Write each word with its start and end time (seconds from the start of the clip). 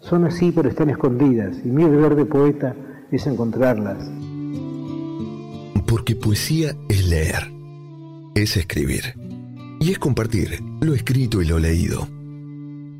Son 0.00 0.24
así, 0.24 0.50
pero 0.50 0.68
están 0.68 0.90
escondidas, 0.90 1.56
y 1.64 1.68
mi 1.68 1.84
deber 1.84 2.16
de 2.16 2.24
poeta 2.24 2.74
es 3.10 3.26
encontrarlas. 3.26 4.10
Porque 5.86 6.16
poesía 6.16 6.74
es 6.88 7.06
leer, 7.06 7.52
es 8.34 8.56
escribir, 8.56 9.14
y 9.78 9.92
es 9.92 9.98
compartir 9.98 10.62
lo 10.80 10.94
escrito 10.94 11.42
y 11.42 11.46
lo 11.46 11.58
leído. 11.58 12.08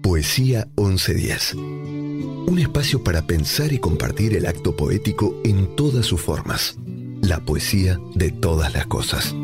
Poesía 0.03 0.69
1110. 0.77 1.55
Un 1.55 2.59
espacio 2.59 3.03
para 3.03 3.23
pensar 3.23 3.73
y 3.73 3.79
compartir 3.79 4.37
el 4.37 4.47
acto 4.47 4.77
poético 4.77 5.41
en 5.45 5.75
todas 5.77 6.05
sus 6.05 6.21
formas. 6.21 6.79
La 7.23 7.41
poesía 7.41 7.99
de 8.15 8.31
todas 8.31 8.75
las 8.75 8.87
cosas. 8.87 9.35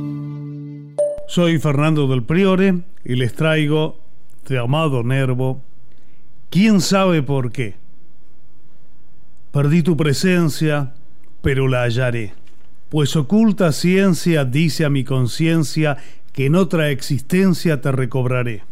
Soy 1.28 1.58
Fernando 1.58 2.06
del 2.08 2.22
Priore 2.22 2.82
y 3.04 3.14
les 3.16 3.34
traigo 3.34 3.96
de 4.48 4.58
Amado 4.58 5.02
Nervo 5.02 5.62
¿Quién 6.50 6.80
sabe 6.80 7.22
por 7.22 7.50
qué? 7.50 7.74
Perdí 9.52 9.82
tu 9.82 9.96
presencia, 9.96 10.92
pero 11.42 11.66
la 11.66 11.82
hallaré, 11.82 12.34
pues 12.88 13.16
oculta 13.16 13.72
ciencia 13.72 14.44
dice 14.44 14.84
a 14.84 14.90
mi 14.90 15.02
conciencia 15.02 15.96
que 16.32 16.46
en 16.46 16.54
otra 16.54 16.90
existencia 16.90 17.80
te 17.80 17.90
recobraré. 17.90 18.62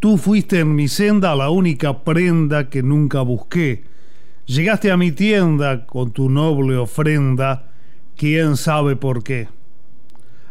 Tú 0.00 0.18
fuiste 0.18 0.60
en 0.60 0.74
mi 0.74 0.88
senda 0.88 1.34
la 1.34 1.50
única 1.50 2.04
prenda 2.04 2.68
que 2.68 2.82
nunca 2.82 3.22
busqué. 3.22 3.84
Llegaste 4.44 4.90
a 4.90 4.96
mi 4.96 5.12
tienda 5.12 5.86
con 5.86 6.12
tu 6.12 6.28
noble 6.28 6.76
ofrenda, 6.76 7.70
quién 8.16 8.56
sabe 8.56 8.96
por 8.96 9.24
qué. 9.24 9.48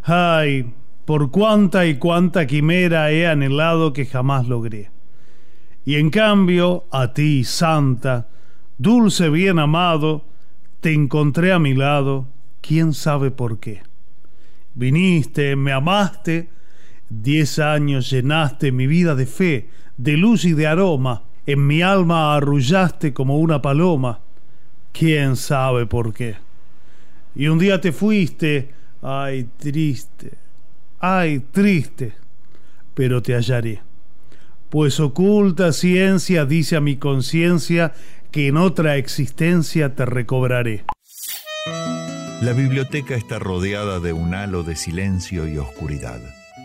Ay, 0.03 0.73
por 1.05 1.29
cuánta 1.29 1.85
y 1.85 1.97
cuánta 1.97 2.47
quimera 2.47 3.11
he 3.11 3.27
anhelado 3.27 3.93
que 3.93 4.05
jamás 4.05 4.47
logré. 4.47 4.94
Y 5.85 5.97
en 5.97 6.09
cambio, 6.09 6.85
a 6.91 7.13
ti, 7.13 7.43
santa, 7.43 8.27
dulce 8.79 9.29
bien 9.29 9.59
amado, 9.59 10.25
te 10.81 10.91
encontré 10.91 11.53
a 11.53 11.59
mi 11.59 11.75
lado, 11.75 12.27
quién 12.59 12.93
sabe 12.93 13.29
por 13.29 13.59
qué. 13.59 13.83
Viniste, 14.73 15.55
me 15.55 15.71
amaste, 15.71 16.49
diez 17.07 17.59
años 17.59 18.09
llenaste 18.09 18.71
mi 18.71 18.87
vida 18.87 19.13
de 19.13 19.27
fe, 19.27 19.69
de 19.95 20.17
luz 20.17 20.43
y 20.45 20.53
de 20.53 20.65
aroma, 20.65 21.21
en 21.45 21.67
mi 21.67 21.83
alma 21.83 22.35
arrullaste 22.35 23.13
como 23.13 23.37
una 23.37 23.61
paloma, 23.61 24.21
quién 24.91 25.35
sabe 25.35 25.85
por 25.85 26.13
qué. 26.15 26.35
Y 27.35 27.47
un 27.47 27.59
día 27.59 27.79
te 27.79 27.91
fuiste, 27.91 28.71
ay 29.03 29.49
triste, 29.57 30.31
ay 30.99 31.41
triste, 31.51 32.15
pero 32.95 33.21
te 33.21 33.35
hallaré 33.35 33.81
pues 34.75 34.99
oculta 34.99 35.71
ciencia 35.71 36.43
dice 36.43 36.75
a 36.75 36.81
mi 36.81 36.97
conciencia 36.97 37.93
que 38.29 38.47
en 38.47 38.57
otra 38.57 38.97
existencia 38.97 39.95
te 39.95 40.05
recobraré. 40.05 40.83
La 42.41 42.51
biblioteca 42.51 43.15
está 43.15 43.39
rodeada 43.39 44.01
de 44.01 44.11
un 44.11 44.33
halo 44.33 44.63
de 44.63 44.75
silencio 44.75 45.47
y 45.47 45.57
oscuridad. 45.57 46.19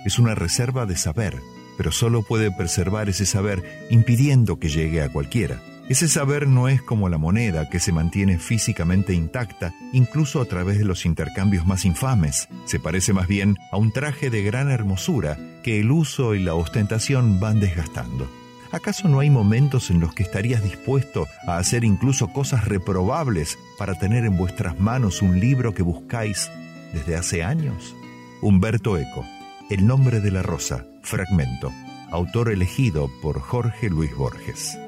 Es 0.04 0.18
una 0.18 0.34
reserva 0.34 0.86
de 0.86 0.96
saber, 0.96 1.36
pero 1.78 1.92
solo 1.92 2.24
puede 2.24 2.50
preservar 2.50 3.08
ese 3.08 3.26
saber 3.26 3.62
impidiendo 3.90 4.58
que 4.58 4.70
llegue 4.70 5.02
a 5.02 5.12
cualquiera. 5.12 5.60
Ese 5.90 6.06
saber 6.06 6.46
no 6.46 6.69
es 6.69 6.81
como 6.81 7.08
la 7.08 7.19
moneda 7.19 7.69
que 7.69 7.81
se 7.81 7.90
mantiene 7.90 8.38
físicamente 8.38 9.12
intacta, 9.12 9.75
incluso 9.92 10.40
a 10.40 10.44
través 10.44 10.78
de 10.78 10.84
los 10.84 11.04
intercambios 11.04 11.66
más 11.66 11.84
infames. 11.84 12.48
Se 12.64 12.78
parece 12.78 13.12
más 13.12 13.26
bien 13.26 13.56
a 13.72 13.76
un 13.76 13.90
traje 13.90 14.31
de 14.31 14.44
gran 14.44 14.70
hermosura 14.70 15.37
que 15.64 15.81
el 15.81 15.90
uso 15.90 16.37
y 16.37 16.44
la 16.44 16.54
ostentación 16.54 17.40
van 17.40 17.58
desgastando. 17.58 18.31
¿Acaso 18.70 19.08
no 19.08 19.19
hay 19.19 19.31
momentos 19.31 19.90
en 19.90 19.98
los 19.98 20.14
que 20.14 20.22
estarías 20.22 20.62
dispuesto 20.62 21.26
a 21.44 21.58
hacer 21.58 21.82
incluso 21.82 22.28
cosas 22.28 22.66
reprobables 22.66 23.58
para 23.76 23.98
tener 23.98 24.25
en 24.25 24.37
vuestras 24.37 24.78
manos 24.78 25.22
un 25.22 25.40
libro 25.40 25.75
que 25.75 25.82
buscáis 25.82 26.52
desde 26.92 27.16
hace 27.16 27.42
años? 27.42 27.96
Humberto 28.42 28.96
Eco, 28.96 29.25
El 29.70 29.88
nombre 29.88 30.20
de 30.20 30.31
la 30.31 30.42
rosa, 30.42 30.84
fragmento, 31.02 31.72
autor 32.12 32.52
elegido 32.52 33.10
por 33.20 33.40
Jorge 33.40 33.90
Luis 33.90 34.14
Borges. 34.14 34.78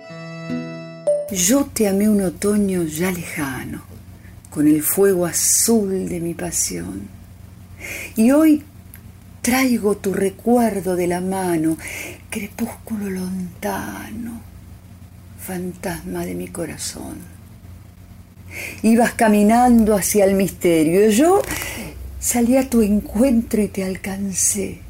Yo 1.33 1.65
te 1.65 1.89
amé 1.89 2.11
un 2.11 2.21
otoño 2.21 2.83
ya 2.83 3.11
lejano, 3.11 3.81
con 4.51 4.69
el 4.69 4.83
fuego 4.83 5.25
azul 5.25 6.07
de 6.07 6.21
mi 6.21 6.35
pasión. 6.35 7.09
Y 8.17 8.33
hoy 8.33 8.63
traigo 9.41 9.97
tu 9.97 10.13
recuerdo 10.13 10.95
de 10.95 11.07
la 11.07 11.23
mano, 11.23 11.79
crepúsculo 12.29 13.09
lontano, 13.09 14.43
fantasma 15.41 16.27
de 16.27 16.35
mi 16.35 16.49
corazón. 16.49 17.17
Ibas 18.83 19.15
caminando 19.15 19.97
hacia 19.97 20.27
el 20.27 20.35
misterio, 20.35 21.09
yo 21.09 21.41
salí 22.21 22.59
a 22.59 22.69
tu 22.69 22.83
encuentro 22.83 23.63
y 23.63 23.69
te 23.69 23.85
alcancé. 23.85 24.81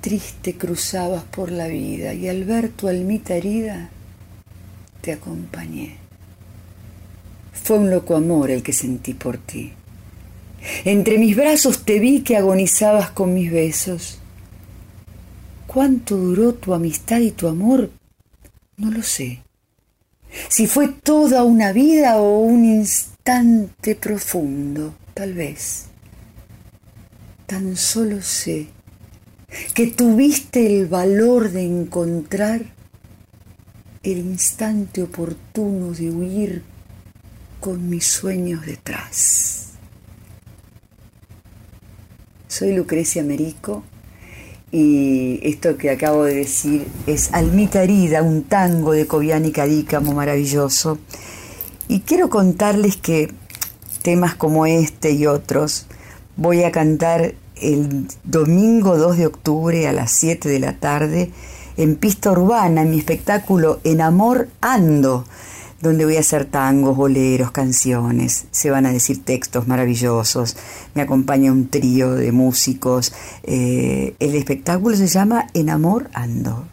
Triste 0.00 0.54
cruzabas 0.54 1.24
por 1.24 1.50
la 1.50 1.66
vida 1.66 2.14
y 2.14 2.28
al 2.28 2.44
ver 2.44 2.68
tu 2.68 2.86
almita 2.86 3.34
herida, 3.34 3.90
te 5.04 5.12
acompañé. 5.12 5.96
Fue 7.52 7.78
un 7.78 7.90
loco 7.90 8.16
amor 8.16 8.50
el 8.50 8.62
que 8.62 8.72
sentí 8.72 9.12
por 9.12 9.36
ti. 9.36 9.74
Entre 10.86 11.18
mis 11.18 11.36
brazos 11.36 11.84
te 11.84 11.98
vi 11.98 12.22
que 12.22 12.38
agonizabas 12.38 13.10
con 13.10 13.34
mis 13.34 13.52
besos. 13.52 14.18
¿Cuánto 15.66 16.16
duró 16.16 16.54
tu 16.54 16.72
amistad 16.72 17.18
y 17.20 17.32
tu 17.32 17.48
amor? 17.48 17.90
No 18.78 18.90
lo 18.90 19.02
sé. 19.02 19.42
Si 20.48 20.66
fue 20.66 20.88
toda 20.88 21.44
una 21.44 21.72
vida 21.72 22.16
o 22.16 22.38
un 22.38 22.64
instante 22.64 23.94
profundo, 23.96 24.94
tal 25.12 25.34
vez. 25.34 25.84
Tan 27.46 27.76
solo 27.76 28.22
sé 28.22 28.68
que 29.74 29.86
tuviste 29.88 30.66
el 30.66 30.86
valor 30.86 31.50
de 31.50 31.62
encontrar 31.62 32.73
el 34.04 34.18
instante 34.18 35.02
oportuno 35.02 35.92
de 35.92 36.10
huir 36.10 36.62
con 37.58 37.88
mis 37.88 38.06
sueños 38.06 38.66
detrás. 38.66 39.70
Soy 42.46 42.76
Lucrecia 42.76 43.24
Merico 43.24 43.82
y 44.70 45.40
esto 45.42 45.78
que 45.78 45.90
acabo 45.90 46.24
de 46.24 46.34
decir 46.34 46.86
es 47.06 47.32
Almita 47.32 47.82
Herida, 47.82 48.22
un 48.22 48.42
tango 48.42 48.92
de 48.92 49.06
Cobiani 49.06 49.50
Cadícamo 49.52 50.12
maravilloso. 50.12 50.98
Y 51.88 52.00
quiero 52.00 52.28
contarles 52.28 52.98
que 52.98 53.32
temas 54.02 54.34
como 54.34 54.66
este 54.66 55.12
y 55.12 55.26
otros 55.26 55.86
voy 56.36 56.64
a 56.64 56.72
cantar 56.72 57.34
el 57.56 58.06
domingo 58.24 58.98
2 58.98 59.16
de 59.16 59.26
octubre 59.26 59.88
a 59.88 59.92
las 59.92 60.12
7 60.12 60.48
de 60.48 60.58
la 60.58 60.78
tarde 60.78 61.30
en 61.76 61.96
Pista 61.96 62.32
Urbana, 62.32 62.82
en 62.82 62.90
mi 62.90 62.98
espectáculo 62.98 63.80
En 63.84 64.00
Amor 64.00 64.48
Ando 64.60 65.24
donde 65.84 66.06
voy 66.06 66.16
a 66.16 66.20
hacer 66.20 66.46
tangos, 66.46 66.96
boleros, 66.96 67.50
canciones, 67.50 68.46
se 68.50 68.70
van 68.70 68.86
a 68.86 68.92
decir 68.92 69.22
textos 69.22 69.68
maravillosos, 69.68 70.56
me 70.94 71.02
acompaña 71.02 71.52
un 71.52 71.68
trío 71.68 72.14
de 72.14 72.32
músicos, 72.32 73.12
eh, 73.42 74.16
el 74.18 74.34
espectáculo 74.34 74.96
se 74.96 75.08
llama 75.08 75.46
En 75.52 75.68
Amor 75.68 76.08
Ando, 76.14 76.66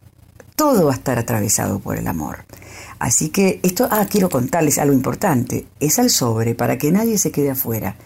todo 0.56 0.86
va 0.86 0.94
a 0.94 0.96
estar 0.96 1.20
atravesado 1.20 1.80
por 1.80 1.98
el 1.98 2.08
amor. 2.08 2.46
Así 3.00 3.30
que 3.30 3.60
esto, 3.64 3.88
ah, 3.92 4.06
quiero 4.10 4.30
contarles 4.30 4.78
algo 4.78 4.94
importante, 4.94 5.66
es 5.82 6.00
al 6.00 6.10
sobre, 6.10 6.56
para 6.56 6.78
que 6.78 6.92
nadie 6.92 7.18
se 7.18 7.32
quede 7.32 7.52
afuera. 7.52 7.98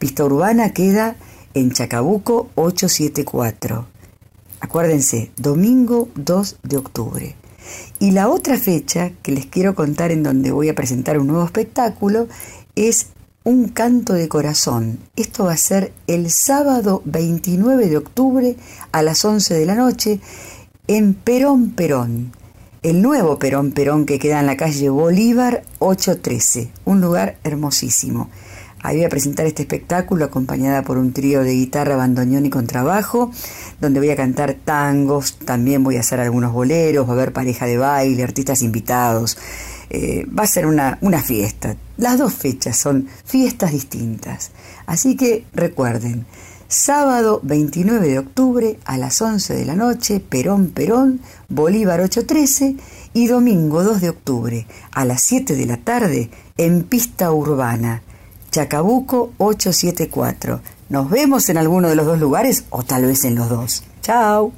Pista 0.00 0.24
Urbana 0.24 0.70
queda 0.70 1.14
en 1.54 1.70
Chacabuco 1.70 2.50
874. 2.56 3.97
Acuérdense, 4.60 5.30
domingo 5.36 6.08
2 6.16 6.58
de 6.64 6.76
octubre. 6.76 7.36
Y 8.00 8.10
la 8.10 8.28
otra 8.28 8.58
fecha 8.58 9.12
que 9.22 9.32
les 9.32 9.46
quiero 9.46 9.74
contar 9.74 10.10
en 10.10 10.22
donde 10.22 10.50
voy 10.50 10.68
a 10.68 10.74
presentar 10.74 11.18
un 11.18 11.28
nuevo 11.28 11.44
espectáculo 11.44 12.28
es 12.74 13.08
Un 13.44 13.68
canto 13.68 14.12
de 14.12 14.28
corazón. 14.28 14.98
Esto 15.16 15.44
va 15.44 15.52
a 15.52 15.56
ser 15.56 15.92
el 16.06 16.30
sábado 16.30 17.02
29 17.06 17.88
de 17.88 17.96
octubre 17.96 18.56
a 18.92 19.02
las 19.02 19.24
11 19.24 19.54
de 19.54 19.64
la 19.64 19.74
noche 19.74 20.20
en 20.86 21.14
Perón 21.14 21.70
Perón. 21.70 22.32
El 22.82 23.00
nuevo 23.00 23.38
Perón 23.38 23.72
Perón 23.72 24.06
que 24.06 24.18
queda 24.18 24.40
en 24.40 24.46
la 24.46 24.56
calle 24.56 24.90
Bolívar 24.90 25.62
813, 25.78 26.70
un 26.84 27.00
lugar 27.00 27.38
hermosísimo. 27.42 28.28
Ahí 28.88 28.96
voy 28.96 29.04
a 29.04 29.10
presentar 29.10 29.44
este 29.44 29.64
espectáculo 29.64 30.24
acompañada 30.24 30.80
por 30.80 30.96
un 30.96 31.12
trío 31.12 31.42
de 31.42 31.52
guitarra, 31.52 31.94
bandoneón 31.94 32.46
y 32.46 32.48
contrabajo, 32.48 33.30
donde 33.82 34.00
voy 34.00 34.08
a 34.08 34.16
cantar 34.16 34.54
tangos, 34.64 35.36
también 35.44 35.84
voy 35.84 35.98
a 35.98 36.00
hacer 36.00 36.20
algunos 36.20 36.54
boleros, 36.54 37.06
va 37.06 37.10
a 37.10 37.16
haber 37.16 37.34
pareja 37.34 37.66
de 37.66 37.76
baile, 37.76 38.22
artistas 38.22 38.62
invitados. 38.62 39.36
Eh, 39.90 40.24
va 40.26 40.44
a 40.44 40.46
ser 40.46 40.64
una, 40.64 40.96
una 41.02 41.20
fiesta. 41.20 41.76
Las 41.98 42.16
dos 42.16 42.32
fechas 42.32 42.78
son 42.78 43.08
fiestas 43.26 43.72
distintas. 43.72 44.52
Así 44.86 45.16
que 45.16 45.44
recuerden, 45.52 46.24
sábado 46.68 47.40
29 47.42 48.08
de 48.08 48.18
octubre 48.18 48.78
a 48.86 48.96
las 48.96 49.20
11 49.20 49.54
de 49.54 49.66
la 49.66 49.74
noche, 49.74 50.18
Perón 50.18 50.68
Perón, 50.68 51.20
Bolívar 51.50 52.00
813 52.00 52.76
y 53.12 53.26
domingo 53.26 53.84
2 53.84 54.00
de 54.00 54.08
octubre 54.08 54.66
a 54.92 55.04
las 55.04 55.20
7 55.24 55.56
de 55.56 55.66
la 55.66 55.76
tarde 55.76 56.30
en 56.56 56.84
pista 56.84 57.30
urbana. 57.32 58.00
Chacabuco 58.50 59.32
874. 59.38 60.60
Nos 60.88 61.10
vemos 61.10 61.48
en 61.48 61.58
alguno 61.58 61.88
de 61.88 61.96
los 61.96 62.06
dos 62.06 62.18
lugares 62.18 62.64
o 62.70 62.82
tal 62.82 63.04
vez 63.04 63.24
en 63.24 63.34
los 63.34 63.48
dos. 63.48 63.82
Chao. 64.00 64.52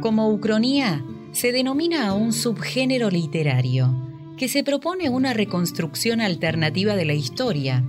Como 0.00 0.28
ucronía, 0.30 1.04
se 1.32 1.52
denomina 1.52 2.08
a 2.08 2.14
un 2.14 2.32
subgénero 2.32 3.10
literario 3.10 4.08
que 4.36 4.48
se 4.48 4.64
propone 4.64 5.08
una 5.08 5.34
reconstrucción 5.34 6.20
alternativa 6.20 6.96
de 6.96 7.04
la 7.04 7.14
historia, 7.14 7.84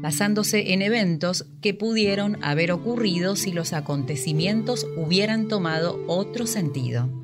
basándose 0.00 0.72
en 0.72 0.82
eventos 0.82 1.46
que 1.62 1.74
pudieron 1.74 2.42
haber 2.42 2.72
ocurrido 2.72 3.36
si 3.36 3.52
los 3.52 3.72
acontecimientos 3.72 4.86
hubieran 4.96 5.48
tomado 5.48 6.02
otro 6.08 6.46
sentido. 6.46 7.19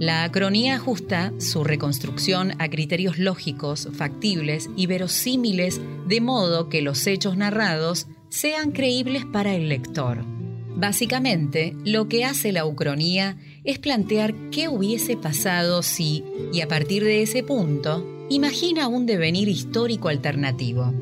La 0.00 0.24
acronía 0.24 0.76
ajusta 0.76 1.30
su 1.36 1.62
reconstrucción 1.62 2.54
a 2.58 2.70
criterios 2.70 3.18
lógicos, 3.18 3.86
factibles 3.92 4.70
y 4.74 4.86
verosímiles 4.86 5.78
de 6.08 6.22
modo 6.22 6.70
que 6.70 6.80
los 6.80 7.06
hechos 7.06 7.36
narrados 7.36 8.06
sean 8.30 8.70
creíbles 8.72 9.26
para 9.26 9.54
el 9.54 9.68
lector. 9.68 10.24
Básicamente, 10.74 11.76
lo 11.84 12.08
que 12.08 12.24
hace 12.24 12.50
la 12.50 12.64
ucronía 12.64 13.36
es 13.62 13.78
plantear 13.78 14.32
qué 14.50 14.70
hubiese 14.70 15.18
pasado 15.18 15.82
si, 15.82 16.24
y 16.50 16.62
a 16.62 16.66
partir 16.66 17.04
de 17.04 17.20
ese 17.20 17.42
punto, 17.42 18.26
imagina 18.30 18.88
un 18.88 19.04
devenir 19.04 19.50
histórico 19.50 20.08
alternativo. 20.08 20.94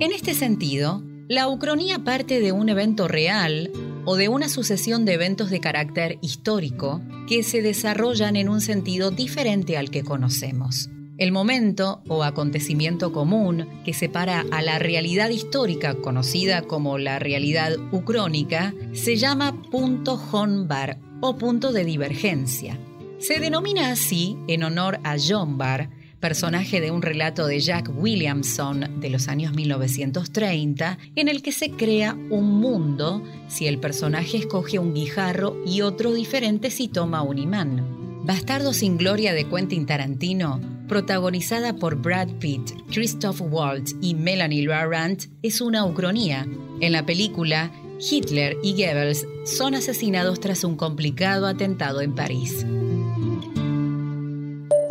En 0.00 0.10
este 0.10 0.34
sentido, 0.34 1.04
la 1.28 1.46
ucronía 1.46 2.00
parte 2.00 2.40
de 2.40 2.50
un 2.50 2.68
evento 2.68 3.06
real 3.06 3.70
o 4.04 4.16
de 4.16 4.28
una 4.28 4.48
sucesión 4.48 5.04
de 5.04 5.14
eventos 5.14 5.50
de 5.50 5.60
carácter 5.60 6.18
histórico 6.22 7.00
que 7.28 7.42
se 7.42 7.62
desarrollan 7.62 8.36
en 8.36 8.48
un 8.48 8.60
sentido 8.60 9.10
diferente 9.10 9.76
al 9.76 9.90
que 9.90 10.02
conocemos. 10.02 10.90
El 11.20 11.32
momento 11.32 12.02
o 12.08 12.24
acontecimiento 12.24 13.12
común 13.12 13.68
que 13.84 13.92
separa 13.92 14.46
a 14.50 14.62
la 14.62 14.78
realidad 14.78 15.28
histórica 15.28 15.94
conocida 15.96 16.62
como 16.62 16.96
la 16.96 17.18
realidad 17.18 17.76
ucrónica 17.92 18.74
se 18.94 19.16
llama 19.16 19.60
punto 19.70 20.18
Honbar 20.32 20.98
o 21.20 21.36
punto 21.36 21.72
de 21.72 21.84
divergencia. 21.84 22.78
Se 23.18 23.38
denomina 23.38 23.92
así 23.92 24.38
en 24.48 24.64
honor 24.64 24.98
a 25.04 25.16
John 25.18 25.58
Barr, 25.58 25.90
personaje 26.20 26.80
de 26.80 26.90
un 26.90 27.02
relato 27.02 27.46
de 27.46 27.58
Jack 27.58 27.90
Williamson 27.94 29.00
de 29.00 29.10
los 29.10 29.28
años 29.28 29.54
1930, 29.54 30.98
en 31.16 31.28
el 31.28 31.42
que 31.42 31.52
se 31.52 31.70
crea 31.70 32.14
un 32.30 32.60
mundo 32.60 33.24
si 33.48 33.66
el 33.66 33.78
personaje 33.78 34.36
escoge 34.36 34.78
un 34.78 34.94
guijarro 34.94 35.56
y 35.66 35.80
otro 35.80 36.12
diferente 36.12 36.70
si 36.70 36.88
toma 36.88 37.22
un 37.22 37.38
imán. 37.38 38.22
Bastardo 38.22 38.74
sin 38.74 38.98
gloria 38.98 39.32
de 39.32 39.48
Quentin 39.48 39.86
Tarantino, 39.86 40.60
protagonizada 40.86 41.74
por 41.74 41.96
Brad 41.96 42.28
Pitt, 42.38 42.72
Christoph 42.90 43.40
Waltz 43.40 43.96
y 44.02 44.14
Melanie 44.14 44.66
Laurent, 44.66 45.24
es 45.42 45.60
una 45.60 45.86
ucronía. 45.86 46.46
En 46.80 46.92
la 46.92 47.06
película, 47.06 47.72
Hitler 47.98 48.56
y 48.62 48.72
Goebbels 48.72 49.26
son 49.44 49.74
asesinados 49.74 50.40
tras 50.40 50.64
un 50.64 50.76
complicado 50.76 51.46
atentado 51.46 52.00
en 52.02 52.14
París. 52.14 52.66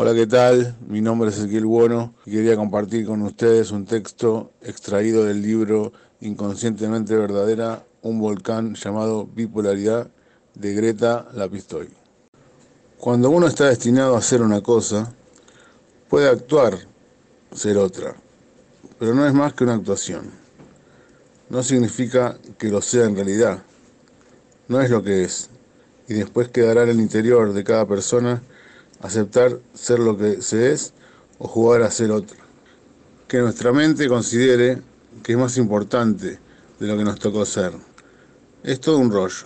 Hola, 0.01 0.13
¿qué 0.13 0.27
tal? 0.27 0.77
Mi 0.87 1.01
nombre 1.01 1.29
es 1.29 1.37
Ezequiel 1.37 1.65
Bueno 1.65 2.13
y 2.25 2.31
quería 2.31 2.55
compartir 2.55 3.05
con 3.05 3.21
ustedes 3.21 3.71
un 3.71 3.85
texto 3.85 4.53
extraído 4.61 5.25
del 5.25 5.41
libro 5.41 5.91
Inconscientemente 6.21 7.17
Verdadera, 7.17 7.83
un 8.01 8.17
volcán 8.17 8.75
llamado 8.75 9.27
Bipolaridad 9.27 10.09
de 10.55 10.73
Greta 10.73 11.27
Lapistoy. 11.33 11.89
Cuando 12.97 13.29
uno 13.29 13.47
está 13.47 13.67
destinado 13.67 14.15
a 14.15 14.19
hacer 14.19 14.41
una 14.41 14.61
cosa, 14.61 15.11
puede 16.07 16.29
actuar 16.29 16.77
ser 17.51 17.75
otra, 17.75 18.15
pero 18.99 19.13
no 19.13 19.27
es 19.27 19.33
más 19.33 19.53
que 19.53 19.65
una 19.65 19.73
actuación. 19.73 20.31
no 21.49 21.61
significa 21.61 22.37
que 22.57 22.69
lo 22.69 22.81
sea 22.81 23.03
en 23.03 23.17
realidad. 23.17 23.63
No 24.69 24.79
es 24.79 24.89
lo 24.89 25.03
que 25.03 25.25
es. 25.25 25.49
Y 26.07 26.13
después 26.13 26.47
quedará 26.47 26.83
en 26.83 26.89
el 26.91 27.01
interior 27.01 27.51
de 27.51 27.65
cada 27.65 27.85
persona 27.85 28.41
aceptar 29.01 29.59
ser 29.73 29.99
lo 29.99 30.17
que 30.17 30.41
se 30.41 30.71
es 30.71 30.93
o 31.37 31.47
jugar 31.47 31.83
a 31.83 31.91
ser 31.91 32.11
otro. 32.11 32.37
Que 33.27 33.39
nuestra 33.39 33.71
mente 33.71 34.07
considere 34.07 34.81
que 35.23 35.33
es 35.33 35.37
más 35.37 35.57
importante 35.57 36.39
de 36.79 36.87
lo 36.87 36.97
que 36.97 37.03
nos 37.03 37.19
tocó 37.19 37.45
ser. 37.45 37.73
Es 38.63 38.79
todo 38.79 38.97
un 38.97 39.11
rollo. 39.11 39.45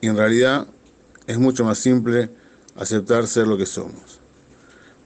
Y 0.00 0.08
en 0.08 0.16
realidad 0.16 0.66
es 1.26 1.38
mucho 1.38 1.64
más 1.64 1.78
simple 1.78 2.30
aceptar 2.76 3.26
ser 3.26 3.46
lo 3.46 3.56
que 3.56 3.66
somos. 3.66 4.20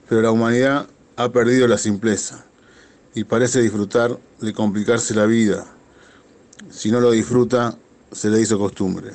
Pero 0.07 0.21
la 0.21 0.31
humanidad 0.31 0.87
ha 1.15 1.31
perdido 1.31 1.67
la 1.67 1.77
simpleza 1.77 2.45
y 3.13 3.23
parece 3.23 3.61
disfrutar 3.61 4.17
de 4.39 4.53
complicarse 4.53 5.13
la 5.13 5.25
vida. 5.25 5.65
Si 6.69 6.91
no 6.91 6.99
lo 6.99 7.11
disfruta, 7.11 7.77
se 8.11 8.29
le 8.29 8.41
hizo 8.41 8.57
costumbre. 8.57 9.11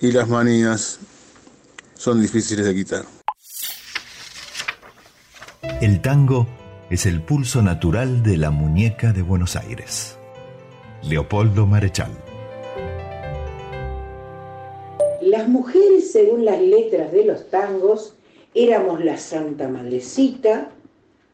Y 0.00 0.12
las 0.12 0.28
manías 0.28 0.98
son 1.96 2.20
difíciles 2.20 2.66
de 2.66 2.74
quitar. 2.74 3.13
El 5.80 6.00
tango 6.00 6.46
es 6.90 7.06
el 7.06 7.20
pulso 7.22 7.60
natural 7.60 8.22
de 8.22 8.36
la 8.36 8.50
muñeca 8.50 9.12
de 9.12 9.22
Buenos 9.22 9.56
Aires. 9.56 10.16
Leopoldo 11.02 11.66
Marechal. 11.66 12.12
Las 15.20 15.48
mujeres, 15.48 16.12
según 16.12 16.44
las 16.44 16.60
letras 16.60 17.12
de 17.12 17.24
los 17.24 17.50
tangos, 17.50 18.14
éramos 18.54 19.04
la 19.04 19.18
Santa 19.18 19.68
Madrecita, 19.68 20.70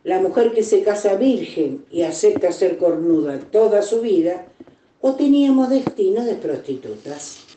la 0.04 0.20
mujer 0.20 0.52
que 0.52 0.62
se 0.62 0.82
casa 0.82 1.14
virgen 1.16 1.84
y 1.90 2.02
acepta 2.02 2.52
ser 2.52 2.78
cornuda 2.78 3.38
toda 3.38 3.82
su 3.82 4.00
vida, 4.00 4.46
o 5.00 5.14
teníamos 5.14 5.70
destino 5.70 6.24
de 6.24 6.34
prostitutas. 6.34 7.49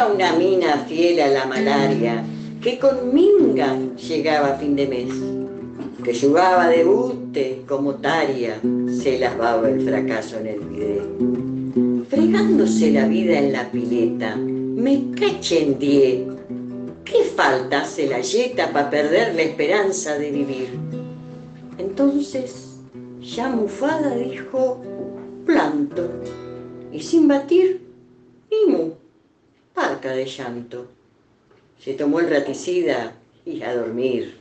Una 0.00 0.32
mina 0.32 0.78
fiel 0.88 1.20
a 1.20 1.28
la 1.28 1.44
malaria, 1.44 2.24
que 2.62 2.78
con 2.78 3.12
minga 3.12 3.76
llegaba 3.96 4.54
a 4.54 4.56
fin 4.56 4.74
de 4.74 4.86
mes, 4.86 5.12
que 6.02 6.18
jugaba 6.18 6.68
de 6.68 6.84
buste 6.84 7.62
como 7.68 7.94
taria, 7.96 8.58
se 8.90 9.18
lavaba 9.18 9.68
el 9.68 9.82
fracaso 9.82 10.38
en 10.38 10.46
el 10.46 10.60
video. 10.60 12.06
Fregándose 12.08 12.92
la 12.92 13.06
vida 13.06 13.38
en 13.38 13.52
la 13.52 13.70
pileta, 13.70 14.36
me 14.36 15.10
cachendié. 15.12 16.26
¿Qué 17.04 17.24
falta 17.36 17.84
se 17.84 18.06
la 18.06 18.20
yeta 18.20 18.72
para 18.72 18.88
perder 18.88 19.34
la 19.34 19.42
esperanza 19.42 20.16
de 20.16 20.30
vivir? 20.30 20.78
Entonces, 21.76 22.78
ya 23.20 23.50
mufada 23.50 24.14
dijo, 24.16 24.80
planto, 25.44 26.08
y 26.90 27.00
sin 27.00 27.28
batir, 27.28 27.82
mu, 28.66 28.99
parca 29.74 30.12
de 30.12 30.26
llanto. 30.26 30.86
Se 31.78 31.94
tomó 31.94 32.20
el 32.20 32.30
raticida 32.30 33.14
y 33.44 33.62
a 33.62 33.74
dormir. 33.74 34.36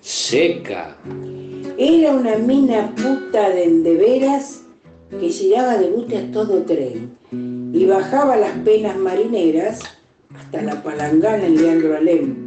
Seca. 0.00 0.96
Era 1.78 2.12
una 2.12 2.36
mina 2.36 2.94
puta 2.94 3.50
de 3.50 3.64
endeveras 3.64 4.62
que 5.10 5.28
llegaba 5.30 5.76
de 5.78 5.90
bute 5.90 6.18
a 6.18 6.30
todo 6.30 6.62
tren 6.62 7.16
y 7.72 7.84
bajaba 7.86 8.36
las 8.36 8.52
penas 8.58 8.96
marineras 8.96 9.80
hasta 10.34 10.62
la 10.62 10.82
palangana 10.82 11.46
en 11.46 11.56
Leandro 11.56 11.96
Alem. 11.96 12.46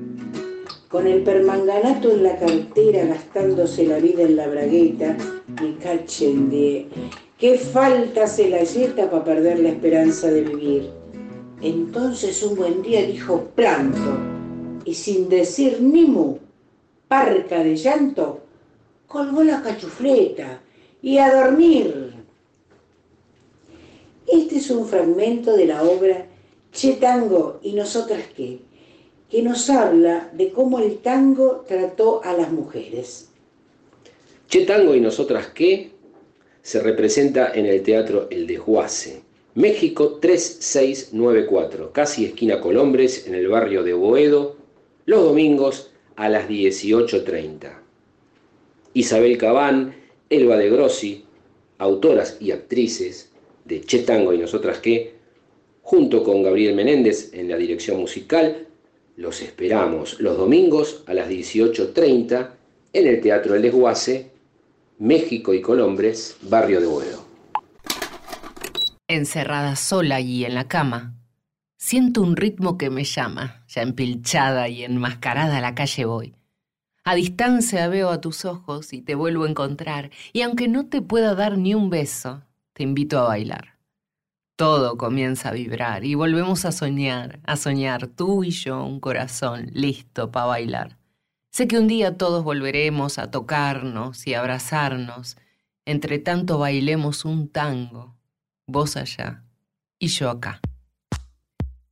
Con 0.89 1.05
el 1.05 1.21
permanganato 1.21 2.11
en 2.11 2.23
la 2.23 2.37
cartera, 2.37 3.05
gastándose 3.05 3.85
la 3.85 3.99
vida 3.99 4.23
en 4.23 4.35
la 4.35 4.47
bragueta, 4.47 5.15
me 5.61 5.75
cachen 5.77 6.49
de... 6.49 6.87
¿Qué 7.37 7.57
falta 7.57 8.25
se 8.25 8.49
la 8.49 8.63
yeta 8.63 9.09
para 9.09 9.23
perder 9.23 9.59
la 9.59 9.69
esperanza 9.69 10.31
de 10.31 10.41
vivir? 10.41 10.98
Entonces 11.61 12.41
un 12.43 12.55
buen 12.55 12.81
día 12.81 13.05
dijo 13.05 13.49
planto 13.55 14.17
y 14.85 14.93
sin 14.93 15.27
decir 15.27 15.81
ni 15.81 16.05
mu, 16.05 16.37
parca 17.07 17.63
de 17.63 17.75
llanto, 17.75 18.41
colgó 19.07 19.43
la 19.43 19.61
cachufleta 19.61 20.61
y 21.01 21.17
a 21.17 21.33
dormir. 21.33 22.13
Este 24.25 24.57
es 24.57 24.69
un 24.69 24.87
fragmento 24.87 25.57
de 25.57 25.65
la 25.65 25.83
obra 25.83 26.25
Che 26.71 26.93
Tango 26.93 27.59
y 27.61 27.73
Nosotras 27.73 28.23
qué, 28.35 28.59
que 29.29 29.41
nos 29.41 29.69
habla 29.69 30.29
de 30.33 30.51
cómo 30.51 30.79
el 30.79 30.99
tango 30.99 31.65
trató 31.67 32.23
a 32.23 32.33
las 32.33 32.51
mujeres. 32.51 33.29
Che 34.47 34.65
Tango 34.65 34.95
y 34.95 35.01
Nosotras 35.01 35.47
qué 35.47 35.91
se 36.61 36.79
representa 36.79 37.51
en 37.53 37.65
el 37.65 37.81
Teatro 37.81 38.27
El 38.29 38.47
Desguace, 38.47 39.23
México 39.59 40.19
3694, 40.21 41.91
casi 41.91 42.23
esquina 42.23 42.61
Colombres, 42.61 43.27
en 43.27 43.35
el 43.35 43.49
barrio 43.49 43.83
de 43.83 43.91
Boedo, 43.91 44.55
los 45.05 45.21
domingos 45.21 45.91
a 46.15 46.29
las 46.29 46.47
18.30. 46.47 47.73
Isabel 48.93 49.37
Cabán, 49.37 49.97
Elba 50.29 50.55
de 50.55 50.69
Grossi, 50.69 51.25
autoras 51.77 52.37
y 52.39 52.51
actrices 52.51 53.33
de 53.65 53.81
Che 53.81 53.99
Tango 54.03 54.31
y 54.31 54.37
Nosotras 54.37 54.79
qué, 54.79 55.15
junto 55.81 56.23
con 56.23 56.41
Gabriel 56.41 56.73
Menéndez 56.73 57.33
en 57.33 57.49
la 57.49 57.57
dirección 57.57 57.99
musical, 57.99 58.65
los 59.17 59.41
esperamos 59.41 60.21
los 60.21 60.37
domingos 60.37 61.03
a 61.05 61.13
las 61.13 61.29
18.30 61.29 62.51
en 62.93 63.07
el 63.07 63.19
Teatro 63.19 63.55
El 63.55 63.63
Desguace, 63.63 64.31
México 64.99 65.53
y 65.53 65.59
Colombres, 65.61 66.37
barrio 66.43 66.79
de 66.79 66.87
Boedo. 66.87 67.18
Encerrada 69.11 69.75
sola 69.75 70.17
allí 70.17 70.45
en 70.45 70.53
la 70.53 70.67
cama, 70.67 71.15
siento 71.77 72.21
un 72.21 72.35
ritmo 72.35 72.77
que 72.77 72.91
me 72.91 73.05
llama, 73.05 73.65
ya 73.67 73.81
empilchada 73.81 74.69
y 74.69 74.83
enmascarada 74.83 75.57
a 75.57 75.61
la 75.61 75.73
calle 75.73 76.05
voy. 76.05 76.35
A 77.03 77.15
distancia 77.15 77.87
veo 77.87 78.11
a 78.11 78.21
tus 78.21 78.45
ojos 78.45 78.93
y 78.93 79.01
te 79.01 79.15
vuelvo 79.15 79.45
a 79.45 79.49
encontrar, 79.49 80.11
y 80.31 80.43
aunque 80.43 80.67
no 80.67 80.89
te 80.89 81.01
pueda 81.01 81.33
dar 81.33 81.57
ni 81.57 81.73
un 81.73 81.89
beso, 81.89 82.43
te 82.73 82.83
invito 82.83 83.17
a 83.17 83.23
bailar. 83.23 83.79
Todo 84.55 84.95
comienza 84.95 85.49
a 85.49 85.53
vibrar 85.53 86.05
y 86.05 86.13
volvemos 86.13 86.63
a 86.65 86.71
soñar, 86.71 87.39
a 87.45 87.57
soñar 87.57 88.05
tú 88.05 88.43
y 88.43 88.51
yo 88.51 88.85
un 88.85 88.99
corazón 88.99 89.71
listo 89.73 90.29
para 90.29 90.45
bailar. 90.45 90.99
Sé 91.49 91.67
que 91.67 91.79
un 91.79 91.87
día 91.87 92.15
todos 92.15 92.43
volveremos 92.43 93.17
a 93.17 93.31
tocarnos 93.31 94.27
y 94.27 94.35
abrazarnos, 94.35 95.35
entre 95.85 96.19
tanto 96.19 96.59
bailemos 96.59 97.25
un 97.25 97.49
tango, 97.49 98.18
vos 98.69 98.95
allá 98.95 99.43
y 99.99 100.07
yo 100.07 100.29
acá. 100.29 100.61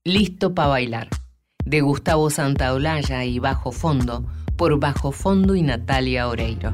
Listo 0.04 0.56
para 0.56 0.70
bailar, 0.70 1.10
de 1.66 1.82
Gustavo 1.82 2.30
Santaolalla 2.30 3.26
y 3.26 3.40
Bajo 3.40 3.72
Fondo, 3.72 4.26
por 4.56 4.80
Bajo 4.80 5.12
Fondo 5.12 5.56
y 5.56 5.62
Natalia 5.62 6.28
Oreiro. 6.28 6.74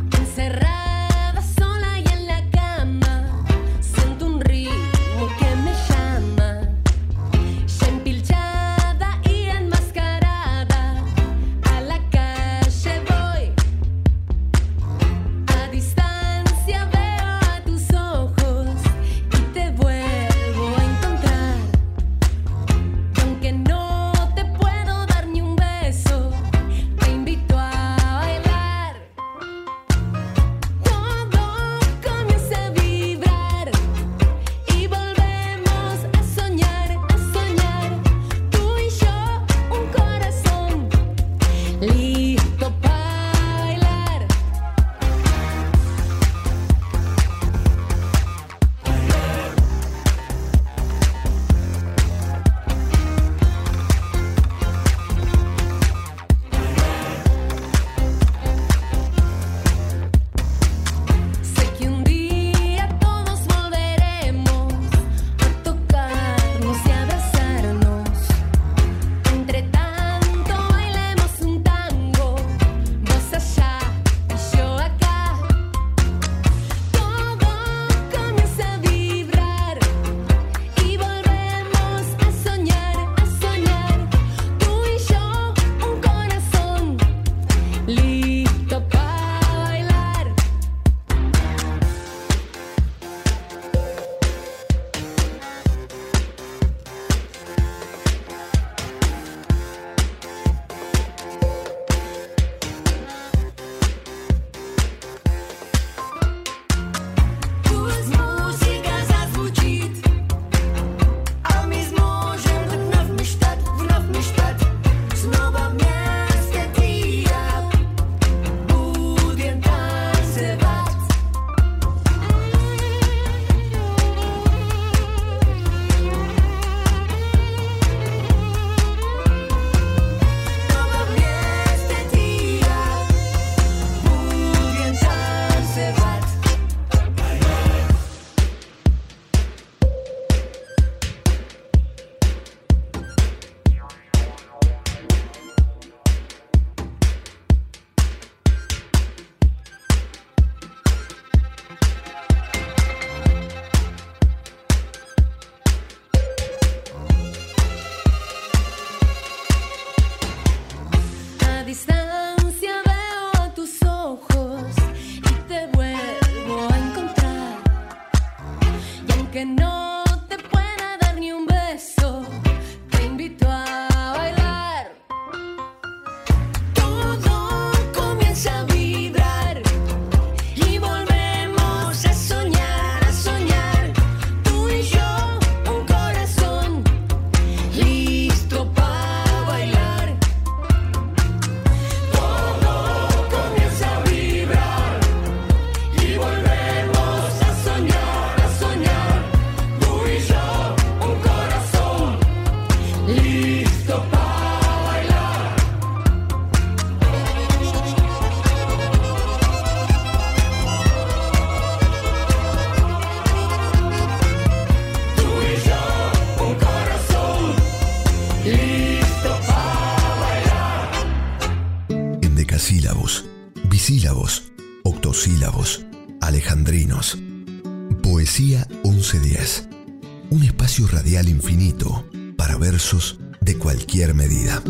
Un 230.32 230.41
espacio 230.41 230.88
radial 230.88 231.30
infinito 231.30 232.04
para 232.36 232.58
versos 232.58 233.19
de 233.41 233.60
cualquier 233.60 234.15
medida. 234.15 234.63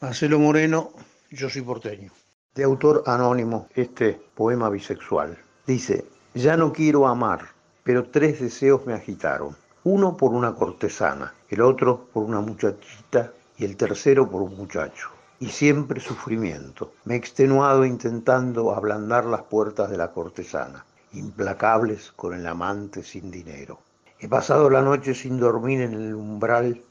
Marcelo 0.00 0.38
Moreno, 0.38 0.92
yo 1.30 1.50
soy 1.50 1.60
porteño. 1.60 2.10
De 2.54 2.64
autor 2.64 3.02
anónimo, 3.06 3.68
este 3.74 4.18
poema 4.34 4.70
bisexual. 4.70 5.36
Dice, 5.66 6.06
ya 6.32 6.56
no 6.56 6.72
quiero 6.72 7.06
amar, 7.06 7.50
pero 7.82 8.04
tres 8.04 8.40
deseos 8.40 8.86
me 8.86 8.94
agitaron. 8.94 9.54
Uno 9.82 10.16
por 10.16 10.32
una 10.32 10.54
cortesana, 10.54 11.34
el 11.50 11.60
otro 11.60 12.08
por 12.14 12.24
una 12.24 12.40
muchachita 12.40 13.30
y 13.58 13.66
el 13.66 13.76
tercero 13.76 14.30
por 14.30 14.40
un 14.40 14.56
muchacho 14.56 15.10
y 15.38 15.48
siempre 15.48 16.00
sufrimiento. 16.00 16.94
Me 17.04 17.12
he 17.12 17.18
extenuado 17.18 17.84
intentando 17.84 18.74
ablandar 18.74 19.26
las 19.26 19.42
puertas 19.42 19.90
de 19.90 19.98
la 19.98 20.12
cortesana 20.12 20.86
implacables 21.14 22.12
con 22.16 22.34
el 22.34 22.46
amante 22.46 23.02
sin 23.02 23.30
dinero. 23.30 23.80
He 24.18 24.28
pasado 24.28 24.70
la 24.70 24.82
noche 24.82 25.14
sin 25.14 25.38
dormir 25.38 25.82
en 25.82 25.94
el 25.94 26.14
umbral 26.14 26.82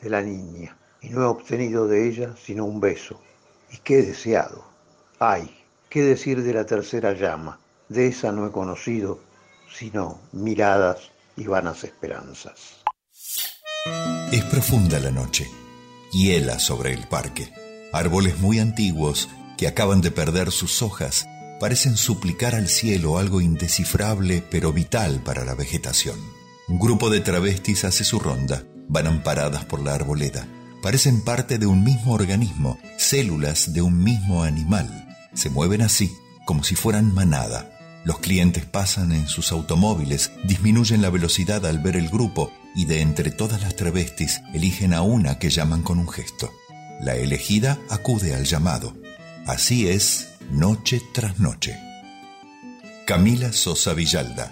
de 0.00 0.10
la 0.10 0.22
niña 0.22 0.76
y 1.00 1.10
no 1.10 1.22
he 1.22 1.26
obtenido 1.26 1.86
de 1.86 2.08
ella 2.08 2.34
sino 2.42 2.64
un 2.64 2.80
beso. 2.80 3.20
¿Y 3.70 3.78
qué 3.78 4.00
he 4.00 4.02
deseado? 4.02 4.64
Ay, 5.18 5.50
qué 5.88 6.02
decir 6.02 6.42
de 6.42 6.54
la 6.54 6.64
tercera 6.64 7.12
llama. 7.12 7.58
De 7.88 8.06
esa 8.06 8.32
no 8.32 8.46
he 8.46 8.52
conocido 8.52 9.20
sino 9.72 10.20
miradas 10.32 11.10
y 11.36 11.46
vanas 11.46 11.84
esperanzas. 11.84 12.76
Es 14.32 14.44
profunda 14.44 14.98
la 14.98 15.10
noche, 15.10 15.46
hiela 16.12 16.58
sobre 16.58 16.92
el 16.92 17.06
parque. 17.06 17.52
Árboles 17.92 18.38
muy 18.40 18.58
antiguos 18.58 19.28
que 19.56 19.66
acaban 19.66 20.00
de 20.00 20.10
perder 20.10 20.50
sus 20.50 20.82
hojas 20.82 21.26
parecen 21.60 21.96
suplicar 21.96 22.54
al 22.54 22.68
cielo 22.68 23.18
algo 23.18 23.40
indescifrable 23.40 24.42
pero 24.50 24.72
vital 24.72 25.20
para 25.22 25.44
la 25.44 25.54
vegetación. 25.54 26.18
Un 26.68 26.78
grupo 26.78 27.10
de 27.10 27.20
travestis 27.20 27.84
hace 27.84 28.04
su 28.04 28.18
ronda, 28.18 28.64
van 28.88 29.06
amparadas 29.06 29.64
por 29.64 29.82
la 29.82 29.94
arboleda. 29.94 30.46
Parecen 30.82 31.22
parte 31.22 31.58
de 31.58 31.66
un 31.66 31.82
mismo 31.82 32.12
organismo, 32.12 32.78
células 32.98 33.72
de 33.72 33.82
un 33.82 34.02
mismo 34.02 34.44
animal. 34.44 35.08
Se 35.34 35.50
mueven 35.50 35.82
así, 35.82 36.12
como 36.46 36.62
si 36.62 36.74
fueran 36.74 37.12
manada. 37.12 37.70
Los 38.04 38.20
clientes 38.20 38.64
pasan 38.64 39.12
en 39.12 39.26
sus 39.28 39.50
automóviles, 39.50 40.30
disminuyen 40.44 41.02
la 41.02 41.10
velocidad 41.10 41.66
al 41.66 41.80
ver 41.80 41.96
el 41.96 42.08
grupo 42.08 42.52
y 42.74 42.84
de 42.84 43.00
entre 43.00 43.30
todas 43.30 43.60
las 43.60 43.74
travestis 43.74 44.40
eligen 44.54 44.94
a 44.94 45.02
una 45.02 45.38
que 45.38 45.50
llaman 45.50 45.82
con 45.82 45.98
un 45.98 46.08
gesto. 46.08 46.50
La 47.00 47.16
elegida 47.16 47.78
acude 47.90 48.34
al 48.34 48.44
llamado. 48.44 48.94
Así 49.46 49.88
es, 49.88 50.27
noche 50.50 51.00
tras 51.12 51.38
noche. 51.38 51.76
Camila 53.06 53.52
Sosa 53.52 53.92
Villalda. 53.92 54.50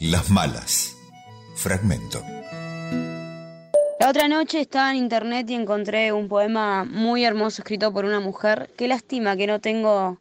Las 0.00 0.30
malas. 0.30 0.96
Fragmento. 1.56 2.22
La 3.98 4.08
otra 4.08 4.28
noche 4.28 4.60
estaba 4.60 4.90
en 4.90 4.96
internet 4.96 5.50
y 5.50 5.54
encontré 5.54 6.12
un 6.12 6.28
poema 6.28 6.84
muy 6.84 7.24
hermoso 7.24 7.60
escrito 7.60 7.92
por 7.92 8.06
una 8.06 8.20
mujer. 8.20 8.70
Qué 8.78 8.88
lástima 8.88 9.36
que 9.36 9.46
no 9.46 9.60
tengo 9.60 10.18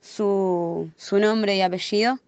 su, 0.00 0.90
su 0.96 1.18
nombre 1.20 1.56
y 1.56 1.60
apellido, 1.60 2.18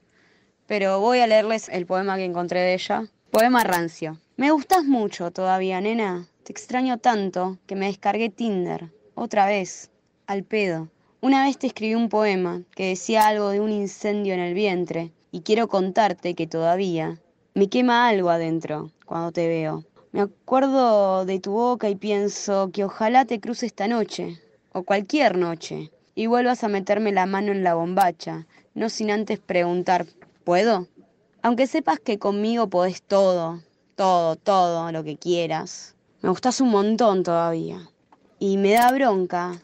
pero 0.69 1.01
voy 1.01 1.19
a 1.19 1.27
leerles 1.27 1.69
el 1.69 1.87
poema 1.87 2.17
que 2.17 2.25
encontré 2.25 2.61
de 2.61 2.75
ella. 2.75 3.05
Poema 3.33 3.65
rancio. 3.65 4.17
Me 4.37 4.53
gustas 4.53 4.85
mucho 4.85 5.33
todavía, 5.33 5.81
nena. 5.81 6.29
Te 6.45 6.53
extraño 6.53 6.99
tanto 6.99 7.59
que 7.67 7.75
me 7.75 7.87
descargué 7.87 8.31
Tinder. 8.31 8.91
Otra 9.17 9.47
vez. 9.47 9.91
Al 10.29 10.45
pedo. 10.45 10.89
Una 11.27 11.43
vez 11.43 11.59
te 11.59 11.67
escribí 11.67 11.97
un 11.97 12.09
poema 12.09 12.63
que 12.77 12.91
decía 12.91 13.27
algo 13.27 13.49
de 13.49 13.59
un 13.59 13.73
incendio 13.73 14.33
en 14.33 14.39
el 14.39 14.55
vientre 14.55 15.11
y 15.33 15.41
quiero 15.41 15.67
contarte 15.67 16.37
que 16.37 16.47
todavía 16.47 17.21
me 17.53 17.69
quema 17.69 18.07
algo 18.07 18.31
adentro 18.31 18.93
cuando 19.07 19.33
te 19.33 19.49
veo. 19.49 19.83
Me 20.13 20.21
acuerdo 20.21 21.25
de 21.25 21.41
tu 21.41 21.51
boca 21.51 21.89
y 21.89 21.97
pienso 21.97 22.71
que 22.73 22.85
ojalá 22.85 23.25
te 23.25 23.41
cruce 23.41 23.67
esta 23.67 23.89
noche 23.89 24.41
o 24.73 24.85
cualquier 24.85 25.37
noche 25.37 25.91
y 26.15 26.29
vuelvas 26.29 26.63
a 26.63 26.69
meterme 26.69 27.11
la 27.11 27.27
mano 27.27 27.51
en 27.51 27.65
la 27.65 27.75
bombacha, 27.75 28.47
no 28.75 28.89
sin 28.89 29.11
antes 29.11 29.41
preguntar, 29.41 30.07
¿puedo? 30.45 30.87
Aunque 31.43 31.67
sepas 31.67 31.99
que 31.99 32.21
conmigo 32.21 32.69
podés 32.69 33.03
todo, 33.03 33.63
todo, 33.97 34.37
todo 34.37 34.93
lo 34.93 35.03
que 35.03 35.17
quieras. 35.17 35.97
Me 36.23 36.29
gustas 36.29 36.61
un 36.61 36.69
montón 36.69 37.25
todavía. 37.25 37.81
Y 38.39 38.59
me 38.59 38.75
da 38.75 38.93
bronca 38.93 39.61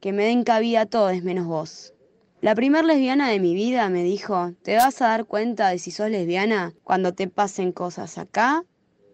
que 0.00 0.12
me 0.12 0.24
den 0.24 0.44
cabida 0.44 0.82
a 0.82 0.86
todos 0.86 1.22
menos 1.22 1.46
vos. 1.46 1.94
La 2.40 2.54
primer 2.54 2.84
lesbiana 2.84 3.28
de 3.30 3.40
mi 3.40 3.54
vida 3.54 3.88
me 3.88 4.04
dijo, 4.04 4.52
te 4.62 4.76
vas 4.76 5.02
a 5.02 5.08
dar 5.08 5.24
cuenta 5.24 5.70
de 5.70 5.78
si 5.78 5.90
sos 5.90 6.08
lesbiana 6.08 6.72
cuando 6.84 7.12
te 7.12 7.26
pasen 7.26 7.72
cosas 7.72 8.16
acá, 8.16 8.64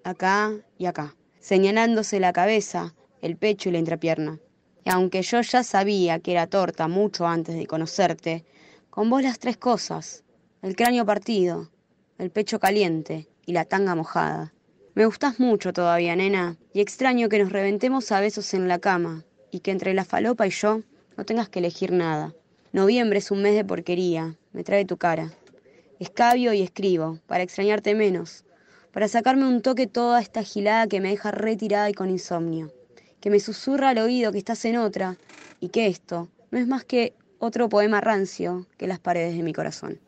acá 0.02 0.52
y 0.76 0.84
acá, 0.86 1.16
señalándose 1.40 2.20
la 2.20 2.34
cabeza, 2.34 2.94
el 3.22 3.36
pecho 3.38 3.70
y 3.70 3.72
la 3.72 3.78
entrepierna. 3.78 4.40
Y 4.84 4.90
aunque 4.90 5.22
yo 5.22 5.40
ya 5.40 5.62
sabía 5.62 6.18
que 6.18 6.32
era 6.32 6.46
torta 6.46 6.86
mucho 6.86 7.26
antes 7.26 7.56
de 7.56 7.66
conocerte, 7.66 8.44
con 8.90 9.08
vos 9.08 9.22
las 9.22 9.38
tres 9.38 9.56
cosas, 9.56 10.22
el 10.60 10.76
cráneo 10.76 11.06
partido, 11.06 11.70
el 12.18 12.30
pecho 12.30 12.60
caliente 12.60 13.28
y 13.46 13.52
la 13.52 13.64
tanga 13.64 13.94
mojada. 13.94 14.52
Me 14.94 15.06
gustás 15.06 15.40
mucho 15.40 15.72
todavía, 15.72 16.14
nena, 16.14 16.58
y 16.74 16.80
extraño 16.82 17.30
que 17.30 17.38
nos 17.38 17.50
reventemos 17.50 18.12
a 18.12 18.20
besos 18.20 18.52
en 18.52 18.68
la 18.68 18.78
cama 18.78 19.24
y 19.54 19.60
que 19.60 19.70
entre 19.70 19.94
la 19.94 20.04
falopa 20.04 20.48
y 20.48 20.50
yo 20.50 20.80
no 21.16 21.24
tengas 21.24 21.48
que 21.48 21.60
elegir 21.60 21.92
nada. 21.92 22.34
Noviembre 22.72 23.20
es 23.20 23.30
un 23.30 23.40
mes 23.40 23.54
de 23.54 23.64
porquería, 23.64 24.34
me 24.52 24.64
trae 24.64 24.84
tu 24.84 24.96
cara. 24.96 25.32
Escabio 26.00 26.52
y 26.52 26.60
escribo, 26.60 27.20
para 27.28 27.44
extrañarte 27.44 27.94
menos, 27.94 28.44
para 28.92 29.06
sacarme 29.06 29.46
un 29.46 29.62
toque 29.62 29.86
toda 29.86 30.20
esta 30.20 30.42
gilada 30.42 30.88
que 30.88 31.00
me 31.00 31.10
deja 31.10 31.30
retirada 31.30 31.88
y 31.88 31.94
con 31.94 32.10
insomnio, 32.10 32.72
que 33.20 33.30
me 33.30 33.38
susurra 33.38 33.90
al 33.90 33.98
oído 33.98 34.32
que 34.32 34.38
estás 34.38 34.64
en 34.64 34.76
otra 34.76 35.18
y 35.60 35.68
que 35.68 35.86
esto 35.86 36.28
no 36.50 36.58
es 36.58 36.66
más 36.66 36.84
que 36.84 37.14
otro 37.38 37.68
poema 37.68 38.00
rancio 38.00 38.66
que 38.76 38.88
las 38.88 38.98
paredes 38.98 39.36
de 39.36 39.44
mi 39.44 39.52
corazón. 39.52 40.00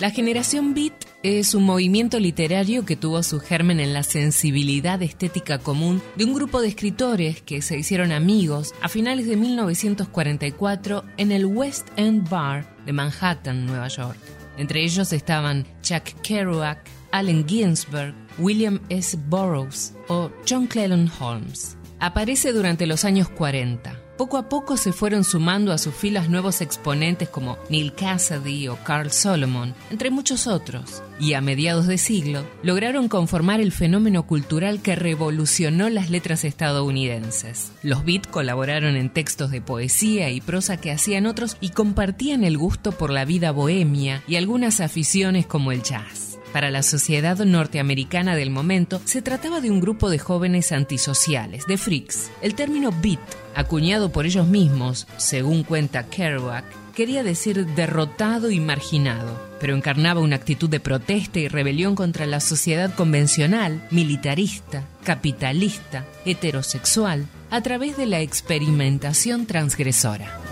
La 0.00 0.10
generación 0.10 0.72
Beat 0.72 0.94
es 1.22 1.54
un 1.54 1.64
movimiento 1.64 2.18
literario 2.18 2.86
que 2.86 2.96
tuvo 2.96 3.22
su 3.22 3.38
germen 3.38 3.80
en 3.80 3.92
la 3.92 4.02
sensibilidad 4.02 5.02
estética 5.02 5.58
común 5.58 6.00
de 6.16 6.24
un 6.24 6.32
grupo 6.32 6.62
de 6.62 6.68
escritores 6.68 7.42
que 7.42 7.60
se 7.60 7.76
hicieron 7.76 8.10
amigos 8.10 8.72
a 8.80 8.88
finales 8.88 9.26
de 9.26 9.36
1944 9.36 11.04
en 11.18 11.32
el 11.32 11.44
West 11.44 11.88
End 11.96 12.30
Bar 12.30 12.74
de 12.86 12.94
Manhattan, 12.94 13.66
Nueva 13.66 13.88
York. 13.88 14.16
Entre 14.56 14.82
ellos 14.82 15.12
estaban 15.12 15.66
Chuck 15.82 16.04
Kerouac, 16.22 16.78
Allen 17.12 17.46
Ginsberg, 17.46 18.14
William 18.38 18.80
S. 18.88 19.18
Burroughs 19.28 19.92
o 20.08 20.30
John 20.48 20.66
Cleland 20.66 21.10
Holmes. 21.20 21.76
Aparece 21.98 22.52
durante 22.54 22.86
los 22.86 23.04
años 23.04 23.28
40 23.28 24.09
Poco 24.20 24.36
a 24.36 24.50
poco 24.50 24.76
se 24.76 24.92
fueron 24.92 25.24
sumando 25.24 25.72
a 25.72 25.78
sus 25.78 25.94
filas 25.94 26.28
nuevos 26.28 26.60
exponentes 26.60 27.30
como 27.30 27.56
Neil 27.70 27.94
Cassidy 27.94 28.68
o 28.68 28.76
Carl 28.84 29.10
Solomon, 29.10 29.74
entre 29.90 30.10
muchos 30.10 30.46
otros, 30.46 31.02
y 31.18 31.32
a 31.32 31.40
mediados 31.40 31.86
de 31.86 31.96
siglo 31.96 32.44
lograron 32.62 33.08
conformar 33.08 33.62
el 33.62 33.72
fenómeno 33.72 34.26
cultural 34.26 34.82
que 34.82 34.94
revolucionó 34.94 35.88
las 35.88 36.10
letras 36.10 36.44
estadounidenses. 36.44 37.72
Los 37.82 38.04
Beat 38.04 38.26
colaboraron 38.26 38.94
en 38.96 39.08
textos 39.08 39.50
de 39.50 39.62
poesía 39.62 40.28
y 40.28 40.42
prosa 40.42 40.76
que 40.76 40.92
hacían 40.92 41.24
otros 41.24 41.56
y 41.62 41.70
compartían 41.70 42.44
el 42.44 42.58
gusto 42.58 42.92
por 42.92 43.08
la 43.08 43.24
vida 43.24 43.52
bohemia 43.52 44.22
y 44.28 44.36
algunas 44.36 44.82
aficiones 44.82 45.46
como 45.46 45.72
el 45.72 45.82
jazz. 45.82 46.29
Para 46.52 46.70
la 46.70 46.82
sociedad 46.82 47.38
norteamericana 47.38 48.34
del 48.34 48.50
momento, 48.50 49.00
se 49.04 49.22
trataba 49.22 49.60
de 49.60 49.70
un 49.70 49.80
grupo 49.80 50.10
de 50.10 50.18
jóvenes 50.18 50.72
antisociales, 50.72 51.66
de 51.66 51.78
freaks. 51.78 52.30
El 52.42 52.56
término 52.56 52.90
beat, 52.90 53.20
acuñado 53.54 54.10
por 54.10 54.26
ellos 54.26 54.48
mismos, 54.48 55.06
según 55.16 55.62
cuenta 55.62 56.06
Kerouac, 56.06 56.64
quería 56.92 57.22
decir 57.22 57.66
derrotado 57.66 58.50
y 58.50 58.58
marginado, 58.58 59.40
pero 59.60 59.76
encarnaba 59.76 60.20
una 60.20 60.36
actitud 60.36 60.68
de 60.68 60.80
protesta 60.80 61.38
y 61.38 61.46
rebelión 61.46 61.94
contra 61.94 62.26
la 62.26 62.40
sociedad 62.40 62.92
convencional, 62.94 63.86
militarista, 63.92 64.84
capitalista, 65.04 66.04
heterosexual, 66.24 67.26
a 67.50 67.60
través 67.62 67.96
de 67.96 68.06
la 68.06 68.20
experimentación 68.20 69.46
transgresora. 69.46 70.49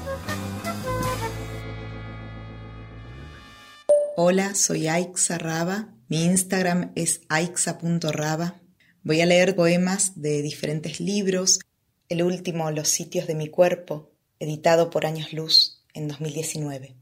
Hola, 4.21 4.57
soy 4.57 4.89
Aixa 4.89 5.39
Raba. 5.39 5.95
Mi 6.09 6.25
Instagram 6.25 6.91
es 6.97 7.21
aixa.raba. 7.29 8.61
Voy 9.05 9.21
a 9.21 9.27
leer 9.27 9.55
poemas 9.55 10.21
de 10.21 10.43
diferentes 10.43 10.99
libros. 10.99 11.61
El 12.09 12.25
último, 12.25 12.69
Los 12.73 12.89
sitios 12.89 13.29
de 13.29 13.37
mi 13.37 13.47
cuerpo, 13.47 14.11
editado 14.41 14.91
por 14.91 15.07
Años 15.07 15.33
Luz 15.33 15.85
en 15.95 16.09
2019. 16.09 16.97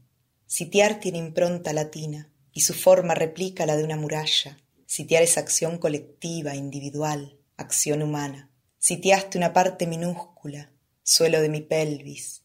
Sitiar 0.45 0.99
tiene 0.99 1.17
impronta 1.17 1.73
latina 1.73 2.29
y 2.53 2.61
su 2.61 2.75
forma 2.75 3.15
replica 3.15 3.65
la 3.65 3.75
de 3.75 3.83
una 3.83 3.95
muralla. 3.95 4.59
Sitiar 4.85 5.23
es 5.23 5.39
acción 5.39 5.79
colectiva, 5.79 6.53
individual, 6.53 7.39
acción 7.55 8.03
humana. 8.03 8.51
Sitiaste 8.77 9.39
una 9.39 9.53
parte 9.53 9.87
minúscula, 9.87 10.71
suelo 11.01 11.41
de 11.41 11.49
mi 11.49 11.61
pelvis. 11.61 12.43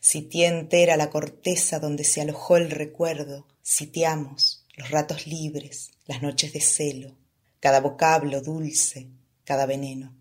Sitié 0.00 0.48
entera 0.48 0.96
la 0.96 1.10
corteza 1.10 1.78
donde 1.78 2.02
se 2.02 2.20
alojó 2.20 2.56
el 2.56 2.72
recuerdo, 2.72 3.46
Sitiamos 3.62 4.66
los 4.76 4.90
ratos 4.90 5.26
libres, 5.26 5.90
las 6.06 6.22
noches 6.22 6.52
de 6.52 6.60
celo, 6.60 7.16
cada 7.60 7.80
vocablo 7.80 8.40
dulce, 8.40 9.10
cada 9.44 9.66
veneno. 9.66 10.16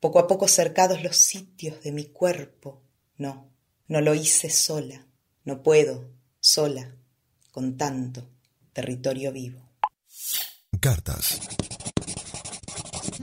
Poco 0.00 0.18
a 0.18 0.26
poco 0.26 0.48
cercados 0.48 1.02
los 1.02 1.16
sitios 1.16 1.82
de 1.82 1.92
mi 1.92 2.06
cuerpo. 2.06 2.82
No, 3.18 3.50
no 3.88 4.00
lo 4.00 4.14
hice 4.14 4.50
sola, 4.50 5.06
no 5.44 5.62
puedo, 5.62 6.10
sola, 6.40 6.96
con 7.52 7.76
tanto 7.76 8.28
territorio 8.72 9.32
vivo. 9.32 9.60
Cartas. 10.80 11.40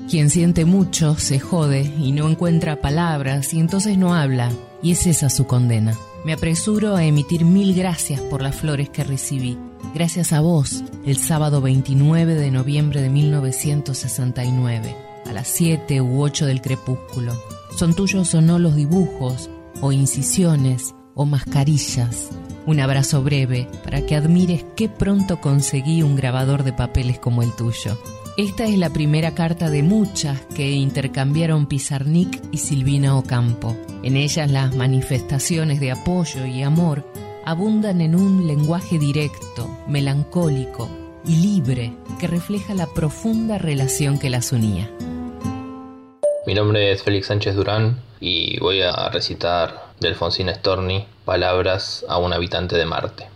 Quien 0.09 0.29
siente 0.29 0.63
mucho 0.63 1.15
se 1.17 1.39
jode 1.39 1.81
y 1.81 2.11
no 2.11 2.29
encuentra 2.29 2.79
palabras 2.79 3.53
y 3.53 3.59
entonces 3.59 3.97
no 3.97 4.13
habla, 4.13 4.51
y 4.83 4.91
es 4.91 5.07
esa 5.07 5.29
su 5.29 5.47
condena. 5.47 5.97
Me 6.27 6.33
apresuro 6.33 6.97
a 6.97 7.05
emitir 7.05 7.45
mil 7.45 7.73
gracias 7.73 8.19
por 8.19 8.41
las 8.41 8.53
flores 8.53 8.89
que 8.89 9.05
recibí. 9.05 9.57
Gracias 9.93 10.33
a 10.33 10.41
vos, 10.41 10.83
el 11.05 11.15
sábado 11.15 11.61
29 11.61 12.35
de 12.35 12.51
noviembre 12.51 13.01
de 13.01 13.07
1969, 13.09 14.93
a 15.25 15.31
las 15.31 15.47
7 15.47 16.01
u 16.01 16.21
8 16.21 16.45
del 16.45 16.59
crepúsculo. 16.59 17.31
Son 17.73 17.93
tuyos 17.93 18.35
o 18.35 18.41
no 18.41 18.59
los 18.59 18.75
dibujos, 18.75 19.49
o 19.79 19.93
incisiones, 19.93 20.93
o 21.15 21.23
mascarillas. 21.23 22.27
Un 22.65 22.81
abrazo 22.81 23.23
breve 23.23 23.69
para 23.85 24.05
que 24.05 24.17
admires 24.17 24.65
qué 24.75 24.89
pronto 24.89 25.39
conseguí 25.39 26.01
un 26.03 26.17
grabador 26.17 26.63
de 26.63 26.73
papeles 26.73 27.19
como 27.19 27.41
el 27.41 27.55
tuyo. 27.55 27.97
Esta 28.37 28.65
es 28.65 28.77
la 28.77 28.91
primera 28.91 29.33
carta 29.33 29.71
de 29.71 29.81
muchas 29.81 30.41
que 30.55 30.69
intercambiaron 30.69 31.65
Pizarnik 31.65 32.39
y 32.51 32.59
Silvina 32.59 33.17
Ocampo. 33.17 33.75
En 34.03 34.15
ellas 34.15 34.51
las 34.51 34.75
manifestaciones 34.75 35.79
de 35.79 35.89
apoyo 35.89 36.45
y 36.45 36.61
amor 36.61 37.03
abundan 37.45 37.99
en 37.99 38.13
un 38.13 38.45
lenguaje 38.45 38.99
directo, 38.99 39.67
melancólico 39.87 40.87
y 41.25 41.37
libre 41.37 41.93
que 42.19 42.27
refleja 42.27 42.75
la 42.75 42.85
profunda 42.85 43.57
relación 43.57 44.19
que 44.19 44.29
las 44.29 44.51
unía. 44.51 44.87
Mi 46.45 46.53
nombre 46.53 46.91
es 46.91 47.01
Félix 47.01 47.25
Sánchez 47.25 47.55
Durán 47.55 47.99
y 48.19 48.59
voy 48.59 48.83
a 48.83 49.09
recitar 49.09 49.87
de 49.99 50.09
Alfonsina 50.09 50.53
Storni 50.53 51.07
Palabras 51.25 52.05
a 52.07 52.19
un 52.19 52.33
habitante 52.33 52.75
de 52.75 52.85
Marte. 52.85 53.29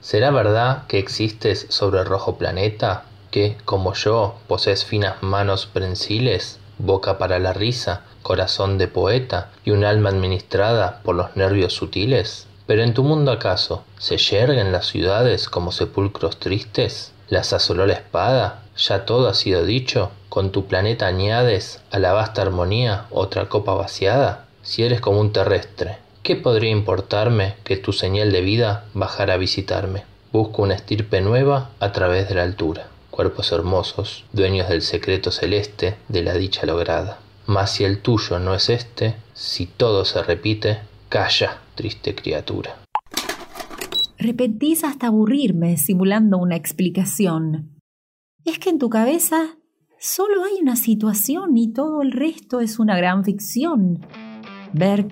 ¿Será 0.00 0.32
verdad 0.32 0.88
que 0.88 0.98
existes 0.98 1.66
sobre 1.68 2.00
el 2.00 2.06
rojo 2.06 2.36
planeta? 2.36 3.04
Que, 3.30 3.56
como 3.64 3.94
yo, 3.94 4.34
posees 4.48 4.84
finas 4.84 5.22
manos 5.22 5.66
prensiles, 5.66 6.58
boca 6.78 7.18
para 7.18 7.38
la 7.38 7.52
risa, 7.52 8.02
corazón 8.22 8.78
de 8.78 8.88
poeta 8.88 9.50
y 9.64 9.70
un 9.70 9.84
alma 9.84 10.10
administrada 10.10 11.00
por 11.04 11.14
los 11.14 11.36
nervios 11.36 11.72
sutiles? 11.72 12.46
Pero 12.66 12.82
en 12.82 12.94
tu 12.94 13.02
mundo 13.02 13.32
acaso, 13.32 13.84
¿se 13.98 14.16
yerguen 14.16 14.72
las 14.72 14.86
ciudades 14.86 15.48
como 15.48 15.72
sepulcros 15.72 16.38
tristes? 16.38 17.12
¿Las 17.28 17.52
asoló 17.52 17.86
la 17.86 17.94
espada? 17.94 18.62
¿Ya 18.76 19.04
todo 19.04 19.28
ha 19.28 19.34
sido 19.34 19.64
dicho? 19.64 20.10
¿Con 20.28 20.50
tu 20.52 20.66
planeta 20.66 21.06
añades 21.06 21.80
a 21.90 21.98
la 21.98 22.12
vasta 22.12 22.42
armonía 22.42 23.06
otra 23.10 23.48
copa 23.48 23.74
vaciada? 23.74 24.46
Si 24.62 24.84
eres 24.84 25.00
como 25.00 25.20
un 25.20 25.32
terrestre, 25.32 25.98
¿qué 26.22 26.36
podría 26.36 26.70
importarme 26.70 27.54
que 27.64 27.76
tu 27.76 27.92
señal 27.92 28.30
de 28.30 28.40
vida 28.40 28.84
bajara 28.94 29.34
a 29.34 29.38
visitarme? 29.38 30.04
Busco 30.32 30.62
una 30.62 30.74
estirpe 30.74 31.20
nueva 31.20 31.70
a 31.80 31.92
través 31.92 32.28
de 32.28 32.36
la 32.36 32.42
altura 32.44 32.89
cuerpos 33.20 33.52
hermosos, 33.52 34.24
dueños 34.32 34.70
del 34.70 34.80
secreto 34.80 35.30
celeste 35.30 35.96
de 36.08 36.22
la 36.22 36.32
dicha 36.32 36.64
lograda. 36.64 37.18
Mas 37.46 37.72
si 37.72 37.84
el 37.84 38.00
tuyo 38.00 38.38
no 38.38 38.54
es 38.54 38.70
este, 38.70 39.14
si 39.34 39.66
todo 39.66 40.06
se 40.06 40.22
repite, 40.22 40.78
calla, 41.10 41.60
triste 41.74 42.14
criatura. 42.14 42.78
Repetís 44.16 44.84
hasta 44.84 45.08
aburrirme 45.08 45.76
simulando 45.76 46.38
una 46.38 46.56
explicación. 46.56 47.78
Es 48.46 48.58
que 48.58 48.70
en 48.70 48.78
tu 48.78 48.88
cabeza 48.88 49.58
solo 49.98 50.42
hay 50.42 50.62
una 50.62 50.76
situación 50.76 51.58
y 51.58 51.74
todo 51.74 52.00
el 52.00 52.12
resto 52.12 52.60
es 52.60 52.78
una 52.78 52.96
gran 52.96 53.22
ficción. 53.22 54.00
Ver 54.72 55.08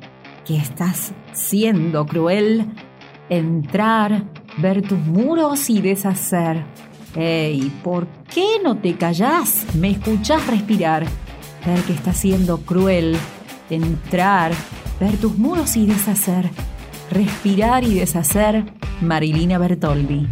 que 0.46 0.56
estás 0.56 1.12
siendo 1.34 2.06
cruel, 2.06 2.72
entrar, 3.28 4.32
ver 4.56 4.80
tus 4.80 4.98
muros 4.98 5.68
y 5.68 5.82
deshacer 5.82 6.64
Ey, 7.20 7.72
¿por 7.82 8.06
qué 8.32 8.60
no 8.62 8.76
te 8.76 8.94
callás? 8.96 9.66
¿Me 9.74 9.90
escuchás 9.90 10.46
respirar? 10.46 11.04
Ver 11.66 11.80
que 11.80 11.92
está 11.92 12.12
siendo 12.12 12.58
cruel. 12.58 13.16
Entrar, 13.70 14.52
ver 15.00 15.16
tus 15.16 15.36
muros 15.36 15.76
y 15.76 15.86
deshacer. 15.86 16.48
Respirar 17.10 17.82
y 17.82 17.94
deshacer. 17.94 18.72
Marilina 19.00 19.58
Bertoldi. 19.58 20.28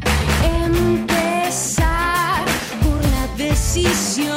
Empezar 0.65 2.45
por 2.81 3.03
la 3.03 3.27
decisión 3.37 4.36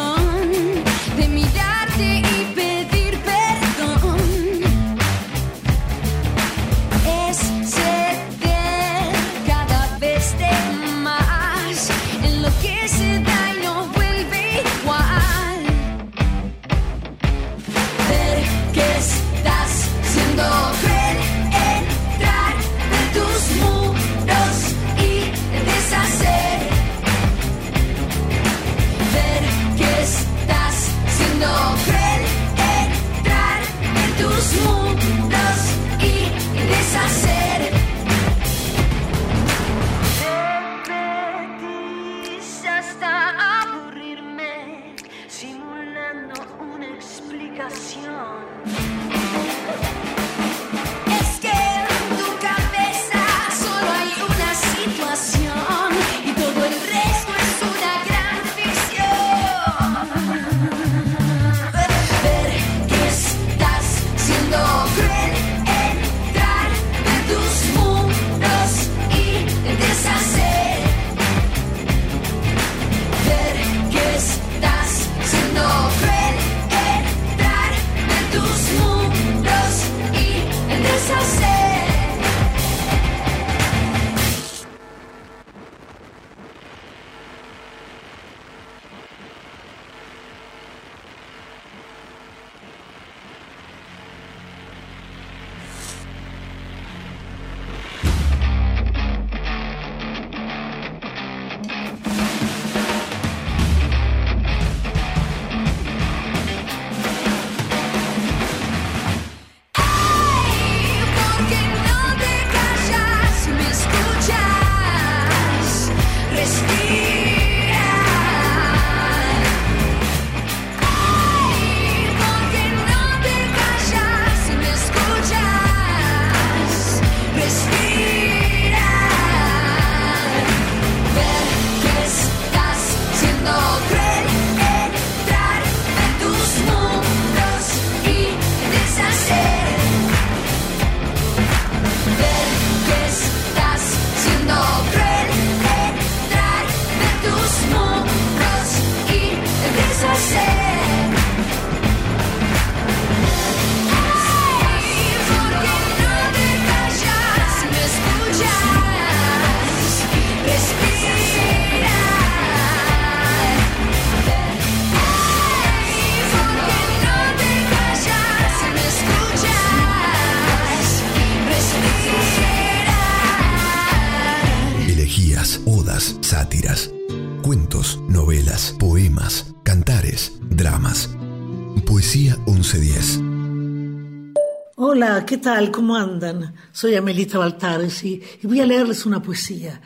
Hola, 185.02 185.26
¿qué 185.26 185.38
tal? 185.38 185.72
¿Cómo 185.72 185.96
andan? 185.96 186.54
Soy 186.74 186.96
Amelita 186.96 187.38
Baltares 187.38 188.04
y, 188.04 188.22
voy 188.44 188.60
a 188.60 188.66
leerles 188.66 189.06
una 189.06 189.22
poesía. 189.22 189.82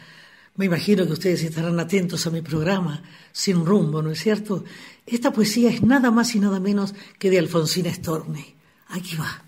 Me 0.56 0.66
imagino 0.66 1.06
que 1.06 1.14
ustedes 1.14 1.44
estarán 1.44 1.80
atentos 1.80 2.26
a 2.26 2.32
mi 2.32 2.42
programa, 2.42 3.04
Sin 3.32 3.64
Rumbo, 3.64 4.02
¿no 4.02 4.10
es 4.10 4.20
cierto? 4.20 4.64
Esta 5.06 5.32
poesía 5.32 5.70
es 5.70 5.84
nada 5.84 6.10
más 6.10 6.34
y 6.34 6.40
nada 6.40 6.60
menos 6.60 6.96
que 7.20 7.30
de 7.30 7.38
Alfonsina 7.38 7.94
Storni. 7.94 8.56
Aquí 8.88 9.16
va. 9.16 9.44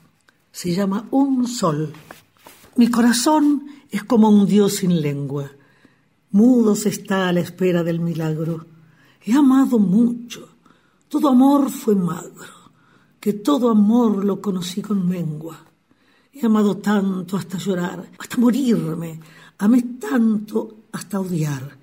Se 0.52 0.72
llama 0.72 1.08
Un 1.10 1.48
Sol. 1.48 1.92
Mi 2.76 2.92
corazón 2.92 3.66
es 3.90 4.04
como 4.04 4.30
un 4.30 4.46
dios 4.46 4.76
sin 4.76 5.02
lengua. 5.02 5.50
Mudo 6.30 6.76
se 6.76 6.90
está 6.90 7.28
a 7.28 7.34
la 7.34 7.40
espera 7.40 7.82
del 7.82 8.02
milagro. 8.02 8.68
He 9.26 9.34
amado 9.34 9.80
mucho. 9.80 10.48
Todo 11.10 11.30
amor 11.30 11.72
fue 11.72 11.96
magro. 11.96 12.65
Que 13.26 13.34
todo 13.34 13.72
amor 13.72 14.24
lo 14.24 14.40
conocí 14.40 14.84
con 14.84 15.10
mengua. 15.10 15.58
He 16.32 16.46
amado 16.46 16.78
tanto 16.78 17.38
hasta 17.38 17.58
llorar, 17.58 18.12
hasta 18.20 18.38
morirme. 18.38 19.20
Amé 19.58 19.82
tanto 20.00 20.86
hasta 20.92 21.20
odiar. 21.20 21.76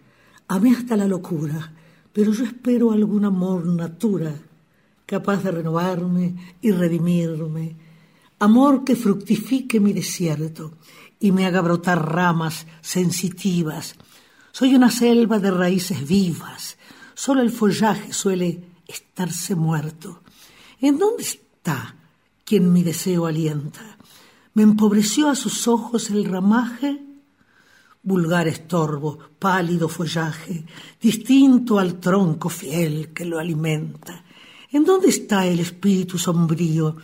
Amé 0.46 0.70
hasta 0.70 0.96
la 0.96 1.08
locura. 1.08 1.72
Pero 2.12 2.30
yo 2.30 2.44
espero 2.44 2.92
algún 2.92 3.24
amor 3.24 3.66
natura, 3.66 4.32
capaz 5.04 5.42
de 5.42 5.50
renovarme 5.50 6.56
y 6.60 6.70
redimirme. 6.70 7.74
Amor 8.38 8.84
que 8.84 8.94
fructifique 8.94 9.80
mi 9.80 9.92
desierto 9.92 10.74
y 11.18 11.32
me 11.32 11.44
haga 11.44 11.60
brotar 11.60 12.08
ramas 12.08 12.68
sensitivas. 12.82 13.96
Soy 14.52 14.76
una 14.76 14.92
selva 14.92 15.40
de 15.40 15.50
raíces 15.50 16.06
vivas. 16.06 16.78
Solo 17.14 17.42
el 17.42 17.50
follaje 17.50 18.12
suele 18.12 18.62
estarse 18.86 19.56
muerto. 19.56 20.21
¿En 20.82 20.98
dónde 20.98 21.22
está 21.22 21.94
quien 22.44 22.72
mi 22.72 22.82
deseo 22.82 23.26
alienta? 23.26 23.96
Me 24.54 24.64
empobreció 24.64 25.28
a 25.28 25.36
sus 25.36 25.68
ojos 25.68 26.10
el 26.10 26.24
ramaje, 26.24 27.00
vulgar 28.02 28.48
estorbo, 28.48 29.16
pálido 29.38 29.88
follaje, 29.88 30.64
distinto 31.00 31.78
al 31.78 32.00
tronco 32.00 32.48
fiel 32.48 33.12
que 33.14 33.24
lo 33.24 33.38
alimenta. 33.38 34.24
¿En 34.72 34.84
dónde 34.84 35.10
está 35.10 35.46
el 35.46 35.60
espíritu 35.60 36.18
sombrío, 36.18 36.96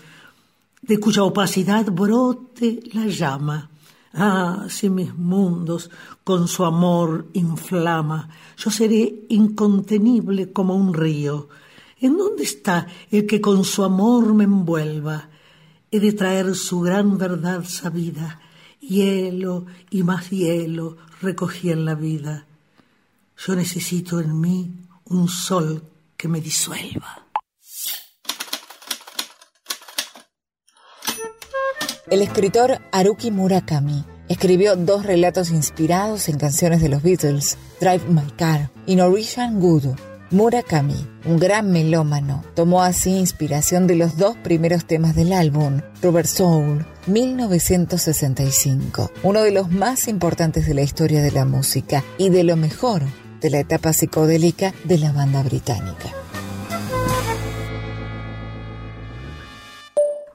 de 0.82 0.98
cuya 0.98 1.22
opacidad 1.22 1.86
brote 1.86 2.80
la 2.94 3.06
llama? 3.06 3.70
Ah, 4.12 4.66
si 4.68 4.90
mis 4.90 5.14
mundos 5.14 5.88
con 6.24 6.48
su 6.48 6.64
amor 6.64 7.28
inflama, 7.34 8.28
yo 8.56 8.72
seré 8.72 9.26
incontenible 9.28 10.52
como 10.52 10.74
un 10.74 10.92
río. 10.92 11.48
¿En 12.00 12.16
dónde 12.16 12.44
está 12.44 12.86
el 13.10 13.26
que 13.26 13.40
con 13.40 13.64
su 13.64 13.82
amor 13.82 14.32
me 14.34 14.44
envuelva? 14.44 15.28
He 15.90 15.98
de 15.98 16.12
traer 16.12 16.54
su 16.54 16.80
gran 16.80 17.18
verdad 17.18 17.64
sabida. 17.64 18.40
Hielo 18.80 19.66
y 19.90 20.02
más 20.04 20.30
hielo 20.30 20.96
recogí 21.20 21.70
en 21.70 21.84
la 21.84 21.94
vida. 21.94 22.46
Yo 23.36 23.56
necesito 23.56 24.20
en 24.20 24.40
mí 24.40 24.70
un 25.06 25.28
sol 25.28 25.82
que 26.16 26.28
me 26.28 26.40
disuelva. 26.40 27.26
El 32.10 32.22
escritor 32.22 32.80
Haruki 32.92 33.30
Murakami 33.30 34.04
escribió 34.28 34.76
dos 34.76 35.04
relatos 35.04 35.50
inspirados 35.50 36.28
en 36.28 36.38
canciones 36.38 36.80
de 36.80 36.88
los 36.88 37.02
Beatles, 37.02 37.58
Drive 37.80 38.06
My 38.08 38.30
Car 38.36 38.70
y 38.86 38.96
Norwegian 38.96 39.62
Wood. 39.62 39.96
Murakami, 40.30 41.08
un 41.24 41.38
gran 41.38 41.72
melómano, 41.72 42.44
tomó 42.54 42.82
así 42.82 43.16
inspiración 43.16 43.86
de 43.86 43.96
los 43.96 44.18
dos 44.18 44.36
primeros 44.36 44.84
temas 44.84 45.16
del 45.16 45.32
álbum, 45.32 45.80
Rubber 46.02 46.26
Soul, 46.26 46.84
1965, 47.06 49.10
uno 49.22 49.40
de 49.40 49.52
los 49.52 49.70
más 49.70 50.06
importantes 50.06 50.66
de 50.66 50.74
la 50.74 50.82
historia 50.82 51.22
de 51.22 51.30
la 51.30 51.46
música 51.46 52.02
y 52.18 52.28
de 52.28 52.44
lo 52.44 52.56
mejor 52.56 53.04
de 53.40 53.48
la 53.48 53.60
etapa 53.60 53.94
psicodélica 53.94 54.74
de 54.84 54.98
la 54.98 55.12
banda 55.12 55.42
británica. 55.42 56.10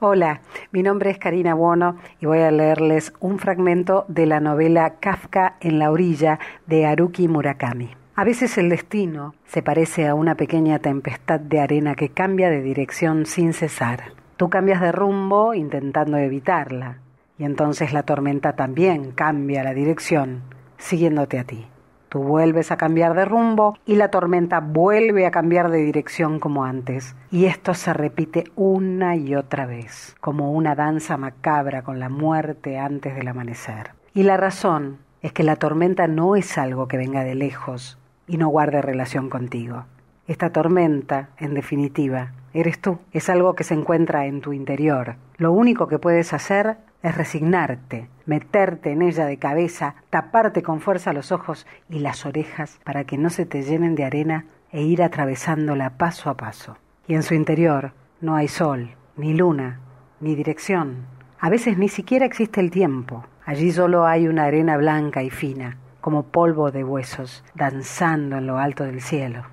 Hola, 0.00 0.40
mi 0.72 0.82
nombre 0.82 1.12
es 1.12 1.18
Karina 1.18 1.54
Buono 1.54 1.98
y 2.20 2.26
voy 2.26 2.40
a 2.40 2.50
leerles 2.50 3.12
un 3.20 3.38
fragmento 3.38 4.06
de 4.08 4.26
la 4.26 4.40
novela 4.40 4.96
Kafka 4.98 5.54
en 5.60 5.78
la 5.78 5.92
orilla 5.92 6.40
de 6.66 6.84
Haruki 6.84 7.28
Murakami. 7.28 7.90
A 8.16 8.22
veces 8.22 8.58
el 8.58 8.68
destino 8.68 9.34
se 9.44 9.60
parece 9.60 10.06
a 10.06 10.14
una 10.14 10.36
pequeña 10.36 10.78
tempestad 10.78 11.40
de 11.40 11.58
arena 11.58 11.96
que 11.96 12.10
cambia 12.10 12.48
de 12.48 12.62
dirección 12.62 13.26
sin 13.26 13.52
cesar. 13.52 14.12
Tú 14.36 14.48
cambias 14.48 14.80
de 14.80 14.92
rumbo 14.92 15.52
intentando 15.52 16.16
evitarla 16.16 16.98
y 17.38 17.44
entonces 17.44 17.92
la 17.92 18.04
tormenta 18.04 18.52
también 18.52 19.10
cambia 19.10 19.64
la 19.64 19.74
dirección 19.74 20.42
siguiéndote 20.78 21.40
a 21.40 21.44
ti. 21.44 21.66
Tú 22.08 22.22
vuelves 22.22 22.70
a 22.70 22.76
cambiar 22.76 23.14
de 23.14 23.24
rumbo 23.24 23.76
y 23.84 23.96
la 23.96 24.12
tormenta 24.12 24.60
vuelve 24.60 25.26
a 25.26 25.32
cambiar 25.32 25.68
de 25.72 25.78
dirección 25.78 26.38
como 26.38 26.64
antes. 26.64 27.16
Y 27.32 27.46
esto 27.46 27.74
se 27.74 27.92
repite 27.92 28.44
una 28.54 29.16
y 29.16 29.34
otra 29.34 29.66
vez, 29.66 30.14
como 30.20 30.52
una 30.52 30.76
danza 30.76 31.16
macabra 31.16 31.82
con 31.82 31.98
la 31.98 32.10
muerte 32.10 32.78
antes 32.78 33.16
del 33.16 33.26
amanecer. 33.26 33.90
Y 34.14 34.22
la 34.22 34.36
razón 34.36 34.98
es 35.20 35.32
que 35.32 35.42
la 35.42 35.56
tormenta 35.56 36.06
no 36.06 36.36
es 36.36 36.56
algo 36.58 36.86
que 36.86 36.96
venga 36.96 37.24
de 37.24 37.34
lejos 37.34 37.98
y 38.26 38.36
no 38.36 38.48
guarde 38.48 38.82
relación 38.82 39.30
contigo. 39.30 39.84
Esta 40.26 40.50
tormenta, 40.50 41.28
en 41.38 41.54
definitiva, 41.54 42.32
eres 42.54 42.80
tú. 42.80 42.98
Es 43.12 43.28
algo 43.28 43.54
que 43.54 43.64
se 43.64 43.74
encuentra 43.74 44.26
en 44.26 44.40
tu 44.40 44.52
interior. 44.52 45.16
Lo 45.36 45.52
único 45.52 45.86
que 45.88 45.98
puedes 45.98 46.32
hacer 46.32 46.78
es 47.02 47.14
resignarte, 47.14 48.08
meterte 48.24 48.92
en 48.92 49.02
ella 49.02 49.26
de 49.26 49.36
cabeza, 49.36 49.96
taparte 50.08 50.62
con 50.62 50.80
fuerza 50.80 51.12
los 51.12 51.32
ojos 51.32 51.66
y 51.90 51.98
las 51.98 52.24
orejas 52.24 52.80
para 52.84 53.04
que 53.04 53.18
no 53.18 53.28
se 53.28 53.44
te 53.44 53.62
llenen 53.62 53.94
de 53.94 54.04
arena 54.04 54.46
e 54.72 54.82
ir 54.82 55.02
atravesándola 55.02 55.98
paso 55.98 56.30
a 56.30 56.36
paso. 56.36 56.78
Y 57.06 57.14
en 57.14 57.22
su 57.22 57.34
interior 57.34 57.92
no 58.22 58.36
hay 58.36 58.48
sol, 58.48 58.94
ni 59.16 59.34
luna, 59.34 59.80
ni 60.20 60.34
dirección. 60.34 61.04
A 61.38 61.50
veces 61.50 61.76
ni 61.76 61.90
siquiera 61.90 62.24
existe 62.24 62.60
el 62.60 62.70
tiempo. 62.70 63.26
Allí 63.44 63.70
solo 63.70 64.06
hay 64.06 64.26
una 64.26 64.44
arena 64.44 64.78
blanca 64.78 65.22
y 65.22 65.28
fina, 65.28 65.76
como 66.04 66.24
polvo 66.24 66.70
de 66.70 66.84
huesos, 66.84 67.42
danzando 67.54 68.36
en 68.36 68.46
lo 68.46 68.58
alto 68.58 68.84
del 68.84 69.00
cielo. 69.00 69.44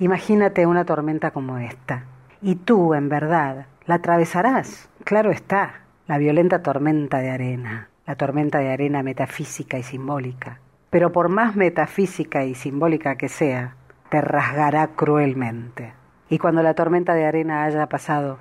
Imagínate 0.00 0.66
una 0.66 0.84
tormenta 0.84 1.30
como 1.30 1.58
esta. 1.58 2.02
Y 2.42 2.56
tú, 2.56 2.94
en 2.94 3.08
verdad, 3.08 3.66
la 3.86 3.94
atravesarás, 3.94 4.88
claro 5.04 5.30
está, 5.30 5.82
la 6.08 6.18
violenta 6.18 6.64
tormenta 6.64 7.18
de 7.18 7.30
arena, 7.30 7.90
la 8.08 8.16
tormenta 8.16 8.58
de 8.58 8.72
arena 8.72 9.04
metafísica 9.04 9.78
y 9.78 9.84
simbólica. 9.84 10.58
Pero 10.90 11.12
por 11.12 11.28
más 11.28 11.54
metafísica 11.54 12.42
y 12.42 12.56
simbólica 12.56 13.14
que 13.14 13.28
sea, 13.28 13.76
te 14.08 14.20
rasgará 14.20 14.88
cruelmente. 14.88 15.92
Y 16.28 16.38
cuando 16.38 16.64
la 16.64 16.74
tormenta 16.74 17.14
de 17.14 17.24
arena 17.24 17.62
haya 17.62 17.86
pasado, 17.88 18.38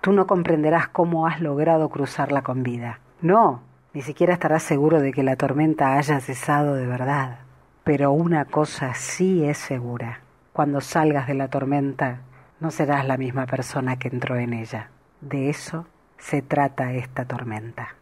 tú 0.00 0.10
no 0.10 0.26
comprenderás 0.26 0.88
cómo 0.88 1.28
has 1.28 1.40
logrado 1.40 1.88
cruzarla 1.88 2.42
con 2.42 2.64
vida. 2.64 2.98
No, 3.20 3.62
ni 3.94 4.02
siquiera 4.02 4.32
estarás 4.32 4.62
seguro 4.62 5.00
de 5.00 5.12
que 5.12 5.22
la 5.22 5.36
tormenta 5.36 5.96
haya 5.98 6.20
cesado 6.20 6.74
de 6.74 6.86
verdad. 6.86 7.40
Pero 7.84 8.12
una 8.12 8.44
cosa 8.44 8.94
sí 8.94 9.44
es 9.44 9.58
segura. 9.58 10.20
Cuando 10.52 10.80
salgas 10.80 11.26
de 11.26 11.34
la 11.34 11.48
tormenta, 11.48 12.20
no 12.60 12.70
serás 12.70 13.06
la 13.06 13.16
misma 13.16 13.46
persona 13.46 13.98
que 13.98 14.08
entró 14.08 14.36
en 14.36 14.54
ella. 14.54 14.90
De 15.20 15.50
eso 15.50 15.86
se 16.18 16.42
trata 16.42 16.92
esta 16.92 17.24
tormenta. 17.24 17.96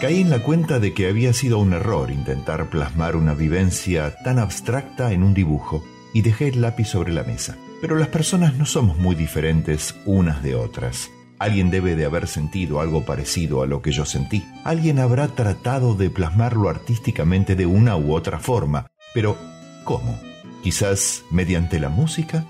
Caí 0.00 0.20
en 0.20 0.30
la 0.30 0.42
cuenta 0.42 0.78
de 0.78 0.94
que 0.94 1.08
había 1.08 1.32
sido 1.32 1.58
un 1.58 1.72
error 1.72 2.10
intentar 2.10 2.70
plasmar 2.70 3.16
una 3.16 3.34
vivencia 3.34 4.14
tan 4.22 4.38
abstracta 4.38 5.12
en 5.12 5.22
un 5.22 5.34
dibujo 5.34 5.82
y 6.14 6.22
dejé 6.22 6.48
el 6.48 6.60
lápiz 6.60 6.86
sobre 6.86 7.12
la 7.12 7.24
mesa. 7.24 7.56
Pero 7.80 7.96
las 7.96 8.08
personas 8.08 8.54
no 8.54 8.64
somos 8.64 8.96
muy 8.96 9.16
diferentes 9.16 9.96
unas 10.04 10.42
de 10.42 10.54
otras. 10.54 11.10
Alguien 11.38 11.70
debe 11.70 11.94
de 11.94 12.04
haber 12.04 12.26
sentido 12.26 12.80
algo 12.80 13.04
parecido 13.04 13.62
a 13.62 13.66
lo 13.66 13.80
que 13.80 13.92
yo 13.92 14.04
sentí. 14.04 14.44
Alguien 14.64 14.98
habrá 14.98 15.28
tratado 15.28 15.94
de 15.94 16.10
plasmarlo 16.10 16.68
artísticamente 16.68 17.54
de 17.54 17.66
una 17.66 17.96
u 17.96 18.14
otra 18.14 18.38
forma. 18.38 18.90
Pero, 19.14 19.36
¿cómo? 19.84 20.18
Quizás 20.62 21.22
mediante 21.30 21.78
la 21.78 21.88
música. 21.88 22.44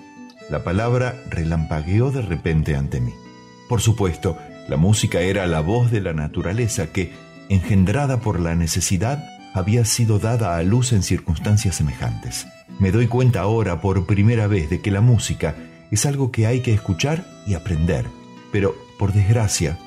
La 0.49 0.65
palabra 0.65 1.15
relampagueó 1.29 2.11
de 2.11 2.23
repente 2.23 2.77
ante 2.77 3.01
mí. 3.01 3.13
Por 3.69 3.83
supuesto, 3.83 4.39
la 4.69 4.79
música 4.79 5.21
era 5.21 5.47
la 5.47 5.61
voz 5.61 5.91
de 5.91 6.01
la 6.01 6.15
naturaleza 6.15 6.87
que, 6.87 7.13
engendrada 7.51 8.21
por 8.21 8.41
la 8.41 8.55
necesidad, 8.55 9.23
había 9.53 9.85
sido 9.85 10.19
dada 10.19 10.57
a 10.57 10.63
luz 10.63 10.93
en 10.93 11.03
circunstancias 11.03 11.77
semejantes. 11.77 12.47
Me 12.79 12.93
doy 12.93 13.07
cuenta 13.07 13.41
ahora 13.41 13.81
por 13.81 14.07
primera 14.07 14.47
vez 14.47 14.71
de 14.71 14.81
que 14.81 14.91
la 14.91 15.01
música 15.01 15.55
es 15.91 16.07
algo 16.07 16.31
que 16.31 16.47
hay 16.47 16.61
que 16.61 16.73
escuchar 16.73 17.27
y 17.47 17.55
aprender. 17.55 18.07
Pero, 18.53 18.75
por 18.99 19.13
desgracia, 19.13 19.79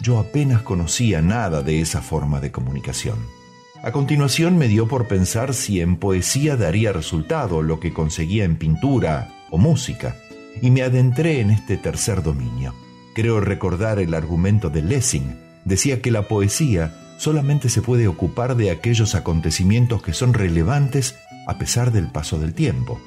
yo 0.00 0.18
apenas 0.18 0.62
conocía 0.62 1.22
nada 1.22 1.62
de 1.62 1.80
esa 1.80 2.02
forma 2.02 2.40
de 2.40 2.50
comunicación. 2.50 3.18
A 3.82 3.92
continuación 3.92 4.58
me 4.58 4.66
dio 4.66 4.88
por 4.88 5.06
pensar 5.06 5.54
si 5.54 5.80
en 5.80 5.96
poesía 5.96 6.56
daría 6.56 6.92
resultado 6.92 7.62
lo 7.62 7.78
que 7.78 7.92
conseguía 7.92 8.44
en 8.44 8.56
pintura 8.56 9.28
o 9.50 9.58
música, 9.58 10.16
y 10.60 10.70
me 10.70 10.82
adentré 10.82 11.40
en 11.40 11.50
este 11.50 11.76
tercer 11.76 12.22
dominio. 12.22 12.74
Creo 13.14 13.40
recordar 13.40 14.00
el 14.00 14.14
argumento 14.14 14.70
de 14.70 14.82
Lessing. 14.82 15.38
Decía 15.64 16.02
que 16.02 16.10
la 16.10 16.22
poesía 16.22 16.94
solamente 17.18 17.68
se 17.68 17.82
puede 17.82 18.08
ocupar 18.08 18.56
de 18.56 18.70
aquellos 18.70 19.14
acontecimientos 19.14 20.02
que 20.02 20.12
son 20.12 20.34
relevantes 20.34 21.16
a 21.46 21.58
pesar 21.58 21.92
del 21.92 22.08
paso 22.08 22.38
del 22.38 22.54
tiempo, 22.54 23.00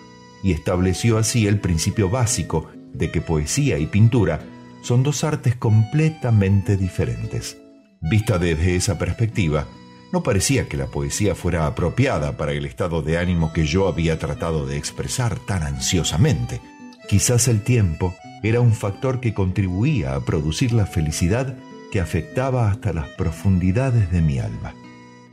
y 0.44 0.54
estableció 0.54 1.18
así 1.18 1.48
el 1.48 1.60
principio 1.60 2.10
básico 2.10 2.68
de 2.94 3.12
que 3.12 3.22
poesía 3.22 3.78
y 3.78 3.88
pintura 3.88 4.42
son 4.82 5.04
dos 5.04 5.24
artes 5.24 5.56
completamente 5.56 6.78
diferentes. 6.78 7.58
Vista 8.02 8.38
desde 8.40 8.76
esa 8.76 8.98
perspectiva, 8.98 9.68
no 10.12 10.24
parecía 10.24 10.68
que 10.68 10.78
la 10.78 10.88
poesía 10.88 11.36
fuera 11.36 11.68
apropiada 11.68 12.36
para 12.36 12.52
el 12.52 12.66
estado 12.66 13.02
de 13.02 13.18
ánimo 13.18 13.54
que 13.54 13.66
yo 13.66 13.88
había 13.88 14.20
tratado 14.20 14.66
de 14.66 14.78
expresar 14.78 15.40
tan 15.40 15.64
ansiosamente. 15.64 16.60
Quizás 17.08 17.48
el 17.48 17.62
tiempo 17.62 18.14
era 18.44 18.60
un 18.60 18.74
factor 18.74 19.20
que 19.20 19.34
contribuía 19.34 20.16
a 20.16 20.22
producir 20.22 20.74
la 20.74 20.86
felicidad 20.86 21.56
que 21.92 22.00
afectaba 22.00 22.70
hasta 22.70 22.94
las 22.94 23.08
profundidades 23.10 24.12
de 24.12 24.22
mi 24.22 24.40
alma. 24.40 24.74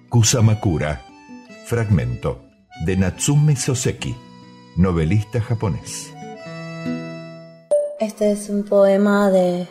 Kusamakura, 0.08 1.02
fragmento 1.66 2.44
de 2.84 2.96
Natsume 2.96 3.56
Soseki, 3.56 4.14
novelista 4.76 5.40
japonés. 5.40 6.12
Este 8.00 8.30
es 8.30 8.48
un 8.48 8.62
poema 8.62 9.28
de 9.28 9.66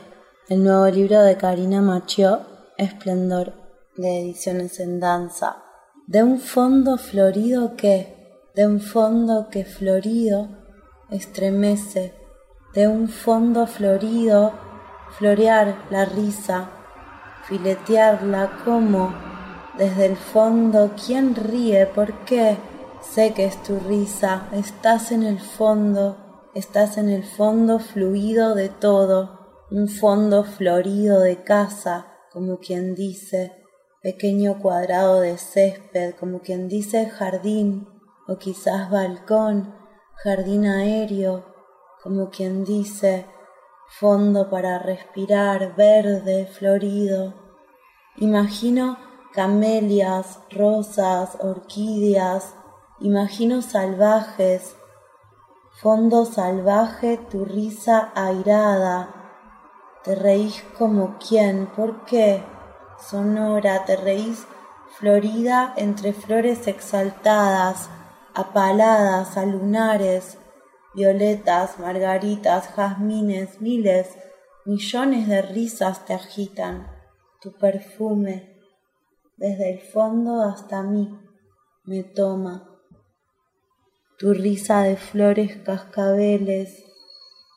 el 0.49 0.61
nuevo 0.61 0.85
libro 0.87 1.21
de 1.21 1.37
Karina 1.37 1.81
Machio, 1.81 2.41
Esplendor, 2.77 3.53
de 3.95 4.19
ediciones 4.19 4.81
en 4.81 4.99
danza. 4.99 5.63
De 6.07 6.23
un 6.23 6.41
fondo 6.41 6.97
florido 6.97 7.77
que, 7.77 8.43
de 8.53 8.67
un 8.67 8.81
fondo 8.81 9.47
que 9.49 9.63
florido 9.63 10.49
estremece, 11.09 12.15
de 12.73 12.89
un 12.89 13.07
fondo 13.07 13.65
florido 13.65 14.51
florear 15.17 15.85
la 15.89 16.03
risa, 16.03 16.69
filetearla 17.47 18.59
como 18.65 19.15
desde 19.77 20.05
el 20.05 20.17
fondo, 20.17 20.91
¿quién 21.05 21.33
ríe? 21.33 21.85
¿Por 21.85 22.25
qué? 22.25 22.57
Sé 22.99 23.31
que 23.31 23.45
es 23.45 23.63
tu 23.63 23.79
risa, 23.79 24.49
estás 24.51 25.13
en 25.13 25.23
el 25.23 25.39
fondo, 25.39 26.26
estás 26.57 26.97
en 26.97 27.09
el 27.09 27.23
fondo 27.23 27.77
fluido 27.77 28.55
de 28.55 28.69
todo, 28.69 29.65
un 29.69 29.87
fondo 29.87 30.43
florido 30.43 31.19
de 31.19 31.43
casa, 31.43 32.17
como 32.33 32.57
quien 32.57 32.95
dice, 32.95 33.63
pequeño 34.01 34.57
cuadrado 34.59 35.21
de 35.21 35.37
césped, 35.37 36.15
como 36.15 36.39
quien 36.39 36.67
dice 36.67 37.11
jardín, 37.11 37.87
o 38.27 38.37
quizás 38.39 38.89
balcón, 38.89 39.75
jardín 40.15 40.65
aéreo, 40.65 41.45
como 42.01 42.31
quien 42.31 42.63
dice 42.63 43.27
fondo 43.99 44.49
para 44.49 44.79
respirar, 44.79 45.75
verde, 45.75 46.47
florido. 46.47 47.35
Imagino 48.15 48.97
camelias, 49.31 50.39
rosas, 50.49 51.37
orquídeas, 51.39 52.55
imagino 52.99 53.61
salvajes, 53.61 54.75
fondo 55.81 56.25
salvaje, 56.25 57.17
tu 57.29 57.45
risa 57.45 58.11
airada. 58.15 59.13
Te 60.03 60.15
reís 60.15 60.63
como 60.75 61.17
quién, 61.19 61.67
¿por 61.67 62.03
qué? 62.05 62.43
Sonora, 62.97 63.85
te 63.85 63.95
reís 63.95 64.47
florida 64.97 65.75
entre 65.77 66.13
flores 66.13 66.67
exaltadas, 66.67 67.91
apaladas 68.33 69.37
a 69.37 69.45
lunares, 69.45 70.39
violetas, 70.95 71.77
margaritas, 71.77 72.69
jazmines, 72.75 73.61
miles, 73.61 74.17
millones 74.65 75.27
de 75.27 75.43
risas 75.43 76.05
te 76.05 76.15
agitan, 76.15 76.87
tu 77.39 77.51
perfume, 77.51 78.57
desde 79.35 79.73
el 79.73 79.79
fondo 79.79 80.41
hasta 80.41 80.81
mí, 80.81 81.07
me 81.83 82.01
toma. 82.01 82.66
Tu 84.19 84.33
risa 84.33 84.81
de 84.81 84.95
flores 84.95 85.57
cascabeles, 85.57 86.83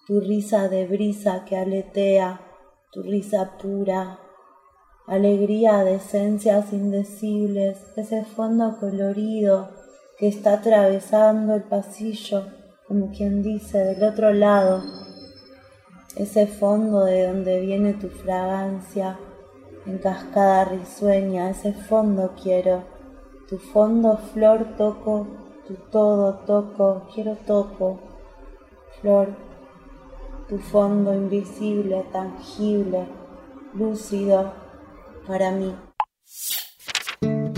tu 0.06 0.20
risa 0.20 0.68
de 0.68 0.86
brisa 0.86 1.46
que 1.46 1.56
aletea, 1.56 2.38
tu 2.92 3.02
risa 3.02 3.56
pura, 3.56 4.18
alegría 5.06 5.82
de 5.84 5.94
esencias 5.94 6.74
indecibles, 6.74 7.78
ese 7.96 8.26
fondo 8.26 8.76
colorido 8.78 9.70
que 10.18 10.28
está 10.28 10.52
atravesando 10.52 11.54
el 11.54 11.62
pasillo, 11.62 12.44
como 12.86 13.10
quien 13.10 13.42
dice, 13.42 13.78
del 13.78 14.02
otro 14.02 14.34
lado, 14.34 14.82
ese 16.16 16.46
fondo 16.46 17.06
de 17.06 17.26
donde 17.26 17.58
viene 17.60 17.94
tu 17.94 18.10
fragancia 18.10 19.18
en 19.86 19.96
cascada 19.96 20.66
risueña, 20.66 21.48
ese 21.48 21.72
fondo 21.72 22.34
quiero, 22.42 22.84
tu 23.48 23.56
fondo 23.56 24.18
flor 24.18 24.76
toco, 24.76 25.39
tu 25.70 25.76
todo 25.92 26.34
toco, 26.46 27.08
quiero 27.14 27.36
toco, 27.46 28.00
flor, 29.00 29.28
tu 30.48 30.58
fondo 30.58 31.14
invisible, 31.14 32.02
tangible, 32.12 33.06
lúcido 33.74 34.52
para 35.28 35.52
mí. 35.52 35.72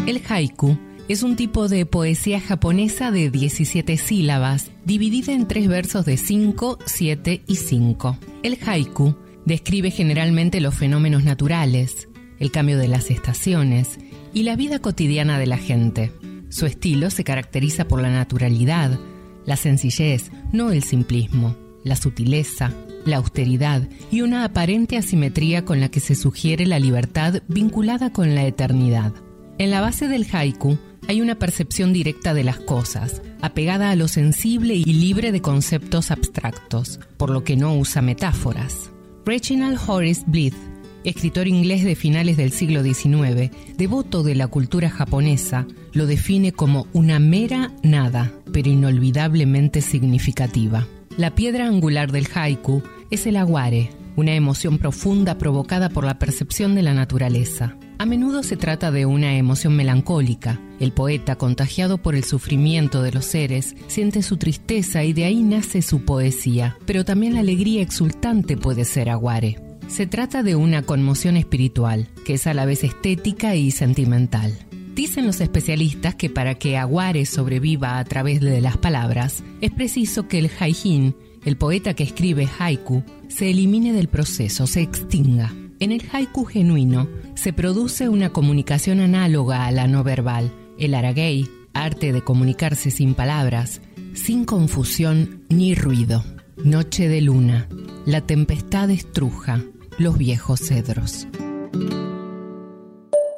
El 0.06 0.20
haiku 0.28 0.76
es 1.08 1.22
un 1.22 1.36
tipo 1.36 1.68
de 1.68 1.86
poesía 1.86 2.38
japonesa 2.38 3.10
de 3.10 3.30
17 3.30 3.96
sílabas, 3.96 4.70
dividida 4.84 5.32
en 5.32 5.48
tres 5.48 5.66
versos 5.66 6.04
de 6.04 6.18
5, 6.18 6.80
7 6.84 7.42
y 7.46 7.56
5. 7.56 8.18
El 8.42 8.58
haiku 8.66 9.14
describe 9.46 9.90
generalmente 9.90 10.60
los 10.60 10.74
fenómenos 10.74 11.24
naturales, 11.24 12.08
el 12.38 12.50
cambio 12.50 12.76
de 12.76 12.88
las 12.88 13.10
estaciones 13.10 13.98
y 14.34 14.42
la 14.42 14.54
vida 14.54 14.80
cotidiana 14.80 15.38
de 15.38 15.46
la 15.46 15.56
gente. 15.56 16.12
Su 16.52 16.66
estilo 16.66 17.08
se 17.08 17.24
caracteriza 17.24 17.88
por 17.88 18.02
la 18.02 18.10
naturalidad, 18.10 19.00
la 19.46 19.56
sencillez, 19.56 20.30
no 20.52 20.70
el 20.70 20.82
simplismo, 20.82 21.56
la 21.82 21.96
sutileza, 21.96 22.74
la 23.06 23.16
austeridad 23.16 23.88
y 24.10 24.20
una 24.20 24.44
aparente 24.44 24.98
asimetría 24.98 25.64
con 25.64 25.80
la 25.80 25.88
que 25.88 26.00
se 26.00 26.14
sugiere 26.14 26.66
la 26.66 26.78
libertad 26.78 27.42
vinculada 27.48 28.12
con 28.12 28.34
la 28.34 28.44
eternidad. 28.44 29.14
En 29.56 29.70
la 29.70 29.80
base 29.80 30.08
del 30.08 30.26
haiku 30.30 30.76
hay 31.08 31.22
una 31.22 31.36
percepción 31.36 31.94
directa 31.94 32.34
de 32.34 32.44
las 32.44 32.58
cosas, 32.58 33.22
apegada 33.40 33.90
a 33.90 33.96
lo 33.96 34.06
sensible 34.06 34.74
y 34.74 34.84
libre 34.84 35.32
de 35.32 35.40
conceptos 35.40 36.10
abstractos, 36.10 37.00
por 37.16 37.30
lo 37.30 37.44
que 37.44 37.56
no 37.56 37.74
usa 37.74 38.02
metáforas. 38.02 38.90
Reginald 39.24 39.78
Horace 39.86 40.22
Blythe, 40.26 40.71
escritor 41.04 41.48
inglés 41.48 41.84
de 41.84 41.94
finales 41.94 42.36
del 42.36 42.52
siglo 42.52 42.82
XIX, 42.82 43.50
devoto 43.76 44.22
de 44.22 44.34
la 44.34 44.46
cultura 44.46 44.90
japonesa, 44.90 45.66
lo 45.92 46.06
define 46.06 46.52
como 46.52 46.86
una 46.92 47.18
mera 47.18 47.72
nada, 47.82 48.32
pero 48.52 48.68
inolvidablemente 48.68 49.80
significativa. 49.80 50.86
La 51.16 51.34
piedra 51.34 51.66
angular 51.66 52.10
del 52.10 52.28
haiku 52.34 52.82
es 53.10 53.26
el 53.26 53.36
aguare, 53.36 53.90
una 54.16 54.34
emoción 54.34 54.78
profunda 54.78 55.38
provocada 55.38 55.88
por 55.88 56.04
la 56.04 56.18
percepción 56.18 56.74
de 56.74 56.82
la 56.82 56.94
naturaleza. 56.94 57.76
A 57.98 58.06
menudo 58.06 58.42
se 58.42 58.56
trata 58.56 58.90
de 58.90 59.06
una 59.06 59.36
emoción 59.36 59.76
melancólica. 59.76 60.60
El 60.80 60.92
poeta, 60.92 61.36
contagiado 61.36 61.98
por 61.98 62.16
el 62.16 62.24
sufrimiento 62.24 63.02
de 63.02 63.12
los 63.12 63.26
seres, 63.26 63.76
siente 63.86 64.22
su 64.22 64.38
tristeza 64.38 65.04
y 65.04 65.12
de 65.12 65.24
ahí 65.24 65.42
nace 65.42 65.82
su 65.82 66.04
poesía. 66.04 66.76
Pero 66.84 67.04
también 67.04 67.34
la 67.34 67.40
alegría 67.40 67.80
exultante 67.80 68.56
puede 68.56 68.84
ser 68.84 69.08
aguare. 69.08 69.71
Se 69.92 70.06
trata 70.06 70.42
de 70.42 70.56
una 70.56 70.80
conmoción 70.80 71.36
espiritual, 71.36 72.08
que 72.24 72.32
es 72.32 72.46
a 72.46 72.54
la 72.54 72.64
vez 72.64 72.82
estética 72.82 73.56
y 73.56 73.70
sentimental. 73.70 74.56
Dicen 74.94 75.26
los 75.26 75.42
especialistas 75.42 76.14
que 76.14 76.30
para 76.30 76.54
que 76.54 76.78
Aguare 76.78 77.26
sobreviva 77.26 77.98
a 77.98 78.04
través 78.04 78.40
de 78.40 78.62
las 78.62 78.78
palabras, 78.78 79.44
es 79.60 79.70
preciso 79.70 80.28
que 80.28 80.38
el 80.38 80.50
haijin, 80.58 81.14
el 81.44 81.58
poeta 81.58 81.92
que 81.92 82.04
escribe 82.04 82.48
haiku, 82.58 83.04
se 83.28 83.50
elimine 83.50 83.92
del 83.92 84.08
proceso, 84.08 84.66
se 84.66 84.80
extinga. 84.80 85.52
En 85.78 85.92
el 85.92 86.02
haiku 86.10 86.46
genuino 86.46 87.06
se 87.34 87.52
produce 87.52 88.08
una 88.08 88.30
comunicación 88.30 88.98
análoga 88.98 89.66
a 89.66 89.72
la 89.72 89.88
no 89.88 90.02
verbal, 90.02 90.50
el 90.78 90.94
aragei, 90.94 91.46
arte 91.74 92.14
de 92.14 92.24
comunicarse 92.24 92.90
sin 92.90 93.12
palabras, 93.12 93.82
sin 94.14 94.46
confusión 94.46 95.42
ni 95.50 95.74
ruido. 95.74 96.24
Noche 96.64 97.08
de 97.08 97.20
luna, 97.20 97.68
la 98.06 98.22
tempestad 98.22 98.88
estruja 98.90 99.62
los 99.98 100.18
viejos 100.18 100.60
cedros. 100.60 101.26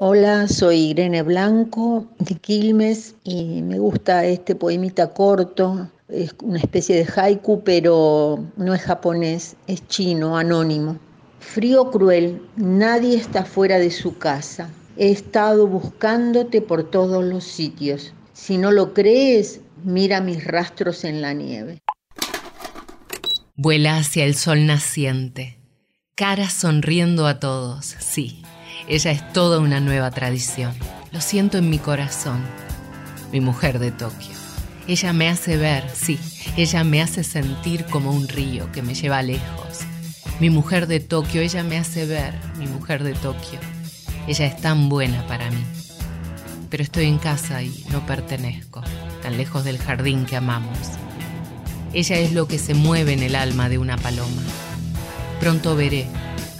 Hola, 0.00 0.48
soy 0.48 0.90
Irene 0.90 1.22
Blanco 1.22 2.06
de 2.18 2.34
Quilmes 2.34 3.14
y 3.24 3.62
me 3.62 3.78
gusta 3.78 4.24
este 4.24 4.54
poemita 4.54 5.12
corto. 5.12 5.90
Es 6.08 6.34
una 6.42 6.58
especie 6.58 6.96
de 6.96 7.06
haiku, 7.10 7.62
pero 7.64 8.44
no 8.56 8.74
es 8.74 8.82
japonés, 8.82 9.56
es 9.66 9.86
chino, 9.88 10.36
anónimo. 10.36 10.98
Frío 11.40 11.90
cruel, 11.90 12.42
nadie 12.56 13.16
está 13.16 13.44
fuera 13.44 13.78
de 13.78 13.90
su 13.90 14.18
casa. 14.18 14.68
He 14.96 15.10
estado 15.10 15.66
buscándote 15.66 16.60
por 16.60 16.90
todos 16.90 17.24
los 17.24 17.44
sitios. 17.44 18.12
Si 18.32 18.58
no 18.58 18.70
lo 18.70 18.94
crees, 18.94 19.60
mira 19.82 20.20
mis 20.20 20.44
rastros 20.44 21.04
en 21.04 21.22
la 21.22 21.32
nieve. 21.32 21.78
Vuela 23.56 23.96
hacia 23.96 24.24
el 24.24 24.34
sol 24.34 24.66
naciente, 24.66 25.58
cara 26.16 26.48
sonriendo 26.48 27.26
a 27.26 27.40
todos. 27.40 27.96
Sí, 27.98 28.42
ella 28.86 29.10
es 29.10 29.32
toda 29.32 29.58
una 29.58 29.80
nueva 29.80 30.12
tradición. 30.12 30.72
Lo 31.10 31.20
siento 31.20 31.58
en 31.58 31.68
mi 31.70 31.78
corazón. 31.78 32.40
Mi 33.32 33.40
mujer 33.40 33.80
de 33.80 33.90
Tokio. 33.90 34.34
Ella 34.86 35.12
me 35.12 35.28
hace 35.28 35.56
ver, 35.56 35.84
sí, 35.92 36.20
ella 36.56 36.84
me 36.84 37.02
hace 37.02 37.24
sentir 37.24 37.86
como 37.86 38.12
un 38.12 38.28
río 38.28 38.70
que 38.70 38.82
me 38.82 38.94
lleva 38.94 39.22
lejos. 39.22 39.80
Mi 40.38 40.50
mujer 40.50 40.86
de 40.86 41.00
Tokio, 41.00 41.40
ella 41.40 41.64
me 41.64 41.78
hace 41.78 42.06
ver, 42.06 42.34
mi 42.58 42.66
mujer 42.66 43.02
de 43.02 43.14
Tokio. 43.14 43.58
Ella 44.28 44.46
es 44.46 44.56
tan 44.60 44.88
buena 44.88 45.26
para 45.26 45.50
mí. 45.50 45.64
Pero 46.70 46.82
estoy 46.82 47.06
en 47.06 47.18
casa 47.18 47.62
y 47.62 47.84
no 47.90 48.06
pertenezco, 48.06 48.82
tan 49.22 49.36
lejos 49.36 49.64
del 49.64 49.78
jardín 49.78 50.26
que 50.26 50.36
amamos. 50.36 50.78
Ella 51.92 52.18
es 52.18 52.32
lo 52.32 52.46
que 52.46 52.58
se 52.58 52.74
mueve 52.74 53.14
en 53.14 53.22
el 53.22 53.34
alma 53.34 53.68
de 53.68 53.78
una 53.78 53.96
paloma. 53.96 54.42
Pronto 55.40 55.76
veré 55.76 56.06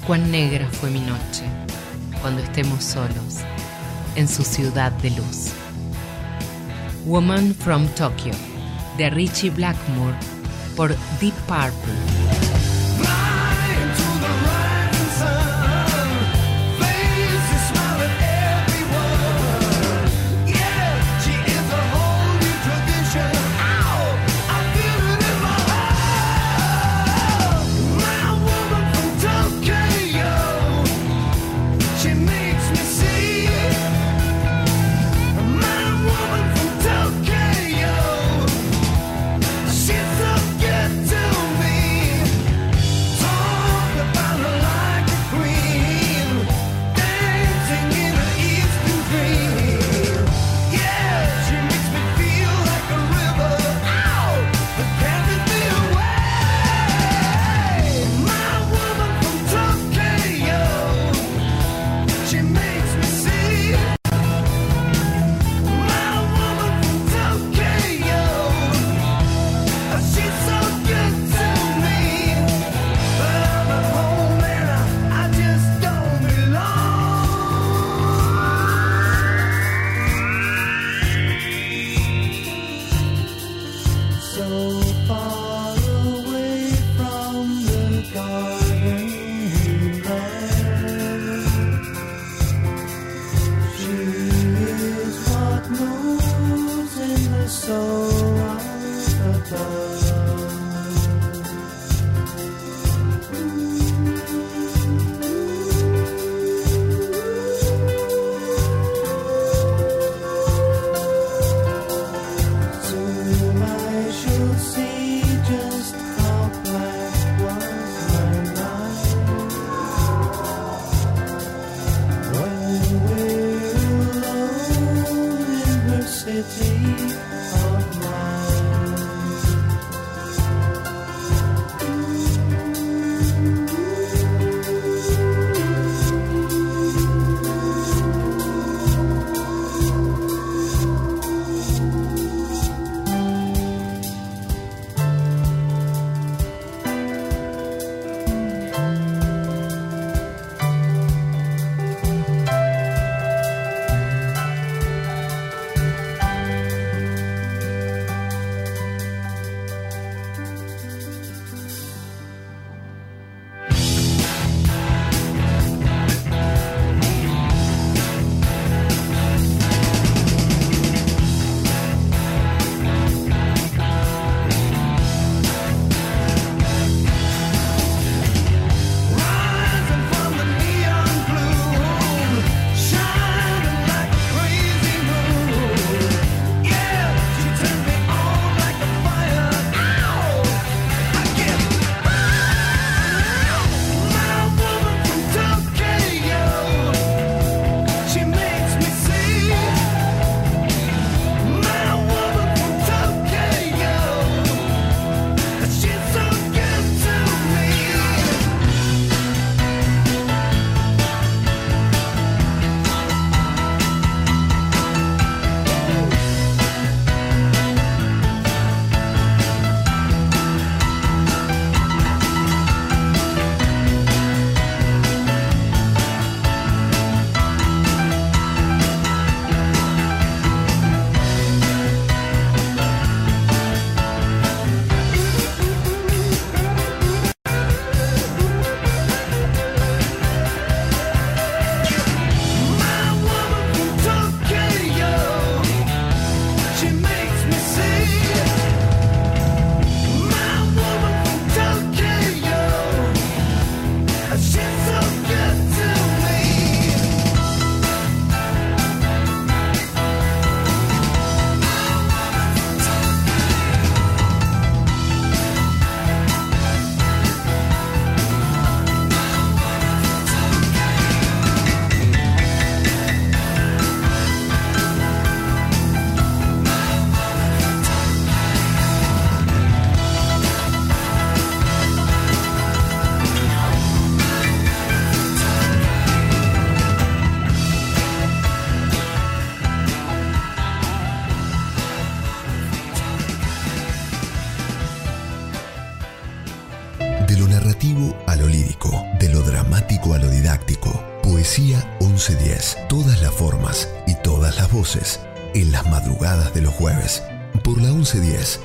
cuán 0.07 0.31
negra 0.31 0.69
fue 0.71 0.91
mi 0.91 1.01
noche 1.01 1.45
cuando 2.21 2.43
estemos 2.43 2.85
solos 2.85 3.39
en 4.17 4.29
su 4.29 4.43
ciudad 4.43 4.93
de 4.93 5.11
luz. 5.11 5.53
Woman 7.07 7.55
from 7.55 7.87
Tokyo, 7.89 8.33
de 8.97 9.11
Richie 9.11 9.51
Blackmore, 9.51 10.17
por 10.77 10.97
Deep 11.21 11.35
Purple. 11.47 12.34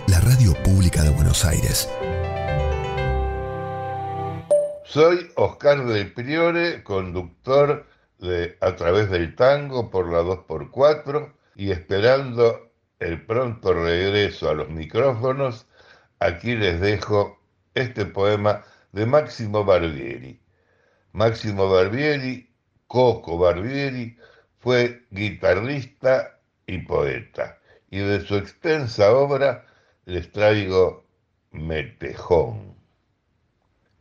la 0.08 0.20
radio 0.20 0.54
pública 0.64 1.02
de 1.02 1.10
Buenos 1.10 1.44
Aires. 1.44 1.90
Soy 4.84 5.32
Oscar 5.38 5.86
del 5.86 6.14
Priore, 6.14 6.84
conductor 6.84 7.88
de 8.20 8.58
A 8.62 8.76
través 8.76 9.10
del 9.10 9.36
tango 9.36 9.90
por 9.90 10.12
la 10.12 10.22
2x4 10.22 11.34
y 11.56 11.72
esperando 11.72 12.70
el 13.00 13.26
pronto 13.26 13.74
regreso 13.74 14.52
a 14.52 14.54
los 14.54 14.70
micrófonos, 14.70 15.66
aquí 16.20 16.56
les 16.56 16.80
dejo 16.80 17.40
este 17.74 18.06
poema 18.06 18.64
de 18.92 19.08
Máximo 19.08 19.66
Barbieri. 19.66 20.40
Máximo 21.14 21.72
Barbieri, 21.72 22.54
Coco 22.86 23.40
Barbieri, 23.40 24.16
fue 24.60 25.08
guitarrista 25.10 26.38
y 26.68 26.78
poeta 26.78 27.59
y 27.92 28.00
de 28.00 28.22
su 28.22 28.36
extensa 28.36 29.12
obra 29.12 29.66
les 30.06 30.32
traigo 30.32 31.06
Metejón. 31.52 32.76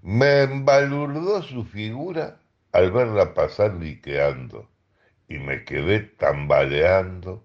Me 0.02 0.42
embalurdó 0.42 1.42
su 1.42 1.64
figura 1.64 2.40
al 2.72 2.92
verla 2.92 3.34
pasar 3.34 3.74
liqueando, 3.74 4.68
y 5.28 5.38
me 5.38 5.64
quedé 5.64 6.00
tambaleando, 6.00 7.44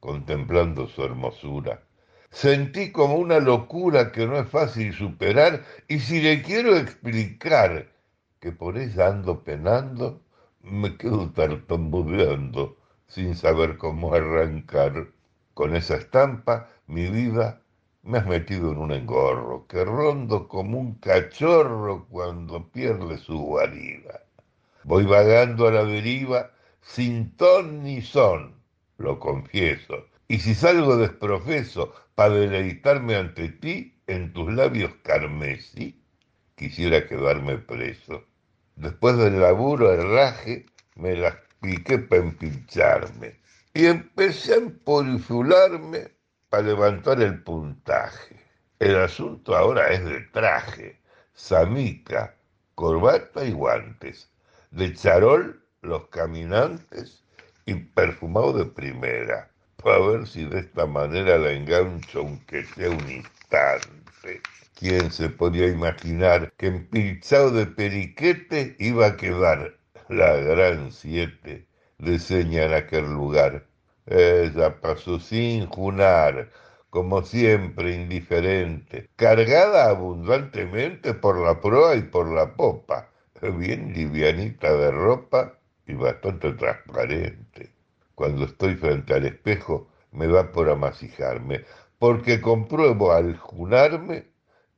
contemplando 0.00 0.86
su 0.86 1.02
hermosura. 1.04 1.82
Sentí 2.30 2.92
como 2.92 3.16
una 3.16 3.40
locura 3.40 4.12
que 4.12 4.26
no 4.26 4.38
es 4.38 4.48
fácil 4.48 4.92
superar, 4.92 5.64
y 5.88 5.98
si 6.00 6.20
le 6.20 6.42
quiero 6.42 6.76
explicar 6.76 7.88
que 8.40 8.52
por 8.52 8.78
ella 8.78 9.08
ando 9.08 9.42
penando, 9.42 10.22
me 10.60 10.96
quedo 10.96 11.30
tartamudeando, 11.32 12.76
sin 13.06 13.34
saber 13.34 13.78
cómo 13.78 14.14
arrancar. 14.14 15.08
Con 15.58 15.74
esa 15.74 15.96
estampa, 15.96 16.68
mi 16.86 17.08
vida 17.08 17.60
me 18.04 18.18
has 18.18 18.26
metido 18.26 18.70
en 18.70 18.78
un 18.78 18.92
engorro, 18.92 19.66
que 19.66 19.84
rondo 19.84 20.46
como 20.46 20.78
un 20.78 20.94
cachorro 21.00 22.06
cuando 22.08 22.68
pierde 22.68 23.18
su 23.18 23.36
guarida. 23.40 24.22
Voy 24.84 25.04
vagando 25.04 25.66
a 25.66 25.72
la 25.72 25.84
deriva 25.84 26.52
sin 26.80 27.36
ton 27.36 27.82
ni 27.82 28.02
son, 28.02 28.54
lo 28.98 29.18
confieso. 29.18 30.06
Y 30.28 30.38
si 30.38 30.54
salgo 30.54 30.96
desprofeso 30.96 31.92
para 32.14 32.34
deleitarme 32.34 33.16
ante 33.16 33.48
ti 33.48 34.00
en 34.06 34.32
tus 34.32 34.52
labios 34.54 34.92
carmesí, 35.02 36.00
quisiera 36.54 37.04
quedarme 37.04 37.58
preso. 37.58 38.22
Después 38.76 39.16
del 39.16 39.40
laburo 39.40 39.92
herraje, 39.92 40.66
me 40.94 41.16
las 41.16 41.34
piqué 41.60 41.98
para 41.98 42.22
empincharme 42.22 43.38
y 43.78 43.86
empecé 43.86 44.54
a 44.54 44.56
emporifularme 44.56 46.10
para 46.48 46.64
levantar 46.64 47.22
el 47.22 47.44
puntaje. 47.44 48.34
El 48.80 48.96
asunto 48.96 49.56
ahora 49.56 49.92
es 49.92 50.04
de 50.04 50.20
traje, 50.32 51.00
samica, 51.32 52.34
corbata 52.74 53.44
y 53.44 53.52
guantes, 53.52 54.32
de 54.72 54.92
charol 54.94 55.64
los 55.82 56.08
caminantes 56.08 57.22
y 57.66 57.74
perfumado 57.74 58.52
de 58.52 58.64
primera, 58.64 59.48
para 59.76 60.00
ver 60.00 60.26
si 60.26 60.44
de 60.44 60.58
esta 60.58 60.84
manera 60.86 61.38
la 61.38 61.52
engancho 61.52 62.18
aunque 62.18 62.64
sea 62.64 62.90
un 62.90 63.08
instante. 63.08 64.42
¿Quién 64.74 65.12
se 65.12 65.28
podía 65.28 65.68
imaginar 65.68 66.52
que 66.56 66.66
empilchado 66.66 67.52
de 67.52 67.66
periquete 67.66 68.74
iba 68.80 69.06
a 69.06 69.16
quedar 69.16 69.78
la 70.08 70.34
gran 70.34 70.90
siete 70.90 71.68
de 71.98 72.18
seña 72.18 72.64
en 72.64 72.72
aquel 72.72 73.04
lugar? 73.04 73.67
Pasó 74.80 75.20
sin 75.20 75.66
junar, 75.66 76.50
como 76.88 77.22
siempre 77.22 77.94
indiferente, 77.94 79.10
cargada 79.16 79.90
abundantemente 79.90 81.12
por 81.12 81.38
la 81.38 81.60
proa 81.60 81.94
y 81.96 82.02
por 82.02 82.26
la 82.32 82.54
popa, 82.54 83.10
bien 83.58 83.92
livianita 83.92 84.74
de 84.74 84.90
ropa 84.92 85.58
y 85.86 85.92
bastante 85.92 86.52
transparente. 86.52 87.70
Cuando 88.14 88.46
estoy 88.46 88.76
frente 88.76 89.12
al 89.12 89.26
espejo 89.26 89.88
me 90.12 90.26
da 90.26 90.52
por 90.52 90.70
amasijarme, 90.70 91.64
porque 91.98 92.40
compruebo 92.40 93.12
al 93.12 93.36
junarme 93.36 94.28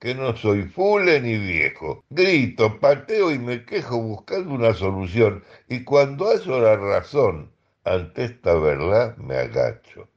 que 0.00 0.14
no 0.14 0.36
soy 0.36 0.64
fule 0.64 1.20
ni 1.20 1.38
viejo. 1.38 2.02
Grito, 2.10 2.80
pateo 2.80 3.30
y 3.30 3.38
me 3.38 3.64
quejo 3.64 3.98
buscando 3.98 4.54
una 4.54 4.74
solución, 4.74 5.44
y 5.68 5.84
cuando 5.84 6.30
hallo 6.30 6.60
la 6.60 6.76
razón 6.76 7.52
ante 7.84 8.24
esta 8.24 8.54
verdad 8.54 9.16
me 9.16 9.36
agacho, 9.36 10.08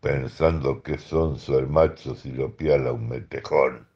pensando 0.00 0.82
que 0.82 0.98
sonso 0.98 1.58
el 1.58 1.68
macho 1.68 2.14
si 2.14 2.30
lo 2.32 2.56
piala 2.56 2.92
un 2.92 3.08
metejón. 3.08 3.88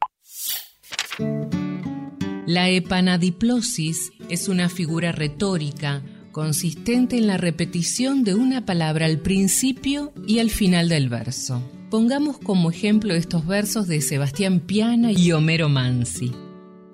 La 2.47 2.69
epanadiplosis 2.69 4.13
es 4.29 4.49
una 4.49 4.69
figura 4.69 5.13
retórica 5.13 6.03
consistente 6.33 7.19
en 7.19 7.27
la 7.27 7.37
repetición 7.37 8.25
de 8.25 8.35
una 8.35 8.65
palabra 8.65 9.07
al 9.07 9.19
principio 9.19 10.13
y 10.27 10.39
al 10.39 10.51
final 10.51 10.89
del 10.89 11.09
verso. 11.09 11.63
Pongamos 11.91 12.39
como 12.39 12.71
ejemplo 12.71 13.15
estos 13.15 13.47
versos 13.47 13.87
de 13.87 14.01
Sebastián 14.01 14.61
Piana 14.61 15.13
y 15.13 15.31
Homero 15.33 15.69
Mansi. 15.69 16.33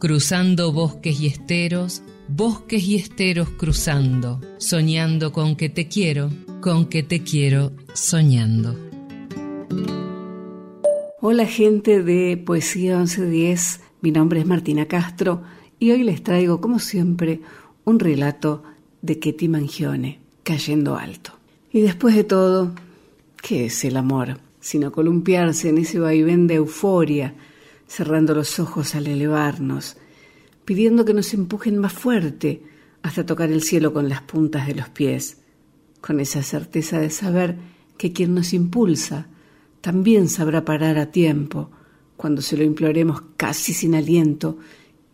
Cruzando 0.01 0.73
bosques 0.73 1.21
y 1.21 1.29
esteros, 1.29 2.03
bosques 2.29 2.85
y 2.85 2.97
esteros 2.97 3.49
cruzando, 3.51 4.41
soñando 4.59 5.33
con 5.33 5.57
que 5.57 5.71
te 5.71 5.89
quiero, 5.89 6.31
con 6.61 6.87
que 6.87 7.03
te 7.03 7.23
quiero, 7.23 7.73
soñando. 7.95 8.77
Hola 11.21 11.47
gente 11.47 12.03
de 12.03 12.37
Poesía 12.37 12.99
1110, 12.99 13.81
mi 14.03 14.11
nombre 14.11 14.41
es 14.41 14.47
Martina 14.47 14.87
Castro 14.87 15.43
y 15.79 15.91
hoy 15.91 16.05
les 16.05 16.23
traigo, 16.23 16.61
como 16.61 16.79
siempre, 16.79 17.41
un 17.85 17.99
relato 17.99 18.63
de 19.01 19.19
Ketty 19.19 19.49
Mangione, 19.49 20.21
Cayendo 20.43 20.97
Alto. 20.97 21.33
Y 21.73 21.81
después 21.81 22.15
de 22.15 22.25
todo, 22.25 22.73
¿qué 23.43 23.67
es 23.67 23.85
el 23.85 23.97
amor? 23.97 24.39
Sino 24.61 24.93
columpiarse 24.93 25.71
en 25.71 25.79
ese 25.79 25.99
vaivén 25.99 26.47
de 26.47 26.55
euforia, 26.57 27.35
cerrando 27.87 28.35
los 28.35 28.59
ojos 28.61 28.95
al 28.95 29.07
elevarnos, 29.07 29.97
pidiendo 30.69 31.07
que 31.07 31.15
nos 31.15 31.33
empujen 31.33 31.79
más 31.79 31.95
fuerte 31.95 32.63
hasta 33.01 33.25
tocar 33.25 33.51
el 33.51 33.63
cielo 33.63 33.95
con 33.95 34.11
las 34.11 34.21
puntas 34.21 34.67
de 34.67 34.75
los 34.75 34.91
pies, 34.91 35.39
con 36.03 36.21
esa 36.21 36.43
certeza 36.43 37.01
de 37.01 37.09
saber 37.09 37.57
que 37.97 38.13
quien 38.13 38.35
nos 38.35 38.53
impulsa 38.53 39.29
también 39.81 40.29
sabrá 40.29 40.67
parar 40.67 40.99
a 40.99 41.11
tiempo 41.11 41.71
cuando 42.19 42.43
se 42.43 42.59
lo 42.59 42.65
imploremos 42.65 43.23
casi 43.39 43.73
sin 43.73 43.95
aliento, 43.95 44.59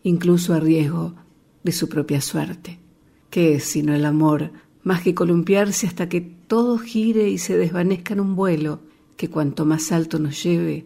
incluso 0.03 0.53
a 0.53 0.59
riesgo 0.59 1.15
de 1.63 1.71
su 1.71 1.87
propia 1.87 2.19
suerte. 2.19 2.77
¿Qué 3.29 3.55
es 3.55 3.63
sino 3.63 3.95
el 3.95 4.03
amor, 4.03 4.51
más 4.83 5.03
que 5.03 5.15
columpiarse 5.15 5.87
hasta 5.87 6.09
que 6.09 6.19
todo 6.19 6.77
gire 6.79 7.29
y 7.29 7.37
se 7.37 7.57
desvanezca 7.57 8.13
en 8.13 8.19
un 8.19 8.35
vuelo, 8.35 8.81
que 9.15 9.29
cuanto 9.29 9.63
más 9.63 9.93
alto 9.93 10.19
nos 10.19 10.43
lleve, 10.43 10.85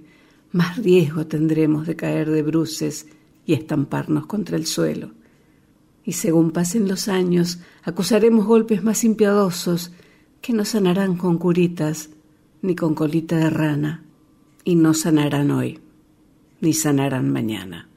más 0.51 0.77
riesgo 0.77 1.25
tendremos 1.25 1.87
de 1.87 1.95
caer 1.95 2.29
de 2.29 2.43
bruces 2.43 3.07
y 3.49 3.53
estamparnos 3.53 4.27
contra 4.27 4.57
el 4.57 4.67
suelo. 4.67 5.09
Y 6.03 6.11
según 6.11 6.51
pasen 6.51 6.87
los 6.87 7.07
años, 7.07 7.57
acusaremos 7.81 8.45
golpes 8.45 8.83
más 8.83 9.03
impiadosos 9.03 9.91
que 10.39 10.53
no 10.53 10.65
sanarán 10.65 11.17
con 11.17 11.39
curitas 11.39 12.11
ni 12.61 12.75
con 12.75 12.93
colita 12.93 13.37
de 13.37 13.49
rana, 13.49 14.03
y 14.63 14.75
no 14.75 14.93
sanarán 14.93 15.49
hoy, 15.49 15.79
ni 16.61 16.73
sanarán 16.73 17.33
mañana. 17.33 17.89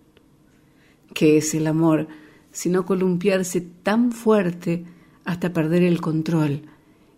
¿Qué 1.12 1.36
es 1.36 1.52
el 1.52 1.66
amor 1.66 2.08
sino 2.50 2.86
columpiarse 2.86 3.60
tan 3.60 4.10
fuerte 4.10 4.86
hasta 5.26 5.52
perder 5.52 5.82
el 5.82 6.00
control 6.00 6.62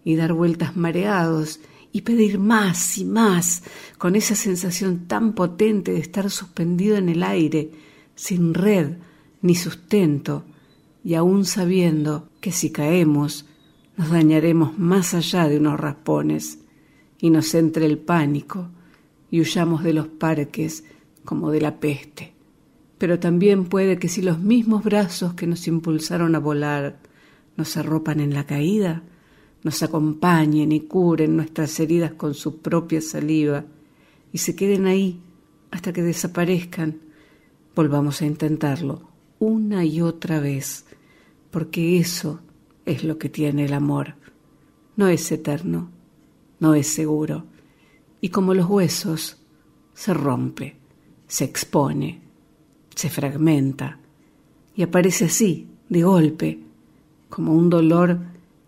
y 0.02 0.16
dar 0.16 0.32
vueltas 0.32 0.76
mareados 0.76 1.60
y 1.92 2.00
pedir 2.00 2.40
más 2.40 2.98
y 2.98 3.04
más 3.04 3.62
con 3.96 4.16
esa 4.16 4.34
sensación 4.34 5.06
tan 5.06 5.34
potente 5.34 5.92
de 5.92 6.00
estar 6.00 6.28
suspendido 6.30 6.96
en 6.96 7.08
el 7.08 7.22
aire, 7.22 7.70
sin 8.14 8.54
red 8.54 8.96
ni 9.42 9.54
sustento, 9.54 10.44
y 11.04 11.14
aún 11.14 11.44
sabiendo 11.44 12.28
que 12.40 12.52
si 12.52 12.70
caemos 12.70 13.46
nos 13.96 14.10
dañaremos 14.10 14.78
más 14.78 15.14
allá 15.14 15.48
de 15.48 15.58
unos 15.58 15.78
raspones 15.78 16.58
y 17.20 17.30
nos 17.30 17.54
entre 17.54 17.86
el 17.86 17.98
pánico 17.98 18.68
y 19.30 19.40
huyamos 19.40 19.84
de 19.84 19.92
los 19.92 20.08
parques 20.08 20.84
como 21.24 21.50
de 21.50 21.60
la 21.60 21.78
peste. 21.78 22.32
Pero 22.98 23.18
también 23.18 23.66
puede 23.66 23.98
que 23.98 24.08
si 24.08 24.22
los 24.22 24.38
mismos 24.38 24.84
brazos 24.84 25.34
que 25.34 25.46
nos 25.46 25.66
impulsaron 25.66 26.34
a 26.34 26.38
volar 26.38 26.98
nos 27.56 27.76
arropan 27.76 28.20
en 28.20 28.34
la 28.34 28.46
caída, 28.46 29.02
nos 29.62 29.82
acompañen 29.82 30.72
y 30.72 30.80
curen 30.80 31.36
nuestras 31.36 31.78
heridas 31.80 32.12
con 32.12 32.34
su 32.34 32.58
propia 32.60 33.00
saliva 33.00 33.64
y 34.32 34.38
se 34.38 34.54
queden 34.54 34.86
ahí 34.86 35.20
hasta 35.70 35.92
que 35.92 36.02
desaparezcan, 36.02 36.98
volvamos 37.74 38.22
a 38.22 38.26
intentarlo 38.26 39.02
una 39.38 39.84
y 39.84 40.00
otra 40.00 40.40
vez, 40.40 40.86
porque 41.50 41.98
eso 41.98 42.40
es 42.86 43.04
lo 43.04 43.18
que 43.18 43.28
tiene 43.28 43.64
el 43.64 43.72
amor. 43.72 44.14
No 44.96 45.08
es 45.08 45.30
eterno, 45.32 45.90
no 46.60 46.74
es 46.74 46.86
seguro. 46.86 47.44
Y 48.20 48.28
como 48.28 48.54
los 48.54 48.68
huesos, 48.68 49.42
se 49.92 50.14
rompe, 50.14 50.76
se 51.26 51.44
expone, 51.44 52.22
se 52.94 53.10
fragmenta 53.10 53.98
y 54.76 54.82
aparece 54.82 55.26
así, 55.26 55.68
de 55.88 56.02
golpe, 56.02 56.60
como 57.28 57.54
un 57.54 57.70
dolor 57.70 58.18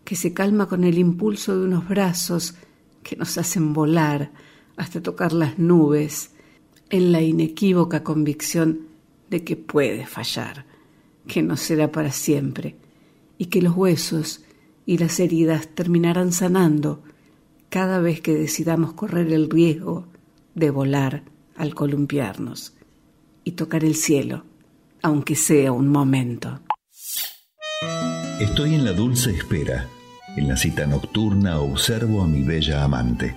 que 0.04 0.14
se 0.16 0.32
calma 0.32 0.66
con 0.66 0.84
el 0.84 0.98
impulso 0.98 1.58
de 1.58 1.64
unos 1.64 1.88
brazos 1.88 2.54
que 3.02 3.16
nos 3.16 3.38
hacen 3.38 3.72
volar 3.72 4.32
hasta 4.76 5.02
tocar 5.02 5.32
las 5.32 5.58
nubes 5.58 6.32
en 6.90 7.12
la 7.12 7.22
inequívoca 7.22 8.04
convicción 8.04 8.85
de 9.30 9.44
que 9.44 9.56
puede 9.56 10.06
fallar, 10.06 10.66
que 11.26 11.42
no 11.42 11.56
será 11.56 11.90
para 11.90 12.12
siempre 12.12 12.76
y 13.38 13.46
que 13.46 13.62
los 13.62 13.76
huesos 13.76 14.42
y 14.84 14.98
las 14.98 15.18
heridas 15.20 15.68
terminarán 15.68 16.32
sanando 16.32 17.02
cada 17.68 18.00
vez 18.00 18.20
que 18.20 18.34
decidamos 18.34 18.92
correr 18.92 19.32
el 19.32 19.50
riesgo 19.50 20.06
de 20.54 20.70
volar 20.70 21.24
al 21.56 21.74
columpiarnos 21.74 22.74
y 23.44 23.52
tocar 23.52 23.84
el 23.84 23.94
cielo, 23.94 24.44
aunque 25.02 25.34
sea 25.34 25.72
un 25.72 25.88
momento. 25.88 26.60
Estoy 28.40 28.74
en 28.74 28.84
la 28.84 28.92
dulce 28.92 29.30
espera. 29.30 29.88
En 30.36 30.48
la 30.48 30.56
cita 30.56 30.86
nocturna 30.86 31.60
observo 31.60 32.22
a 32.22 32.26
mi 32.26 32.42
bella 32.42 32.84
amante. 32.84 33.34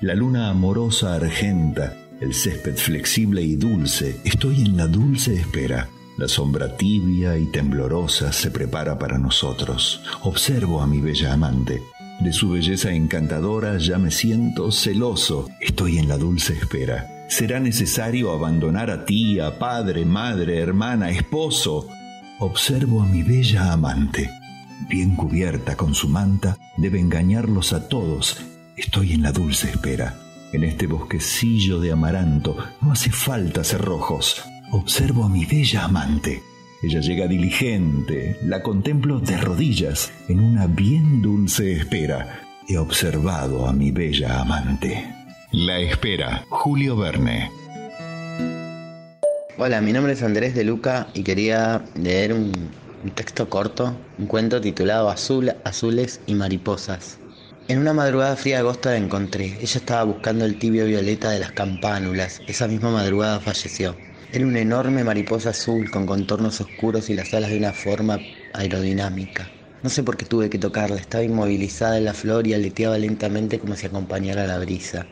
La 0.00 0.14
luna 0.14 0.48
amorosa 0.48 1.14
argenta, 1.14 2.07
el 2.20 2.34
césped 2.34 2.76
flexible 2.76 3.42
y 3.42 3.56
dulce. 3.56 4.20
Estoy 4.24 4.62
en 4.62 4.76
la 4.76 4.86
dulce 4.86 5.34
espera. 5.34 5.88
La 6.16 6.26
sombra 6.26 6.76
tibia 6.76 7.38
y 7.38 7.46
temblorosa 7.46 8.32
se 8.32 8.50
prepara 8.50 8.98
para 8.98 9.18
nosotros. 9.18 10.02
Observo 10.22 10.82
a 10.82 10.86
mi 10.86 11.00
bella 11.00 11.32
amante. 11.32 11.80
De 12.20 12.32
su 12.32 12.50
belleza 12.50 12.90
encantadora 12.90 13.78
ya 13.78 13.98
me 13.98 14.10
siento 14.10 14.72
celoso. 14.72 15.48
Estoy 15.60 15.98
en 15.98 16.08
la 16.08 16.18
dulce 16.18 16.54
espera. 16.54 17.26
Será 17.28 17.60
necesario 17.60 18.32
abandonar 18.32 18.90
a 18.90 19.04
tía, 19.04 19.58
padre, 19.58 20.04
madre, 20.04 20.58
hermana, 20.58 21.10
esposo. 21.10 21.86
Observo 22.40 23.02
a 23.02 23.06
mi 23.06 23.22
bella 23.22 23.72
amante. 23.72 24.28
Bien 24.88 25.14
cubierta 25.14 25.76
con 25.76 25.94
su 25.94 26.08
manta, 26.08 26.56
debe 26.78 26.98
engañarlos 26.98 27.72
a 27.72 27.88
todos. 27.88 28.38
Estoy 28.76 29.12
en 29.12 29.22
la 29.22 29.30
dulce 29.30 29.70
espera. 29.70 30.27
En 30.50 30.64
este 30.64 30.86
bosquecillo 30.86 31.78
de 31.78 31.92
amaranto 31.92 32.56
no 32.80 32.92
hace 32.92 33.10
falta 33.10 33.62
cerrojos. 33.62 34.42
Observo 34.72 35.24
a 35.24 35.28
mi 35.28 35.44
bella 35.44 35.84
amante. 35.84 36.42
Ella 36.82 37.00
llega 37.00 37.26
diligente, 37.26 38.38
la 38.44 38.62
contemplo 38.62 39.20
de 39.20 39.36
rodillas 39.36 40.10
en 40.26 40.40
una 40.40 40.66
bien 40.66 41.20
dulce 41.20 41.72
espera. 41.72 42.40
He 42.66 42.78
observado 42.78 43.66
a 43.66 43.74
mi 43.74 43.90
bella 43.90 44.40
amante. 44.40 45.04
La 45.52 45.80
espera, 45.80 46.46
Julio 46.48 46.96
Verne. 46.96 47.50
Hola, 49.58 49.82
mi 49.82 49.92
nombre 49.92 50.14
es 50.14 50.22
Andrés 50.22 50.54
de 50.54 50.64
Luca 50.64 51.08
y 51.12 51.24
quería 51.24 51.84
leer 51.94 52.32
un, 52.32 52.52
un 53.04 53.10
texto 53.10 53.50
corto, 53.50 53.94
un 54.18 54.26
cuento 54.26 54.62
titulado 54.62 55.10
Azul, 55.10 55.52
Azules 55.64 56.20
y 56.26 56.34
Mariposas. 56.34 57.18
En 57.68 57.78
una 57.78 57.92
madrugada 57.92 58.34
fría 58.36 58.56
de 58.56 58.60
agosto 58.60 58.88
la 58.88 58.96
encontré. 58.96 59.58
Ella 59.60 59.78
estaba 59.78 60.02
buscando 60.02 60.44
el 60.44 60.58
tibio 60.58 60.86
violeta 60.86 61.30
de 61.30 61.38
las 61.38 61.52
campánulas. 61.52 62.42
Esa 62.46 62.66
misma 62.66 62.90
madrugada 62.90 63.40
falleció. 63.40 64.02
Era 64.32 64.46
una 64.46 64.58
enorme 64.60 65.04
mariposa 65.04 65.50
azul 65.50 65.88
con 65.90 66.04
contornos 66.06 66.60
oscuros 66.60 67.10
y 67.10 67.14
las 67.14 67.32
alas 67.34 67.50
de 67.50 67.58
una 67.58 67.72
forma 67.74 68.26
aerodinámica. 68.52 69.54
No 69.82 69.90
sé 69.90 70.02
por 70.02 70.16
qué 70.16 70.24
tuve 70.24 70.50
que 70.50 70.58
tocarla. 70.58 70.96
Estaba 70.96 71.22
inmovilizada 71.24 71.98
en 71.98 72.06
la 72.06 72.14
flor 72.14 72.46
y 72.46 72.54
aleteaba 72.54 72.98
lentamente 72.98 73.60
como 73.60 73.76
si 73.76 73.86
acompañara 73.86 74.46
la 74.46 74.58
brisa 74.58 75.10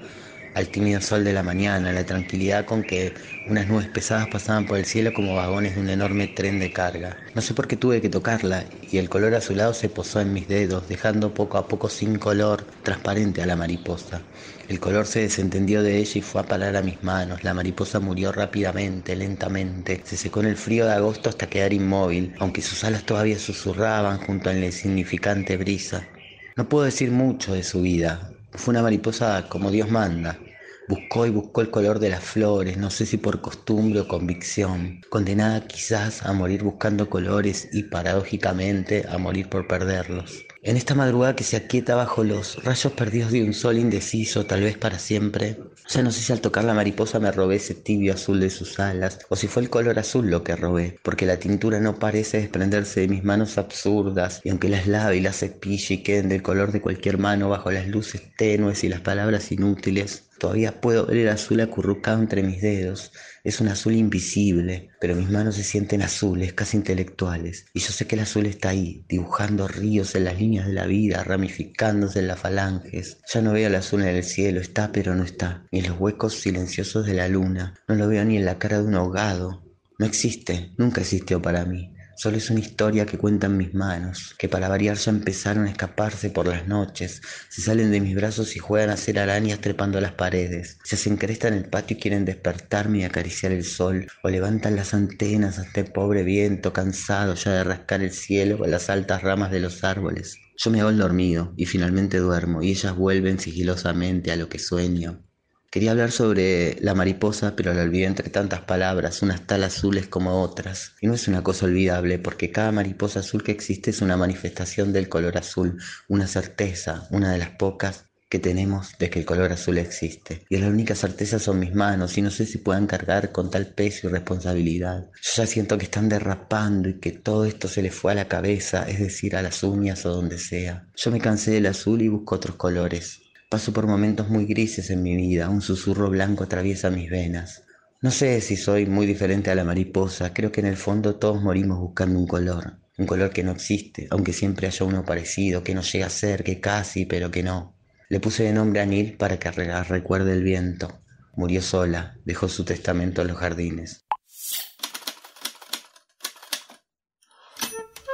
al 0.57 0.71
tímido 0.71 1.03
sol 1.03 1.23
de 1.23 1.35
la 1.35 1.43
mañana, 1.43 1.93
la 1.93 2.07
tranquilidad 2.07 2.65
con 2.65 2.83
que 2.85 3.15
unas 3.45 3.69
nubes 3.69 3.89
pesadas 3.89 4.29
pasaban 4.29 4.65
por 4.65 4.79
el 4.79 4.87
cielo 4.87 5.13
como 5.13 5.35
vagones 5.35 5.75
de 5.75 5.83
un 5.83 5.91
enorme 5.91 6.29
tren 6.29 6.59
de 6.59 6.73
carga. 6.73 7.19
No 7.35 7.43
sé 7.43 7.53
por 7.53 7.69
qué 7.69 7.77
tuve 7.77 8.01
que 8.01 8.09
tocarla 8.09 8.67
y 8.91 8.97
el 8.97 9.11
color 9.11 9.35
azulado 9.35 9.75
se 9.75 9.91
posó 9.91 10.19
en 10.21 10.33
mis 10.33 10.49
dedos, 10.49 10.89
dejando 10.89 11.35
poco 11.35 11.59
a 11.59 11.69
poco 11.69 11.91
sin 11.91 12.19
color 12.19 12.67
transparente 12.83 13.43
a 13.43 13.47
la 13.47 13.55
mariposa. 13.57 14.29
El 14.67 14.81
color 14.81 15.07
se 15.07 15.21
desentendió 15.21 15.83
de 15.83 15.99
ella 15.99 16.13
y 16.19 16.23
fue 16.23 16.41
a 16.41 16.49
parar 16.49 16.75
a 16.77 16.83
mis 16.83 17.03
manos. 17.03 17.45
La 17.45 17.53
mariposa 17.55 18.01
murió 18.01 18.33
rápidamente, 18.33 19.15
lentamente. 19.15 20.03
Se 20.07 20.17
secó 20.17 20.41
en 20.41 20.47
el 20.47 20.57
frío 20.57 20.87
de 20.87 20.93
agosto 20.95 21.29
hasta 21.29 21.49
quedar 21.51 21.75
inmóvil, 21.75 22.35
aunque 22.39 22.63
sus 22.63 22.83
alas 22.85 23.05
todavía 23.05 23.39
susurraban 23.39 24.19
junto 24.19 24.49
a 24.51 24.55
la 24.55 24.65
insignificante 24.67 25.57
brisa. 25.59 26.09
No 26.57 26.69
puedo 26.69 26.85
decir 26.87 27.11
mucho 27.13 27.53
de 27.53 27.63
su 27.63 27.83
vida. 27.83 28.33
Fue 28.53 28.73
una 28.73 28.83
mariposa 28.83 29.49
como 29.51 29.71
Dios 29.71 29.91
manda. 29.91 30.46
Buscó 30.89 31.27
y 31.27 31.31
buscó 31.31 31.63
el 31.63 31.71
color 31.71 31.99
de 31.99 32.11
las 32.11 32.23
flores, 32.23 32.77
no 32.77 32.91
sé 32.91 33.07
si 33.07 33.17
por 33.17 33.41
costumbre 33.41 34.01
o 34.01 34.07
convicción, 34.07 35.01
condenada 35.09 35.67
quizás 35.67 36.25
a 36.25 36.33
morir 36.33 36.63
buscando 36.63 37.11
colores 37.11 37.69
y 37.73 37.85
paradójicamente 37.85 39.05
a 39.09 39.19
morir 39.19 39.49
por 39.49 39.67
perderlos. 39.67 40.47
En 40.63 40.77
esta 40.77 40.95
madrugada 40.95 41.37
que 41.37 41.45
se 41.45 41.57
aquieta 41.57 41.97
bajo 41.97 42.25
los 42.25 42.63
rayos 42.65 42.93
perdidos 42.93 43.33
de 43.33 43.43
un 43.43 43.53
sol 43.53 43.79
indeciso, 43.79 44.47
tal 44.47 44.63
vez 44.63 44.79
para 44.79 44.99
siempre, 44.99 45.59
ya 45.89 46.03
no 46.03 46.11
sé 46.11 46.21
si 46.21 46.33
al 46.33 46.41
tocar 46.41 46.65
la 46.65 46.75
mariposa 46.75 47.21
me 47.21 47.31
robé 47.31 47.57
ese 47.57 47.75
tibio 47.75 48.15
azul 48.15 48.41
de 48.41 48.51
sus 48.51 48.79
alas, 48.79 49.21
o 49.29 49.37
si 49.37 49.47
fue 49.47 49.63
el 49.63 49.71
color 49.71 49.99
azul 49.99 50.29
lo 50.29 50.43
que 50.43 50.57
robé, 50.57 50.99
porque 51.03 51.27
la 51.27 51.39
tintura 51.39 51.81
no 51.81 51.99
parece 51.99 52.39
desprenderse 52.39 53.01
de 53.01 53.09
mis 53.09 53.25
manos 53.25 53.59
absurdas, 53.59 54.41
y 54.43 54.51
aunque 54.51 54.69
las 54.69 54.87
lave 54.87 55.17
y 55.17 55.21
las 55.21 55.39
cepille 55.39 55.95
y 55.95 56.03
queden 56.03 56.29
del 56.29 56.43
color 56.43 56.73
de 56.73 56.81
cualquier 56.81 57.19
mano 57.19 57.49
bajo 57.49 57.71
las 57.71 57.87
luces 57.87 58.23
tenues 58.37 58.83
y 58.83 58.89
las 58.89 59.01
palabras 59.01 59.53
inútiles, 59.53 60.26
Todavía 60.39 60.81
puedo 60.81 61.07
ver 61.07 61.19
el 61.19 61.29
azul 61.29 61.61
acurrucado 61.61 62.21
entre 62.21 62.43
mis 62.43 62.61
dedos. 62.61 63.13
Es 63.43 63.61
un 63.61 63.69
azul 63.69 63.95
invisible, 63.95 64.91
pero 65.01 65.15
mis 65.15 65.31
manos 65.31 65.55
se 65.55 65.65
sienten 65.65 66.03
azules, 66.03 66.53
casi 66.53 66.77
intelectuales. 66.77 67.67
Y 67.73 67.81
yo 67.81 67.89
sé 67.89 68.07
que 68.07 68.17
el 68.17 68.23
azul 68.23 68.47
está 68.47 68.71
ahí, 68.71 69.05
dibujando 69.09 69.67
ríos 69.67 70.15
en 70.15 70.25
las 70.25 70.39
líneas 70.39 70.67
de 70.67 70.75
la 70.75 70.87
vida, 70.87 71.25
ramificándose 71.25 72.19
en 72.19 72.29
las 72.29 72.41
falanges. 72.41 73.19
Ya 73.33 73.41
no 73.41 73.53
veo 73.53 73.69
el 73.69 73.75
azul 73.75 74.03
en 74.03 74.09
el 74.09 74.25
cielo, 74.25 74.61
está 74.61 74.93
pero 74.93 75.15
no 75.15 75.25
está. 75.25 75.65
Ni 75.71 75.81
en 75.81 75.89
los 75.89 75.99
huecos 75.99 76.35
silenciosos 76.35 77.07
de 77.07 77.15
la 77.15 77.29
luna. 77.29 77.75
No 77.89 77.95
lo 77.95 78.09
veo 78.09 78.25
ni 78.25 78.37
en 78.37 78.45
la 78.45 78.59
cara 78.59 78.79
de 78.79 78.85
un 78.85 78.95
ahogado. 78.95 79.63
No 79.99 80.05
existe, 80.05 80.73
nunca 80.77 81.01
existió 81.01 81.41
para 81.41 81.65
mí. 81.65 81.96
Solo 82.19 82.39
es 82.39 82.49
una 82.49 82.61
historia 82.61 83.05
que 83.05 83.19
cuentan 83.19 83.59
mis 83.59 83.75
manos, 83.75 84.35
que 84.39 84.49
para 84.49 84.71
variar 84.71 84.97
ya 84.97 85.11
empezaron 85.11 85.67
a 85.67 85.71
escaparse 85.71 86.31
por 86.31 86.47
las 86.47 86.67
noches, 86.67 87.21
se 87.51 87.61
salen 87.61 87.91
de 87.91 88.01
mis 88.01 88.15
brazos 88.15 88.57
y 88.57 88.59
juegan 88.59 88.89
a 88.89 88.97
ser 88.97 89.19
arañas 89.19 89.61
trepando 89.61 90.01
las 90.01 90.13
paredes, 90.13 90.79
se 90.83 90.97
hacen 90.97 91.19
cresta 91.19 91.49
en 91.49 91.55
el 91.55 91.69
patio 91.69 91.95
y 91.99 92.01
quieren 92.01 92.25
despertarme 92.25 93.01
y 93.01 93.05
acariciar 93.05 93.53
el 93.53 93.65
sol, 93.65 94.07
o 94.23 94.31
levantan 94.31 94.77
las 94.77 94.95
antenas 94.95 95.59
hasta 95.59 95.81
el 95.81 95.93
pobre 95.93 96.23
viento 96.23 96.73
cansado 96.73 97.35
ya 97.35 97.53
de 97.53 97.65
rascar 97.65 98.01
el 98.01 98.13
cielo 98.13 98.57
con 98.57 98.71
las 98.71 98.89
altas 98.89 99.21
ramas 99.21 99.51
de 99.51 99.61
los 99.61 99.85
árboles. 99.85 100.39
Yo 100.57 100.71
me 100.71 100.81
hago 100.81 100.89
el 100.89 100.97
dormido 100.97 101.53
y 101.59 101.67
finalmente 101.67 102.17
duermo 102.17 102.63
y 102.63 102.71
ellas 102.71 102.97
vuelven 102.97 103.39
sigilosamente 103.39 104.33
a 104.33 104.37
lo 104.37 104.49
que 104.49 104.59
sueño, 104.59 105.23
Quería 105.71 105.91
hablar 105.91 106.11
sobre 106.11 106.77
la 106.81 106.95
mariposa, 106.95 107.55
pero 107.57 107.75
la 107.75 107.83
olvidé 107.83 108.07
entre 108.07 108.31
tantas 108.31 108.61
palabras, 108.63 109.23
unas 109.23 109.47
tal 109.47 109.65
azules 109.65 110.07
como 110.07 110.43
otras. 110.43 110.95
Y 111.01 111.07
no 111.07 111.15
es 111.15 111.29
una 111.29 111.43
cosa 111.43 111.67
olvidable, 111.67 112.19
porque 112.19 112.51
cada 112.51 112.73
mariposa 112.73 113.21
azul 113.21 113.43
que 113.43 113.53
existe 113.53 113.91
es 113.91 114.01
una 114.01 114.17
manifestación 114.17 114.93
del 114.93 115.09
color 115.09 115.37
azul, 115.37 115.79
una 116.09 116.27
certeza, 116.27 117.07
una 117.11 117.33
de 117.33 117.39
las 117.39 117.51
pocas 117.51 118.07
que 118.29 118.39
tenemos 118.39 118.97
de 118.99 119.09
que 119.09 119.21
el 119.21 119.25
color 119.25 119.53
azul 119.53 119.79
existe. 119.79 120.45
Y 120.49 120.57
la 120.57 120.69
única 120.69 120.95
certeza 120.95 121.39
son 121.39 121.61
mis 121.61 121.75
manos, 121.75 122.17
y 122.19 122.23
no 122.23 122.31
sé 122.31 122.47
si 122.47 122.59
puedan 122.59 122.87
cargar 122.87 123.33
con 123.33 123.51
tal 123.51 123.67
peso 123.67 124.09
y 124.09 124.11
responsabilidad. 124.11 125.11
Yo 125.23 125.43
ya 125.43 125.47
siento 125.47 125.79
que 125.79 125.85
están 125.85 126.09
derrapando 126.09 126.89
y 126.89 126.99
que 127.01 127.13
todo 127.13 127.45
esto 127.45 127.69
se 127.69 127.83
les 127.83 127.95
fue 127.95 128.13
a 128.13 128.17
la 128.17 128.29
cabeza, 128.29 128.89
es 128.89 128.99
decir, 128.99 129.37
a 129.37 129.43
las 129.43 129.63
uñas 129.63 130.05
o 130.07 130.11
donde 130.11 130.39
sea. 130.39 130.87
Yo 130.97 131.11
me 131.11 131.21
cansé 131.21 131.53
del 131.53 131.67
azul 131.67 132.03
y 132.03 132.09
busco 132.09 132.35
otros 132.35 132.57
colores. 132.57 133.21
Paso 133.49 133.73
por 133.73 133.87
momentos 133.87 134.29
muy 134.29 134.45
grises 134.45 134.91
en 134.91 135.03
mi 135.03 135.15
vida, 135.17 135.49
un 135.49 135.63
susurro 135.63 136.11
blanco 136.11 136.45
atraviesa 136.45 136.91
mis 136.91 137.09
venas. 137.11 137.63
No 138.03 138.11
sé 138.11 138.41
si 138.41 138.57
soy 138.57 138.87
muy 138.87 139.07
diferente 139.07 139.51
a 139.51 139.55
la 139.55 139.65
mariposa, 139.65 140.35
creo 140.35 140.51
que 140.51 140.61
en 140.61 140.67
el 140.67 140.77
fondo 140.77 141.17
todos 141.17 141.41
morimos 141.43 141.79
buscando 141.79 142.19
un 142.19 142.27
color, 142.27 142.79
un 142.99 143.07
color 143.07 143.31
que 143.31 143.45
no 143.45 143.53
existe, 143.53 144.09
aunque 144.11 144.33
siempre 144.33 144.67
haya 144.67 144.85
uno 144.85 145.05
parecido, 145.05 145.63
que 145.63 145.75
no 145.75 145.83
llega 145.83 146.07
a 146.07 146.11
ser, 146.11 146.43
que 146.43 146.61
casi, 146.61 147.07
pero 147.07 147.31
que 147.31 147.43
no. 147.43 147.77
Le 148.09 148.21
puse 148.21 148.43
de 148.43 148.53
nombre 148.53 148.81
a 148.81 148.87
Nil 148.87 149.17
para 149.17 149.39
que 149.39 149.51
re- 149.51 149.83
recuerde 149.85 150.33
el 150.33 150.43
viento. 150.43 151.01
Murió 151.37 151.63
sola, 151.63 152.19
dejó 152.25 152.49
su 152.49 152.65
testamento 152.65 153.23
en 153.23 153.29
los 153.29 153.37
jardines. 153.37 154.05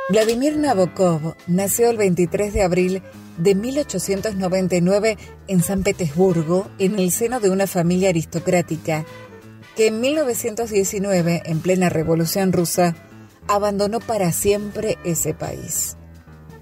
Vladimir 0.08 0.56
Nabokov 0.58 1.36
nació 1.46 1.90
el 1.90 1.96
23 1.96 2.52
de 2.52 2.62
abril 2.62 3.02
de 3.38 3.54
1899 3.54 5.18
en 5.48 5.62
San 5.62 5.82
Petersburgo, 5.82 6.68
en 6.78 6.98
el 6.98 7.10
seno 7.10 7.40
de 7.40 7.50
una 7.50 7.66
familia 7.66 8.10
aristocrática, 8.10 9.04
que 9.76 9.88
en 9.88 10.00
1919, 10.00 11.42
en 11.46 11.60
plena 11.60 11.88
Revolución 11.88 12.52
Rusa, 12.52 12.94
abandonó 13.48 14.00
para 14.00 14.32
siempre 14.32 14.98
ese 15.04 15.34
país. 15.34 15.96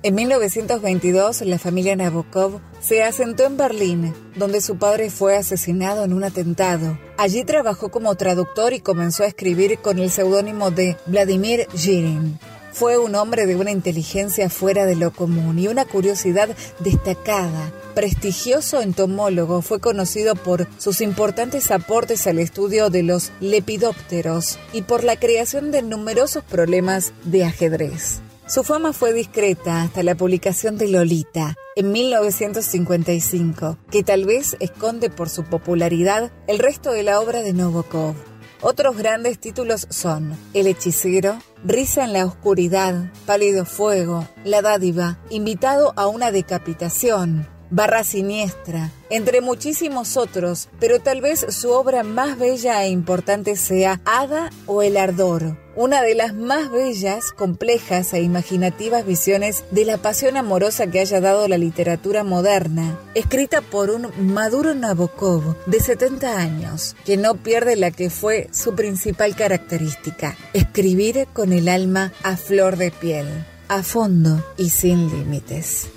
En 0.02 0.14
1922, 0.14 1.42
la 1.42 1.58
familia 1.58 1.94
Nabokov 1.94 2.60
se 2.80 3.02
asentó 3.02 3.44
en 3.44 3.58
Berlín, 3.58 4.14
donde 4.34 4.62
su 4.62 4.78
padre 4.78 5.10
fue 5.10 5.36
asesinado 5.36 6.04
en 6.04 6.14
un 6.14 6.24
atentado. 6.24 6.98
Allí 7.18 7.44
trabajó 7.44 7.90
como 7.90 8.14
traductor 8.14 8.72
y 8.72 8.80
comenzó 8.80 9.24
a 9.24 9.26
escribir 9.26 9.78
con 9.80 9.98
el 9.98 10.10
seudónimo 10.10 10.70
de 10.70 10.96
Vladimir 11.04 11.66
Girin. 11.74 12.38
Fue 12.72 12.98
un 12.98 13.14
hombre 13.14 13.46
de 13.46 13.56
una 13.56 13.70
inteligencia 13.70 14.48
fuera 14.48 14.86
de 14.86 14.96
lo 14.96 15.12
común 15.12 15.58
y 15.58 15.68
una 15.68 15.84
curiosidad 15.84 16.48
destacada. 16.78 17.72
Prestigioso 17.94 18.80
entomólogo, 18.80 19.62
fue 19.62 19.80
conocido 19.80 20.36
por 20.36 20.68
sus 20.78 21.00
importantes 21.00 21.70
aportes 21.70 22.26
al 22.26 22.38
estudio 22.38 22.88
de 22.88 23.02
los 23.02 23.32
lepidópteros 23.40 24.58
y 24.72 24.82
por 24.82 25.04
la 25.04 25.16
creación 25.16 25.72
de 25.72 25.82
numerosos 25.82 26.44
problemas 26.44 27.12
de 27.24 27.44
ajedrez. 27.44 28.20
Su 28.46 28.64
fama 28.64 28.92
fue 28.92 29.12
discreta 29.12 29.82
hasta 29.82 30.02
la 30.02 30.16
publicación 30.16 30.76
de 30.76 30.88
Lolita 30.88 31.54
en 31.76 31.92
1955, 31.92 33.78
que 33.90 34.02
tal 34.02 34.24
vez 34.24 34.56
esconde 34.58 35.08
por 35.08 35.28
su 35.28 35.44
popularidad 35.44 36.32
el 36.48 36.58
resto 36.58 36.90
de 36.90 37.04
la 37.04 37.20
obra 37.20 37.42
de 37.42 37.52
Nabokov. 37.52 38.16
Otros 38.62 38.98
grandes 38.98 39.38
títulos 39.38 39.86
son 39.88 40.36
El 40.52 40.66
hechicero, 40.66 41.38
Risa 41.64 42.04
en 42.04 42.12
la 42.12 42.26
oscuridad, 42.26 43.10
Pálido 43.24 43.64
fuego, 43.64 44.28
La 44.44 44.60
dádiva, 44.60 45.18
Invitado 45.30 45.94
a 45.96 46.08
una 46.08 46.30
decapitación, 46.30 47.48
Barra 47.70 48.02
Siniestra, 48.02 48.90
entre 49.10 49.40
muchísimos 49.40 50.16
otros, 50.16 50.68
pero 50.80 50.98
tal 50.98 51.20
vez 51.20 51.46
su 51.50 51.70
obra 51.70 52.02
más 52.02 52.36
bella 52.36 52.84
e 52.84 52.88
importante 52.88 53.54
sea 53.54 54.00
Hada 54.04 54.50
o 54.66 54.82
El 54.82 54.96
Ardor, 54.96 55.56
una 55.76 56.02
de 56.02 56.16
las 56.16 56.34
más 56.34 56.70
bellas, 56.70 57.30
complejas 57.30 58.12
e 58.12 58.22
imaginativas 58.22 59.06
visiones 59.06 59.64
de 59.70 59.84
la 59.84 59.98
pasión 59.98 60.36
amorosa 60.36 60.88
que 60.88 60.98
haya 60.98 61.20
dado 61.20 61.46
la 61.46 61.58
literatura 61.58 62.24
moderna, 62.24 62.98
escrita 63.14 63.60
por 63.60 63.90
un 63.90 64.08
Maduro 64.18 64.74
Nabokov 64.74 65.56
de 65.66 65.78
70 65.78 66.38
años, 66.38 66.96
que 67.04 67.16
no 67.16 67.36
pierde 67.36 67.76
la 67.76 67.92
que 67.92 68.10
fue 68.10 68.48
su 68.52 68.74
principal 68.74 69.36
característica, 69.36 70.36
escribir 70.54 71.28
con 71.32 71.52
el 71.52 71.68
alma 71.68 72.12
a 72.24 72.36
flor 72.36 72.76
de 72.76 72.90
piel, 72.90 73.28
a 73.68 73.84
fondo 73.84 74.44
y 74.56 74.70
sin 74.70 75.08
límites. 75.08 75.88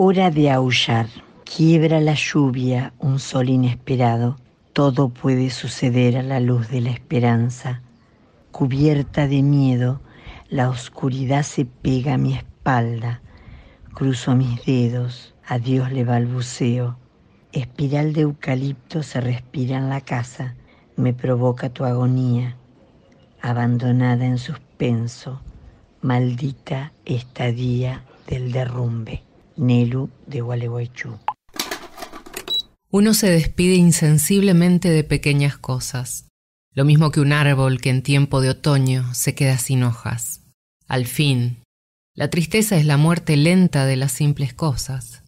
Hora 0.00 0.30
de 0.30 0.48
aullar. 0.48 1.08
Quiebra 1.44 2.00
la 2.00 2.14
lluvia, 2.14 2.92
un 3.00 3.18
sol 3.18 3.48
inesperado. 3.48 4.36
Todo 4.72 5.08
puede 5.08 5.50
suceder 5.50 6.16
a 6.16 6.22
la 6.22 6.38
luz 6.38 6.68
de 6.68 6.80
la 6.82 6.90
esperanza. 6.90 7.82
Cubierta 8.52 9.26
de 9.26 9.42
miedo, 9.42 10.00
la 10.50 10.70
oscuridad 10.70 11.42
se 11.42 11.64
pega 11.64 12.14
a 12.14 12.16
mi 12.16 12.34
espalda. 12.34 13.22
Cruzo 13.92 14.36
mis 14.36 14.64
dedos, 14.64 15.34
a 15.44 15.58
Dios 15.58 15.90
le 15.90 16.04
balbuceo. 16.04 16.96
Espiral 17.50 18.12
de 18.12 18.20
eucalipto 18.20 19.02
se 19.02 19.20
respira 19.20 19.78
en 19.78 19.88
la 19.88 20.00
casa. 20.00 20.54
Me 20.94 21.12
provoca 21.12 21.70
tu 21.70 21.84
agonía. 21.84 22.56
Abandonada 23.42 24.26
en 24.26 24.38
suspenso, 24.38 25.40
maldita 26.02 26.92
estadía 27.04 28.04
del 28.28 28.52
derrumbe. 28.52 29.24
Nelu 29.58 30.08
de 30.26 30.40
Gualeguaychú. 30.40 31.18
Uno 32.90 33.12
se 33.12 33.28
despide 33.28 33.74
insensiblemente 33.74 34.88
de 34.88 35.04
pequeñas 35.04 35.58
cosas, 35.58 36.28
lo 36.72 36.84
mismo 36.84 37.10
que 37.10 37.20
un 37.20 37.32
árbol 37.32 37.80
que 37.80 37.90
en 37.90 38.02
tiempo 38.02 38.40
de 38.40 38.50
otoño 38.50 39.12
se 39.14 39.34
queda 39.34 39.58
sin 39.58 39.82
hojas. 39.82 40.40
Al 40.86 41.06
fin, 41.06 41.58
la 42.14 42.30
tristeza 42.30 42.76
es 42.76 42.86
la 42.86 42.96
muerte 42.96 43.36
lenta 43.36 43.84
de 43.84 43.96
las 43.96 44.12
simples 44.12 44.54
cosas, 44.54 45.22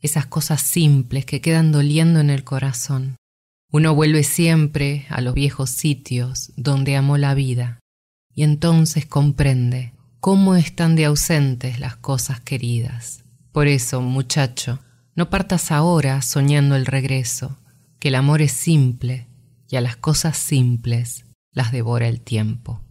esas 0.00 0.26
cosas 0.26 0.60
simples 0.60 1.24
que 1.24 1.40
quedan 1.40 1.72
doliendo 1.72 2.20
en 2.20 2.28
el 2.28 2.44
corazón. 2.44 3.16
Uno 3.72 3.94
vuelve 3.94 4.22
siempre 4.22 5.06
a 5.08 5.20
los 5.20 5.34
viejos 5.34 5.70
sitios 5.70 6.52
donde 6.56 6.96
amó 6.96 7.16
la 7.16 7.34
vida, 7.34 7.80
y 8.34 8.42
entonces 8.42 9.06
comprende 9.06 9.92
cómo 10.20 10.54
están 10.54 10.96
de 10.96 11.06
ausentes 11.06 11.80
las 11.80 11.96
cosas 11.96 12.40
queridas. 12.40 13.25
Por 13.56 13.68
eso, 13.68 14.02
muchacho, 14.02 14.80
no 15.14 15.30
partas 15.30 15.72
ahora 15.72 16.20
soñando 16.20 16.76
el 16.76 16.84
regreso, 16.84 17.56
que 17.98 18.08
el 18.08 18.14
amor 18.16 18.42
es 18.42 18.52
simple 18.52 19.28
y 19.70 19.76
a 19.76 19.80
las 19.80 19.96
cosas 19.96 20.36
simples 20.36 21.24
las 21.52 21.72
devora 21.72 22.06
el 22.06 22.20
tiempo. 22.20 22.82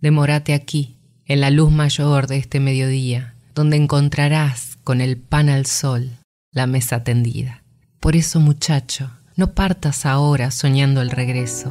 Demórate 0.00 0.54
aquí, 0.54 0.96
en 1.26 1.42
la 1.42 1.50
luz 1.50 1.70
mayor 1.70 2.26
de 2.26 2.38
este 2.38 2.58
mediodía, 2.58 3.34
donde 3.54 3.76
encontrarás 3.76 4.78
con 4.82 5.02
el 5.02 5.18
pan 5.18 5.50
al 5.50 5.66
sol 5.66 6.08
la 6.52 6.66
mesa 6.66 7.04
tendida. 7.04 7.62
Por 8.00 8.16
eso, 8.16 8.40
muchacho, 8.40 9.10
no 9.36 9.52
partas 9.52 10.06
ahora 10.06 10.50
soñando 10.52 11.02
el 11.02 11.10
regreso, 11.10 11.70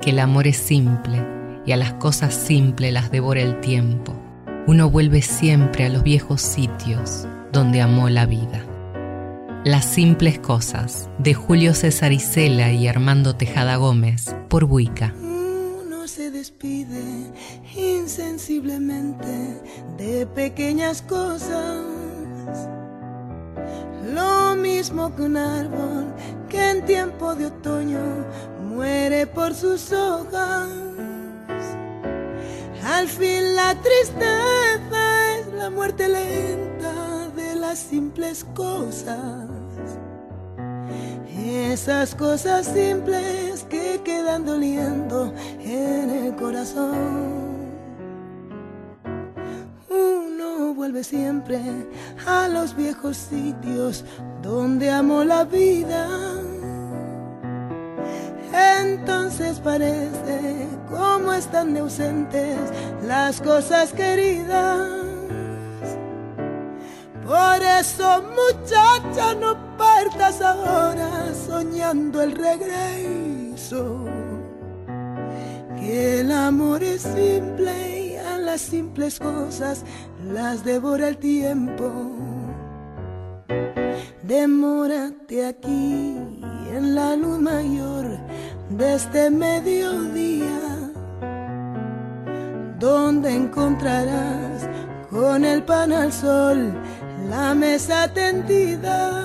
que 0.00 0.12
el 0.12 0.20
amor 0.20 0.46
es 0.46 0.56
simple 0.56 1.22
y 1.66 1.72
a 1.72 1.76
las 1.76 1.92
cosas 1.92 2.32
simples 2.32 2.90
las 2.94 3.10
devora 3.10 3.42
el 3.42 3.60
tiempo. 3.60 4.18
Uno 4.66 4.88
vuelve 4.88 5.20
siempre 5.20 5.84
a 5.84 5.90
los 5.90 6.02
viejos 6.04 6.40
sitios 6.40 7.28
donde 7.56 7.80
amó 7.80 8.10
la 8.10 8.26
vida. 8.26 8.62
Las 9.64 9.86
simples 9.86 10.38
cosas 10.38 11.08
de 11.18 11.32
Julio 11.32 11.72
César 11.72 12.12
Isela 12.12 12.70
y 12.70 12.86
Armando 12.86 13.34
Tejada 13.34 13.76
Gómez 13.76 14.36
por 14.50 14.66
Buica. 14.66 15.14
Uno 15.18 16.06
se 16.06 16.30
despide 16.30 17.02
insensiblemente 17.74 19.62
de 19.96 20.26
pequeñas 20.26 21.00
cosas. 21.00 21.80
Lo 24.12 24.54
mismo 24.54 25.16
que 25.16 25.22
un 25.22 25.38
árbol 25.38 26.14
que 26.50 26.62
en 26.72 26.84
tiempo 26.84 27.34
de 27.34 27.46
otoño 27.46 28.26
muere 28.68 29.26
por 29.26 29.54
sus 29.54 29.92
hojas. 29.92 30.68
Al 32.84 33.08
fin 33.08 33.56
la 33.56 33.74
tristeza 33.80 35.38
es 35.40 35.54
la 35.54 35.70
muerte 35.70 36.06
lenta 36.06 37.05
de 37.36 37.54
las 37.54 37.78
simples 37.78 38.44
cosas. 38.54 39.46
Esas 41.38 42.14
cosas 42.14 42.66
simples 42.66 43.64
que 43.68 44.00
quedan 44.02 44.44
doliendo 44.44 45.32
en 45.60 46.10
el 46.10 46.34
corazón. 46.34 47.56
Uno 49.88 50.74
vuelve 50.74 51.04
siempre 51.04 51.60
a 52.26 52.48
los 52.48 52.74
viejos 52.74 53.16
sitios 53.16 54.04
donde 54.42 54.90
amó 54.90 55.22
la 55.22 55.44
vida. 55.44 56.08
Entonces 58.80 59.60
parece 59.60 60.66
como 60.90 61.32
están 61.32 61.76
ausentes 61.76 62.58
las 63.06 63.40
cosas 63.40 63.92
queridas. 63.92 65.05
Por 67.26 67.60
eso, 67.60 68.22
muchacha, 68.22 69.34
no 69.34 69.56
partas 69.76 70.40
ahora 70.40 71.34
soñando 71.34 72.22
el 72.22 72.32
regreso. 72.32 74.04
Que 75.80 76.20
el 76.20 76.30
amor 76.30 76.84
es 76.84 77.02
simple 77.02 78.10
y 78.10 78.16
a 78.16 78.38
las 78.38 78.60
simples 78.60 79.18
cosas 79.18 79.84
las 80.24 80.64
devora 80.64 81.08
el 81.08 81.18
tiempo. 81.18 81.90
Demórate 84.22 85.46
aquí 85.46 86.16
en 86.72 86.94
la 86.94 87.16
luz 87.16 87.40
mayor 87.40 88.06
de 88.70 88.94
este 88.94 89.30
mediodía, 89.30 90.92
donde 92.78 93.34
encontrarás 93.34 94.68
con 95.10 95.44
el 95.44 95.62
pan 95.62 95.92
al 95.92 96.12
sol 96.12 96.74
la 97.28 97.54
mesa 97.54 98.08
tendida. 98.12 99.22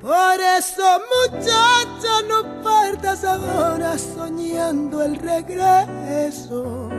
Por 0.00 0.40
eso, 0.58 1.00
muchacha, 1.14 2.22
no 2.28 2.62
partas 2.62 3.24
ahora 3.24 3.96
soñando 3.98 5.02
el 5.02 5.16
regreso. 5.16 6.90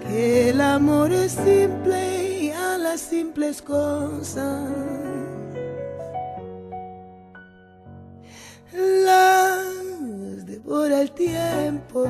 Que 0.00 0.50
el 0.50 0.60
amor 0.60 1.12
es 1.12 1.32
simple 1.32 2.40
y 2.40 2.50
a 2.50 2.76
las 2.78 3.00
simples 3.00 3.62
cosas 3.62 4.68
las 8.72 10.46
devora 10.46 11.02
el 11.02 11.12
tiempo. 11.12 12.08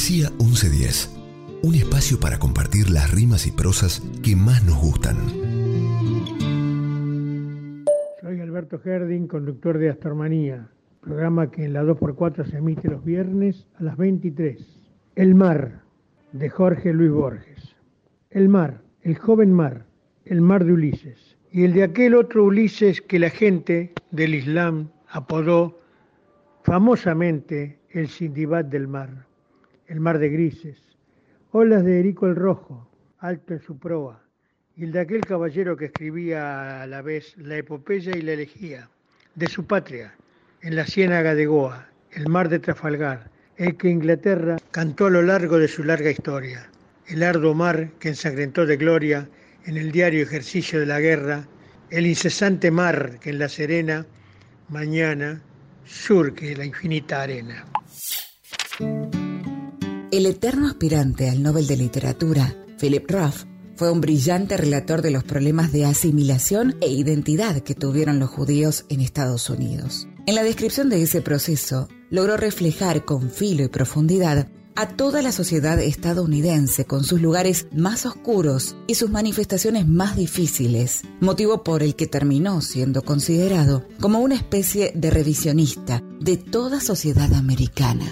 Poesía 0.00 0.30
1110. 0.38 1.60
Un 1.62 1.74
espacio 1.74 2.18
para 2.18 2.38
compartir 2.38 2.88
las 2.88 3.12
rimas 3.12 3.46
y 3.46 3.50
prosas 3.50 4.00
que 4.22 4.34
más 4.34 4.64
nos 4.64 4.80
gustan. 4.80 5.18
Soy 8.22 8.40
Alberto 8.40 8.80
Herding, 8.82 9.26
conductor 9.26 9.76
de 9.76 9.90
Astromanía, 9.90 10.70
programa 11.02 11.50
que 11.50 11.66
en 11.66 11.74
la 11.74 11.82
2x4 11.84 12.46
se 12.50 12.56
emite 12.56 12.88
los 12.88 13.04
viernes 13.04 13.66
a 13.78 13.82
las 13.82 13.98
23. 13.98 14.56
El 15.16 15.34
mar, 15.34 15.82
de 16.32 16.48
Jorge 16.48 16.94
Luis 16.94 17.10
Borges. 17.10 17.76
El 18.30 18.48
mar, 18.48 18.80
el 19.02 19.18
joven 19.18 19.52
mar, 19.52 19.84
el 20.24 20.40
mar 20.40 20.64
de 20.64 20.72
Ulises. 20.72 21.36
Y 21.52 21.64
el 21.64 21.74
de 21.74 21.82
aquel 21.82 22.14
otro 22.14 22.44
Ulises 22.44 23.02
que 23.02 23.18
la 23.18 23.28
gente 23.28 23.92
del 24.12 24.34
Islam 24.34 24.88
apodó 25.08 25.78
famosamente 26.62 27.78
el 27.90 28.08
Sindibat 28.08 28.64
del 28.68 28.88
mar, 28.88 29.28
el 29.90 29.98
mar 29.98 30.20
de 30.20 30.28
grises. 30.28 30.78
Olas 31.50 31.84
de 31.84 31.98
Erico 31.98 32.26
el 32.28 32.36
Rojo, 32.36 32.88
alto 33.18 33.54
en 33.54 33.60
su 33.60 33.76
proa, 33.76 34.22
y 34.76 34.84
el 34.84 34.92
de 34.92 35.00
aquel 35.00 35.20
caballero 35.22 35.76
que 35.76 35.86
escribía 35.86 36.82
a 36.82 36.86
la 36.86 37.02
vez 37.02 37.36
la 37.36 37.56
epopeya 37.56 38.16
y 38.16 38.22
la 38.22 38.32
elegía 38.32 38.88
de 39.34 39.48
su 39.48 39.66
patria, 39.66 40.14
en 40.62 40.76
la 40.76 40.86
ciénaga 40.86 41.34
de 41.34 41.46
Goa, 41.46 41.88
el 42.12 42.28
mar 42.28 42.48
de 42.48 42.60
Trafalgar, 42.60 43.30
el 43.56 43.76
que 43.76 43.88
Inglaterra 43.88 44.58
cantó 44.70 45.06
a 45.06 45.10
lo 45.10 45.22
largo 45.22 45.58
de 45.58 45.66
su 45.66 45.82
larga 45.82 46.10
historia, 46.10 46.70
el 47.08 47.24
arduo 47.24 47.54
mar 47.54 47.90
que 47.98 48.10
ensangrentó 48.10 48.66
de 48.66 48.76
gloria 48.76 49.28
en 49.66 49.76
el 49.76 49.90
diario 49.90 50.22
ejercicio 50.22 50.78
de 50.78 50.86
la 50.86 51.00
guerra, 51.00 51.48
el 51.90 52.06
incesante 52.06 52.70
mar 52.70 53.18
que 53.18 53.30
en 53.30 53.40
la 53.40 53.48
serena 53.48 54.06
mañana 54.68 55.42
surque 55.84 56.54
la 56.54 56.64
infinita 56.64 57.22
arena. 57.22 57.64
El 60.12 60.26
eterno 60.26 60.66
aspirante 60.66 61.30
al 61.30 61.40
Nobel 61.40 61.68
de 61.68 61.76
Literatura, 61.76 62.56
Philip 62.80 63.08
Roth, 63.08 63.46
fue 63.76 63.92
un 63.92 64.00
brillante 64.00 64.56
relator 64.56 65.02
de 65.02 65.12
los 65.12 65.22
problemas 65.22 65.70
de 65.70 65.84
asimilación 65.84 66.74
e 66.80 66.88
identidad 66.88 67.60
que 67.60 67.76
tuvieron 67.76 68.18
los 68.18 68.28
judíos 68.28 68.86
en 68.88 69.02
Estados 69.02 69.48
Unidos. 69.48 70.08
En 70.26 70.34
la 70.34 70.42
descripción 70.42 70.88
de 70.88 71.00
ese 71.02 71.22
proceso, 71.22 71.88
logró 72.10 72.36
reflejar 72.36 73.04
con 73.04 73.30
filo 73.30 73.62
y 73.62 73.68
profundidad 73.68 74.48
a 74.74 74.88
toda 74.88 75.22
la 75.22 75.30
sociedad 75.30 75.78
estadounidense 75.78 76.86
con 76.86 77.04
sus 77.04 77.20
lugares 77.20 77.68
más 77.72 78.04
oscuros 78.04 78.74
y 78.88 78.96
sus 78.96 79.10
manifestaciones 79.10 79.86
más 79.86 80.16
difíciles, 80.16 81.02
motivo 81.20 81.62
por 81.62 81.84
el 81.84 81.94
que 81.94 82.08
terminó 82.08 82.62
siendo 82.62 83.02
considerado 83.02 83.86
como 84.00 84.18
una 84.18 84.34
especie 84.34 84.90
de 84.92 85.10
revisionista 85.10 86.02
de 86.18 86.36
toda 86.36 86.80
sociedad 86.80 87.32
americana. 87.32 88.10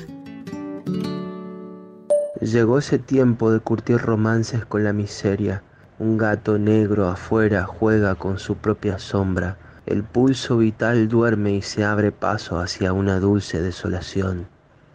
Llegó 2.40 2.78
ese 2.78 3.00
tiempo 3.00 3.50
de 3.50 3.58
curtir 3.58 3.98
romances 3.98 4.64
con 4.64 4.84
la 4.84 4.92
miseria. 4.92 5.64
Un 5.98 6.16
gato 6.18 6.56
negro 6.56 7.08
afuera 7.08 7.64
juega 7.64 8.14
con 8.14 8.38
su 8.38 8.56
propia 8.56 9.00
sombra. 9.00 9.58
El 9.86 10.04
pulso 10.04 10.58
vital 10.58 11.08
duerme 11.08 11.54
y 11.54 11.62
se 11.62 11.84
abre 11.84 12.12
paso 12.12 12.60
hacia 12.60 12.92
una 12.92 13.18
dulce 13.18 13.60
desolación. 13.60 14.46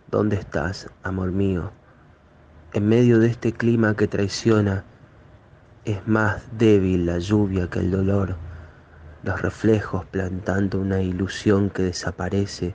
¿Dónde 0.09 0.37
estás, 0.37 0.89
amor 1.03 1.33
mío? 1.33 1.71
En 2.71 2.87
medio 2.87 3.19
de 3.19 3.27
este 3.27 3.51
clima 3.51 3.93
que 3.93 4.07
traiciona, 4.07 4.85
es 5.83 6.07
más 6.07 6.43
débil 6.57 7.05
la 7.05 7.19
lluvia 7.19 7.69
que 7.69 7.79
el 7.79 7.91
dolor. 7.91 8.37
Los 9.21 9.41
reflejos 9.41 10.05
plantando 10.05 10.79
una 10.79 11.01
ilusión 11.01 11.69
que 11.69 11.83
desaparece 11.83 12.73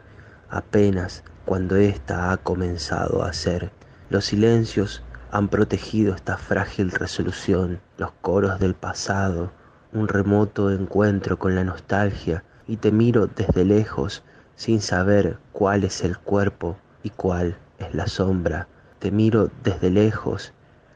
apenas 0.51 1.25
cuando 1.47 1.77
ésta 1.77 2.33
ha 2.33 2.37
comenzado 2.37 3.23
a 3.23 3.33
ser. 3.33 3.78
Los 4.11 4.25
silencios 4.25 5.03
han 5.31 5.49
protegido 5.49 6.15
esta 6.15 6.39
frágil 6.39 6.91
resolución, 6.91 7.81
los 7.99 8.13
coros 8.23 8.59
del 8.59 8.75
pasado, 8.75 9.53
un 9.93 10.09
remoto 10.09 10.71
encuentro 10.71 11.39
con 11.39 11.55
la 11.55 11.65
nostalgia, 11.65 12.43
y 12.67 12.79
te 12.79 12.91
miro 12.91 13.27
desde 13.27 13.65
lejos 13.65 14.23
sin 14.55 14.81
saber 14.81 15.39
cuál 15.53 15.85
es 15.85 16.03
el 16.03 16.19
cuerpo 16.19 16.79
y 17.03 17.11
cuál 17.11 17.59
es 17.79 17.95
la 17.95 18.07
sombra. 18.07 18.67
Te 18.99 19.11
miro 19.11 19.51
desde 19.63 19.91
lejos 19.91 20.53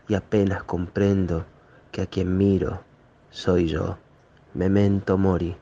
y 0.09 0.15
apenas 0.15 0.65
comprendo 0.65 1.47
que 1.91 2.03
a 2.03 2.07
quien 2.07 2.37
miro 2.37 2.83
soy 3.31 3.69
yo. 3.69 3.99
Memento 4.55 5.19
mori, 5.19 5.57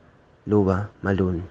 Luba 0.46 0.90
Malun. 1.02 1.48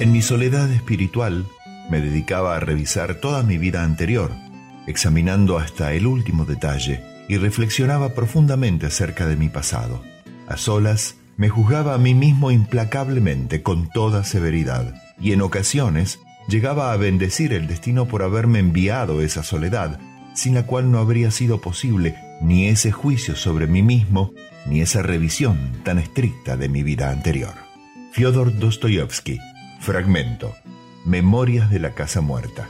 En 0.00 0.12
mi 0.12 0.22
soledad 0.22 0.70
espiritual 0.70 1.44
me 1.90 2.00
dedicaba 2.00 2.56
a 2.56 2.60
revisar 2.60 3.16
toda 3.16 3.42
mi 3.42 3.58
vida 3.58 3.84
anterior, 3.84 4.30
examinando 4.86 5.58
hasta 5.58 5.92
el 5.92 6.06
último 6.06 6.44
detalle 6.44 7.02
y 7.28 7.36
reflexionaba 7.36 8.10
profundamente 8.14 8.86
acerca 8.86 9.26
de 9.26 9.36
mi 9.36 9.48
pasado. 9.48 10.02
A 10.46 10.56
solas 10.56 11.16
me 11.36 11.48
juzgaba 11.48 11.94
a 11.94 11.98
mí 11.98 12.14
mismo 12.14 12.50
implacablemente, 12.50 13.62
con 13.62 13.88
toda 13.90 14.24
severidad, 14.24 14.94
y 15.20 15.32
en 15.32 15.42
ocasiones 15.42 16.20
llegaba 16.48 16.92
a 16.92 16.96
bendecir 16.96 17.52
el 17.52 17.66
destino 17.66 18.06
por 18.06 18.22
haberme 18.22 18.58
enviado 18.58 19.22
esa 19.22 19.42
soledad, 19.42 19.98
sin 20.34 20.54
la 20.54 20.66
cual 20.66 20.90
no 20.90 20.98
habría 20.98 21.30
sido 21.30 21.60
posible 21.60 22.16
ni 22.40 22.68
ese 22.68 22.92
juicio 22.92 23.36
sobre 23.36 23.66
mí 23.66 23.82
mismo, 23.82 24.32
ni 24.66 24.80
esa 24.80 25.02
revisión 25.02 25.72
tan 25.84 25.98
estricta 25.98 26.56
de 26.56 26.68
mi 26.68 26.82
vida 26.82 27.10
anterior. 27.10 27.54
Fyodor 28.12 28.56
Dostoyevsky, 28.58 29.38
fragmento, 29.80 30.54
Memorias 31.06 31.70
de 31.70 31.80
la 31.80 31.94
Casa 31.94 32.22
Muerta. 32.22 32.66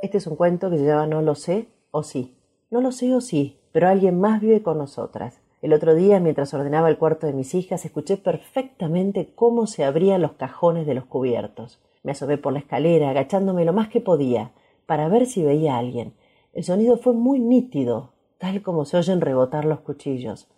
Este 0.00 0.16
es 0.16 0.26
un 0.26 0.36
cuento 0.36 0.70
que 0.70 0.78
se 0.78 0.86
llama 0.86 1.06
No 1.06 1.20
lo 1.20 1.34
sé 1.34 1.68
o 1.90 2.02
sí. 2.02 2.38
No 2.70 2.80
lo 2.80 2.92
sé 2.92 3.14
o 3.14 3.20
sí, 3.20 3.60
pero 3.72 3.88
alguien 3.88 4.18
más 4.18 4.40
vive 4.40 4.62
con 4.62 4.78
nosotras. 4.78 5.42
El 5.60 5.74
otro 5.74 5.94
día, 5.94 6.18
mientras 6.18 6.54
ordenaba 6.54 6.88
el 6.88 6.96
cuarto 6.96 7.26
de 7.26 7.34
mis 7.34 7.54
hijas, 7.54 7.84
escuché 7.84 8.16
perfectamente 8.16 9.34
cómo 9.34 9.66
se 9.66 9.84
abrían 9.84 10.22
los 10.22 10.32
cajones 10.32 10.86
de 10.86 10.94
los 10.94 11.04
cubiertos. 11.04 11.78
Me 12.02 12.12
asomé 12.12 12.38
por 12.38 12.54
la 12.54 12.60
escalera, 12.60 13.10
agachándome 13.10 13.66
lo 13.66 13.74
más 13.74 13.88
que 13.88 14.00
podía, 14.00 14.52
para 14.86 15.08
ver 15.08 15.26
si 15.26 15.42
veía 15.42 15.74
a 15.74 15.78
alguien. 15.78 16.14
El 16.54 16.64
sonido 16.64 16.96
fue 16.96 17.12
muy 17.12 17.38
nítido, 17.38 18.14
tal 18.38 18.62
como 18.62 18.86
se 18.86 18.96
oyen 18.96 19.20
rebotar 19.20 19.66
los 19.66 19.80
cuchillos. 19.80 20.48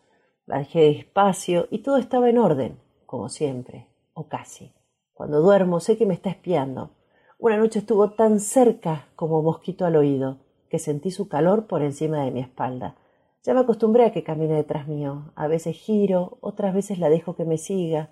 Bajé 0.46 0.78
despacio 0.94 1.66
y 1.72 1.78
todo 1.78 1.96
estaba 1.96 2.30
en 2.30 2.38
orden, 2.38 2.78
como 3.04 3.28
siempre, 3.28 3.88
o 4.14 4.28
casi. 4.28 4.77
Cuando 5.18 5.40
duermo 5.40 5.80
sé 5.80 5.98
que 5.98 6.06
me 6.06 6.14
está 6.14 6.30
espiando. 6.30 6.92
Una 7.40 7.56
noche 7.56 7.80
estuvo 7.80 8.12
tan 8.12 8.38
cerca 8.38 9.08
como 9.16 9.42
mosquito 9.42 9.84
al 9.84 9.96
oído, 9.96 10.36
que 10.70 10.78
sentí 10.78 11.10
su 11.10 11.28
calor 11.28 11.66
por 11.66 11.82
encima 11.82 12.22
de 12.22 12.30
mi 12.30 12.38
espalda. 12.38 12.94
Ya 13.42 13.52
me 13.52 13.58
acostumbré 13.58 14.04
a 14.04 14.12
que 14.12 14.22
camine 14.22 14.54
detrás 14.54 14.86
mío. 14.86 15.32
A 15.34 15.48
veces 15.48 15.74
giro, 15.74 16.38
otras 16.40 16.72
veces 16.72 17.00
la 17.00 17.08
dejo 17.08 17.34
que 17.34 17.44
me 17.44 17.58
siga. 17.58 18.10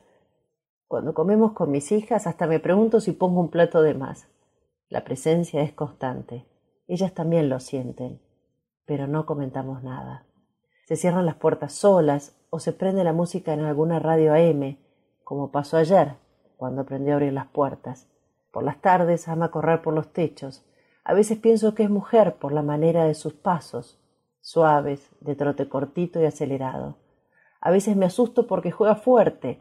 Cuando 0.89 1.15
comemos 1.15 1.53
con 1.53 1.71
mis 1.71 1.93
hijas 1.93 2.27
hasta 2.27 2.49
me 2.49 2.59
pregunto 2.59 2.99
si 2.99 3.13
pongo 3.13 3.39
un 3.39 3.51
plato 3.51 3.83
de 3.83 3.95
más. 3.95 4.27
La 4.89 5.05
presencia 5.05 5.63
es 5.63 5.73
constante. 5.73 6.45
Ellas 6.89 7.15
también 7.15 7.49
lo 7.49 7.61
sienten, 7.61 8.21
pero 8.85 9.07
no 9.07 9.27
comentamos 9.27 9.85
nada. 9.85 10.27
Se 10.87 10.97
cierran 10.97 11.25
las 11.25 11.37
puertas 11.37 11.73
solas 11.73 12.37
o 12.51 12.59
se 12.59 12.73
prende 12.73 13.05
la 13.05 13.13
música 13.13 13.53
en 13.53 13.61
alguna 13.61 14.01
radio 14.01 14.35
AM, 14.35 14.79
como 15.23 15.53
pasó 15.53 15.77
ayer, 15.77 16.17
cuando 16.57 16.83
aprendió 16.83 17.13
a 17.13 17.17
abrir 17.17 17.33
las 17.33 17.47
puertas. 17.47 18.09
Por 18.51 18.63
las 18.63 18.81
tardes 18.81 19.29
ama 19.29 19.51
correr 19.51 19.83
por 19.83 19.95
los 19.95 20.13
techos. 20.13 20.65
A 21.05 21.15
veces 21.15 21.39
pienso 21.39 21.75
que 21.75 21.83
es 21.83 21.91
mujer 21.91 22.37
por 22.37 22.53
la 22.53 22.63
manera 22.63 23.05
de 23.05 23.15
sus 23.15 23.35
pasos, 23.35 24.01
suaves, 24.41 25.11
de 25.21 25.35
trote 25.35 25.69
cortito 25.69 26.21
y 26.21 26.25
acelerado. 26.25 26.97
A 27.61 27.71
veces 27.71 27.97
me 27.97 28.07
asusto 28.07 28.47
porque 28.47 28.71
juega 28.71 28.97
fuerte, 28.97 29.61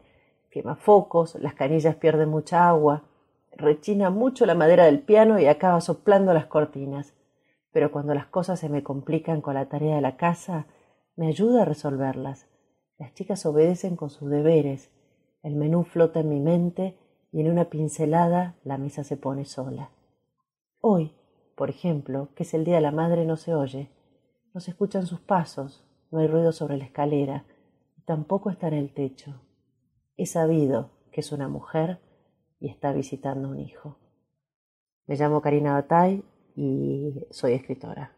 quema 0.50 0.76
focos, 0.76 1.34
las 1.36 1.54
canillas 1.54 1.96
pierden 1.96 2.28
mucha 2.28 2.68
agua, 2.68 3.02
rechina 3.52 4.10
mucho 4.10 4.46
la 4.46 4.54
madera 4.54 4.84
del 4.84 5.00
piano 5.00 5.38
y 5.38 5.46
acaba 5.46 5.80
soplando 5.80 6.32
las 6.32 6.46
cortinas. 6.46 7.14
Pero 7.72 7.92
cuando 7.92 8.14
las 8.14 8.26
cosas 8.26 8.60
se 8.60 8.68
me 8.68 8.82
complican 8.82 9.40
con 9.40 9.54
la 9.54 9.68
tarea 9.68 9.96
de 9.96 10.00
la 10.00 10.16
casa, 10.16 10.66
me 11.16 11.28
ayuda 11.28 11.62
a 11.62 11.64
resolverlas. 11.64 12.46
Las 12.98 13.12
chicas 13.14 13.44
obedecen 13.44 13.96
con 13.96 14.10
sus 14.10 14.30
deberes. 14.30 14.90
El 15.46 15.54
menú 15.54 15.84
flota 15.84 16.18
en 16.18 16.28
mi 16.28 16.40
mente 16.40 16.98
y 17.30 17.40
en 17.40 17.48
una 17.48 17.70
pincelada 17.70 18.56
la 18.64 18.78
mesa 18.78 19.04
se 19.04 19.16
pone 19.16 19.44
sola. 19.44 19.92
Hoy, 20.80 21.14
por 21.54 21.70
ejemplo, 21.70 22.30
que 22.34 22.42
es 22.42 22.52
el 22.52 22.64
día 22.64 22.74
de 22.74 22.80
la 22.80 22.90
madre, 22.90 23.24
no 23.24 23.36
se 23.36 23.54
oye. 23.54 23.88
No 24.52 24.60
se 24.60 24.72
escuchan 24.72 25.06
sus 25.06 25.20
pasos, 25.20 25.86
no 26.10 26.18
hay 26.18 26.26
ruido 26.26 26.50
sobre 26.50 26.76
la 26.76 26.84
escalera, 26.86 27.44
y 27.96 28.02
tampoco 28.02 28.50
está 28.50 28.66
en 28.66 28.74
el 28.74 28.92
techo. 28.92 29.40
He 30.16 30.26
sabido 30.26 30.90
que 31.12 31.20
es 31.20 31.30
una 31.30 31.46
mujer 31.46 32.00
y 32.58 32.68
está 32.68 32.92
visitando 32.92 33.48
un 33.48 33.60
hijo. 33.60 34.00
Me 35.06 35.14
llamo 35.14 35.42
Karina 35.42 35.74
Batay 35.74 36.24
y 36.56 37.24
soy 37.30 37.52
escritora. 37.52 38.16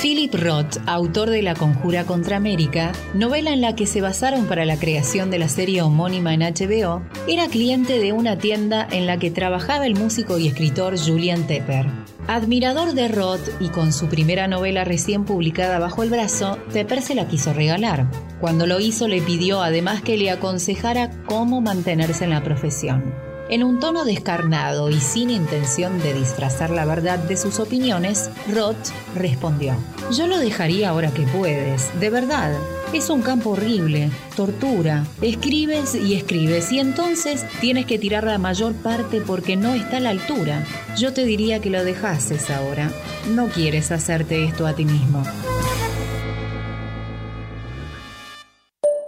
Philip 0.00 0.34
Roth, 0.34 0.78
autor 0.86 1.30
de 1.30 1.42
La 1.42 1.54
Conjura 1.54 2.04
contra 2.04 2.36
América, 2.36 2.92
novela 3.14 3.52
en 3.52 3.60
la 3.60 3.74
que 3.74 3.86
se 3.86 4.00
basaron 4.00 4.46
para 4.46 4.64
la 4.64 4.76
creación 4.76 5.30
de 5.30 5.38
la 5.38 5.48
serie 5.48 5.82
homónima 5.82 6.34
en 6.34 6.40
HBO, 6.40 7.02
era 7.28 7.48
cliente 7.48 7.98
de 7.98 8.12
una 8.12 8.36
tienda 8.36 8.86
en 8.90 9.06
la 9.06 9.18
que 9.18 9.30
trabajaba 9.30 9.86
el 9.86 9.94
músico 9.94 10.38
y 10.38 10.48
escritor 10.48 10.98
Julian 10.98 11.46
Tepper. 11.46 11.86
Admirador 12.26 12.92
de 12.92 13.08
Roth 13.08 13.48
y 13.60 13.68
con 13.68 13.92
su 13.92 14.08
primera 14.08 14.48
novela 14.48 14.84
recién 14.84 15.24
publicada 15.24 15.78
bajo 15.78 16.02
el 16.02 16.10
brazo, 16.10 16.58
Tepper 16.72 17.00
se 17.00 17.14
la 17.14 17.28
quiso 17.28 17.52
regalar. 17.52 18.10
Cuando 18.40 18.66
lo 18.66 18.80
hizo 18.80 19.08
le 19.08 19.22
pidió 19.22 19.62
además 19.62 20.02
que 20.02 20.18
le 20.18 20.30
aconsejara 20.30 21.10
cómo 21.24 21.60
mantenerse 21.60 22.24
en 22.24 22.30
la 22.30 22.42
profesión. 22.42 23.33
En 23.50 23.62
un 23.62 23.78
tono 23.78 24.06
descarnado 24.06 24.88
y 24.88 24.98
sin 25.00 25.28
intención 25.28 26.00
de 26.00 26.14
disfrazar 26.14 26.70
la 26.70 26.86
verdad 26.86 27.18
de 27.18 27.36
sus 27.36 27.60
opiniones, 27.60 28.30
Roth 28.50 28.88
respondió, 29.14 29.76
Yo 30.10 30.26
lo 30.26 30.38
dejaría 30.38 30.88
ahora 30.88 31.12
que 31.12 31.26
puedes, 31.26 31.88
de 32.00 32.08
verdad. 32.08 32.54
Es 32.94 33.10
un 33.10 33.20
campo 33.20 33.50
horrible, 33.50 34.10
tortura. 34.34 35.04
Escribes 35.20 35.94
y 35.94 36.14
escribes 36.14 36.72
y 36.72 36.78
entonces 36.78 37.44
tienes 37.60 37.84
que 37.84 37.98
tirar 37.98 38.24
la 38.24 38.38
mayor 38.38 38.72
parte 38.72 39.20
porque 39.20 39.56
no 39.56 39.74
está 39.74 39.98
a 39.98 40.00
la 40.00 40.10
altura. 40.10 40.64
Yo 40.96 41.12
te 41.12 41.24
diría 41.26 41.60
que 41.60 41.68
lo 41.70 41.84
dejases 41.84 42.48
ahora. 42.48 42.90
No 43.34 43.48
quieres 43.48 43.92
hacerte 43.92 44.44
esto 44.44 44.66
a 44.66 44.74
ti 44.74 44.86
mismo. 44.86 45.22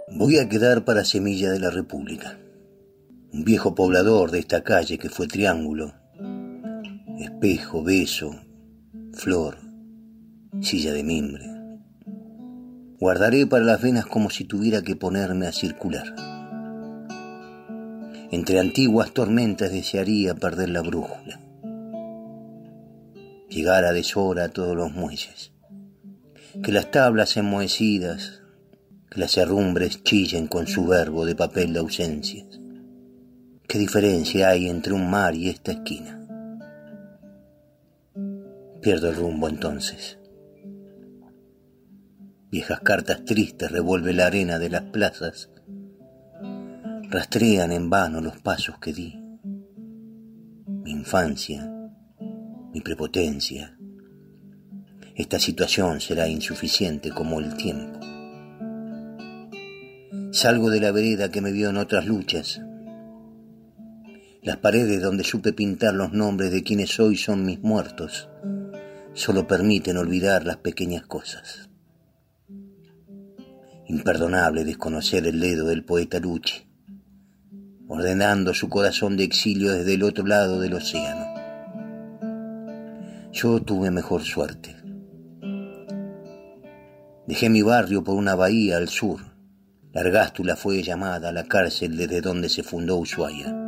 Voy 0.09 0.37
a 0.37 0.47
quedar 0.47 0.85
para 0.85 1.05
Semilla 1.05 1.49
de 1.49 1.59
la 1.59 1.71
República. 1.71 2.37
Un 3.33 3.43
viejo 3.43 3.75
poblador 3.75 4.31
de 4.31 4.39
esta 4.39 4.63
calle 4.63 4.97
que 4.97 5.09
fue 5.09 5.27
triángulo, 5.27 5.93
espejo, 7.19 7.83
beso, 7.83 8.31
flor, 9.11 9.57
silla 10.61 10.93
de 10.93 11.03
mimbre. 11.03 11.45
Guardaré 12.99 13.45
para 13.45 13.65
las 13.65 13.81
venas 13.81 14.05
como 14.05 14.29
si 14.29 14.45
tuviera 14.45 14.81
que 14.81 14.95
ponerme 14.95 15.45
a 15.45 15.51
circular. 15.51 16.15
Entre 18.31 18.59
antiguas 18.59 19.11
tormentas 19.11 19.71
desearía 19.71 20.33
perder 20.33 20.69
la 20.69 20.81
brújula. 20.81 21.39
Llegar 23.49 23.83
a 23.85 23.91
deshora 23.91 24.45
a 24.45 24.49
todos 24.49 24.75
los 24.75 24.91
muelles. 24.93 25.51
Que 26.63 26.71
las 26.71 26.91
tablas 26.91 27.37
enmohecidas, 27.37 28.41
que 29.11 29.19
las 29.19 29.37
herrumbres 29.37 30.01
chillen 30.03 30.47
con 30.47 30.65
su 30.65 30.87
verbo 30.87 31.25
de 31.25 31.35
papel 31.35 31.73
de 31.73 31.79
ausencias. 31.79 32.46
¿Qué 33.67 33.77
diferencia 33.77 34.47
hay 34.47 34.69
entre 34.69 34.93
un 34.93 35.09
mar 35.09 35.35
y 35.35 35.49
esta 35.49 35.73
esquina? 35.73 36.25
Pierdo 38.81 39.09
el 39.09 39.15
rumbo 39.17 39.49
entonces. 39.49 40.17
Viejas 42.49 42.79
cartas 42.79 43.25
tristes 43.25 43.69
revuelve 43.69 44.13
la 44.13 44.27
arena 44.27 44.57
de 44.57 44.69
las 44.69 44.83
plazas. 44.83 45.49
Rastrean 47.09 47.73
en 47.73 47.89
vano 47.89 48.21
los 48.21 48.39
pasos 48.39 48.79
que 48.79 48.93
di. 48.93 49.21
Mi 50.65 50.91
infancia, 50.91 51.69
mi 52.73 52.79
prepotencia. 52.79 53.77
Esta 55.13 55.39
situación 55.39 55.99
será 55.99 56.29
insuficiente 56.29 57.11
como 57.11 57.41
el 57.41 57.57
tiempo. 57.57 57.99
Salgo 60.31 60.69
de 60.69 60.79
la 60.79 60.93
vereda 60.93 61.31
que 61.31 61.41
me 61.41 61.51
vio 61.51 61.69
en 61.69 61.77
otras 61.77 62.05
luchas, 62.05 62.61
las 64.47 64.55
paredes 64.55 65.01
donde 65.01 65.25
supe 65.25 65.51
pintar 65.51 65.93
los 65.93 66.13
nombres 66.13 66.53
de 66.53 66.63
quienes 66.63 67.01
hoy 67.01 67.17
son 67.17 67.45
mis 67.45 67.59
muertos 67.59 68.29
solo 69.13 69.45
permiten 69.45 69.97
olvidar 69.97 70.45
las 70.45 70.55
pequeñas 70.55 71.05
cosas. 71.05 71.67
Imperdonable 73.87 74.63
desconocer 74.63 75.27
el 75.27 75.41
dedo 75.41 75.67
del 75.67 75.83
poeta 75.83 76.21
Lucci, 76.21 76.65
ordenando 77.89 78.53
su 78.53 78.69
corazón 78.69 79.17
de 79.17 79.25
exilio 79.25 79.73
desde 79.73 79.95
el 79.95 80.03
otro 80.03 80.25
lado 80.25 80.61
del 80.61 80.75
océano. 80.75 81.25
Yo 83.33 83.61
tuve 83.61 83.91
mejor 83.91 84.23
suerte. 84.23 84.77
Dejé 87.27 87.49
mi 87.49 87.63
barrio 87.63 88.01
por 88.01 88.15
una 88.15 88.35
bahía 88.35 88.77
al 88.77 88.87
sur. 88.87 89.19
La 89.91 89.99
Argástula 89.99 90.55
fue 90.55 90.81
llamada 90.83 91.27
a 91.27 91.33
la 91.33 91.43
cárcel 91.43 91.97
desde 91.97 92.21
donde 92.21 92.47
se 92.47 92.63
fundó 92.63 92.95
Ushuaia. 92.95 93.66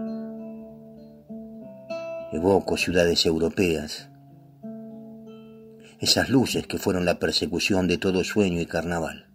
Evoco 2.32 2.77
ciudades 2.77 3.25
europeas, 3.25 4.07
esas 5.99 6.30
luces 6.30 6.67
que 6.67 6.77
fueron 6.77 7.03
la 7.03 7.17
persecución 7.17 7.88
de 7.88 7.97
todo 7.97 8.23
sueño 8.23 8.61
y 8.61 8.67
carnaval. 8.67 9.32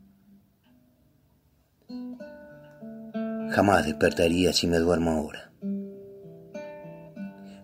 Jamás 3.51 3.84
despertaría 3.84 4.53
si 4.53 4.68
me 4.68 4.78
duermo 4.78 5.11
ahora. 5.11 5.51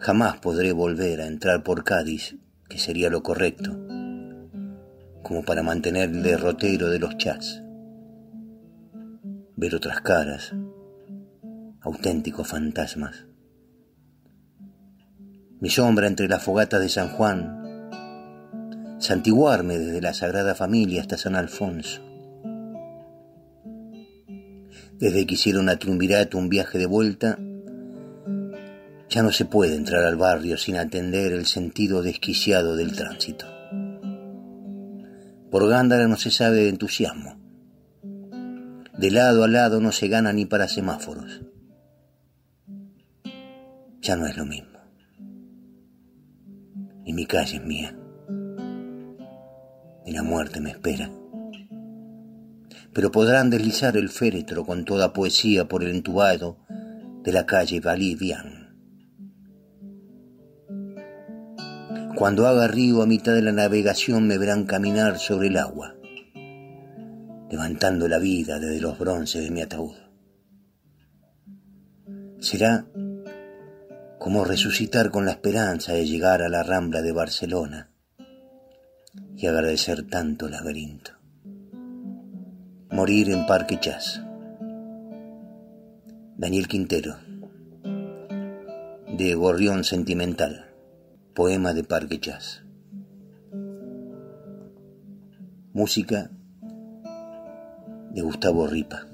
Jamás 0.01 0.39
podré 0.39 0.73
volver 0.73 1.21
a 1.21 1.29
entrar 1.29 1.63
por 1.63 1.85
Cádiz, 1.85 2.35
que 2.69 2.79
sería 2.79 3.09
lo 3.09 3.23
correcto, 3.23 3.71
como 5.23 5.45
para 5.45 5.63
mantener 5.63 6.11
el 6.11 6.25
derrotero 6.25 6.89
de 6.89 6.99
los 6.99 7.17
chats. 7.19 7.63
Ver 9.55 9.77
otras 9.77 10.01
caras, 10.01 10.53
auténticos 11.83 12.49
fantasmas 12.49 13.30
mi 15.61 15.69
sombra 15.69 16.07
entre 16.07 16.27
las 16.27 16.43
fogatas 16.43 16.81
de 16.81 16.89
San 16.89 17.09
Juan, 17.11 17.91
santiguarme 18.99 19.79
desde 19.79 20.01
la 20.01 20.15
Sagrada 20.15 20.55
Familia 20.55 21.03
hasta 21.03 21.19
San 21.19 21.37
Alfonso. 21.37 22.01
Desde 24.99 25.27
que 25.27 25.35
hicieron 25.35 25.69
a 25.69 25.77
Triunvirato 25.77 26.39
un 26.39 26.49
viaje 26.49 26.79
de 26.79 26.87
vuelta, 26.87 27.39
ya 29.11 29.23
no 29.23 29.33
se 29.33 29.45
puede 29.45 29.75
entrar 29.75 30.05
al 30.05 30.17
barrio 30.17 30.57
sin 30.57 30.77
atender 30.77 31.33
el 31.33 31.45
sentido 31.45 32.03
desquiciado 32.03 32.77
del 32.77 32.97
tránsito. 32.97 33.47
Por 35.51 35.69
Gándara 35.69 36.09
no 36.09 36.17
se 36.17 36.31
sabe 36.31 36.59
de 36.59 36.69
entusiasmo. 36.69 37.39
De 38.97 39.11
lado 39.11 39.45
a 39.45 39.49
lado 39.49 39.81
no 39.81 39.93
se 39.93 40.09
gana 40.09 40.33
ni 40.33 40.47
para 40.47 40.69
semáforos. 40.69 41.43
Ya 44.01 44.17
no 44.17 44.27
es 44.27 44.37
lo 44.37 44.47
mismo 44.47 44.70
y 47.05 47.13
mi 47.13 47.27
calle 47.27 47.57
es 47.57 47.65
mía. 47.65 47.97
Y 50.07 50.13
la 50.13 50.23
muerte 50.23 50.61
me 50.61 50.71
espera. 50.71 51.11
Pero 52.93 53.11
podrán 53.13 53.51
deslizar 53.51 53.97
el 53.97 54.09
féretro 54.09 54.65
con 54.65 54.85
toda 54.85 55.13
poesía 55.13 55.69
por 55.69 55.83
el 55.83 55.91
entubado 55.91 56.59
de 57.23 57.33
la 57.33 57.47
calle 57.47 57.81
Valivian. 57.81 58.61
Cuando 62.17 62.47
haga 62.47 62.69
río 62.69 63.03
a 63.03 63.07
mitad 63.07 63.35
de 63.35 63.43
la 63.43 63.53
navegación 63.53 64.27
me 64.27 64.37
verán 64.37 64.65
caminar 64.65 65.19
sobre 65.19 65.49
el 65.49 65.57
agua, 65.57 65.95
levantando 67.51 68.09
la 68.09 68.19
vida 68.19 68.59
desde 68.59 68.81
los 68.81 68.99
bronces 68.99 69.43
de 69.45 69.51
mi 69.51 69.63
ataúd. 69.63 69.95
Será 72.41 72.87
como 74.21 74.45
resucitar 74.45 75.11
con 75.11 75.25
la 75.25 75.31
esperanza 75.31 75.95
de 75.95 76.07
llegar 76.07 76.43
a 76.43 76.51
la 76.51 76.63
rambla 76.63 77.01
de 77.01 77.11
Barcelona 77.11 77.89
y 79.35 79.47
agradecer 79.47 80.07
tanto 80.07 80.47
laberinto. 80.47 81.13
Morir 82.91 83.31
en 83.31 83.47
Parque 83.47 83.81
Chas. 83.81 84.23
Daniel 86.37 86.69
Quintero. 86.69 87.17
De 89.17 89.35
Gorrión 89.35 89.85
Sentimental. 89.85 90.67
Poema 91.35 91.73
de 91.73 91.85
Parque 91.85 92.21
Chas. 92.21 92.63
Música 95.73 96.31
de 98.13 98.21
Gustavo 98.21 98.67
Ripa. 98.67 99.07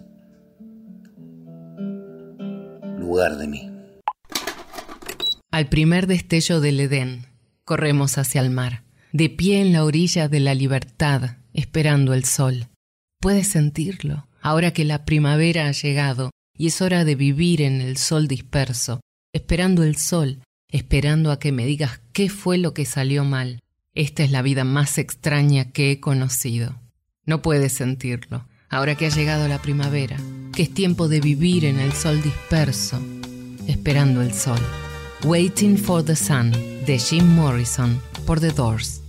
Lugar 2.99 3.37
de 3.37 3.47
mí. 3.47 3.76
Al 5.51 5.69
primer 5.69 6.07
destello 6.07 6.61
del 6.61 6.81
Edén, 6.81 7.27
corremos 7.65 8.19
hacia 8.19 8.41
el 8.41 8.51
mar, 8.51 8.83
de 9.13 9.31
pie 9.31 9.61
en 9.61 9.73
la 9.73 9.85
orilla 9.85 10.29
de 10.29 10.41
la 10.41 10.55
libertad, 10.55 11.37
esperando 11.53 12.15
el 12.15 12.25
sol. 12.25 12.69
Puedes 13.21 13.49
sentirlo, 13.49 14.27
ahora 14.43 14.73
que 14.73 14.85
la 14.85 15.05
primavera 15.05 15.67
ha 15.67 15.73
llegado 15.73 16.31
y 16.57 16.69
es 16.69 16.81
hora 16.81 17.05
de 17.05 17.15
vivir 17.15 17.63
en 17.63 17.81
el 17.81 17.97
sol 17.97 18.29
disperso, 18.29 19.01
esperando 19.33 19.83
el 19.83 19.97
sol, 19.97 20.43
esperando 20.71 21.31
a 21.31 21.39
que 21.39 21.53
me 21.53 21.67
digas 21.67 22.01
qué 22.13 22.29
fue 22.29 22.59
lo 22.59 22.75
que 22.75 22.85
salió 22.85 23.25
mal. 23.25 23.61
Esta 23.95 24.23
es 24.23 24.31
la 24.31 24.43
vida 24.43 24.65
más 24.65 24.99
extraña 24.99 25.73
que 25.73 25.91
he 25.91 26.01
conocido. 26.01 26.79
No 27.25 27.43
puedes 27.43 27.73
sentirlo, 27.73 28.47
ahora 28.69 28.95
que 28.95 29.07
ha 29.07 29.11
llegado 29.11 29.49
la 29.49 29.63
primavera, 29.63 30.19
que 30.53 30.63
es 30.63 30.75
tiempo 30.75 31.09
de 31.09 31.21
vivir 31.21 31.65
en 31.65 31.79
el 31.79 31.93
sol 31.93 32.23
disperso, 32.23 33.01
esperando 33.67 34.23
el 34.23 34.33
sol. 34.33 34.61
Waiting 35.25 35.77
for 35.77 36.03
the 36.03 36.15
Sun 36.15 36.53
de 36.85 36.99
Jim 36.99 37.27
Morrison 37.35 38.01
por 38.27 38.39
The 38.39 38.51
Doors. 38.51 39.01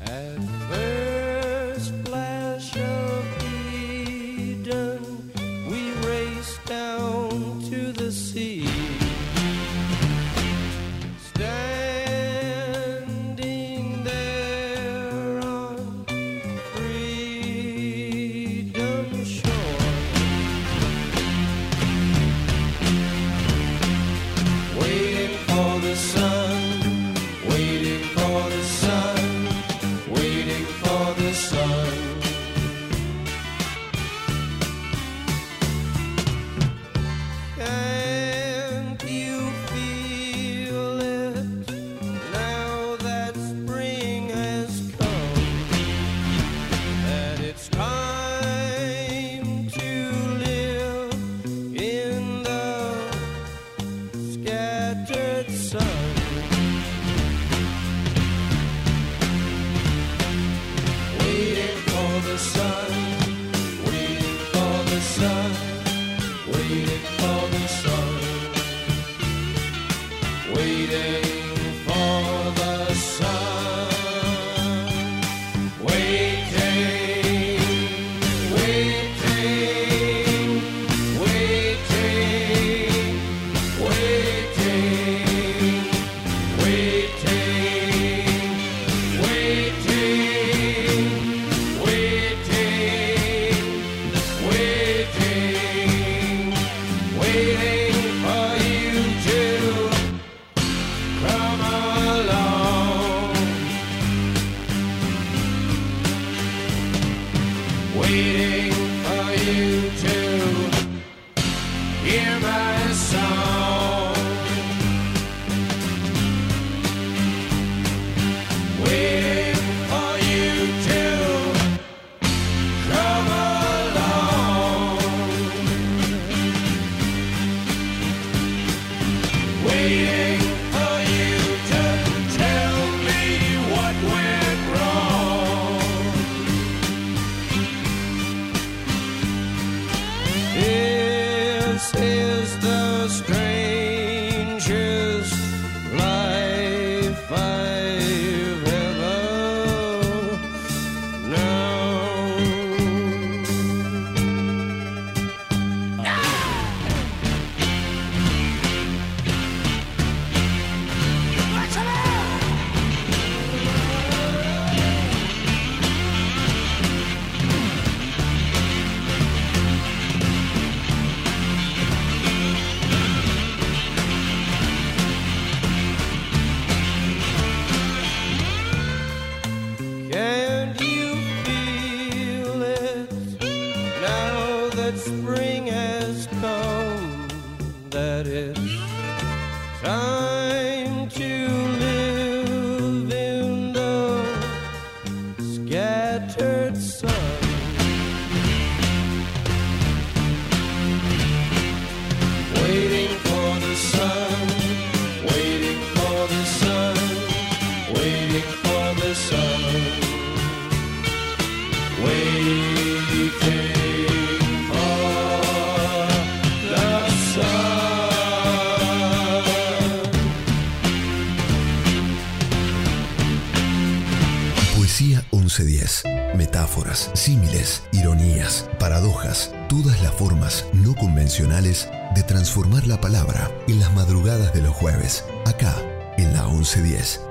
Convencionales 231.07 231.89
de 232.15 232.23
transformar 232.23 232.85
la 232.85 232.99
palabra 232.99 233.49
en 233.69 233.79
las 233.79 233.93
madrugadas 233.93 234.53
de 234.53 234.61
los 234.61 234.75
jueves, 234.75 235.23
acá 235.45 235.73
en 236.17 236.33
la 236.33 236.45
1110. 236.49 237.21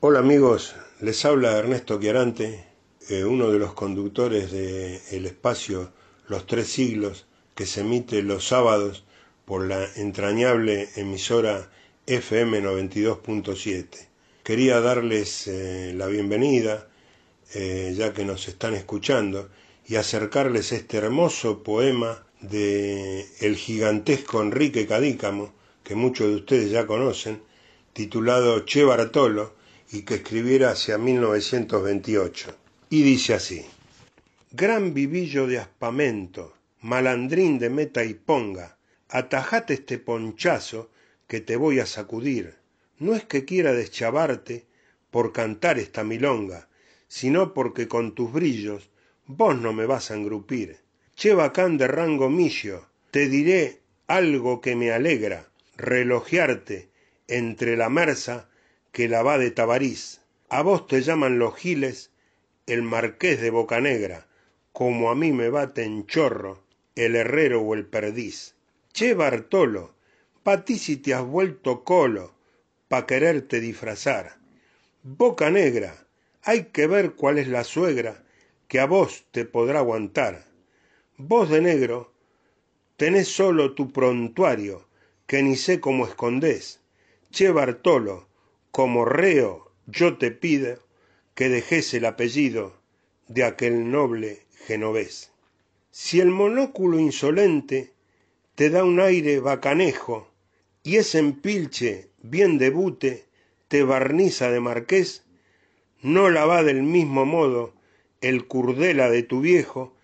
Hola 0.00 0.18
amigos, 0.18 0.74
les 1.00 1.24
habla 1.24 1.56
Ernesto 1.56 2.00
Chiarante, 2.00 2.66
eh, 3.08 3.24
uno 3.24 3.52
de 3.52 3.60
los 3.60 3.74
conductores 3.74 4.50
de 4.50 5.00
el 5.12 5.26
espacio 5.26 5.92
Los 6.26 6.48
Tres 6.48 6.72
Siglos, 6.72 7.26
que 7.54 7.66
se 7.66 7.82
emite 7.82 8.20
los 8.22 8.48
sábados 8.48 9.04
por 9.44 9.64
la 9.68 9.86
entrañable 9.94 10.88
emisora 10.96 11.70
FM 12.06 12.64
92.7. 12.64 13.86
Quería 14.42 14.80
darles 14.80 15.46
eh, 15.46 15.92
la 15.94 16.08
bienvenida, 16.08 16.88
eh, 17.54 17.94
ya 17.96 18.12
que 18.12 18.24
nos 18.24 18.48
están 18.48 18.74
escuchando, 18.74 19.50
y 19.92 19.96
acercarles 19.96 20.72
este 20.72 20.96
hermoso 20.96 21.62
poema 21.62 22.24
de 22.40 23.26
el 23.40 23.56
gigantesco 23.56 24.40
Enrique 24.40 24.86
Cadícamo, 24.86 25.52
que 25.84 25.94
muchos 25.94 26.28
de 26.28 26.36
ustedes 26.36 26.70
ya 26.70 26.86
conocen, 26.86 27.42
titulado 27.92 28.60
Che 28.60 28.84
Bartolo, 28.84 29.52
y 29.90 30.00
que 30.00 30.14
escribiera 30.14 30.70
hacia 30.70 30.96
1928. 30.96 32.56
Y 32.88 33.02
dice 33.02 33.34
así, 33.34 33.66
Gran 34.50 34.94
vivillo 34.94 35.46
de 35.46 35.58
aspamento, 35.58 36.54
malandrín 36.80 37.58
de 37.58 37.68
meta 37.68 38.02
y 38.02 38.14
ponga, 38.14 38.78
atajate 39.10 39.74
este 39.74 39.98
ponchazo 39.98 40.88
que 41.26 41.42
te 41.42 41.56
voy 41.56 41.80
a 41.80 41.84
sacudir. 41.84 42.54
No 42.98 43.14
es 43.14 43.24
que 43.24 43.44
quiera 43.44 43.74
deschavarte 43.74 44.64
por 45.10 45.34
cantar 45.34 45.78
esta 45.78 46.02
milonga, 46.02 46.70
sino 47.08 47.52
porque 47.52 47.88
con 47.88 48.14
tus 48.14 48.32
brillos 48.32 48.88
vos 49.26 49.58
no 49.58 49.72
me 49.72 49.86
vas 49.86 50.10
a 50.10 50.14
engrupir. 50.14 50.78
Che 51.14 51.34
bacán 51.34 51.78
de 51.78 51.86
rango 51.86 52.28
millo, 52.30 52.86
te 53.10 53.28
diré 53.28 53.80
algo 54.06 54.60
que 54.60 54.74
me 54.76 54.92
alegra, 54.92 55.48
relojearte 55.76 56.88
entre 57.28 57.76
la 57.76 57.88
merza 57.88 58.48
que 58.92 59.08
la 59.08 59.22
va 59.22 59.38
de 59.38 59.50
Tabarís. 59.50 60.20
A 60.48 60.62
vos 60.62 60.86
te 60.86 61.02
llaman 61.02 61.38
los 61.38 61.54
giles 61.56 62.10
el 62.66 62.82
marqués 62.82 63.40
de 63.40 63.50
Bocanegra, 63.50 64.26
como 64.72 65.10
a 65.10 65.14
mí 65.14 65.32
me 65.32 65.48
baten 65.48 66.06
chorro 66.06 66.62
el 66.94 67.16
herrero 67.16 67.62
o 67.62 67.74
el 67.74 67.86
perdiz. 67.86 68.54
Che 68.92 69.14
Bartolo, 69.14 69.94
pa 70.42 70.64
ti 70.64 70.78
si 70.78 70.96
te 70.96 71.14
has 71.14 71.24
vuelto 71.24 71.84
colo, 71.84 72.34
pa 72.88 73.06
quererte 73.06 73.60
disfrazar. 73.60 74.36
Boca 75.02 75.50
negra, 75.50 76.06
hay 76.42 76.64
que 76.66 76.86
ver 76.86 77.12
cuál 77.12 77.38
es 77.38 77.48
la 77.48 77.64
suegra 77.64 78.22
que 78.72 78.80
a 78.80 78.86
vos 78.86 79.26
te 79.32 79.44
podrá 79.44 79.80
aguantar. 79.80 80.46
Vos 81.18 81.50
de 81.50 81.60
negro, 81.60 82.10
tenés 82.96 83.28
solo 83.28 83.74
tu 83.74 83.92
prontuario, 83.92 84.88
que 85.26 85.42
ni 85.42 85.56
sé 85.56 85.78
cómo 85.78 86.06
escondés. 86.06 86.80
Che 87.30 87.50
Bartolo, 87.50 88.28
como 88.70 89.04
reo 89.04 89.70
yo 89.84 90.16
te 90.16 90.30
pido 90.30 90.78
que 91.34 91.50
dejes 91.50 91.92
el 91.92 92.06
apellido 92.06 92.72
de 93.28 93.44
aquel 93.44 93.90
noble 93.90 94.46
genovés. 94.64 95.32
Si 95.90 96.20
el 96.20 96.30
monóculo 96.30 96.98
insolente 96.98 97.92
te 98.54 98.70
da 98.70 98.84
un 98.84 99.00
aire 99.00 99.38
bacanejo 99.40 100.28
y 100.82 100.96
ese 100.96 101.18
empilche 101.18 102.08
bien 102.22 102.56
debute 102.56 103.26
te 103.68 103.82
barniza 103.82 104.50
de 104.50 104.60
marqués, 104.60 105.24
no 106.00 106.30
la 106.30 106.46
va 106.46 106.62
del 106.62 106.82
mismo 106.82 107.26
modo 107.26 107.74
el 108.22 108.46
curdela 108.46 109.10
de 109.10 109.22
tu 109.22 109.40
viejo 109.40 109.94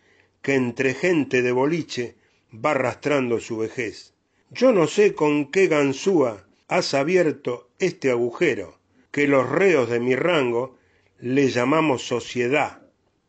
que 0.42 0.54
entre 0.54 0.94
gente 0.94 1.42
de 1.42 1.52
boliche 1.52 2.16
va 2.52 2.72
arrastrando 2.72 3.40
su 3.40 3.58
vejez. 3.58 4.14
Yo 4.50 4.72
no 4.72 4.86
sé 4.86 5.14
con 5.14 5.50
qué 5.50 5.66
ganzúa 5.66 6.46
has 6.68 6.94
abierto 6.94 7.70
este 7.78 8.10
agujero, 8.10 8.78
que 9.10 9.26
los 9.26 9.48
reos 9.48 9.88
de 9.88 10.00
mi 10.00 10.14
rango 10.14 10.76
le 11.18 11.48
llamamos 11.48 12.06
sociedad. 12.06 12.82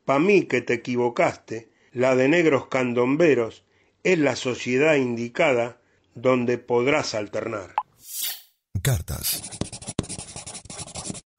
Pa 0.05 0.19
mí 0.19 0.43
que 0.43 0.61
te 0.61 0.75
equivocaste, 0.75 1.69
la 1.91 2.15
de 2.15 2.27
negros 2.27 2.67
candomberos 2.67 3.63
es 4.03 4.17
la 4.17 4.35
sociedad 4.35 4.95
indicada 4.95 5.81
donde 6.15 6.57
podrás 6.57 7.15
alternar. 7.15 7.75
Cartas. 8.81 9.43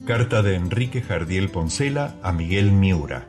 Carta 0.06 0.42
de 0.42 0.54
Enrique 0.54 1.02
Jardiel 1.02 1.50
Poncela 1.50 2.16
a 2.22 2.32
Miguel 2.32 2.72
Miura. 2.72 3.28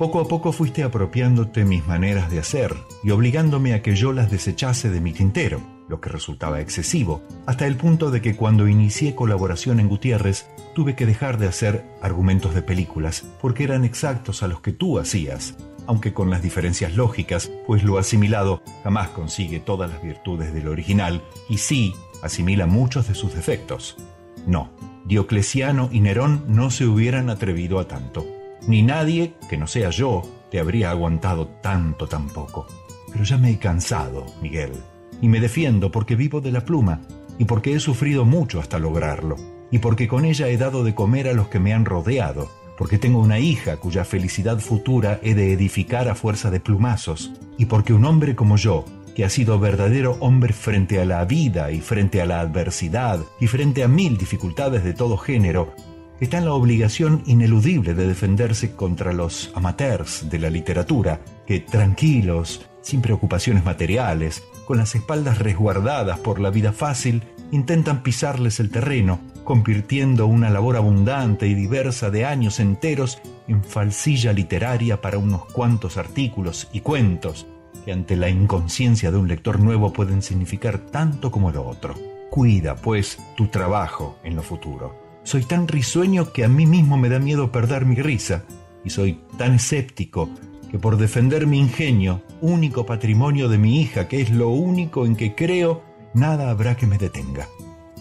Poco 0.00 0.18
a 0.18 0.26
poco 0.26 0.50
fuiste 0.50 0.82
apropiándote 0.82 1.66
mis 1.66 1.86
maneras 1.86 2.30
de 2.30 2.38
hacer 2.38 2.74
y 3.04 3.10
obligándome 3.10 3.74
a 3.74 3.82
que 3.82 3.94
yo 3.94 4.14
las 4.14 4.30
desechase 4.30 4.88
de 4.88 4.98
mi 4.98 5.12
tintero, 5.12 5.60
lo 5.90 6.00
que 6.00 6.08
resultaba 6.08 6.62
excesivo, 6.62 7.22
hasta 7.44 7.66
el 7.66 7.76
punto 7.76 8.10
de 8.10 8.22
que 8.22 8.34
cuando 8.34 8.66
inicié 8.66 9.14
colaboración 9.14 9.78
en 9.78 9.88
Gutiérrez 9.88 10.48
tuve 10.74 10.96
que 10.96 11.04
dejar 11.04 11.36
de 11.36 11.48
hacer 11.48 11.84
argumentos 12.00 12.54
de 12.54 12.62
películas 12.62 13.26
porque 13.42 13.62
eran 13.62 13.84
exactos 13.84 14.42
a 14.42 14.48
los 14.48 14.62
que 14.62 14.72
tú 14.72 14.98
hacías, 14.98 15.54
aunque 15.86 16.14
con 16.14 16.30
las 16.30 16.40
diferencias 16.40 16.96
lógicas, 16.96 17.50
pues 17.66 17.84
lo 17.84 17.98
asimilado 17.98 18.62
jamás 18.82 19.10
consigue 19.10 19.60
todas 19.60 19.90
las 19.90 20.02
virtudes 20.02 20.54
del 20.54 20.68
original 20.68 21.22
y 21.50 21.58
sí 21.58 21.92
asimila 22.22 22.64
muchos 22.64 23.06
de 23.06 23.14
sus 23.14 23.34
defectos. 23.34 23.98
No, 24.46 24.70
Diocleciano 25.04 25.90
y 25.92 26.00
Nerón 26.00 26.44
no 26.48 26.70
se 26.70 26.86
hubieran 26.86 27.28
atrevido 27.28 27.78
a 27.78 27.86
tanto. 27.86 28.39
Ni 28.66 28.82
nadie, 28.82 29.34
que 29.48 29.56
no 29.56 29.66
sea 29.66 29.90
yo, 29.90 30.22
te 30.50 30.60
habría 30.60 30.90
aguantado 30.90 31.46
tanto 31.62 32.06
tampoco. 32.06 32.66
Pero 33.10 33.24
ya 33.24 33.38
me 33.38 33.50
he 33.50 33.58
cansado, 33.58 34.26
Miguel, 34.42 34.72
y 35.20 35.28
me 35.28 35.40
defiendo 35.40 35.90
porque 35.90 36.16
vivo 36.16 36.40
de 36.40 36.52
la 36.52 36.64
pluma, 36.64 37.00
y 37.38 37.44
porque 37.44 37.74
he 37.74 37.80
sufrido 37.80 38.24
mucho 38.24 38.60
hasta 38.60 38.78
lograrlo, 38.78 39.36
y 39.70 39.78
porque 39.78 40.08
con 40.08 40.24
ella 40.24 40.48
he 40.48 40.56
dado 40.56 40.84
de 40.84 40.94
comer 40.94 41.28
a 41.28 41.32
los 41.32 41.48
que 41.48 41.58
me 41.58 41.72
han 41.72 41.84
rodeado, 41.84 42.50
porque 42.76 42.98
tengo 42.98 43.18
una 43.18 43.38
hija 43.38 43.76
cuya 43.76 44.04
felicidad 44.04 44.58
futura 44.58 45.20
he 45.22 45.34
de 45.34 45.52
edificar 45.52 46.08
a 46.08 46.14
fuerza 46.14 46.50
de 46.50 46.60
plumazos, 46.60 47.32
y 47.58 47.66
porque 47.66 47.92
un 47.92 48.04
hombre 48.04 48.34
como 48.36 48.56
yo, 48.56 48.84
que 49.14 49.24
ha 49.24 49.30
sido 49.30 49.58
verdadero 49.58 50.16
hombre 50.20 50.52
frente 50.52 51.00
a 51.00 51.04
la 51.04 51.24
vida 51.24 51.72
y 51.72 51.80
frente 51.80 52.22
a 52.22 52.26
la 52.26 52.40
adversidad 52.40 53.20
y 53.40 53.48
frente 53.48 53.82
a 53.82 53.88
mil 53.88 54.16
dificultades 54.16 54.84
de 54.84 54.94
todo 54.94 55.16
género, 55.16 55.74
está 56.20 56.38
en 56.38 56.44
la 56.44 56.52
obligación 56.52 57.22
ineludible 57.26 57.94
de 57.94 58.06
defenderse 58.06 58.72
contra 58.72 59.12
los 59.12 59.50
amateurs 59.54 60.28
de 60.28 60.38
la 60.38 60.50
literatura, 60.50 61.20
que 61.46 61.60
tranquilos, 61.60 62.66
sin 62.82 63.00
preocupaciones 63.00 63.64
materiales, 63.64 64.42
con 64.66 64.78
las 64.78 64.94
espaldas 64.94 65.38
resguardadas 65.38 66.18
por 66.18 66.38
la 66.40 66.50
vida 66.50 66.72
fácil, 66.72 67.22
intentan 67.50 68.02
pisarles 68.02 68.60
el 68.60 68.70
terreno, 68.70 69.20
convirtiendo 69.44 70.26
una 70.26 70.50
labor 70.50 70.76
abundante 70.76 71.48
y 71.48 71.54
diversa 71.54 72.10
de 72.10 72.24
años 72.26 72.60
enteros 72.60 73.20
en 73.48 73.64
falsilla 73.64 74.32
literaria 74.32 75.00
para 75.00 75.18
unos 75.18 75.46
cuantos 75.46 75.96
artículos 75.96 76.68
y 76.72 76.80
cuentos, 76.80 77.46
que 77.84 77.92
ante 77.92 78.16
la 78.16 78.28
inconsciencia 78.28 79.10
de 79.10 79.16
un 79.16 79.26
lector 79.26 79.58
nuevo 79.58 79.92
pueden 79.92 80.22
significar 80.22 80.78
tanto 80.78 81.30
como 81.30 81.50
lo 81.50 81.66
otro. 81.66 81.94
Cuida, 82.30 82.76
pues, 82.76 83.18
tu 83.36 83.48
trabajo 83.48 84.18
en 84.22 84.36
lo 84.36 84.42
futuro. 84.42 84.99
Soy 85.22 85.44
tan 85.44 85.68
risueño 85.68 86.32
que 86.32 86.44
a 86.44 86.48
mí 86.48 86.66
mismo 86.66 86.96
me 86.96 87.08
da 87.08 87.18
miedo 87.18 87.52
perder 87.52 87.84
mi 87.84 87.96
risa, 87.96 88.44
y 88.84 88.90
soy 88.90 89.20
tan 89.36 89.54
escéptico 89.54 90.30
que 90.70 90.78
por 90.78 90.96
defender 90.96 91.46
mi 91.46 91.58
ingenio, 91.58 92.22
único 92.40 92.86
patrimonio 92.86 93.48
de 93.48 93.58
mi 93.58 93.80
hija, 93.80 94.08
que 94.08 94.20
es 94.20 94.30
lo 94.30 94.50
único 94.50 95.04
en 95.04 95.16
que 95.16 95.34
creo, 95.34 95.82
nada 96.14 96.50
habrá 96.50 96.76
que 96.76 96.86
me 96.86 96.96
detenga. 96.96 97.48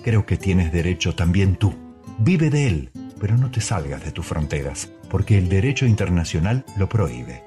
Creo 0.04 0.26
que 0.26 0.38
tienes 0.38 0.72
derecho 0.72 1.16
también 1.16 1.56
tú. 1.56 1.74
Vive 2.20 2.50
de 2.50 2.68
él, 2.68 2.92
pero 3.20 3.38
no 3.38 3.50
te 3.50 3.60
salgas 3.60 4.04
de 4.06 4.12
tus 4.12 4.26
fronteras, 4.26 4.90
porque 5.10 5.38
el 5.38 5.50
derecho 5.50 5.86
internacional 5.86 6.64
lo 6.78 6.88
prohíbe. 6.88 7.44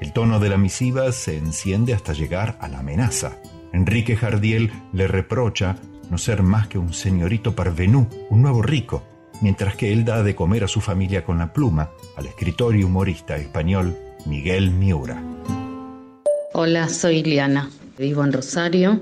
El 0.00 0.12
tono 0.12 0.40
de 0.40 0.48
la 0.48 0.56
misiva 0.56 1.10
se 1.12 1.36
enciende 1.36 1.94
hasta 1.94 2.12
llegar 2.12 2.56
a 2.60 2.68
la 2.68 2.80
amenaza. 2.80 3.38
Enrique 3.72 4.16
Jardiel 4.16 4.72
le 4.92 5.08
reprocha 5.08 5.76
no 6.10 6.18
ser 6.18 6.42
más 6.42 6.66
que 6.66 6.76
un 6.76 6.92
señorito 6.92 7.54
parvenú, 7.54 8.08
un 8.28 8.42
nuevo 8.42 8.62
rico, 8.62 9.04
mientras 9.40 9.76
que 9.76 9.92
él 9.92 10.04
da 10.04 10.22
de 10.22 10.34
comer 10.34 10.64
a 10.64 10.68
su 10.68 10.80
familia 10.80 11.24
con 11.24 11.38
la 11.38 11.52
pluma 11.52 11.90
al 12.16 12.26
escritor 12.26 12.76
y 12.76 12.82
humorista 12.82 13.36
español 13.36 13.96
Miguel 14.26 14.70
Miura. 14.70 15.22
Hola, 16.52 16.88
soy 16.88 17.22
Liana. 17.22 17.70
Vivo 17.96 18.24
en 18.24 18.32
Rosario. 18.32 19.00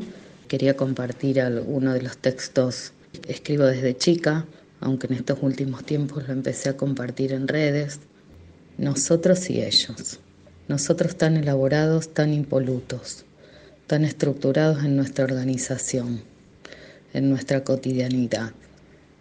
Quería 0.48 0.76
compartir 0.76 1.40
alguno 1.40 1.94
de 1.94 2.02
los 2.02 2.18
textos. 2.18 2.93
Escribo 3.26 3.64
desde 3.64 3.97
chica, 3.97 4.44
aunque 4.80 5.06
en 5.06 5.14
estos 5.14 5.39
últimos 5.40 5.85
tiempos 5.85 6.28
lo 6.28 6.35
empecé 6.35 6.68
a 6.68 6.76
compartir 6.76 7.32
en 7.32 7.48
redes. 7.48 8.01
Nosotros 8.76 9.48
y 9.51 9.62
ellos. 9.62 10.20
Nosotros 10.68 11.16
tan 11.16 11.39
elaborados, 11.39 12.12
tan 12.12 12.35
impolutos, 12.35 13.24
tan 13.86 14.05
estructurados 14.05 14.85
en 14.85 14.97
nuestra 14.97 15.24
organización, 15.24 16.22
en 17.12 17.30
nuestra 17.30 17.64
cotidianidad. 17.64 18.52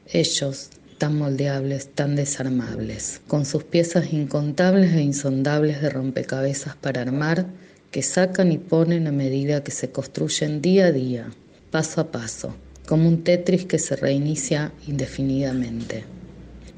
Ellos 0.07 0.69
tan 0.97 1.17
moldeables, 1.17 1.89
tan 1.89 2.15
desarmables, 2.15 3.21
con 3.27 3.45
sus 3.45 3.63
piezas 3.63 4.13
incontables 4.13 4.93
e 4.93 5.01
insondables 5.01 5.81
de 5.81 5.89
rompecabezas 5.89 6.75
para 6.75 7.01
armar, 7.01 7.45
que 7.91 8.01
sacan 8.01 8.51
y 8.51 8.57
ponen 8.57 9.07
a 9.07 9.11
medida 9.11 9.63
que 9.63 9.71
se 9.71 9.91
construyen 9.91 10.61
día 10.61 10.87
a 10.87 10.91
día, 10.91 11.31
paso 11.71 12.01
a 12.01 12.11
paso, 12.11 12.55
como 12.87 13.07
un 13.07 13.23
Tetris 13.23 13.65
que 13.65 13.79
se 13.79 13.95
reinicia 13.95 14.71
indefinidamente. 14.87 16.05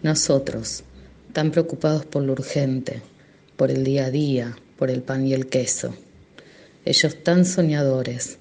Nosotros, 0.04 0.84
tan 1.34 1.52
preocupados 1.52 2.06
por 2.06 2.24
lo 2.24 2.34
urgente, 2.34 3.02
por 3.56 3.72
el 3.72 3.84
día 3.84 4.06
a 4.06 4.12
día, 4.12 4.58
por 4.78 4.90
el 4.90 5.02
pan 5.02 5.28
y 5.28 5.34
el 5.34 5.48
queso. 5.48 5.94
Ellos 6.86 7.24
tan 7.24 7.46
soñadores, 7.46 8.39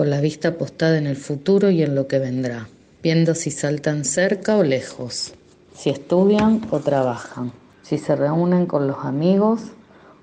con 0.00 0.08
la 0.08 0.22
vista 0.22 0.56
postada 0.56 0.96
en 0.96 1.06
el 1.06 1.16
futuro 1.16 1.68
y 1.68 1.82
en 1.82 1.94
lo 1.94 2.06
que 2.06 2.18
vendrá, 2.18 2.68
viendo 3.02 3.34
si 3.34 3.50
saltan 3.50 4.06
cerca 4.06 4.56
o 4.56 4.62
lejos, 4.62 5.34
si 5.76 5.90
estudian 5.90 6.66
o 6.70 6.80
trabajan, 6.80 7.52
si 7.82 7.98
se 7.98 8.16
reúnen 8.16 8.64
con 8.64 8.86
los 8.86 9.04
amigos 9.04 9.60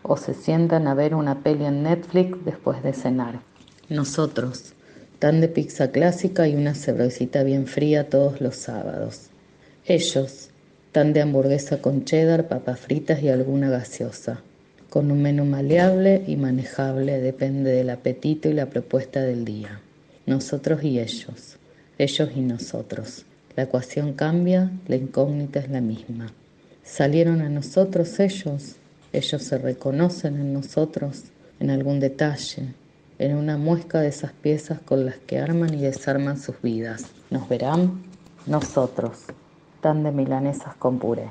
o 0.02 0.18
se 0.18 0.34
sientan 0.34 0.88
a 0.88 0.96
ver 0.96 1.14
una 1.14 1.44
peli 1.44 1.66
en 1.66 1.84
Netflix 1.84 2.44
después 2.44 2.82
de 2.82 2.94
cenar. 2.94 3.42
Nosotros, 3.88 4.74
tan 5.20 5.42
de 5.42 5.48
pizza 5.48 5.92
clásica 5.92 6.48
y 6.48 6.56
una 6.56 6.74
cervecita 6.74 7.44
bien 7.44 7.68
fría 7.68 8.10
todos 8.10 8.42
los 8.42 8.56
sábados. 8.56 9.28
Ellos, 9.86 10.50
tan 10.92 11.14
de 11.14 11.22
hamburguesa 11.22 11.84
con 11.84 12.04
cheddar, 12.04 12.48
papas 12.48 12.80
fritas 12.80 13.22
y 13.22 13.30
alguna 13.30 13.70
gaseosa, 13.70 14.42
con 14.90 15.12
un 15.12 15.22
menú 15.22 15.46
maleable 15.46 16.24
y 16.28 16.36
manejable, 16.38 17.20
depende 17.20 17.72
del 17.72 17.90
apetito 17.90 18.48
y 18.50 18.54
la 18.54 18.68
propuesta 18.68 19.22
del 19.22 19.44
día. 19.44 19.82
Nosotros 20.26 20.84
y 20.84 21.00
ellos, 21.00 21.58
ellos 21.98 22.30
y 22.36 22.42
nosotros. 22.42 23.26
La 23.56 23.64
ecuación 23.64 24.14
cambia, 24.14 24.72
la 24.88 24.96
incógnita 24.96 25.60
es 25.60 25.70
la 25.70 25.82
misma. 25.82 26.32
Salieron 26.84 27.42
a 27.42 27.50
nosotros 27.50 28.20
ellos, 28.20 28.76
ellos 29.12 29.44
se 29.44 29.58
reconocen 29.58 30.36
en 30.36 30.54
nosotros, 30.54 31.24
en 31.60 31.70
algún 31.70 32.00
detalle, 32.00 32.74
en 33.20 33.36
una 33.36 33.58
muesca 33.58 34.00
de 34.00 34.10
esas 34.10 34.32
piezas 34.32 34.80
con 34.80 35.06
las 35.06 35.18
que 35.18 35.40
arman 35.40 35.74
y 35.74 35.82
desarman 35.82 36.40
sus 36.40 36.62
vidas. 36.62 37.06
¿Nos 37.30 37.50
verán? 37.50 38.04
Nosotros, 38.46 39.26
tan 39.82 40.04
de 40.04 40.12
milanesas 40.12 40.76
con 40.76 41.00
puré. 41.00 41.30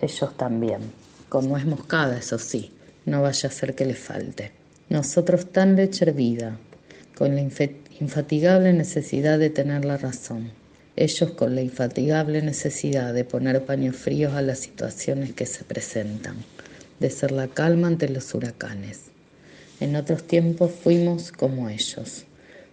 Ellos 0.00 0.36
también. 0.36 0.80
Con 1.28 1.48
nuez 1.48 1.64
moscada, 1.64 2.18
eso 2.18 2.38
sí, 2.38 2.72
no 3.08 3.22
vaya 3.22 3.48
a 3.48 3.52
ser 3.52 3.74
que 3.74 3.84
les 3.84 3.98
falte. 3.98 4.52
Nosotros 4.88 5.50
tan 5.52 5.76
leche 5.76 6.04
hervida, 6.04 6.58
con 7.16 7.34
la 7.34 7.40
infatigable 7.40 8.72
necesidad 8.72 9.38
de 9.38 9.50
tener 9.50 9.84
la 9.84 9.96
razón. 9.96 10.52
Ellos 10.94 11.32
con 11.32 11.54
la 11.54 11.62
infatigable 11.62 12.42
necesidad 12.42 13.12
de 13.12 13.24
poner 13.24 13.64
paños 13.64 13.96
fríos 13.96 14.34
a 14.34 14.42
las 14.42 14.60
situaciones 14.60 15.32
que 15.32 15.46
se 15.46 15.64
presentan, 15.64 16.36
de 17.00 17.10
ser 17.10 17.32
la 17.32 17.48
calma 17.48 17.88
ante 17.88 18.08
los 18.08 18.34
huracanes. 18.34 19.10
En 19.80 19.94
otros 19.96 20.24
tiempos 20.24 20.72
fuimos 20.72 21.32
como 21.32 21.68
ellos, 21.68 22.24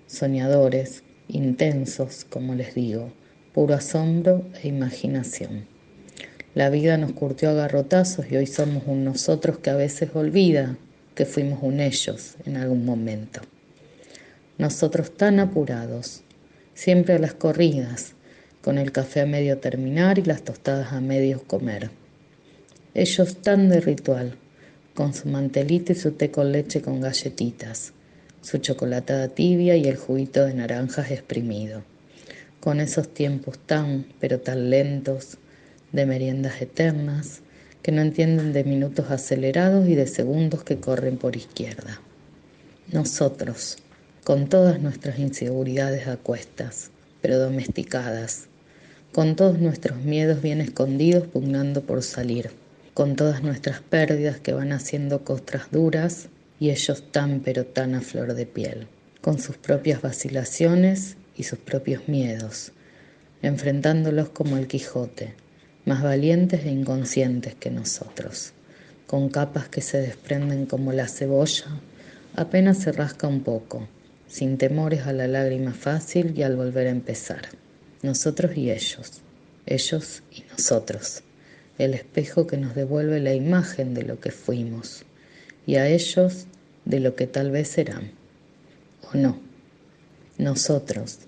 soñadores, 0.08 1.04
intensos, 1.28 2.26
como 2.30 2.56
les 2.56 2.76
digo, 2.76 3.12
puro 3.54 3.76
asombro 3.76 4.44
e 4.62 4.68
imaginación. 4.68 5.75
La 6.56 6.70
vida 6.70 6.96
nos 6.98 7.12
curtió 7.12 7.50
a 7.50 7.54
garrotazos 7.54 8.32
y 8.32 8.38
hoy 8.38 8.48
somos 8.48 8.84
un 8.88 9.04
nosotros 9.04 9.58
que 9.58 9.72
a 9.72 9.76
veces 9.76 10.12
olvida 10.14 10.78
que 11.14 11.26
fuimos 11.26 11.60
un 11.62 11.82
ellos 11.82 12.36
en 12.46 12.56
algún 12.56 12.86
momento. 12.86 13.42
Nosotros 14.58 15.18
tan 15.18 15.42
apurados, 15.42 16.22
siempre 16.74 17.16
a 17.16 17.20
las 17.20 17.34
corridas, 17.34 18.14
con 18.62 18.78
el 18.78 18.94
café 18.94 19.20
a 19.20 19.26
medio 19.26 19.58
terminar 19.58 20.18
y 20.18 20.24
las 20.24 20.44
tostadas 20.44 20.94
a 20.94 21.02
medio 21.02 21.44
comer. 21.44 21.92
Ellos 22.94 23.42
tan 23.42 23.68
de 23.68 23.82
ritual, 23.82 24.38
con 24.94 25.14
su 25.14 25.28
mantelito 25.28 25.92
y 25.92 25.96
su 25.96 26.14
té 26.14 26.32
con 26.32 26.54
leche 26.54 26.82
con 26.82 27.02
galletitas, 27.02 27.92
su 28.42 28.60
chocolatada 28.60 29.28
tibia 29.28 29.76
y 29.76 29.90
el 29.90 29.98
juguito 29.98 30.46
de 30.46 30.54
naranjas 30.54 31.12
exprimido. 31.12 31.84
Con 32.62 32.80
esos 32.80 33.14
tiempos 33.14 33.60
tan, 33.60 34.06
pero 34.22 34.40
tan 34.40 34.70
lentos, 34.70 35.38
de 35.96 36.06
meriendas 36.06 36.62
eternas, 36.62 37.42
que 37.82 37.92
no 37.92 38.02
entienden 38.02 38.52
de 38.52 38.64
minutos 38.64 39.10
acelerados 39.12 39.88
y 39.88 39.96
de 39.96 40.08
segundos 40.08 40.64
que 40.64 40.80
corren 40.80 41.18
por 41.18 41.36
izquierda. 41.36 42.02
Nosotros, 42.92 43.78
con 44.24 44.50
todas 44.50 44.82
nuestras 44.82 45.20
inseguridades 45.20 46.08
a 46.08 46.18
cuestas, 46.18 46.92
pero 47.22 47.40
domesticadas, 47.40 48.48
con 49.14 49.36
todos 49.36 49.60
nuestros 49.60 50.00
miedos 50.00 50.42
bien 50.42 50.62
escondidos 50.62 51.28
pugnando 51.28 51.84
por 51.84 52.04
salir, 52.04 52.52
con 52.94 53.16
todas 53.16 53.42
nuestras 53.42 53.82
pérdidas 53.82 54.40
que 54.40 54.52
van 54.52 54.74
haciendo 54.74 55.24
costras 55.24 55.72
duras 55.72 56.28
y 56.60 56.72
ellos 56.72 57.04
tan 57.12 57.40
pero 57.40 57.66
tan 57.66 57.96
a 57.96 58.02
flor 58.02 58.34
de 58.34 58.46
piel, 58.46 58.88
con 59.22 59.40
sus 59.40 59.58
propias 59.58 60.02
vacilaciones 60.02 61.16
y 61.38 61.44
sus 61.44 61.60
propios 61.60 62.08
miedos, 62.08 62.74
enfrentándolos 63.42 64.30
como 64.30 64.58
el 64.58 64.68
Quijote, 64.68 65.45
más 65.86 66.02
valientes 66.02 66.66
e 66.66 66.72
inconscientes 66.72 67.54
que 67.54 67.70
nosotros, 67.70 68.54
con 69.06 69.30
capas 69.30 69.70
que 69.70 69.82
se 69.82 70.00
desprenden 70.00 70.66
como 70.66 70.92
la 70.92 71.08
cebolla, 71.08 71.68
apenas 72.36 72.80
se 72.80 72.92
rasca 72.92 73.28
un 73.28 73.42
poco, 73.42 73.88
sin 74.28 74.58
temores 74.58 75.06
a 75.06 75.14
la 75.14 75.28
lágrima 75.28 75.74
fácil 75.74 76.34
y 76.36 76.42
al 76.42 76.56
volver 76.56 76.88
a 76.88 76.92
empezar. 76.92 77.50
Nosotros 78.02 78.58
y 78.58 78.72
ellos, 78.72 79.22
ellos 79.68 80.24
y 80.32 80.44
nosotros, 80.52 81.22
el 81.78 81.94
espejo 81.94 82.48
que 82.48 82.58
nos 82.58 82.74
devuelve 82.74 83.20
la 83.20 83.34
imagen 83.34 83.94
de 83.94 84.04
lo 84.04 84.20
que 84.20 84.32
fuimos, 84.32 85.06
y 85.68 85.76
a 85.76 85.88
ellos 85.88 86.48
de 86.86 87.00
lo 87.00 87.16
que 87.16 87.28
tal 87.28 87.52
vez 87.52 87.68
serán, 87.68 88.12
o 89.14 89.18
no. 89.18 89.40
Nosotros, 90.40 91.20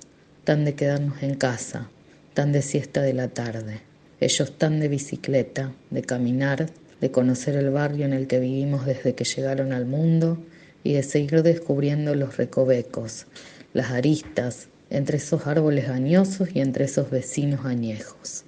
tan 0.44 0.66
de 0.66 0.74
quedarnos 0.74 1.22
en 1.22 1.36
casa, 1.36 1.90
tan 2.34 2.52
de 2.52 2.62
siesta 2.62 3.02
de 3.02 3.14
la 3.14 3.28
tarde, 3.28 3.87
ellos 4.20 4.58
tan 4.58 4.80
de 4.80 4.88
bicicleta, 4.88 5.74
de 5.90 6.02
caminar, 6.02 6.70
de 7.02 7.12
conocer 7.12 7.56
el 7.56 7.70
barrio 7.70 8.06
en 8.06 8.14
el 8.14 8.28
que 8.28 8.40
vivimos 8.40 8.86
desde 8.86 9.14
que 9.14 9.24
llegaron 9.24 9.72
al 9.74 9.86
mundo 9.86 10.38
y 10.84 10.94
de 10.94 11.04
seguir 11.04 11.44
descubriendo 11.44 12.16
los 12.16 12.38
recovecos, 12.38 13.28
las 13.74 13.92
aristas, 13.92 14.70
entre 14.90 15.18
esos 15.18 15.46
árboles 15.48 15.90
añosos 15.90 16.50
y 16.54 16.62
entre 16.62 16.86
esos 16.86 17.12
vecinos 17.12 17.66
añejos. 17.66 18.46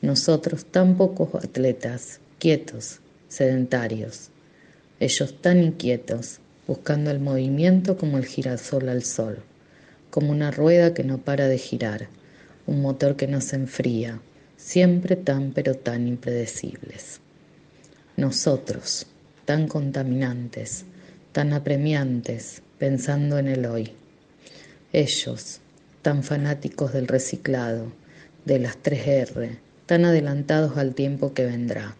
Nosotros 0.00 0.64
tan 0.64 0.96
pocos 0.96 1.34
atletas, 1.34 2.20
quietos, 2.38 3.00
sedentarios, 3.28 4.30
ellos 4.98 5.40
tan 5.40 5.62
inquietos, 5.62 6.40
buscando 6.66 7.10
el 7.10 7.20
movimiento 7.20 7.96
como 7.96 8.18
el 8.18 8.24
girasol 8.24 8.88
al 8.88 9.02
sol, 9.02 9.38
como 10.10 10.30
una 10.32 10.50
rueda 10.50 10.94
que 10.94 11.04
no 11.04 11.18
para 11.18 11.46
de 11.46 11.58
girar, 11.58 12.08
un 12.66 12.80
motor 12.80 13.16
que 13.16 13.26
no 13.26 13.40
se 13.40 13.56
enfría, 13.56 14.20
siempre 14.60 15.16
tan 15.16 15.52
pero 15.52 15.74
tan 15.74 16.06
impredecibles. 16.06 17.20
Nosotros, 18.16 19.06
tan 19.46 19.66
contaminantes, 19.66 20.84
tan 21.32 21.52
apremiantes, 21.54 22.62
pensando 22.78 23.38
en 23.38 23.48
el 23.48 23.64
hoy. 23.64 23.92
Ellos, 24.92 25.60
tan 26.02 26.22
fanáticos 26.22 26.92
del 26.92 27.08
reciclado, 27.08 27.92
de 28.44 28.58
las 28.58 28.76
3R, 28.82 29.58
tan 29.86 30.04
adelantados 30.04 30.76
al 30.76 30.94
tiempo 30.94 31.32
que 31.32 31.46
vendrá. 31.46 31.96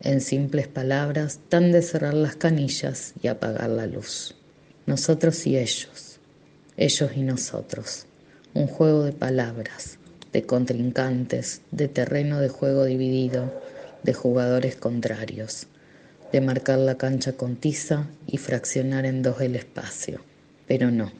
En 0.00 0.20
simples 0.20 0.68
palabras, 0.68 1.40
tan 1.48 1.72
de 1.72 1.82
cerrar 1.82 2.14
las 2.14 2.36
canillas 2.36 3.14
y 3.22 3.28
apagar 3.28 3.70
la 3.70 3.86
luz. 3.86 4.34
Nosotros 4.86 5.46
y 5.46 5.56
ellos, 5.56 6.18
ellos 6.76 7.10
y 7.14 7.22
nosotros. 7.22 8.06
Un 8.54 8.66
juego 8.66 9.04
de 9.04 9.12
palabras, 9.12 9.98
de 10.36 10.42
contrincantes, 10.42 11.62
de 11.70 11.88
terreno 11.88 12.40
de 12.40 12.50
juego 12.50 12.84
dividido, 12.84 13.58
de 14.02 14.12
jugadores 14.12 14.76
contrarios, 14.76 15.66
de 16.30 16.42
marcar 16.42 16.78
la 16.78 16.98
cancha 16.98 17.32
con 17.32 17.56
tiza 17.56 18.06
y 18.26 18.36
fraccionar 18.36 19.06
en 19.06 19.22
dos 19.22 19.40
el 19.40 19.56
espacio. 19.56 20.20
Pero 20.68 20.90
no, 20.90 21.10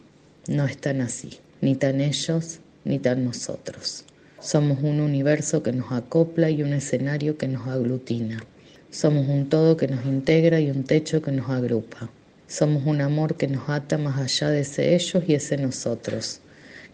no 0.48 0.66
es 0.66 0.76
tan 0.76 1.00
así, 1.00 1.38
ni 1.62 1.76
tan 1.76 2.02
ellos, 2.02 2.58
ni 2.84 2.98
tan 2.98 3.24
nosotros. 3.24 4.04
Somos 4.38 4.82
un 4.82 5.00
universo 5.00 5.62
que 5.62 5.72
nos 5.72 5.92
acopla 5.92 6.50
y 6.50 6.62
un 6.62 6.74
escenario 6.74 7.38
que 7.38 7.48
nos 7.48 7.66
aglutina. 7.68 8.44
Somos 8.90 9.28
un 9.28 9.48
todo 9.48 9.78
que 9.78 9.88
nos 9.88 10.04
integra 10.04 10.60
y 10.60 10.70
un 10.70 10.84
techo 10.84 11.22
que 11.22 11.32
nos 11.32 11.48
agrupa. 11.48 12.10
Somos 12.48 12.84
un 12.84 13.00
amor 13.00 13.38
que 13.38 13.48
nos 13.48 13.66
ata 13.70 13.96
más 13.96 14.18
allá 14.18 14.50
de 14.50 14.60
ese 14.60 14.94
ellos 14.94 15.24
y 15.26 15.32
ese 15.32 15.56
nosotros, 15.56 16.42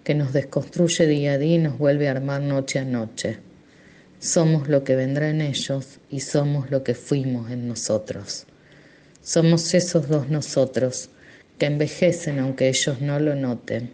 que 0.05 0.15
nos 0.15 0.33
desconstruye 0.33 1.07
día 1.07 1.33
a 1.33 1.39
día 1.39 1.57
y 1.57 1.59
nos 1.59 1.79
vuelve 1.79 2.09
a 2.09 2.13
armar 2.13 2.43
noche 2.43 2.79
a 2.79 2.85
noche. 2.85 3.39
Somos 4.19 4.69
lo 4.69 4.85
que 4.85 4.97
vendrá 4.97 5.31
en 5.31 5.41
ellos 5.41 5.99
y 6.11 6.21
somos 6.21 6.71
lo 6.71 6.85
que 6.85 6.95
fuimos 6.95 7.51
en 7.51 7.69
nosotros. 7.69 8.47
Somos 9.23 9.75
esos 9.75 10.09
dos 10.09 10.29
nosotros 10.29 11.11
que 11.59 11.67
envejecen 11.67 12.39
aunque 12.39 12.69
ellos 12.69 13.01
no 13.01 13.21
lo 13.21 13.35
noten, 13.35 13.91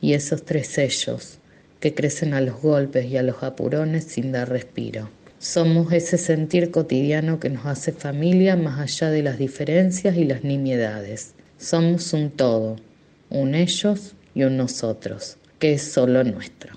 y 0.00 0.14
esos 0.14 0.44
tres 0.44 0.78
ellos 0.78 1.38
que 1.80 1.94
crecen 1.94 2.34
a 2.34 2.40
los 2.40 2.60
golpes 2.60 3.06
y 3.06 3.16
a 3.16 3.22
los 3.22 3.42
apurones 3.42 4.04
sin 4.04 4.32
dar 4.32 4.48
respiro. 4.48 5.10
Somos 5.38 5.92
ese 5.92 6.16
sentir 6.16 6.70
cotidiano 6.70 7.38
que 7.38 7.50
nos 7.50 7.66
hace 7.66 7.92
familia 7.92 8.56
más 8.56 8.80
allá 8.80 9.10
de 9.10 9.22
las 9.22 9.38
diferencias 9.38 10.16
y 10.16 10.24
las 10.24 10.42
nimiedades. 10.42 11.34
Somos 11.58 12.12
un 12.14 12.30
todo, 12.30 12.76
un 13.28 13.54
ellos 13.54 14.14
y 14.34 14.44
un 14.44 14.56
nosotros, 14.56 15.36
que 15.64 15.72
es 15.72 15.92
solo 15.94 16.22
nuestro. 16.24 16.74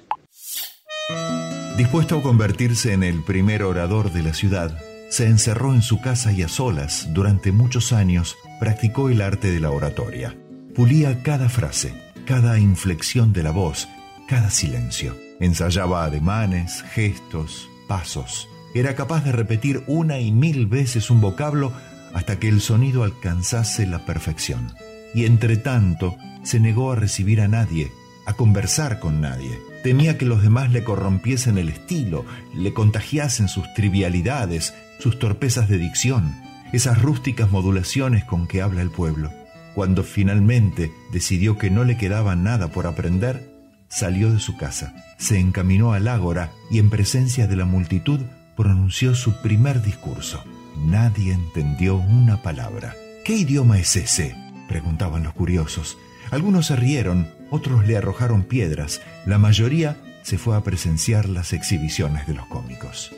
Dispuesto 1.75 2.19
a 2.19 2.23
convertirse 2.23 2.93
en 2.93 3.03
el 3.03 3.21
primer 3.21 3.63
orador 3.63 4.13
de 4.13 4.23
la 4.23 4.33
ciudad, 4.33 4.79
se 5.09 5.25
encerró 5.25 5.73
en 5.73 5.81
su 5.81 5.99
casa 5.99 6.31
y 6.31 6.41
a 6.41 6.47
solas 6.47 7.09
durante 7.13 7.51
muchos 7.51 7.91
años 7.91 8.37
practicó 8.61 9.09
el 9.09 9.21
arte 9.21 9.51
de 9.51 9.59
la 9.59 9.71
oratoria. 9.71 10.37
Pulía 10.73 11.21
cada 11.21 11.49
frase, 11.49 11.91
cada 12.25 12.59
inflexión 12.59 13.33
de 13.33 13.43
la 13.43 13.51
voz, 13.51 13.89
cada 14.25 14.49
silencio. 14.49 15.17
Ensayaba 15.41 16.05
ademanes, 16.05 16.81
gestos, 16.93 17.67
pasos. 17.89 18.47
Era 18.73 18.95
capaz 18.95 19.25
de 19.25 19.33
repetir 19.33 19.83
una 19.87 20.21
y 20.21 20.31
mil 20.31 20.65
veces 20.65 21.11
un 21.11 21.19
vocablo 21.19 21.73
hasta 22.13 22.39
que 22.39 22.47
el 22.47 22.61
sonido 22.61 23.03
alcanzase 23.03 23.85
la 23.85 24.05
perfección. 24.05 24.71
Y 25.13 25.25
entre 25.25 25.57
tanto 25.57 26.15
se 26.43 26.61
negó 26.61 26.93
a 26.93 26.95
recibir 26.95 27.41
a 27.41 27.49
nadie, 27.49 27.91
a 28.27 28.33
conversar 28.33 28.99
con 28.99 29.21
nadie. 29.21 29.57
Temía 29.83 30.17
que 30.17 30.25
los 30.25 30.43
demás 30.43 30.71
le 30.71 30.83
corrompiesen 30.83 31.57
el 31.57 31.69
estilo, 31.69 32.25
le 32.53 32.73
contagiasen 32.73 33.47
sus 33.47 33.73
trivialidades, 33.73 34.73
sus 34.99 35.17
torpezas 35.17 35.69
de 35.69 35.77
dicción, 35.77 36.35
esas 36.73 37.01
rústicas 37.01 37.49
modulaciones 37.49 38.25
con 38.25 38.45
que 38.45 38.61
habla 38.61 38.81
el 38.81 38.91
pueblo. 38.91 39.31
Cuando 39.73 40.03
finalmente 40.03 40.91
decidió 41.13 41.57
que 41.57 41.69
no 41.69 41.85
le 41.85 41.97
quedaba 41.97 42.35
nada 42.35 42.67
por 42.67 42.85
aprender, 42.85 43.49
salió 43.87 44.33
de 44.33 44.39
su 44.39 44.57
casa, 44.57 44.93
se 45.17 45.39
encaminó 45.39 45.93
al 45.93 46.09
ágora 46.09 46.51
y 46.69 46.79
en 46.79 46.89
presencia 46.89 47.47
de 47.47 47.55
la 47.55 47.65
multitud 47.65 48.19
pronunció 48.57 49.15
su 49.15 49.41
primer 49.41 49.81
discurso. 49.81 50.43
Nadie 50.85 51.31
entendió 51.31 51.95
una 51.95 52.41
palabra. 52.41 52.93
¿Qué 53.23 53.37
idioma 53.37 53.79
es 53.79 53.95
ese? 53.95 54.35
preguntaban 54.67 55.23
los 55.23 55.33
curiosos. 55.33 55.97
Algunos 56.29 56.65
se 56.67 56.75
rieron, 56.75 57.36
otros 57.49 57.87
le 57.87 57.97
arrojaron 57.97 58.43
piedras, 58.43 59.01
la 59.25 59.37
mayoría 59.37 59.97
se 60.21 60.37
fue 60.37 60.55
a 60.55 60.61
presenciar 60.61 61.29
las 61.29 61.53
exhibiciones 61.53 62.27
de 62.27 62.33
los 62.33 62.45
cómicos. 62.47 63.11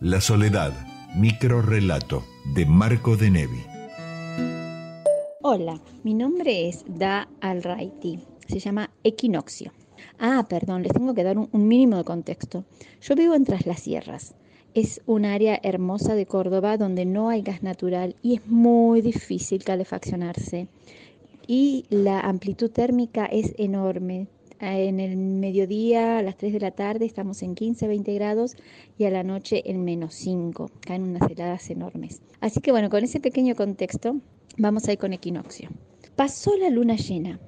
La 0.00 0.20
soledad, 0.20 0.72
microrrelato 1.14 2.24
de 2.54 2.66
Marco 2.66 3.16
de 3.16 3.30
Nevi. 3.30 3.64
Hola, 5.40 5.80
mi 6.04 6.14
nombre 6.14 6.68
es 6.68 6.84
Da 6.88 7.28
Alraiti. 7.40 8.18
Se 8.48 8.58
llama 8.58 8.90
Equinoccio. 9.04 9.72
Ah, 10.18 10.46
perdón, 10.48 10.82
les 10.82 10.92
tengo 10.92 11.14
que 11.14 11.22
dar 11.22 11.38
un, 11.38 11.48
mínimo 11.52 11.96
de 11.96 12.04
contexto. 12.04 12.64
Yo 13.00 13.14
vivo 13.14 13.34
en 13.34 13.44
Tras 13.44 13.66
las 13.66 13.80
Sierras. 13.80 14.34
Es 14.74 15.00
un 15.06 15.24
área 15.24 15.58
hermosa 15.62 16.14
de 16.14 16.26
Córdoba 16.26 16.76
donde 16.76 17.06
no 17.06 17.28
hay 17.28 17.42
gas 17.42 17.62
natural 17.62 18.16
y 18.22 18.34
es 18.34 18.46
muy 18.46 19.00
difícil 19.00 19.64
calefaccionarse. 19.64 20.68
Y 21.50 21.86
la 21.88 22.20
amplitud 22.20 22.70
térmica 22.70 23.24
es 23.24 23.54
enorme. 23.56 24.26
En 24.60 25.00
el 25.00 25.16
mediodía, 25.16 26.18
a 26.18 26.22
las 26.22 26.36
3 26.36 26.52
de 26.52 26.60
la 26.60 26.72
tarde, 26.72 27.06
estamos 27.06 27.42
en 27.42 27.54
15, 27.54 27.88
20 27.88 28.12
grados 28.12 28.54
y 28.98 29.04
a 29.04 29.10
la 29.10 29.22
noche 29.22 29.62
en 29.64 29.82
menos 29.82 30.12
5. 30.12 30.70
Caen 30.82 31.04
unas 31.04 31.30
heladas 31.30 31.70
enormes. 31.70 32.20
Así 32.42 32.60
que 32.60 32.70
bueno, 32.70 32.90
con 32.90 33.02
ese 33.02 33.18
pequeño 33.18 33.54
contexto, 33.54 34.16
vamos 34.58 34.86
a 34.86 34.92
ir 34.92 34.98
con 34.98 35.14
equinoccio. 35.14 35.70
Pasó 36.16 36.54
la 36.58 36.68
luna 36.68 36.96
llena 36.96 37.40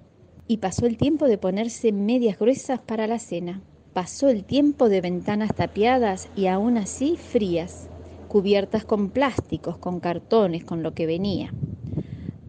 y 0.48 0.56
pasó 0.56 0.86
el 0.86 0.96
tiempo 0.96 1.26
de 1.26 1.36
ponerse 1.36 1.92
medias 1.92 2.38
gruesas 2.38 2.80
para 2.80 3.06
la 3.06 3.18
cena. 3.18 3.60
Pasó 3.92 4.30
el 4.30 4.44
tiempo 4.44 4.88
de 4.88 5.02
ventanas 5.02 5.54
tapiadas 5.54 6.30
y 6.34 6.46
aún 6.46 6.78
así 6.78 7.18
frías, 7.18 7.90
cubiertas 8.28 8.86
con 8.86 9.10
plásticos, 9.10 9.76
con 9.76 10.00
cartones, 10.00 10.64
con 10.64 10.82
lo 10.82 10.94
que 10.94 11.04
venía. 11.04 11.52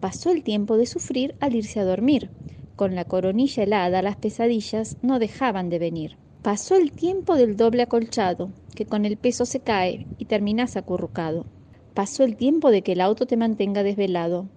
Pasó 0.02 0.32
el 0.32 0.42
tiempo 0.42 0.78
de 0.78 0.88
sufrir 0.88 1.36
al 1.40 1.54
irse 1.54 1.80
a 1.80 1.86
dormir. 1.86 2.32
Con 2.76 2.96
la 2.96 3.06
coronilla 3.06 3.62
helada 3.62 4.02
las 4.02 4.16
pesadillas 4.16 4.98
no 5.04 5.20
dejaban 5.20 5.70
de 5.70 5.78
venir. 5.78 6.18
Pasó 6.42 6.76
el 6.76 6.92
tiempo 6.92 7.36
del 7.36 7.56
doble 7.56 7.84
acolchado, 7.84 8.50
que 8.74 8.88
con 8.88 9.06
el 9.06 9.16
peso 9.16 9.46
se 9.46 9.60
cae 9.60 10.08
y 10.18 10.26
terminas 10.26 10.76
acurrucado. 10.76 11.46
Pasó 11.94 12.24
el 12.24 12.36
tiempo 12.36 12.72
de 12.72 12.82
que 12.82 12.94
el 12.94 13.02
auto 13.02 13.28
te 13.28 13.38
mantenga 13.38 13.84
desvelado. 13.84 14.48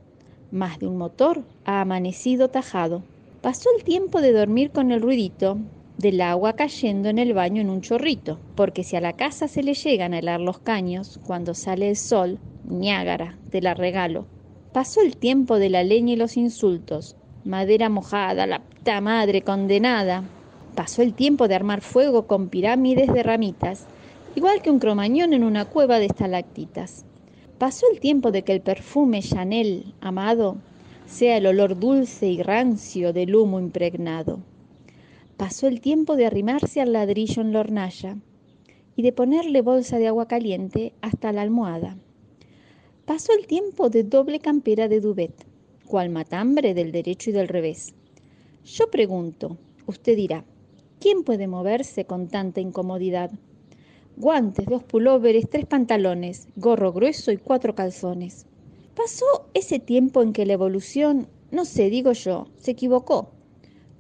Más 0.51 0.79
de 0.79 0.87
un 0.87 0.97
motor 0.97 1.45
ha 1.67 1.83
amanecido 1.83 2.49
tajado. 2.49 3.03
Pasó 3.43 3.69
el 3.77 3.85
tiempo 3.85 4.23
de 4.23 4.33
dormir 4.33 4.71
con 4.71 4.93
el 4.93 5.03
ruidito 5.03 5.59
del 5.99 6.23
agua 6.23 6.55
cayendo 6.55 7.11
en 7.11 7.19
el 7.19 7.35
baño 7.35 7.61
en 7.61 7.69
un 7.69 7.83
chorrito, 7.83 8.39
porque 8.55 8.83
si 8.83 8.97
a 8.97 9.03
la 9.03 9.13
casa 9.13 9.47
se 9.47 9.63
le 9.63 9.75
llegan 9.75 10.15
a 10.15 10.21
helar 10.21 10.41
los 10.41 10.59
caños, 10.59 11.21
cuando 11.27 11.53
sale 11.53 11.91
el 11.91 11.97
sol, 11.97 12.39
Niágara, 12.67 13.37
te 13.51 13.61
la 13.61 13.75
regalo. 13.75 14.25
Pasó 14.75 15.03
el 15.03 15.17
tiempo 15.17 15.61
de 15.61 15.71
la 15.71 15.85
leña 15.85 16.15
y 16.15 16.17
los 16.17 16.37
insultos, 16.37 17.15
madera 17.45 17.89
mojada, 17.89 18.45
la 18.49 18.59
puta 18.59 19.01
madre 19.01 19.43
condenada. 19.43 20.25
Pasó 20.75 21.03
el 21.03 21.15
tiempo 21.15 21.47
de 21.47 21.55
armar 21.55 21.81
fuego 21.81 22.27
con 22.27 22.49
pirámides 22.49 23.07
de 23.13 23.23
ramitas, 23.23 23.87
igual 24.35 24.63
que 24.63 24.73
un 24.73 24.81
cromañón 24.81 25.33
en 25.33 25.45
una 25.45 25.65
cueva 25.65 26.01
de 26.01 26.07
estalactitas. 26.07 27.05
Pasó 27.57 27.87
el 27.93 28.01
tiempo 28.01 28.33
de 28.33 28.43
que 28.43 28.51
el 28.51 28.63
perfume 28.63 29.23
Chanel 29.23 29.95
amado 30.01 30.57
sea 31.07 31.37
el 31.37 31.47
olor 31.47 31.79
dulce 31.79 32.27
y 32.27 32.43
rancio 32.43 33.13
del 33.13 33.37
humo 33.37 33.61
impregnado. 33.61 34.41
Pasó 35.37 35.69
el 35.69 35.81
tiempo 35.81 36.17
de 36.17 36.27
arrimarse 36.27 36.81
al 36.81 36.95
ladrillo 36.95 37.43
en 37.43 37.53
la 37.53 37.61
hornalla 37.61 38.17
y 38.97 39.03
de 39.03 39.13
ponerle 39.13 39.61
bolsa 39.61 39.99
de 39.99 40.09
agua 40.09 40.27
caliente 40.27 40.95
hasta 41.01 41.31
la 41.31 41.43
almohada. 41.43 41.97
Pasó 43.07 43.33
el 43.39 43.47
tiempo 43.47 43.91
de 43.91 44.03
doble 44.03 44.41
campera 44.41 44.89
de 44.89 44.99
duvet, 44.99 45.45
cual 45.87 46.09
matambre 46.09 46.73
del 46.73 46.91
derecho 46.91 47.29
y 47.29 47.35
del 47.35 47.49
revés. 47.49 47.93
Yo 48.65 48.91
pregunto, 48.91 49.59
usted 49.87 50.17
dirá, 50.17 50.47
¿quién 51.01 51.23
puede 51.23 51.47
moverse 51.47 52.07
con 52.07 52.29
tanta 52.29 52.63
incomodidad? 52.63 53.31
Guantes, 54.17 54.65
dos 54.65 54.85
pulóveres, 54.85 55.51
tres 55.51 55.67
pantalones, 55.67 56.49
gorro 56.57 56.95
grueso 56.95 57.31
y 57.31 57.37
cuatro 57.37 57.75
calzones. 57.75 58.47
Pasó 58.97 59.27
ese 59.53 59.79
tiempo 59.79 60.23
en 60.23 60.33
que 60.33 60.47
la 60.47 60.55
evolución, 60.55 61.29
no 61.51 61.67
sé, 61.67 61.91
digo 61.91 62.13
yo, 62.13 62.47
se 62.57 62.71
equivocó, 62.71 63.33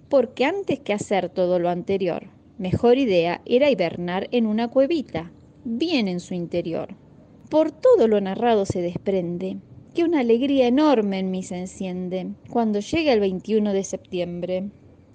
porque 0.08 0.46
antes 0.46 0.80
que 0.80 0.94
hacer 0.94 1.28
todo 1.28 1.58
lo 1.58 1.68
anterior, 1.68 2.28
mejor 2.56 2.96
idea 2.96 3.42
era 3.44 3.70
hibernar 3.70 4.28
en 4.30 4.46
una 4.46 4.68
cuevita, 4.68 5.30
bien 5.62 6.08
en 6.08 6.20
su 6.20 6.32
interior. 6.32 7.03
Por 7.50 7.72
todo 7.72 8.08
lo 8.08 8.20
narrado 8.20 8.64
se 8.64 8.80
desprende 8.80 9.58
que 9.94 10.02
una 10.02 10.20
alegría 10.20 10.66
enorme 10.66 11.18
en 11.18 11.30
mí 11.30 11.42
se 11.42 11.56
enciende 11.56 12.32
cuando 12.50 12.80
llega 12.80 13.12
el 13.12 13.20
21 13.20 13.72
de 13.72 13.84
septiembre. 13.84 14.70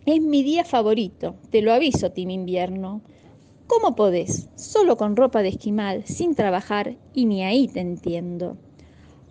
Es 0.05 0.21
mi 0.21 0.43
día 0.43 0.63
favorito, 0.63 1.35
te 1.49 1.61
lo 1.61 1.73
aviso, 1.73 2.11
Tim 2.11 2.29
Invierno. 2.29 3.01
¿Cómo 3.67 3.95
podés? 3.95 4.49
Solo 4.55 4.95
con 4.95 5.15
ropa 5.15 5.41
de 5.41 5.49
esquimal, 5.49 6.05
sin 6.05 6.33
trabajar, 6.33 6.95
y 7.13 7.25
ni 7.25 7.43
ahí 7.43 7.67
te 7.67 7.81
entiendo. 7.81 8.57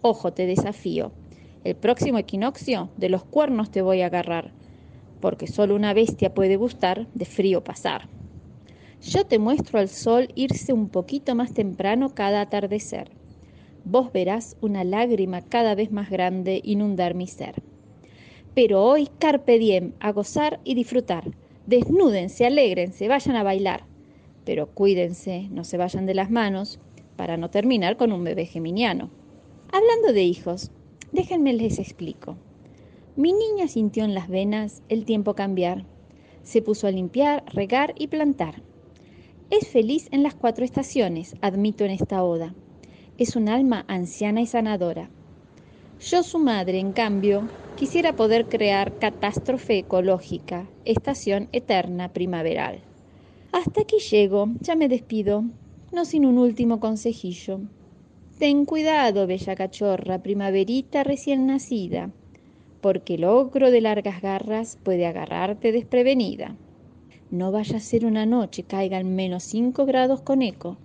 Ojo, 0.02 0.32
te 0.32 0.46
desafío. 0.46 1.12
El 1.64 1.76
próximo 1.76 2.18
equinoccio 2.18 2.90
de 2.96 3.08
los 3.08 3.24
cuernos 3.24 3.70
te 3.70 3.80
voy 3.80 4.02
a 4.02 4.06
agarrar, 4.06 4.52
porque 5.20 5.46
solo 5.46 5.74
una 5.74 5.94
bestia 5.94 6.34
puede 6.34 6.56
gustar 6.56 7.06
de 7.14 7.24
frío 7.24 7.64
pasar. 7.64 8.08
Yo 9.00 9.24
te 9.24 9.38
muestro 9.38 9.78
al 9.78 9.88
sol 9.88 10.28
irse 10.34 10.72
un 10.72 10.88
poquito 10.88 11.36
más 11.36 11.54
temprano 11.54 12.14
cada 12.14 12.40
atardecer. 12.40 13.12
Vos 13.84 14.12
verás 14.12 14.56
una 14.60 14.82
lágrima 14.82 15.40
cada 15.42 15.76
vez 15.76 15.92
más 15.92 16.10
grande 16.10 16.60
inundar 16.64 17.14
mi 17.14 17.28
ser. 17.28 17.62
Pero 18.54 18.82
hoy 18.84 19.08
carpe 19.20 19.58
diem, 19.60 19.92
a 20.00 20.10
gozar 20.10 20.58
y 20.64 20.74
disfrutar. 20.74 21.30
Desnúdense, 21.66 22.44
alégrense, 22.44 23.06
vayan 23.06 23.36
a 23.36 23.44
bailar. 23.44 23.84
Pero 24.44 24.66
cuídense, 24.74 25.48
no 25.50 25.62
se 25.62 25.76
vayan 25.76 26.06
de 26.06 26.14
las 26.14 26.30
manos, 26.30 26.80
para 27.16 27.36
no 27.36 27.50
terminar 27.50 27.96
con 27.96 28.10
un 28.10 28.24
bebé 28.24 28.46
geminiano. 28.46 29.10
Hablando 29.70 30.12
de 30.12 30.24
hijos, 30.24 30.72
déjenme 31.12 31.52
les 31.52 31.78
explico. 31.78 32.36
Mi 33.14 33.32
niña 33.32 33.68
sintió 33.68 34.04
en 34.04 34.14
las 34.14 34.28
venas 34.28 34.82
el 34.88 35.04
tiempo 35.04 35.34
cambiar. 35.34 35.84
Se 36.42 36.62
puso 36.62 36.88
a 36.88 36.90
limpiar, 36.90 37.44
regar 37.52 37.94
y 37.96 38.08
plantar. 38.08 38.62
Es 39.50 39.66
feliz 39.68 40.08
en 40.12 40.22
las 40.22 40.34
cuatro 40.34 40.62
estaciones, 40.62 41.34
admito 41.40 41.82
en 41.84 41.90
esta 41.90 42.22
oda. 42.22 42.54
Es 43.16 43.34
un 43.34 43.48
alma 43.48 43.86
anciana 43.88 44.42
y 44.42 44.46
sanadora. 44.46 45.08
Yo, 46.00 46.22
su 46.22 46.38
madre, 46.38 46.78
en 46.78 46.92
cambio, 46.92 47.48
quisiera 47.74 48.12
poder 48.14 48.46
crear 48.50 48.98
catástrofe 48.98 49.78
ecológica, 49.78 50.68
estación 50.84 51.48
eterna 51.52 52.12
primaveral. 52.12 52.80
Hasta 53.50 53.80
aquí 53.80 53.96
llego, 54.10 54.50
ya 54.60 54.76
me 54.76 54.86
despido, 54.86 55.44
no 55.92 56.04
sin 56.04 56.26
un 56.26 56.36
último 56.36 56.78
consejillo. 56.78 57.60
Ten 58.38 58.66
cuidado, 58.66 59.26
bella 59.26 59.56
cachorra, 59.56 60.22
primaverita 60.22 61.04
recién 61.04 61.46
nacida, 61.46 62.10
porque 62.82 63.14
el 63.14 63.24
ogro 63.24 63.70
de 63.70 63.80
largas 63.80 64.20
garras 64.20 64.76
puede 64.82 65.06
agarrarte 65.06 65.72
desprevenida. 65.72 66.54
No 67.30 67.52
vaya 67.52 67.76
a 67.76 67.80
ser 67.80 68.06
una 68.06 68.24
noche 68.26 68.62
caigan 68.62 69.14
menos 69.14 69.44
cinco 69.44 69.84
grados 69.84 70.22
con 70.22 70.42
eco 70.42 70.78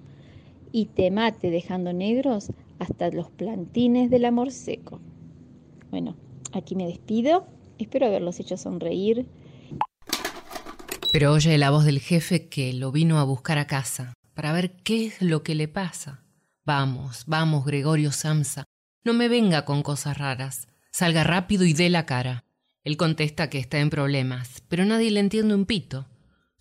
y 0.72 0.88
te 0.88 1.10
mate 1.12 1.52
dejando 1.52 1.94
negros 1.94 2.52
hasta 2.80 3.10
los 3.12 3.30
plantines 3.30 4.10
del 4.10 4.26
amor 4.26 4.52
seco. 4.52 5.00
Bueno, 5.90 6.16
aquí 6.52 6.76
me 6.76 6.88
despido. 6.88 7.46
Espero 7.78 8.08
haberlos 8.08 8.40
hecho 8.40 8.58
sonreír. 8.58 9.26
Pero 11.12 11.32
oye 11.32 11.58
la 11.58 11.70
voz 11.70 11.86
del 11.86 12.00
jefe 12.00 12.50
que 12.50 12.74
lo 12.74 12.92
vino 12.92 13.20
a 13.20 13.24
buscar 13.24 13.58
a 13.58 13.68
casa 13.68 14.14
para 14.34 14.52
ver 14.52 14.76
qué 14.84 15.06
es 15.06 15.22
lo 15.22 15.44
que 15.44 15.56
le 15.56 15.68
pasa. 15.68 16.24
Vamos, 16.66 17.24
vamos, 17.28 17.66
Gregorio 17.66 18.12
Samsa, 18.12 18.64
no 19.04 19.14
me 19.14 19.28
venga 19.28 19.64
con 19.66 19.84
cosas 19.84 20.18
raras. 20.18 20.68
Salga 20.92 21.24
rápido 21.24 21.66
y 21.66 21.74
dé 21.74 21.90
la 21.90 22.06
cara. 22.06 22.46
Él 22.84 22.98
contesta 22.98 23.50
que 23.50 23.60
está 23.60 23.80
en 23.80 23.90
problemas, 23.90 24.64
pero 24.68 24.86
nadie 24.86 25.12
le 25.12 25.20
entiende 25.20 25.56
un 25.56 25.66
pito. 25.66 26.08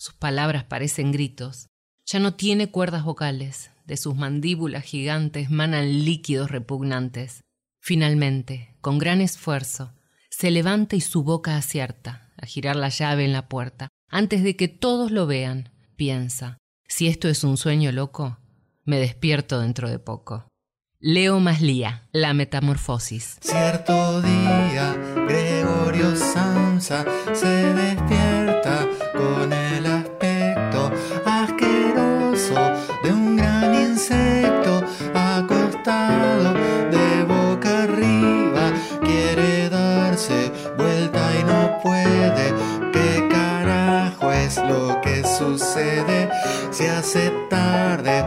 Sus 0.02 0.14
palabras 0.14 0.64
parecen 0.64 1.12
gritos. 1.12 1.68
Ya 2.06 2.18
no 2.18 2.34
tiene 2.34 2.72
cuerdas 2.72 3.04
vocales. 3.04 3.70
De 3.86 3.96
sus 3.96 4.16
mandíbulas 4.16 4.82
gigantes 4.82 5.48
manan 5.48 6.04
líquidos 6.04 6.50
repugnantes. 6.50 7.42
Finalmente, 7.78 8.74
con 8.80 8.98
gran 8.98 9.20
esfuerzo, 9.20 9.92
se 10.28 10.50
levanta 10.50 10.96
y 10.96 11.00
su 11.00 11.22
boca 11.22 11.56
acierta 11.56 12.32
a 12.36 12.46
girar 12.46 12.74
la 12.74 12.88
llave 12.88 13.24
en 13.24 13.32
la 13.32 13.48
puerta. 13.48 13.90
Antes 14.08 14.42
de 14.42 14.56
que 14.56 14.66
todos 14.66 15.12
lo 15.12 15.28
vean, 15.28 15.70
piensa, 15.94 16.58
si 16.88 17.06
esto 17.06 17.28
es 17.28 17.44
un 17.44 17.56
sueño 17.56 17.92
loco, 17.92 18.38
me 18.82 18.98
despierto 18.98 19.60
dentro 19.60 19.88
de 19.88 20.00
poco. 20.00 20.48
Leo 20.98 21.38
Maslía, 21.38 22.08
La 22.10 22.34
Metamorfosis. 22.34 23.38
Cierto 23.40 24.20
día, 24.20 24.96
Gregorio 25.28 26.16
Samsa 26.16 27.04
se 27.32 27.46
despierta 27.46 28.51
con 28.62 29.52
el 29.52 29.84
aspecto 29.86 30.92
asqueroso 31.24 32.54
de 33.02 33.12
un 33.12 33.36
gran 33.36 33.74
insecto 33.74 34.84
acostado 35.12 36.54
de 36.90 37.24
boca 37.24 37.82
arriba. 37.82 38.72
Quiere 39.02 39.68
darse 39.68 40.52
vuelta 40.76 41.20
y 41.40 41.44
no 41.44 41.80
puede. 41.82 42.54
¿Qué 42.92 43.28
carajo 43.28 44.30
es 44.30 44.56
lo 44.58 45.00
que 45.00 45.24
sucede? 45.24 46.30
Se 46.70 46.88
hace 46.88 47.32
tarde 47.50 48.24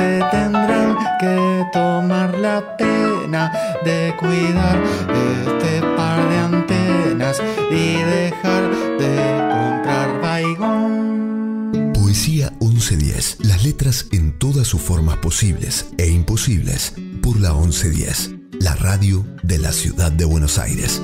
se 0.00 0.20
tendrán 0.30 0.96
que 1.18 1.66
tomar 1.72 2.30
la 2.38 2.76
pena 2.78 3.52
de 3.84 4.14
cuidar 4.18 4.78
este 5.12 5.82
par 5.96 6.18
de 6.30 6.38
antenas 6.38 7.36
y 7.70 7.84
dejar 8.16 8.62
de 9.02 9.14
comprar 9.54 10.20
baigón. 10.22 11.92
Poesía 11.92 12.50
1110. 12.60 13.38
Las 13.44 13.62
letras 13.62 14.06
en 14.12 14.38
todas 14.38 14.66
sus 14.66 14.80
formas 14.80 15.18
posibles 15.18 15.86
e 15.98 16.06
imposibles 16.08 16.94
por 17.22 17.38
la 17.38 17.52
1110. 17.52 18.30
La 18.60 18.74
radio 18.76 19.26
de 19.42 19.58
la 19.58 19.72
ciudad 19.72 20.10
de 20.12 20.24
Buenos 20.24 20.58
Aires. 20.58 21.02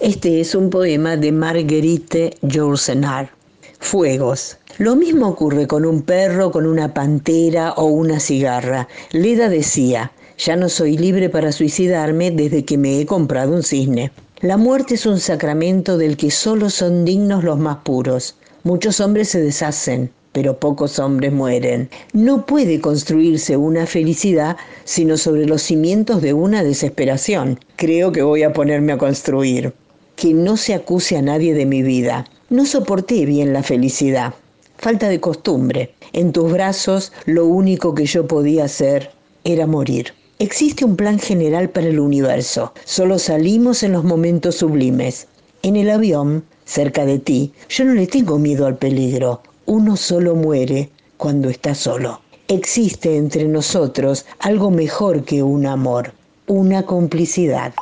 Este 0.00 0.40
es 0.40 0.54
un 0.54 0.70
poema 0.70 1.16
de 1.16 1.32
Marguerite 1.32 2.38
Yourcenar. 2.40 3.30
Fuegos. 3.78 4.56
Lo 4.78 4.94
mismo 4.94 5.26
ocurre 5.26 5.66
con 5.66 5.84
un 5.84 6.02
perro, 6.02 6.52
con 6.52 6.64
una 6.64 6.94
pantera 6.94 7.72
o 7.72 7.86
una 7.86 8.20
cigarra. 8.20 8.86
Leda 9.10 9.48
decía, 9.48 10.12
ya 10.38 10.54
no 10.54 10.68
soy 10.68 10.96
libre 10.96 11.28
para 11.28 11.50
suicidarme 11.50 12.30
desde 12.30 12.64
que 12.64 12.78
me 12.78 13.00
he 13.00 13.04
comprado 13.04 13.56
un 13.56 13.64
cisne. 13.64 14.12
La 14.38 14.56
muerte 14.56 14.94
es 14.94 15.04
un 15.04 15.18
sacramento 15.18 15.98
del 15.98 16.16
que 16.16 16.30
solo 16.30 16.70
son 16.70 17.04
dignos 17.04 17.42
los 17.42 17.58
más 17.58 17.78
puros. 17.78 18.36
Muchos 18.62 19.00
hombres 19.00 19.30
se 19.30 19.40
deshacen, 19.40 20.12
pero 20.30 20.60
pocos 20.60 21.00
hombres 21.00 21.32
mueren. 21.32 21.90
No 22.12 22.46
puede 22.46 22.80
construirse 22.80 23.56
una 23.56 23.84
felicidad 23.84 24.56
sino 24.84 25.16
sobre 25.16 25.44
los 25.46 25.60
cimientos 25.62 26.22
de 26.22 26.34
una 26.34 26.62
desesperación. 26.62 27.58
Creo 27.74 28.12
que 28.12 28.22
voy 28.22 28.44
a 28.44 28.52
ponerme 28.52 28.92
a 28.92 28.98
construir. 28.98 29.72
Que 30.14 30.34
no 30.34 30.56
se 30.56 30.74
acuse 30.74 31.16
a 31.16 31.22
nadie 31.22 31.52
de 31.52 31.66
mi 31.66 31.82
vida. 31.82 32.26
No 32.48 32.64
soporté 32.64 33.26
bien 33.26 33.52
la 33.52 33.64
felicidad. 33.64 34.34
Falta 34.78 35.08
de 35.08 35.20
costumbre. 35.20 35.94
En 36.12 36.32
tus 36.32 36.52
brazos 36.52 37.12
lo 37.26 37.46
único 37.46 37.94
que 37.94 38.06
yo 38.06 38.26
podía 38.26 38.64
hacer 38.64 39.10
era 39.42 39.66
morir. 39.66 40.14
Existe 40.38 40.84
un 40.84 40.94
plan 40.94 41.18
general 41.18 41.68
para 41.68 41.88
el 41.88 41.98
universo. 41.98 42.72
Solo 42.84 43.18
salimos 43.18 43.82
en 43.82 43.92
los 43.92 44.04
momentos 44.04 44.56
sublimes. 44.56 45.26
En 45.62 45.74
el 45.74 45.90
avión, 45.90 46.44
cerca 46.64 47.04
de 47.04 47.18
ti, 47.18 47.52
yo 47.68 47.84
no 47.84 47.94
le 47.94 48.06
tengo 48.06 48.38
miedo 48.38 48.66
al 48.66 48.76
peligro. 48.76 49.42
Uno 49.66 49.96
solo 49.96 50.36
muere 50.36 50.90
cuando 51.16 51.48
está 51.48 51.74
solo. 51.74 52.20
Existe 52.46 53.16
entre 53.16 53.46
nosotros 53.46 54.26
algo 54.38 54.70
mejor 54.70 55.24
que 55.24 55.42
un 55.42 55.66
amor, 55.66 56.12
una 56.46 56.84
complicidad. 56.84 57.74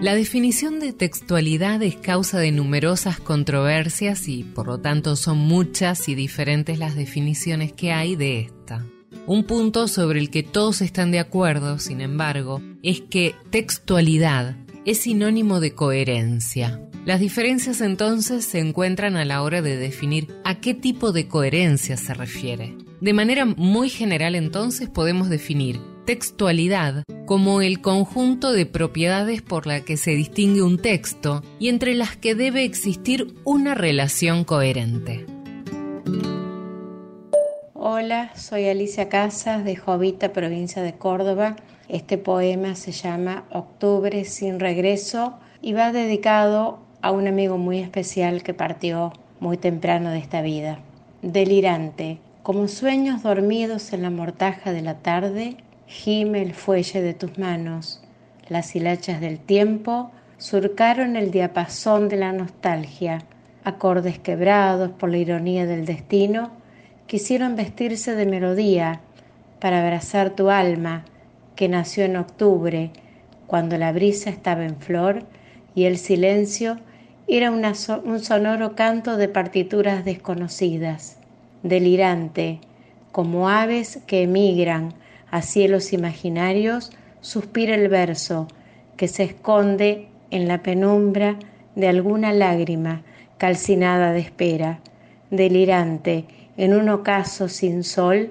La 0.00 0.14
definición 0.14 0.80
de 0.80 0.94
textualidad 0.94 1.82
es 1.82 1.94
causa 1.94 2.38
de 2.38 2.52
numerosas 2.52 3.20
controversias 3.20 4.28
y 4.28 4.44
por 4.44 4.66
lo 4.66 4.80
tanto 4.80 5.14
son 5.14 5.36
muchas 5.36 6.08
y 6.08 6.14
diferentes 6.14 6.78
las 6.78 6.94
definiciones 6.94 7.74
que 7.74 7.92
hay 7.92 8.16
de 8.16 8.40
esta. 8.40 8.86
Un 9.26 9.44
punto 9.44 9.88
sobre 9.88 10.18
el 10.18 10.30
que 10.30 10.42
todos 10.42 10.80
están 10.80 11.10
de 11.10 11.18
acuerdo, 11.18 11.78
sin 11.78 12.00
embargo, 12.00 12.62
es 12.82 13.02
que 13.02 13.34
textualidad 13.50 14.56
es 14.86 15.00
sinónimo 15.00 15.60
de 15.60 15.74
coherencia. 15.74 16.80
Las 17.04 17.20
diferencias 17.20 17.82
entonces 17.82 18.46
se 18.46 18.58
encuentran 18.58 19.16
a 19.16 19.26
la 19.26 19.42
hora 19.42 19.60
de 19.60 19.76
definir 19.76 20.34
a 20.44 20.60
qué 20.60 20.72
tipo 20.72 21.12
de 21.12 21.28
coherencia 21.28 21.98
se 21.98 22.14
refiere. 22.14 22.74
De 23.02 23.12
manera 23.12 23.44
muy 23.44 23.90
general 23.90 24.34
entonces 24.34 24.88
podemos 24.88 25.28
definir 25.28 25.78
textualidad 26.10 27.04
como 27.24 27.62
el 27.62 27.80
conjunto 27.80 28.50
de 28.50 28.66
propiedades 28.66 29.42
por 29.42 29.68
la 29.68 29.82
que 29.82 29.96
se 29.96 30.10
distingue 30.10 30.60
un 30.60 30.76
texto 30.76 31.44
y 31.60 31.68
entre 31.68 31.94
las 31.94 32.16
que 32.16 32.34
debe 32.34 32.64
existir 32.64 33.32
una 33.44 33.76
relación 33.76 34.42
coherente. 34.42 35.24
Hola, 37.74 38.32
soy 38.34 38.66
Alicia 38.66 39.08
Casas 39.08 39.64
de 39.64 39.76
Jovita, 39.76 40.32
provincia 40.32 40.82
de 40.82 40.94
Córdoba. 40.94 41.54
Este 41.88 42.18
poema 42.18 42.74
se 42.74 42.90
llama 42.90 43.44
Octubre 43.52 44.24
sin 44.24 44.58
regreso 44.58 45.38
y 45.62 45.74
va 45.74 45.92
dedicado 45.92 46.80
a 47.02 47.12
un 47.12 47.28
amigo 47.28 47.56
muy 47.56 47.78
especial 47.78 48.42
que 48.42 48.52
partió 48.52 49.12
muy 49.38 49.58
temprano 49.58 50.10
de 50.10 50.18
esta 50.18 50.42
vida. 50.42 50.80
Delirante, 51.22 52.18
como 52.42 52.66
sueños 52.66 53.22
dormidos 53.22 53.92
en 53.92 54.02
la 54.02 54.10
mortaja 54.10 54.72
de 54.72 54.82
la 54.82 54.98
tarde, 54.98 55.56
gime 55.90 56.40
el 56.40 56.54
fuelle 56.54 57.02
de 57.02 57.14
tus 57.14 57.36
manos. 57.36 58.00
Las 58.48 58.76
hilachas 58.76 59.20
del 59.20 59.40
tiempo 59.40 60.12
surcaron 60.38 61.16
el 61.16 61.32
diapasón 61.32 62.08
de 62.08 62.16
la 62.16 62.32
nostalgia. 62.32 63.24
Acordes 63.64 64.20
quebrados 64.20 64.90
por 64.92 65.10
la 65.10 65.18
ironía 65.18 65.66
del 65.66 65.84
destino 65.84 66.52
quisieron 67.08 67.56
vestirse 67.56 68.14
de 68.14 68.24
melodía 68.24 69.00
para 69.58 69.82
abrazar 69.82 70.30
tu 70.30 70.48
alma 70.48 71.04
que 71.56 71.68
nació 71.68 72.04
en 72.04 72.16
octubre, 72.16 72.92
cuando 73.48 73.76
la 73.76 73.90
brisa 73.90 74.30
estaba 74.30 74.64
en 74.64 74.76
flor 74.76 75.24
y 75.74 75.84
el 75.84 75.98
silencio 75.98 76.78
era 77.26 77.50
un 77.50 78.20
sonoro 78.20 78.76
canto 78.76 79.16
de 79.16 79.28
partituras 79.28 80.04
desconocidas, 80.04 81.18
delirante, 81.64 82.60
como 83.10 83.48
aves 83.48 83.98
que 84.06 84.22
emigran 84.22 84.94
a 85.30 85.42
cielos 85.42 85.92
imaginarios, 85.92 86.92
suspira 87.20 87.74
el 87.74 87.88
verso 87.88 88.48
que 88.96 89.08
se 89.08 89.24
esconde 89.24 90.08
en 90.30 90.48
la 90.48 90.62
penumbra 90.62 91.38
de 91.74 91.88
alguna 91.88 92.32
lágrima 92.32 93.02
calcinada 93.38 94.12
de 94.12 94.20
espera, 94.20 94.80
delirante, 95.30 96.26
en 96.56 96.74
un 96.74 96.90
ocaso 96.90 97.48
sin 97.48 97.84
sol, 97.84 98.28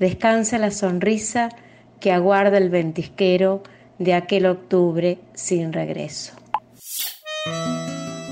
descansa 0.00 0.58
la 0.58 0.70
sonrisa 0.70 1.50
que 2.00 2.12
aguarda 2.12 2.56
el 2.58 2.70
ventisquero 2.70 3.62
de 3.98 4.14
aquel 4.14 4.46
octubre 4.46 5.18
sin 5.34 5.72
regreso. 5.72 6.34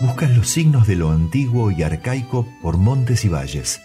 buscan 0.00 0.36
los 0.36 0.48
signos 0.48 0.86
de 0.86 0.96
lo 0.96 1.10
antiguo 1.10 1.70
y 1.70 1.82
arcaico 1.82 2.46
por 2.62 2.76
montes 2.76 3.24
y 3.24 3.28
valles. 3.28 3.80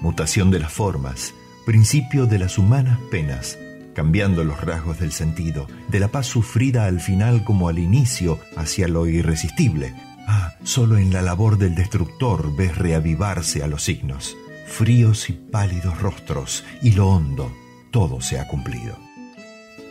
Mutación 0.00 0.50
de 0.50 0.58
las 0.58 0.72
formas, 0.72 1.34
principio 1.64 2.26
de 2.26 2.38
las 2.38 2.58
humanas 2.58 2.98
penas, 3.10 3.58
cambiando 3.94 4.44
los 4.44 4.60
rasgos 4.60 4.98
del 4.98 5.12
sentido, 5.12 5.66
de 5.88 6.00
la 6.00 6.08
paz 6.08 6.26
sufrida 6.26 6.86
al 6.86 7.00
final 7.00 7.44
como 7.44 7.68
al 7.68 7.78
inicio 7.78 8.38
hacia 8.56 8.88
lo 8.88 9.06
irresistible. 9.06 9.94
Ah, 10.26 10.54
solo 10.64 10.98
en 10.98 11.12
la 11.12 11.22
labor 11.22 11.58
del 11.58 11.74
destructor 11.74 12.54
ves 12.56 12.76
reavivarse 12.76 13.62
a 13.62 13.66
los 13.66 13.84
signos, 13.84 14.36
fríos 14.66 15.28
y 15.30 15.34
pálidos 15.34 16.00
rostros, 16.00 16.64
y 16.80 16.92
lo 16.92 17.08
hondo, 17.08 17.52
todo 17.90 18.20
se 18.20 18.38
ha 18.38 18.48
cumplido. 18.48 18.96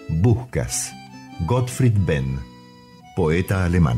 Buscas, 0.10 0.93
Gottfried 1.45 1.98
Benn, 1.98 2.39
poeta 3.15 3.65
alemán. 3.65 3.98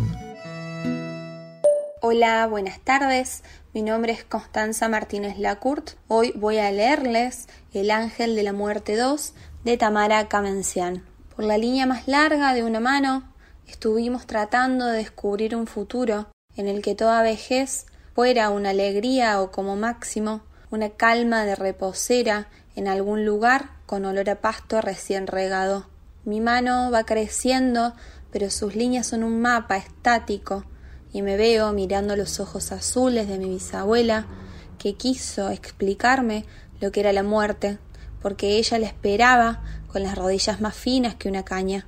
Hola, 2.02 2.48
buenas 2.48 2.80
tardes. 2.82 3.44
Mi 3.74 3.82
nombre 3.82 4.14
es 4.14 4.24
Constanza 4.24 4.88
Martínez 4.88 5.40
Lacourt. 5.40 5.94
Hoy 6.08 6.32
voy 6.36 6.60
a 6.60 6.72
leerles 6.72 7.48
El 7.74 7.90
Ángel 7.90 8.36
de 8.36 8.44
la 8.44 8.54
Muerte 8.54 8.96
2 8.96 9.34
de 9.64 9.78
Tamara 9.78 10.28
Kamencian. 10.28 11.04
Por 11.36 11.46
la 11.46 11.58
línea 11.58 11.88
más 11.88 12.08
larga 12.08 12.54
de 12.54 12.64
una 12.64 12.80
mano, 12.80 13.34
estuvimos 13.66 14.28
tratando 14.28 14.86
de 14.86 14.98
descubrir 14.98 15.56
un 15.56 15.66
futuro 15.66 16.28
en 16.56 16.68
el 16.68 16.84
que 16.84 16.94
toda 16.94 17.24
vejez 17.24 17.88
fuera 18.14 18.52
una 18.52 18.70
alegría 18.70 19.42
o 19.42 19.50
como 19.50 19.76
máximo 19.76 20.44
una 20.70 20.90
calma 20.90 21.44
de 21.44 21.56
reposera 21.56 22.50
en 22.76 22.88
algún 22.88 23.26
lugar 23.26 23.72
con 23.88 24.06
olor 24.06 24.30
a 24.30 24.40
pasto 24.40 24.82
recién 24.82 25.26
regado. 25.26 25.88
Mi 26.26 26.42
mano 26.42 26.92
va 26.92 27.06
creciendo, 27.06 27.96
pero 28.32 28.52
sus 28.52 28.76
líneas 28.76 29.08
son 29.08 29.24
un 29.24 29.42
mapa 29.42 29.78
estático 29.78 30.64
y 31.14 31.22
me 31.22 31.38
veo 31.38 31.72
mirando 31.72 32.16
los 32.16 32.40
ojos 32.40 32.72
azules 32.72 33.28
de 33.28 33.38
mi 33.38 33.48
bisabuela 33.48 34.26
que 34.80 34.96
quiso 34.96 35.50
explicarme 35.50 36.44
lo 36.82 36.92
que 36.92 37.00
era 37.00 37.14
la 37.14 37.24
muerte, 37.24 37.78
porque 38.22 38.58
ella 38.58 38.80
la 38.80 38.88
esperaba 38.88 39.64
con 39.88 40.04
las 40.04 40.18
rodillas 40.18 40.60
más 40.60 40.76
finas 40.76 41.16
que 41.16 41.30
una 41.30 41.46
caña. 41.46 41.88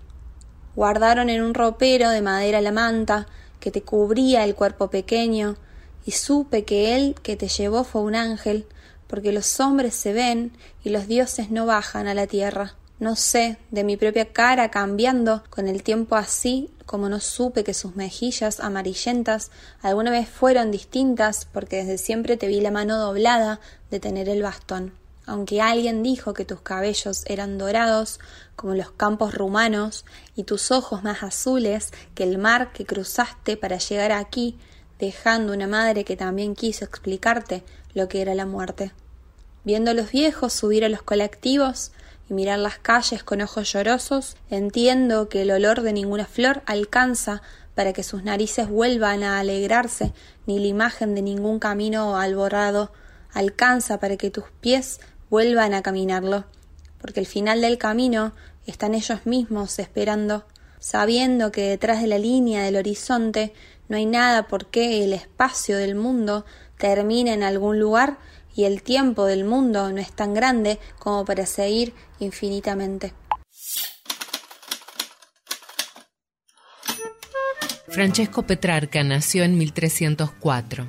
Guardaron 0.76 1.30
en 1.30 1.42
un 1.42 1.54
ropero 1.54 2.10
de 2.10 2.22
madera 2.22 2.62
la 2.62 2.72
manta 2.72 3.28
que 3.60 3.72
te 3.72 3.82
cubría 3.82 4.44
el 4.46 4.56
cuerpo 4.56 4.90
pequeño, 4.90 5.58
y 6.06 6.12
supe 6.12 6.66
que 6.66 6.96
él 6.96 7.16
que 7.24 7.36
te 7.36 7.48
llevó 7.48 7.84
fue 7.84 8.02
un 8.02 8.16
ángel, 8.16 8.68
porque 9.08 9.32
los 9.32 9.60
hombres 9.60 9.96
se 9.96 10.14
ven 10.14 10.56
y 10.84 10.90
los 10.90 11.08
dioses 11.08 11.50
no 11.50 11.66
bajan 11.66 12.08
a 12.08 12.14
la 12.14 12.28
tierra. 12.28 12.76
No 13.06 13.15
sé, 13.15 13.60
de 13.69 13.84
mi 13.84 13.98
propia 13.98 14.34
cara 14.34 14.72
cambiando 14.72 15.44
con 15.52 15.68
el 15.68 15.84
tiempo 15.84 16.15
así 16.15 16.72
como 16.88 17.07
no 17.07 17.19
supe 17.19 17.64
que 17.64 17.76
sus 17.76 17.95
mejillas 17.95 18.60
amarillentas 18.60 19.52
alguna 19.84 20.10
vez 20.10 20.27
fueron 20.27 20.72
distintas 20.72 21.45
porque 21.45 21.84
desde 21.84 21.99
siempre 21.99 22.36
te 22.36 22.48
vi 22.48 22.61
la 22.61 22.72
mano 22.72 22.98
doblada 22.98 23.60
de 23.91 23.99
tener 23.99 24.27
el 24.27 24.41
bastón. 24.41 24.91
Aunque 25.27 25.61
alguien 25.61 26.02
dijo 26.02 26.34
que 26.34 26.45
tus 26.45 26.61
cabellos 26.61 27.26
eran 27.27 27.60
dorados 27.60 28.19
como 28.56 28.73
los 28.73 28.90
campos 28.90 29.36
rumanos 29.36 30.03
y 30.36 30.45
tus 30.45 30.72
ojos 30.72 31.03
más 31.03 31.22
azules 31.22 31.91
que 32.15 32.23
el 32.23 32.40
mar 32.40 32.73
que 32.73 32.88
cruzaste 32.88 33.56
para 33.56 33.77
llegar 33.77 34.14
aquí, 34.14 34.57
dejando 34.98 35.53
una 35.53 35.68
madre 35.68 36.06
que 36.06 36.18
también 36.18 36.56
quiso 36.56 36.86
explicarte 36.86 37.64
lo 37.94 38.07
que 38.07 38.23
era 38.23 38.34
la 38.34 38.48
muerte. 38.48 38.94
Viendo 39.64 39.91
a 39.91 39.94
los 39.94 40.11
viejos 40.11 40.53
subir 40.53 40.84
a 40.84 40.90
los 40.90 41.03
colectivos, 41.03 41.91
y 42.30 42.34
mirar 42.34 42.60
las 42.60 42.78
calles 42.80 43.24
con 43.24 43.42
ojos 43.42 43.72
llorosos, 43.72 44.36
entiendo 44.50 45.30
que 45.30 45.44
el 45.44 45.52
olor 45.52 45.82
de 45.82 45.94
ninguna 45.94 46.26
flor 46.26 46.64
alcanza 46.66 47.42
para 47.76 47.94
que 47.94 48.04
sus 48.04 48.24
narices 48.24 48.70
vuelvan 48.70 49.24
a 49.24 49.40
alegrarse, 49.40 50.14
ni 50.46 50.60
la 50.60 50.68
imagen 50.68 51.14
de 51.14 51.22
ningún 51.22 51.60
camino 51.60 52.18
alborado 52.18 52.92
alcanza 53.34 54.00
para 54.00 54.16
que 54.16 54.32
tus 54.32 54.46
pies 54.62 55.00
vuelvan 55.30 55.74
a 55.74 55.84
caminarlo, 55.84 56.46
porque 57.00 57.20
el 57.20 57.26
final 57.26 57.62
del 57.62 57.78
camino 57.78 58.34
están 58.66 58.96
ellos 58.96 59.26
mismos 59.26 59.78
esperando, 59.78 60.46
sabiendo 60.80 61.52
que 61.52 61.70
detrás 61.70 62.02
de 62.02 62.08
la 62.08 62.18
línea 62.18 62.64
del 62.64 62.78
horizonte 62.78 63.54
no 63.90 63.98
hay 63.98 64.06
nada 64.06 64.48
por 64.48 64.68
qué 64.68 65.04
el 65.04 65.14
espacio 65.14 65.78
del 65.78 65.96
mundo 65.96 66.46
termine 66.78 67.34
en 67.34 67.44
algún 67.44 67.80
lugar 67.80 68.18
y 68.56 68.64
el 68.64 68.82
tiempo 68.82 69.26
del 69.26 69.44
mundo 69.44 69.91
no 69.91 69.99
es 69.99 70.11
tan 70.11 70.34
grande 70.34 70.80
como 70.98 71.26
para 71.26 71.45
seguir 71.45 71.94
infinitamente. 72.19 73.14
Francesco 77.88 78.44
Petrarca 78.44 79.03
nació 79.03 79.44
en 79.44 79.57
1304. 79.57 80.88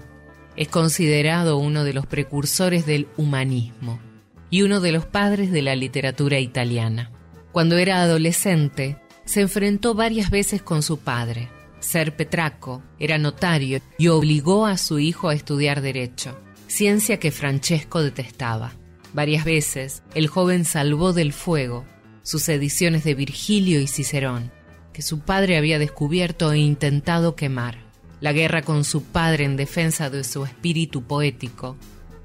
Es 0.56 0.68
considerado 0.68 1.58
uno 1.58 1.84
de 1.84 1.92
los 1.92 2.06
precursores 2.06 2.86
del 2.86 3.08
humanismo 3.16 4.00
y 4.48 4.62
uno 4.62 4.80
de 4.80 4.92
los 4.92 5.04
padres 5.04 5.52
de 5.52 5.62
la 5.62 5.76
literatura 5.76 6.38
italiana. 6.38 7.12
Cuando 7.52 7.76
era 7.76 8.00
adolescente, 8.00 8.96
se 9.24 9.40
enfrentó 9.42 9.94
varias 9.94 10.30
veces 10.30 10.62
con 10.62 10.82
su 10.82 10.98
padre. 10.98 11.48
Ser 11.78 12.16
Petrarco 12.16 12.82
era 12.98 13.18
notario 13.18 13.80
y 13.98 14.08
obligó 14.08 14.66
a 14.66 14.76
su 14.76 14.98
hijo 14.98 15.28
a 15.28 15.34
estudiar 15.34 15.82
derecho 15.82 16.36
ciencia 16.66 17.18
que 17.18 17.30
Francesco 17.30 18.02
detestaba. 18.02 18.72
Varias 19.12 19.44
veces 19.44 20.02
el 20.14 20.26
joven 20.26 20.64
salvó 20.64 21.12
del 21.12 21.32
fuego 21.32 21.84
sus 22.22 22.48
ediciones 22.48 23.04
de 23.04 23.14
Virgilio 23.14 23.80
y 23.80 23.86
Cicerón, 23.86 24.50
que 24.92 25.02
su 25.02 25.20
padre 25.20 25.56
había 25.56 25.78
descubierto 25.78 26.52
e 26.52 26.58
intentado 26.58 27.36
quemar. 27.36 27.78
La 28.20 28.32
guerra 28.32 28.62
con 28.62 28.82
su 28.84 29.04
padre 29.04 29.44
en 29.44 29.56
defensa 29.56 30.10
de 30.10 30.24
su 30.24 30.44
espíritu 30.44 31.02
poético 31.02 31.76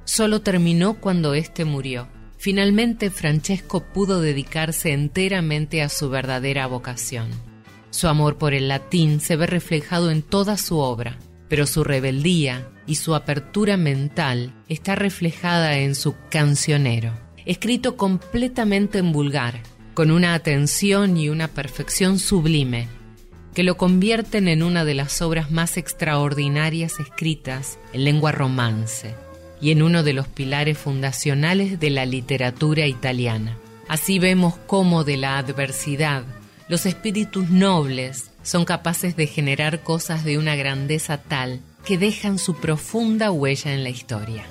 solo 0.06 0.42
terminó 0.42 0.96
cuando 1.00 1.34
éste 1.34 1.66
murió. 1.66 2.08
Finalmente 2.38 3.12
Francesco 3.12 3.84
pudo 3.94 4.20
dedicarse 4.20 4.94
enteramente 4.94 5.84
a 5.84 5.90
su 5.90 6.10
verdadera 6.10 6.66
vocación. 6.66 7.30
Su 7.92 8.08
amor 8.08 8.38
por 8.38 8.54
el 8.54 8.68
latín 8.68 9.20
se 9.20 9.36
ve 9.36 9.46
reflejado 9.46 10.10
en 10.10 10.24
toda 10.24 10.58
su 10.58 10.80
obra, 10.80 11.20
pero 11.52 11.68
su 11.68 11.84
rebeldía 11.84 12.66
y 12.88 12.96
su 12.96 13.14
apertura 13.14 13.76
mental 13.76 14.54
está 14.70 14.96
reflejada 14.96 15.80
en 15.80 15.96
su 15.96 16.16
cancionero, 16.30 17.12
escrito 17.46 17.98
completamente 17.98 19.00
en 19.00 19.12
vulgar, 19.12 19.60
con 19.94 20.12
una 20.12 20.34
atención 20.34 21.18
y 21.18 21.28
una 21.28 21.50
perfección 21.50 22.20
sublime, 22.20 22.88
que 23.54 23.64
lo 23.64 23.76
convierten 23.76 24.48
en 24.48 24.64
una 24.64 24.86
de 24.86 24.94
las 24.94 25.22
obras 25.22 25.52
más 25.52 25.76
extraordinarias 25.76 27.02
escritas 27.02 27.80
en 27.92 28.06
lengua 28.06 28.32
romance 28.32 29.14
y 29.60 29.72
en 29.72 29.82
uno 29.82 30.04
de 30.04 30.14
los 30.14 30.30
pilares 30.30 30.78
fundacionales 30.78 31.82
de 31.82 31.90
la 31.90 32.06
literatura 32.06 32.88
italiana. 32.88 33.58
Así 33.90 34.20
vemos 34.20 34.56
cómo 34.68 35.04
de 35.04 35.18
la 35.18 35.38
adversidad 35.38 36.24
los 36.70 36.86
espíritus 36.86 37.50
nobles 37.50 38.31
son 38.44 38.66
capaces 38.66 39.16
de 39.16 39.28
generar 39.28 39.84
cosas 39.84 40.24
de 40.24 40.38
una 40.38 40.56
grandeza 40.56 41.18
tal 41.18 41.62
que 41.86 41.98
dejan 41.98 42.38
su 42.38 42.56
profunda 42.56 43.32
huella 43.32 43.74
en 43.74 43.84
la 43.84 43.90
historia. 43.90 44.46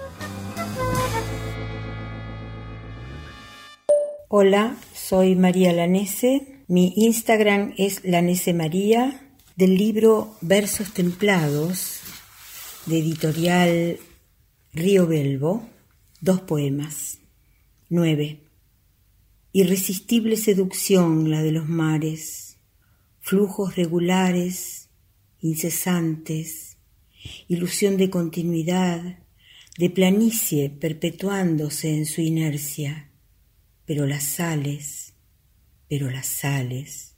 Hola, 4.29 4.77
soy 4.95 5.35
María 5.35 5.73
Lanese. 5.73 6.63
Mi 6.69 6.93
Instagram 6.97 7.75
es 7.77 8.05
Lanese 8.05 8.55
María 8.55 9.29
del 9.57 9.77
libro 9.77 10.37
Versos 10.41 10.93
Templados 10.95 11.99
de 12.87 12.99
editorial 12.99 13.99
Río 14.73 15.07
Belvo. 15.07 15.69
Dos 16.21 16.41
poemas. 16.43 17.19
9. 17.89 18.39
Irresistible 19.53 20.37
seducción 20.37 21.29
la 21.29 21.43
de 21.43 21.51
los 21.51 21.69
mares, 21.69 22.40
flujos 23.31 23.77
regulares, 23.77 24.89
incesantes, 25.39 26.79
ilusión 27.47 27.97
de 27.97 28.11
continuidad, 28.11 29.21
de 29.79 29.89
planicie 29.89 30.69
perpetuándose 30.69 31.95
en 31.97 32.07
su 32.07 32.23
inercia, 32.23 33.13
pero 33.87 34.05
las 34.05 34.25
sales, 34.25 35.15
pero 35.89 36.11
las 36.11 36.27
sales, 36.27 37.15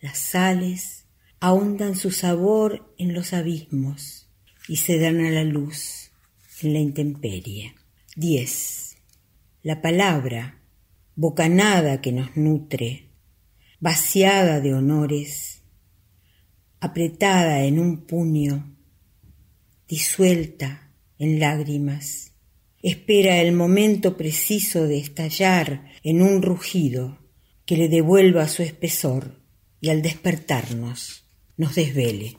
las 0.00 0.18
sales 0.18 1.04
ahondan 1.38 1.94
su 1.94 2.10
sabor 2.10 2.92
en 2.98 3.14
los 3.14 3.32
abismos 3.32 4.28
y 4.66 4.78
se 4.78 4.98
dan 4.98 5.24
a 5.24 5.30
la 5.30 5.44
luz 5.44 6.10
en 6.62 6.72
la 6.72 6.80
intemperie. 6.80 7.76
10. 8.16 8.96
La 9.62 9.80
palabra, 9.80 10.58
bocanada 11.14 12.00
que 12.00 12.10
nos 12.10 12.36
nutre, 12.36 13.04
vaciada 13.84 14.60
de 14.60 14.72
honores, 14.72 15.43
apretada 16.84 17.64
en 17.64 17.78
un 17.78 18.04
puño, 18.04 18.76
disuelta 19.88 20.90
en 21.18 21.40
lágrimas, 21.40 22.32
espera 22.82 23.40
el 23.40 23.52
momento 23.52 24.18
preciso 24.18 24.84
de 24.84 24.98
estallar 24.98 25.86
en 26.02 26.20
un 26.20 26.42
rugido 26.42 27.18
que 27.64 27.78
le 27.78 27.88
devuelva 27.88 28.48
su 28.48 28.62
espesor 28.62 29.40
y 29.80 29.88
al 29.88 30.02
despertarnos 30.02 31.24
nos 31.56 31.74
desvele. 31.74 32.36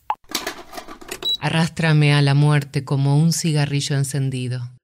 Arrástrame 1.41 2.13
a 2.13 2.21
la 2.21 2.35
muerte 2.35 2.83
como 2.85 3.17
un 3.17 3.33
cigarrillo 3.33 3.95
encendido. 3.95 4.75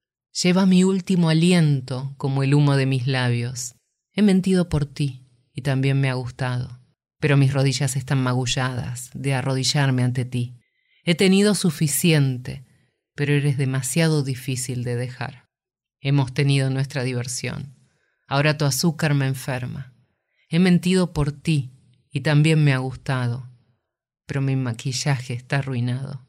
Lleva 0.42 0.66
mi 0.66 0.82
último 0.82 1.28
aliento 1.28 2.14
como 2.16 2.42
el 2.42 2.54
humo 2.54 2.74
de 2.74 2.86
mis 2.86 3.06
labios. 3.06 3.76
He 4.12 4.22
mentido 4.22 4.68
por 4.68 4.86
ti 4.86 5.22
y 5.54 5.62
también 5.62 6.00
me 6.00 6.10
ha 6.10 6.14
gustado, 6.14 6.80
pero 7.22 7.36
mis 7.36 7.52
rodillas 7.52 7.94
están 7.94 8.20
magulladas 8.20 9.10
de 9.14 9.32
arrodillarme 9.32 10.02
ante 10.02 10.24
ti. 10.24 10.56
He 11.04 11.14
tenido 11.14 11.54
suficiente, 11.54 12.64
pero 13.14 13.32
eres 13.32 13.56
demasiado 13.56 14.24
difícil 14.24 14.82
de 14.82 14.96
dejar. 14.96 15.48
Hemos 16.00 16.34
tenido 16.34 16.68
nuestra 16.68 17.04
diversión. 17.04 17.76
Ahora 18.26 18.58
tu 18.58 18.64
azúcar 18.64 19.14
me 19.14 19.28
enferma. 19.28 19.94
He 20.48 20.58
mentido 20.58 21.12
por 21.12 21.30
ti 21.30 21.70
y 22.10 22.22
también 22.22 22.64
me 22.64 22.72
ha 22.72 22.78
gustado, 22.78 23.48
pero 24.26 24.40
mi 24.40 24.56
maquillaje 24.56 25.32
está 25.32 25.58
arruinado. 25.58 26.26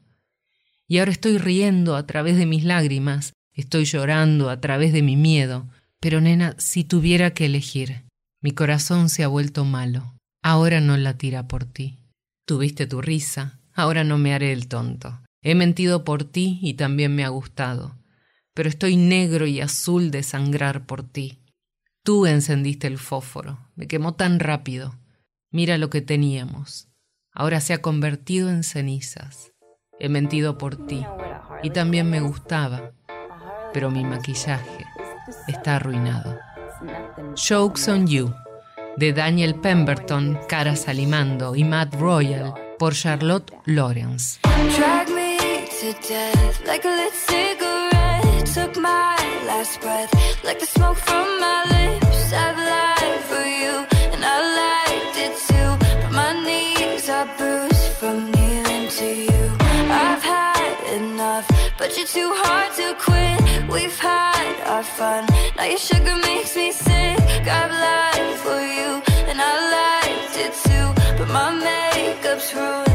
Y 0.86 0.98
ahora 0.98 1.10
estoy 1.10 1.38
riendo 1.38 1.96
a 1.96 2.06
través 2.06 2.36
de 2.36 2.46
mis 2.46 2.62
lágrimas, 2.62 3.32
estoy 3.52 3.84
llorando 3.84 4.48
a 4.48 4.60
través 4.60 4.92
de 4.92 5.02
mi 5.02 5.16
miedo, 5.16 5.68
pero 5.98 6.20
nena, 6.20 6.54
si 6.58 6.84
tuviera 6.84 7.34
que 7.34 7.46
elegir, 7.46 8.04
mi 8.40 8.52
corazón 8.52 9.08
se 9.08 9.24
ha 9.24 9.28
vuelto 9.28 9.64
malo, 9.64 10.13
ahora 10.44 10.82
no 10.82 10.98
latirá 10.98 11.48
por 11.48 11.64
ti. 11.64 11.98
Tuviste 12.46 12.86
tu 12.86 13.00
risa, 13.00 13.60
ahora 13.72 14.04
no 14.04 14.18
me 14.18 14.34
haré 14.34 14.52
el 14.52 14.68
tonto. 14.68 15.22
He 15.42 15.54
mentido 15.54 16.04
por 16.04 16.24
ti 16.24 16.58
y 16.62 16.74
también 16.74 17.16
me 17.16 17.24
ha 17.24 17.30
gustado, 17.30 17.96
pero 18.52 18.68
estoy 18.68 18.98
negro 18.98 19.46
y 19.46 19.62
azul 19.62 20.10
de 20.10 20.22
sangrar 20.22 20.84
por 20.84 21.02
ti. 21.02 21.40
Tú 22.02 22.26
encendiste 22.26 22.86
el 22.86 22.98
fósforo, 22.98 23.70
me 23.74 23.86
quemó 23.86 24.14
tan 24.14 24.38
rápido. 24.38 24.94
Mira 25.50 25.78
lo 25.78 25.88
que 25.88 26.02
teníamos. 26.02 26.88
Ahora 27.32 27.62
se 27.62 27.72
ha 27.72 27.80
convertido 27.80 28.50
en 28.50 28.64
cenizas. 28.64 29.50
He 29.98 30.10
mentido 30.10 30.58
por 30.58 30.86
ti 30.86 31.06
y 31.62 31.70
también 31.70 32.10
me 32.10 32.20
gustaba, 32.20 32.92
pero 33.72 33.90
mi 33.90 34.04
maquillaje 34.04 34.84
está 35.48 35.76
arruinado. 35.76 36.38
Jokes 37.34 37.88
on 37.88 38.06
You, 38.06 38.34
de 38.96 39.12
Daniel 39.12 39.54
Pemberton, 39.54 40.38
Cara 40.48 40.76
Salimando 40.76 41.54
y 41.54 41.64
Matt 41.64 41.94
Royal, 41.94 42.54
por 42.78 42.94
Charlotte 42.94 43.52
Lawrence. 43.64 44.40
But 61.76 61.98
you're 61.98 62.06
too 62.06 62.32
hard 62.32 62.72
to 62.76 62.94
quit. 62.98 63.68
We've 63.68 63.98
had 63.98 64.54
our 64.66 64.82
fun. 64.82 65.26
Now 65.56 65.64
your 65.64 65.78
sugar 65.78 66.16
makes 66.16 66.56
me 66.56 66.72
sick. 66.72 67.23
I've 67.46 67.70
lied 67.70 68.36
for 68.38 68.60
you 68.60 69.02
and 69.28 69.38
I 69.40 69.52
liked 69.76 70.36
it 70.44 70.54
too. 70.64 71.16
But 71.18 71.28
my 71.28 71.50
makeup's 71.50 72.54
ruined. 72.54 72.93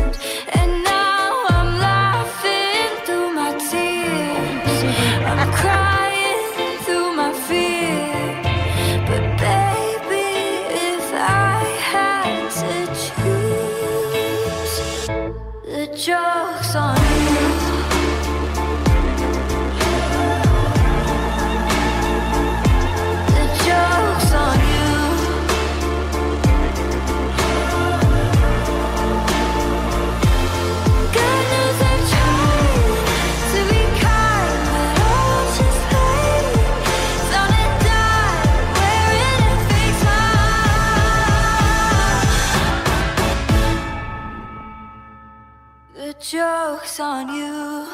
Joke's 46.31 46.99
on 46.99 47.27
you. 47.33 47.87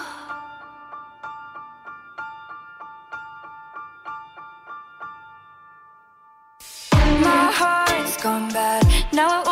My 7.22 7.50
heart's 7.60 8.18
gone 8.22 8.52
bad. 8.52 8.84
Now 9.14 9.45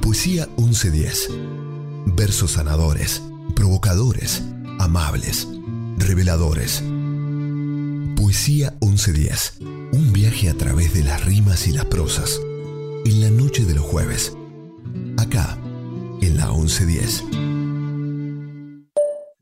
Poesía 0.00 0.48
1110. 0.56 1.28
Versos 2.16 2.52
sanadores, 2.52 3.22
provocadores, 3.54 4.42
amables, 4.78 5.46
reveladores. 5.98 6.82
Poesía 8.16 8.72
1110. 8.80 9.58
Un 9.92 10.14
viaje 10.14 10.48
a 10.48 10.54
través 10.54 10.94
de 10.94 11.04
las 11.04 11.26
rimas 11.26 11.66
y 11.66 11.72
las 11.72 11.84
prosas. 11.84 12.40
En 13.04 13.20
la 13.20 13.28
noche 13.28 13.66
de 13.66 13.74
los 13.74 13.84
jueves. 13.84 14.34
Acá, 15.18 15.58
en 16.22 16.38
la 16.38 16.46
1110. 16.46 17.24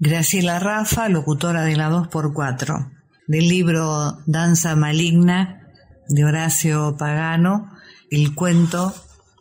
Graciela 0.00 0.58
Rafa, 0.58 1.08
locutora 1.08 1.62
de 1.62 1.76
la 1.76 1.90
2x4, 1.90 2.90
del 3.28 3.48
libro 3.48 4.18
Danza 4.26 4.74
Maligna 4.74 5.60
de 6.08 6.24
Horacio 6.24 6.96
Pagano, 6.98 7.71
el 8.12 8.34
cuento 8.34 8.94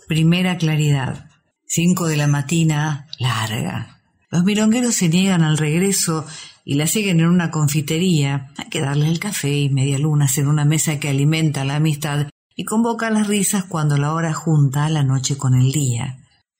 Primera 0.07 0.57
Claridad. 0.57 1.30
5 1.68 2.07
de 2.07 2.15
la 2.15 2.27
matina, 2.27 3.07
larga. 3.19 3.99
Los 4.30 4.45
milongueros 4.45 4.95
se 4.95 5.10
niegan 5.10 5.43
al 5.43 5.57
regreso 5.57 6.26
y 6.64 6.76
la 6.76 6.88
siguen 6.88 7.19
en 7.19 7.26
una 7.26 7.52
confitería. 7.52 8.49
Hay 8.56 8.69
que 8.69 8.80
darle 8.80 9.10
el 9.10 9.19
café 9.19 9.57
y 9.57 9.69
media 9.69 9.99
lunas 9.99 10.38
en 10.38 10.48
una 10.48 10.64
mesa 10.64 11.02
que 11.02 11.10
alimenta 11.10 11.65
la 11.65 11.76
amistad 11.76 12.27
y 12.56 12.64
convoca 12.64 13.10
las 13.10 13.27
risas 13.27 13.65
cuando 13.65 13.98
la 13.98 14.14
hora 14.14 14.31
junta 14.31 14.88
la 14.88 15.03
noche 15.03 15.35
con 15.35 15.53
el 15.53 15.73
día. 15.73 16.19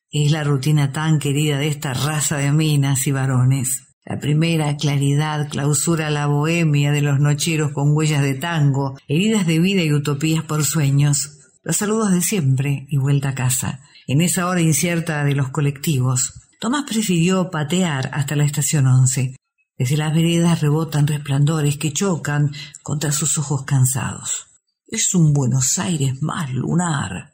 Es 0.10 0.34
la 0.34 0.44
rutina 0.44 0.92
tan 0.92 1.18
querida 1.18 1.60
de 1.60 1.70
esta 1.70 1.94
raza 1.94 2.36
de 2.36 2.52
minas 2.52 3.08
y 3.08 3.14
varones. 3.14 3.88
La 4.04 4.20
primera 4.20 4.76
claridad 4.76 5.48
clausura 5.48 6.10
la 6.10 6.26
bohemia 6.26 6.92
de 6.92 7.04
los 7.04 7.22
nocheros 7.22 7.72
con 7.72 7.96
huellas 7.96 8.22
de 8.22 8.34
tango, 8.34 8.98
heridas 9.08 9.48
de 9.48 9.60
vida 9.60 9.82
y 9.82 9.94
utopías 9.94 10.44
por 10.44 10.66
sueños. 10.66 11.38
Los 11.64 11.78
saludos 11.78 12.12
de 12.12 12.22
siempre 12.22 12.88
y 12.90 12.98
vuelta 12.98 13.30
a 13.30 13.36
casa. 13.36 13.82
En 14.08 14.22
esa 14.22 14.48
hora 14.48 14.62
incierta 14.62 15.24
de 15.24 15.36
los 15.36 15.50
colectivos, 15.50 16.34
Tomás 16.60 16.86
prefirió 16.88 17.52
patear 17.52 18.10
hasta 18.14 18.36
la 18.36 18.46
estación 18.46 18.88
11. 18.88 19.36
Desde 19.78 19.98
las 19.98 20.14
veredas 20.14 20.62
rebotan 20.62 21.06
resplandores 21.06 21.78
que 21.78 21.94
chocan 21.94 22.52
contra 22.82 23.12
sus 23.12 23.38
ojos 23.38 23.64
cansados. 23.64 24.48
Es 24.88 25.14
un 25.14 25.34
Buenos 25.34 25.78
Aires 25.78 26.22
más 26.22 26.52
lunar. 26.52 27.32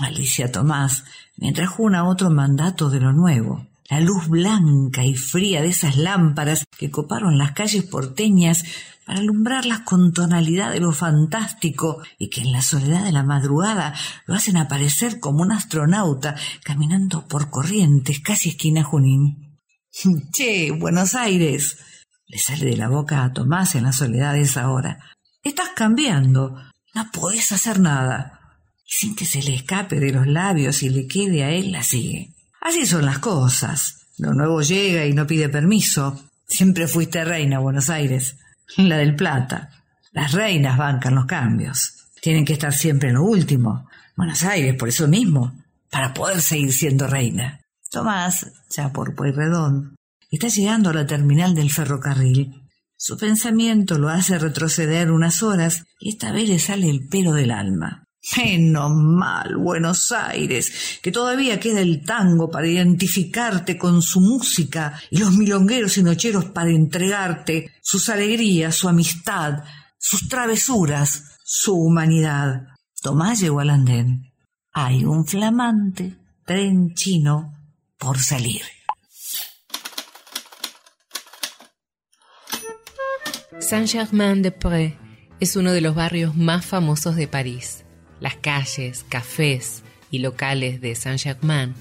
Alicia 0.00 0.50
Tomás, 0.50 1.04
mientras 1.36 1.70
juna 1.70 2.08
otro 2.08 2.30
mandato 2.30 2.90
de 2.90 2.98
lo 2.98 3.12
nuevo. 3.12 3.68
La 3.88 4.00
luz 4.00 4.26
blanca 4.28 5.04
y 5.04 5.14
fría 5.14 5.62
de 5.62 5.68
esas 5.68 5.96
lámparas 5.96 6.64
que 6.76 6.90
coparon 6.90 7.38
las 7.38 7.52
calles 7.52 7.84
porteñas 7.84 8.64
para 9.06 9.20
alumbrarlas 9.20 9.80
con 9.80 10.12
tonalidad 10.12 10.72
de 10.72 10.80
lo 10.80 10.92
fantástico 10.92 12.02
y 12.18 12.28
que 12.28 12.40
en 12.40 12.50
la 12.50 12.62
soledad 12.62 13.04
de 13.04 13.12
la 13.12 13.22
madrugada 13.22 13.94
lo 14.26 14.34
hacen 14.34 14.56
aparecer 14.56 15.20
como 15.20 15.42
un 15.42 15.52
astronauta 15.52 16.34
caminando 16.64 17.28
por 17.28 17.48
corrientes 17.48 18.20
casi 18.20 18.50
esquina 18.50 18.82
Junín. 18.82 19.60
Che, 20.32 20.72
Buenos 20.72 21.14
Aires. 21.14 21.78
Le 22.26 22.38
sale 22.38 22.66
de 22.66 22.76
la 22.76 22.88
boca 22.88 23.22
a 23.22 23.32
Tomás 23.32 23.76
en 23.76 23.84
la 23.84 23.92
soledad 23.92 24.32
de 24.32 24.40
esa 24.40 24.68
hora. 24.70 24.98
Estás 25.44 25.68
cambiando. 25.76 26.56
No 26.92 27.10
podés 27.12 27.52
hacer 27.52 27.78
nada. 27.78 28.40
Y 28.84 28.90
sin 28.90 29.14
que 29.14 29.26
se 29.26 29.42
le 29.42 29.54
escape 29.54 30.00
de 30.00 30.12
los 30.12 30.26
labios 30.26 30.82
y 30.82 30.88
le 30.88 31.06
quede 31.06 31.44
a 31.44 31.50
él, 31.50 31.70
la 31.70 31.84
sigue. 31.84 32.35
Así 32.66 32.84
son 32.84 33.04
las 33.04 33.20
cosas. 33.20 34.08
Lo 34.18 34.34
nuevo 34.34 34.60
llega 34.60 35.06
y 35.06 35.12
no 35.12 35.24
pide 35.24 35.48
permiso. 35.48 36.20
Siempre 36.48 36.88
fuiste 36.88 37.24
reina, 37.24 37.60
Buenos 37.60 37.90
Aires. 37.90 38.38
La 38.76 38.96
del 38.96 39.14
Plata. 39.14 39.70
Las 40.10 40.32
reinas 40.32 40.76
bancan 40.76 41.14
los 41.14 41.26
cambios. 41.26 42.08
Tienen 42.20 42.44
que 42.44 42.54
estar 42.54 42.72
siempre 42.72 43.10
en 43.10 43.14
lo 43.14 43.22
último. 43.22 43.88
Buenos 44.16 44.42
Aires, 44.42 44.74
por 44.74 44.88
eso 44.88 45.06
mismo, 45.06 45.62
para 45.92 46.12
poder 46.12 46.40
seguir 46.40 46.72
siendo 46.72 47.06
reina. 47.06 47.60
Tomás, 47.88 48.50
ya 48.68 48.92
por 48.92 49.14
Pueyrredón, 49.14 49.94
está 50.28 50.48
llegando 50.48 50.90
a 50.90 50.94
la 50.94 51.06
terminal 51.06 51.54
del 51.54 51.70
ferrocarril. 51.70 52.68
Su 52.96 53.16
pensamiento 53.16 53.96
lo 53.96 54.08
hace 54.08 54.40
retroceder 54.40 55.12
unas 55.12 55.44
horas 55.44 55.84
y 56.00 56.08
esta 56.08 56.32
vez 56.32 56.48
le 56.48 56.58
sale 56.58 56.90
el 56.90 57.06
pelo 57.06 57.32
del 57.32 57.52
alma. 57.52 58.05
Menos 58.34 58.92
mal, 58.94 59.56
Buenos 59.56 60.10
Aires, 60.10 60.98
que 61.00 61.12
todavía 61.12 61.60
queda 61.60 61.80
el 61.80 62.04
tango 62.04 62.50
para 62.50 62.66
identificarte 62.66 63.78
con 63.78 64.02
su 64.02 64.20
música 64.20 65.00
y 65.10 65.18
los 65.18 65.32
milongueros 65.32 65.96
y 65.96 66.02
nocheros 66.02 66.46
para 66.46 66.70
entregarte 66.70 67.72
sus 67.80 68.08
alegrías, 68.08 68.74
su 68.74 68.88
amistad, 68.88 69.62
sus 69.96 70.28
travesuras, 70.28 71.38
su 71.44 71.74
humanidad. 71.74 72.66
Tomás 73.00 73.40
llegó 73.40 73.60
al 73.60 73.70
andén. 73.70 74.32
Hay 74.72 75.04
un 75.04 75.24
flamante 75.24 76.16
tren 76.44 76.94
chino 76.94 77.52
por 77.96 78.18
salir. 78.18 78.62
Saint-Germain-des-Prés 83.60 84.94
es 85.40 85.56
uno 85.56 85.72
de 85.72 85.80
los 85.80 85.94
barrios 85.94 86.36
más 86.36 86.66
famosos 86.66 87.16
de 87.16 87.26
París. 87.26 87.85
Las 88.20 88.36
calles, 88.36 89.04
cafés 89.08 89.82
y 90.10 90.20
locales 90.20 90.80
de 90.80 90.94
Saint-Germain 90.94 91.74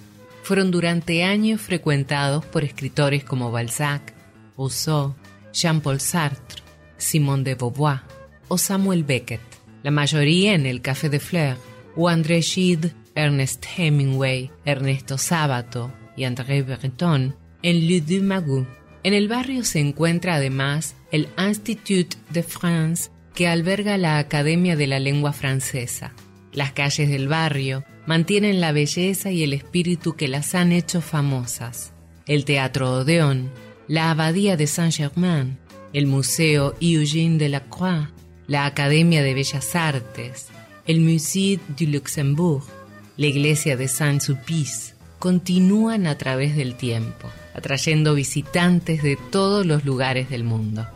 fueron 0.44 0.72
durante 0.72 1.24
años 1.24 1.62
frecuentados 1.62 2.46
por 2.46 2.64
escritores 2.64 3.24
como 3.24 3.52
Balzac, 3.52 4.14
Rousseau, 4.58 5.16
Jean-Paul 5.54 6.00
Sartre, 6.00 6.62
Simone 6.98 7.44
de 7.44 7.56
Beauvoir 7.56 8.02
o 8.48 8.58
Samuel 8.58 9.04
Beckett, 9.04 9.42
la 9.84 9.92
mayoría 9.92 10.54
en 10.54 10.66
el 10.66 10.82
Café 10.82 11.10
de 11.10 11.20
Fleurs, 11.20 11.60
o 11.96 12.10
André 12.10 12.42
Gide, 12.42 12.94
Ernest 13.16 13.66
Hemingway, 13.78 14.52
Ernesto 14.66 15.18
Sábato 15.18 15.92
y 16.18 16.26
André 16.26 16.62
Breton 16.62 17.36
en 17.62 17.88
Le 17.88 18.02
du 18.02 18.22
Magus. 18.22 18.68
En 19.04 19.14
el 19.14 19.28
barrio 19.28 19.64
se 19.64 19.80
encuentra 19.80 20.36
además 20.36 20.96
el 21.12 21.30
Institut 21.38 22.16
de 22.30 22.44
France, 22.44 23.10
que 23.34 23.48
alberga 23.48 23.98
la 23.98 24.18
Academia 24.18 24.76
de 24.76 24.88
la 24.88 25.00
Lengua 25.00 25.34
Francesa. 25.34 26.14
Las 26.56 26.72
calles 26.72 27.10
del 27.10 27.28
barrio 27.28 27.84
mantienen 28.08 28.62
la 28.62 28.72
belleza 28.72 29.30
y 29.30 29.44
el 29.44 29.52
espíritu 29.52 30.16
que 30.16 30.30
las 30.30 30.56
han 30.56 30.72
hecho 30.72 31.02
famosas. 31.02 31.92
El 32.28 32.46
Teatro 32.46 32.94
Odeón, 32.94 33.52
la 33.90 34.10
Abadía 34.10 34.56
de 34.56 34.66
Saint-Germain, 34.66 35.58
el 35.92 36.08
Museo 36.08 36.74
Eugène 36.80 37.38
Delacroix, 37.38 38.08
la 38.48 38.66
Academia 38.66 39.22
de 39.22 39.34
Bellas 39.34 39.76
Artes, 39.76 40.48
el 40.88 41.02
Musée 41.02 41.60
du 41.78 41.88
Luxembourg, 41.88 42.64
la 43.18 43.28
Iglesia 43.28 43.76
de 43.76 43.90
Saint-Sulpice, 43.90 44.94
continúan 45.20 46.08
a 46.08 46.18
través 46.18 46.56
del 46.56 46.76
tiempo, 46.76 47.30
atrayendo 47.54 48.16
visitantes 48.16 49.04
de 49.04 49.18
todos 49.30 49.66
los 49.66 49.84
lugares 49.84 50.30
del 50.30 50.46
mundo. 50.46 50.88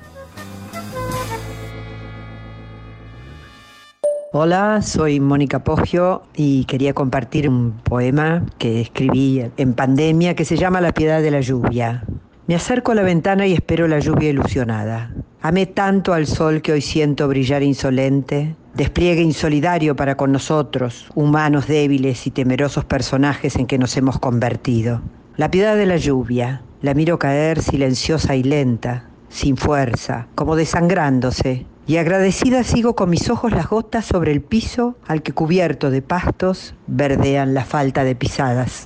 Hola, 4.32 4.84
soy 4.84 5.20
Mónica 5.20 5.64
Poggio 5.64 6.22
y 6.36 6.66
quería 6.66 6.94
compartir 6.94 7.50
un 7.50 7.72
poema 7.84 8.46
que 8.60 8.80
escribí 8.80 9.44
en 9.58 9.74
pandemia 9.74 10.36
que 10.36 10.46
se 10.46 10.56
llama 10.56 10.82
La 10.82 10.94
piedad 10.94 11.20
de 11.20 11.32
la 11.32 11.42
lluvia. 11.42 12.04
Me 12.46 12.54
acerco 12.54 12.92
a 12.92 12.96
la 12.96 13.02
ventana 13.02 13.48
y 13.48 13.54
espero 13.54 13.88
la 13.88 13.98
lluvia 13.98 14.30
ilusionada. 14.30 15.12
Amé 15.42 15.66
tanto 15.66 16.14
al 16.14 16.28
sol 16.28 16.62
que 16.62 16.74
hoy 16.74 16.82
siento 16.82 17.28
brillar 17.28 17.64
insolente, 17.64 18.56
despliegue 18.76 19.24
insolidario 19.24 19.96
para 19.96 20.16
con 20.16 20.32
nosotros, 20.32 21.10
humanos 21.16 21.66
débiles 21.66 22.28
y 22.28 22.30
temerosos 22.30 22.86
personajes 22.86 23.56
en 23.56 23.66
que 23.66 23.80
nos 23.80 23.98
hemos 23.98 24.20
convertido. 24.20 25.02
La 25.38 25.50
piedad 25.50 25.76
de 25.76 25.88
la 25.88 25.98
lluvia, 25.98 26.62
la 26.84 26.94
miro 26.94 27.18
caer 27.18 27.64
silenciosa 27.64 28.36
y 28.36 28.44
lenta, 28.44 29.06
sin 29.28 29.58
fuerza, 29.58 30.28
como 30.36 30.56
desangrándose, 30.56 31.66
y 31.90 31.98
agradecida 31.98 32.64
sigo 32.64 32.96
con 32.96 33.10
mis 33.10 33.32
ojos 33.32 33.52
las 33.52 33.68
gotas 33.68 34.06
sobre 34.06 34.32
el 34.32 34.42
piso 34.42 34.96
al 35.08 35.24
que 35.24 35.32
cubierto 35.32 35.90
de 35.90 36.04
pastos 36.04 36.76
verdean 36.86 37.56
la 37.56 37.66
falta 37.66 38.04
de 38.04 38.14
pisadas. 38.14 38.86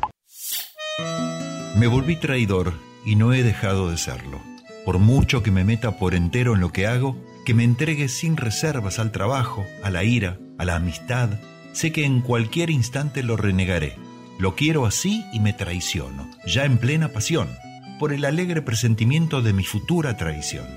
Me 1.76 1.88
volví 1.88 2.16
traidor 2.16 2.72
y 3.06 3.18
no 3.18 3.34
he 3.34 3.44
dejado 3.44 3.92
de 3.92 3.98
serlo. 3.98 4.40
Por 4.86 5.00
mucho 5.00 5.44
que 5.44 5.52
me 5.52 5.66
meta 5.66 6.00
por 6.00 6.16
entero 6.16 6.54
en 6.54 6.62
lo 6.62 6.72
que 6.72 6.88
hago, 6.88 7.18
que 7.46 7.54
me 7.54 7.66
entregue 7.66 8.08
sin 8.08 8.38
reservas 8.38 9.00
al 9.00 9.12
trabajo, 9.12 9.66
a 9.84 9.90
la 9.90 10.06
ira, 10.06 10.40
a 10.58 10.64
la 10.64 10.78
amistad, 10.78 11.30
sé 11.74 11.92
que 11.92 12.06
en 12.06 12.22
cualquier 12.22 12.70
instante 12.70 13.22
lo 13.22 13.36
renegaré. 13.36 13.98
Lo 14.40 14.56
quiero 14.56 14.86
así 14.86 15.26
y 15.34 15.42
me 15.42 15.52
traiciono, 15.52 16.32
ya 16.46 16.64
en 16.64 16.78
plena 16.78 17.10
pasión, 17.10 17.50
por 18.00 18.14
el 18.14 18.24
alegre 18.24 18.62
presentimiento 18.62 19.42
de 19.42 19.52
mi 19.52 19.66
futura 19.66 20.16
traición. 20.16 20.68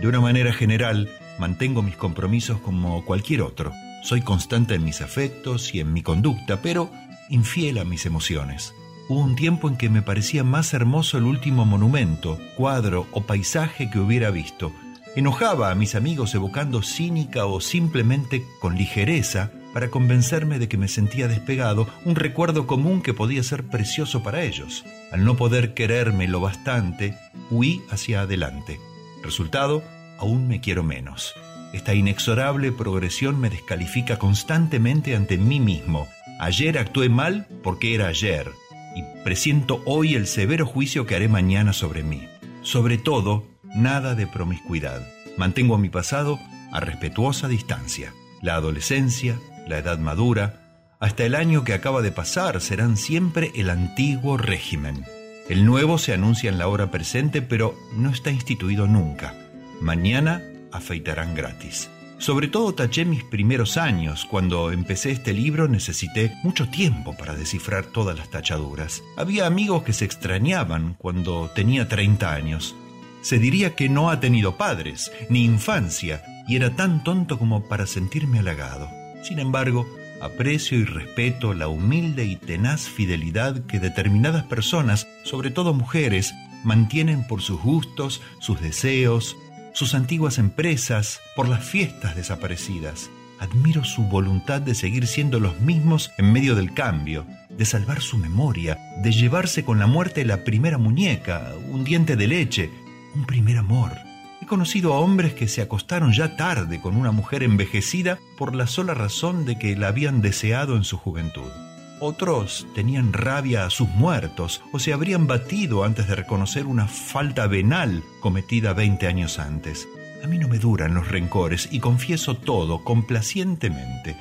De 0.00 0.06
una 0.06 0.20
manera 0.20 0.52
general, 0.52 1.08
mantengo 1.38 1.82
mis 1.82 1.96
compromisos 1.96 2.60
como 2.60 3.04
cualquier 3.04 3.42
otro. 3.42 3.72
Soy 4.02 4.20
constante 4.20 4.74
en 4.74 4.84
mis 4.84 5.00
afectos 5.00 5.74
y 5.74 5.80
en 5.80 5.92
mi 5.92 6.02
conducta, 6.02 6.60
pero 6.62 6.90
infiel 7.28 7.78
a 7.78 7.84
mis 7.84 8.06
emociones. 8.06 8.74
Hubo 9.08 9.20
un 9.20 9.36
tiempo 9.36 9.68
en 9.68 9.76
que 9.76 9.88
me 9.88 10.02
parecía 10.02 10.42
más 10.42 10.74
hermoso 10.74 11.18
el 11.18 11.24
último 11.24 11.64
monumento, 11.64 12.38
cuadro 12.56 13.06
o 13.12 13.22
paisaje 13.22 13.88
que 13.90 14.00
hubiera 14.00 14.30
visto. 14.30 14.72
Enojaba 15.14 15.70
a 15.70 15.74
mis 15.74 15.94
amigos 15.94 16.34
evocando 16.34 16.82
cínica 16.82 17.46
o 17.46 17.60
simplemente 17.60 18.44
con 18.60 18.76
ligereza 18.76 19.50
para 19.72 19.90
convencerme 19.90 20.58
de 20.58 20.68
que 20.68 20.78
me 20.78 20.88
sentía 20.88 21.28
despegado, 21.28 21.86
un 22.04 22.16
recuerdo 22.16 22.66
común 22.66 23.02
que 23.02 23.12
podía 23.12 23.42
ser 23.42 23.64
precioso 23.64 24.22
para 24.22 24.42
ellos. 24.42 24.84
Al 25.12 25.24
no 25.24 25.36
poder 25.36 25.74
quererme 25.74 26.26
lo 26.28 26.40
bastante, 26.40 27.14
huí 27.50 27.82
hacia 27.90 28.22
adelante. 28.22 28.80
Resultado, 29.22 29.82
aún 30.18 30.48
me 30.48 30.60
quiero 30.60 30.82
menos. 30.82 31.34
Esta 31.72 31.94
inexorable 31.94 32.72
progresión 32.72 33.40
me 33.40 33.50
descalifica 33.50 34.18
constantemente 34.18 35.14
ante 35.16 35.36
mí 35.36 35.60
mismo. 35.60 36.08
Ayer 36.38 36.78
actué 36.78 37.08
mal 37.08 37.46
porque 37.62 37.94
era 37.94 38.08
ayer, 38.08 38.50
y 38.94 39.02
presiento 39.24 39.82
hoy 39.84 40.14
el 40.14 40.26
severo 40.26 40.66
juicio 40.66 41.06
que 41.06 41.16
haré 41.16 41.28
mañana 41.28 41.72
sobre 41.72 42.02
mí. 42.02 42.28
Sobre 42.62 42.98
todo, 42.98 43.46
nada 43.74 44.14
de 44.14 44.26
promiscuidad. 44.26 45.06
Mantengo 45.36 45.74
a 45.74 45.78
mi 45.78 45.90
pasado 45.90 46.38
a 46.72 46.80
respetuosa 46.80 47.48
distancia. 47.48 48.12
La 48.42 48.54
adolescencia, 48.54 49.38
la 49.66 49.78
edad 49.78 49.98
madura, 49.98 50.62
hasta 50.98 51.24
el 51.24 51.34
año 51.34 51.62
que 51.62 51.74
acaba 51.74 52.00
de 52.00 52.10
pasar 52.10 52.60
serán 52.60 52.96
siempre 52.96 53.52
el 53.54 53.68
antiguo 53.68 54.38
régimen. 54.38 55.04
El 55.48 55.64
nuevo 55.64 55.98
se 55.98 56.12
anuncia 56.14 56.50
en 56.50 56.58
la 56.58 56.68
hora 56.68 56.90
presente, 56.90 57.42
pero 57.42 57.78
no 57.94 58.10
está 58.10 58.30
instituido 58.30 58.86
nunca. 58.86 59.34
Mañana 59.80 60.42
afeitarán 60.72 61.34
gratis. 61.34 61.90
Sobre 62.18 62.48
todo 62.48 62.74
taché 62.74 63.04
mis 63.04 63.24
primeros 63.24 63.76
años. 63.76 64.24
Cuando 64.24 64.72
empecé 64.72 65.10
este 65.10 65.34
libro 65.34 65.68
necesité 65.68 66.32
mucho 66.42 66.68
tiempo 66.68 67.14
para 67.16 67.34
descifrar 67.34 67.84
todas 67.86 68.16
las 68.16 68.30
tachaduras. 68.30 69.02
Había 69.16 69.46
amigos 69.46 69.82
que 69.82 69.92
se 69.92 70.06
extrañaban 70.06 70.94
cuando 70.94 71.50
tenía 71.54 71.88
30 71.88 72.32
años. 72.32 72.74
Se 73.20 73.38
diría 73.38 73.74
que 73.74 73.88
no 73.88 74.08
ha 74.08 74.20
tenido 74.20 74.56
padres, 74.56 75.12
ni 75.28 75.44
infancia, 75.44 76.24
y 76.48 76.56
era 76.56 76.74
tan 76.74 77.04
tonto 77.04 77.38
como 77.38 77.68
para 77.68 77.86
sentirme 77.86 78.38
halagado. 78.38 78.88
Sin 79.22 79.38
embargo, 79.38 79.86
aprecio 80.22 80.78
y 80.78 80.84
respeto 80.84 81.52
la 81.52 81.68
humilde 81.68 82.24
y 82.24 82.36
tenaz 82.36 82.88
fidelidad 82.88 83.66
que 83.66 83.78
determinadas 83.78 84.44
personas, 84.44 85.06
sobre 85.24 85.50
todo 85.50 85.74
mujeres, 85.74 86.32
mantienen 86.64 87.26
por 87.26 87.42
sus 87.42 87.60
gustos, 87.60 88.22
sus 88.38 88.60
deseos, 88.60 89.36
sus 89.76 89.94
antiguas 89.94 90.38
empresas, 90.38 91.20
por 91.34 91.50
las 91.50 91.62
fiestas 91.62 92.16
desaparecidas. 92.16 93.10
Admiro 93.38 93.84
su 93.84 94.04
voluntad 94.04 94.62
de 94.62 94.74
seguir 94.74 95.06
siendo 95.06 95.38
los 95.38 95.60
mismos 95.60 96.12
en 96.16 96.32
medio 96.32 96.54
del 96.54 96.72
cambio, 96.72 97.26
de 97.50 97.66
salvar 97.66 98.00
su 98.00 98.16
memoria, 98.16 98.78
de 99.02 99.12
llevarse 99.12 99.66
con 99.66 99.78
la 99.78 99.86
muerte 99.86 100.24
la 100.24 100.44
primera 100.44 100.78
muñeca, 100.78 101.52
un 101.68 101.84
diente 101.84 102.16
de 102.16 102.26
leche, 102.26 102.70
un 103.14 103.26
primer 103.26 103.58
amor. 103.58 103.92
He 104.40 104.46
conocido 104.46 104.94
a 104.94 104.98
hombres 104.98 105.34
que 105.34 105.46
se 105.46 105.60
acostaron 105.60 106.14
ya 106.14 106.38
tarde 106.38 106.80
con 106.80 106.96
una 106.96 107.12
mujer 107.12 107.42
envejecida 107.42 108.18
por 108.38 108.54
la 108.54 108.66
sola 108.66 108.94
razón 108.94 109.44
de 109.44 109.58
que 109.58 109.76
la 109.76 109.88
habían 109.88 110.22
deseado 110.22 110.76
en 110.76 110.84
su 110.84 110.96
juventud. 110.96 111.52
Otros 111.98 112.66
tenían 112.74 113.14
rabia 113.14 113.64
a 113.64 113.70
sus 113.70 113.88
muertos 113.88 114.60
o 114.72 114.78
se 114.78 114.92
habrían 114.92 115.26
batido 115.26 115.82
antes 115.82 116.06
de 116.06 116.14
reconocer 116.14 116.66
una 116.66 116.88
falta 116.88 117.46
venal 117.46 118.02
cometida 118.20 118.74
20 118.74 119.06
años 119.06 119.38
antes. 119.38 119.88
A 120.22 120.26
mí 120.26 120.38
no 120.38 120.46
me 120.48 120.58
duran 120.58 120.92
los 120.92 121.08
rencores 121.08 121.68
y 121.72 121.80
confieso 121.80 122.36
todo 122.36 122.84
complacientemente. 122.84 124.16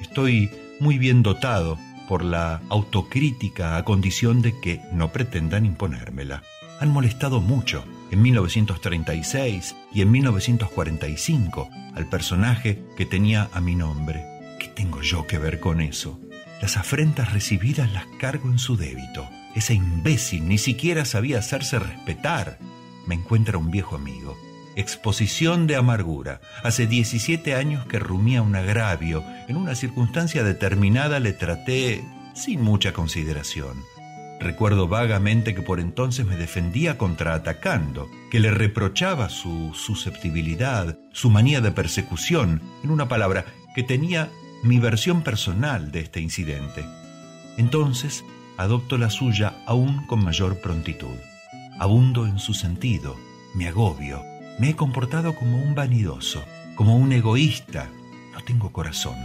Estoy 0.00 0.50
muy 0.80 0.98
bien 0.98 1.22
dotado 1.22 1.78
por 2.08 2.24
la 2.24 2.60
autocrítica 2.68 3.76
a 3.76 3.84
condición 3.84 4.42
de 4.42 4.58
que 4.58 4.80
no 4.92 5.12
pretendan 5.12 5.64
imponérmela. 5.64 6.42
Han 6.80 6.90
molestado 6.90 7.40
mucho 7.40 7.84
en 8.10 8.20
1936 8.20 9.76
y 9.94 10.02
en 10.02 10.10
1945 10.10 11.70
al 11.94 12.08
personaje 12.08 12.82
que 12.96 13.06
tenía 13.06 13.48
a 13.52 13.60
mi 13.60 13.76
nombre. 13.76 14.24
¿Qué 14.58 14.66
tengo 14.68 15.02
yo 15.02 15.24
que 15.26 15.38
ver 15.38 15.60
con 15.60 15.80
eso? 15.80 16.18
Las 16.62 16.76
afrentas 16.76 17.32
recibidas 17.32 17.92
las 17.92 18.06
cargo 18.20 18.48
en 18.48 18.60
su 18.60 18.76
débito. 18.76 19.28
Ese 19.56 19.74
imbécil 19.74 20.46
ni 20.46 20.58
siquiera 20.58 21.04
sabía 21.04 21.40
hacerse 21.40 21.80
respetar. 21.80 22.56
Me 23.04 23.16
encuentra 23.16 23.58
un 23.58 23.72
viejo 23.72 23.96
amigo. 23.96 24.38
Exposición 24.76 25.66
de 25.66 25.74
amargura. 25.74 26.40
Hace 26.62 26.86
17 26.86 27.56
años 27.56 27.84
que 27.86 27.98
rumía 27.98 28.42
un 28.42 28.54
agravio. 28.54 29.24
En 29.48 29.56
una 29.56 29.74
circunstancia 29.74 30.44
determinada 30.44 31.18
le 31.18 31.32
traté 31.32 32.04
sin 32.32 32.62
mucha 32.62 32.92
consideración. 32.92 33.82
Recuerdo 34.38 34.86
vagamente 34.86 35.56
que 35.56 35.62
por 35.62 35.80
entonces 35.80 36.26
me 36.26 36.36
defendía 36.36 36.96
contraatacando, 36.96 38.08
que 38.30 38.38
le 38.38 38.52
reprochaba 38.52 39.30
su 39.30 39.74
susceptibilidad, 39.74 40.96
su 41.12 41.28
manía 41.28 41.60
de 41.60 41.72
persecución, 41.72 42.62
en 42.84 42.92
una 42.92 43.08
palabra, 43.08 43.46
que 43.74 43.82
tenía 43.82 44.30
mi 44.62 44.78
versión 44.78 45.22
personal 45.22 45.90
de 45.90 46.00
este 46.00 46.20
incidente. 46.20 46.84
Entonces 47.56 48.24
adopto 48.56 48.96
la 48.98 49.10
suya 49.10 49.54
aún 49.66 50.06
con 50.06 50.22
mayor 50.22 50.60
prontitud. 50.60 51.16
Abundo 51.78 52.26
en 52.26 52.38
su 52.38 52.54
sentido, 52.54 53.16
me 53.54 53.68
agobio, 53.68 54.22
me 54.58 54.70
he 54.70 54.76
comportado 54.76 55.34
como 55.34 55.58
un 55.58 55.74
vanidoso, 55.74 56.44
como 56.76 56.96
un 56.96 57.12
egoísta. 57.12 57.90
No 58.32 58.40
tengo 58.42 58.72
corazón. 58.72 59.16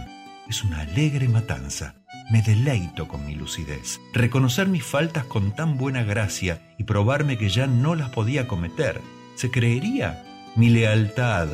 Es 0.48 0.64
una 0.64 0.80
alegre 0.80 1.28
matanza. 1.28 1.94
Me 2.30 2.42
deleito 2.42 3.06
con 3.06 3.24
mi 3.24 3.34
lucidez. 3.34 4.00
Reconocer 4.12 4.68
mis 4.68 4.84
faltas 4.84 5.24
con 5.24 5.52
tan 5.52 5.78
buena 5.78 6.02
gracia 6.02 6.74
y 6.78 6.84
probarme 6.84 7.38
que 7.38 7.48
ya 7.48 7.66
no 7.66 7.94
las 7.94 8.10
podía 8.10 8.48
cometer. 8.48 9.00
¿Se 9.34 9.50
creería? 9.50 10.24
Mi 10.56 10.68
lealtad, 10.68 11.48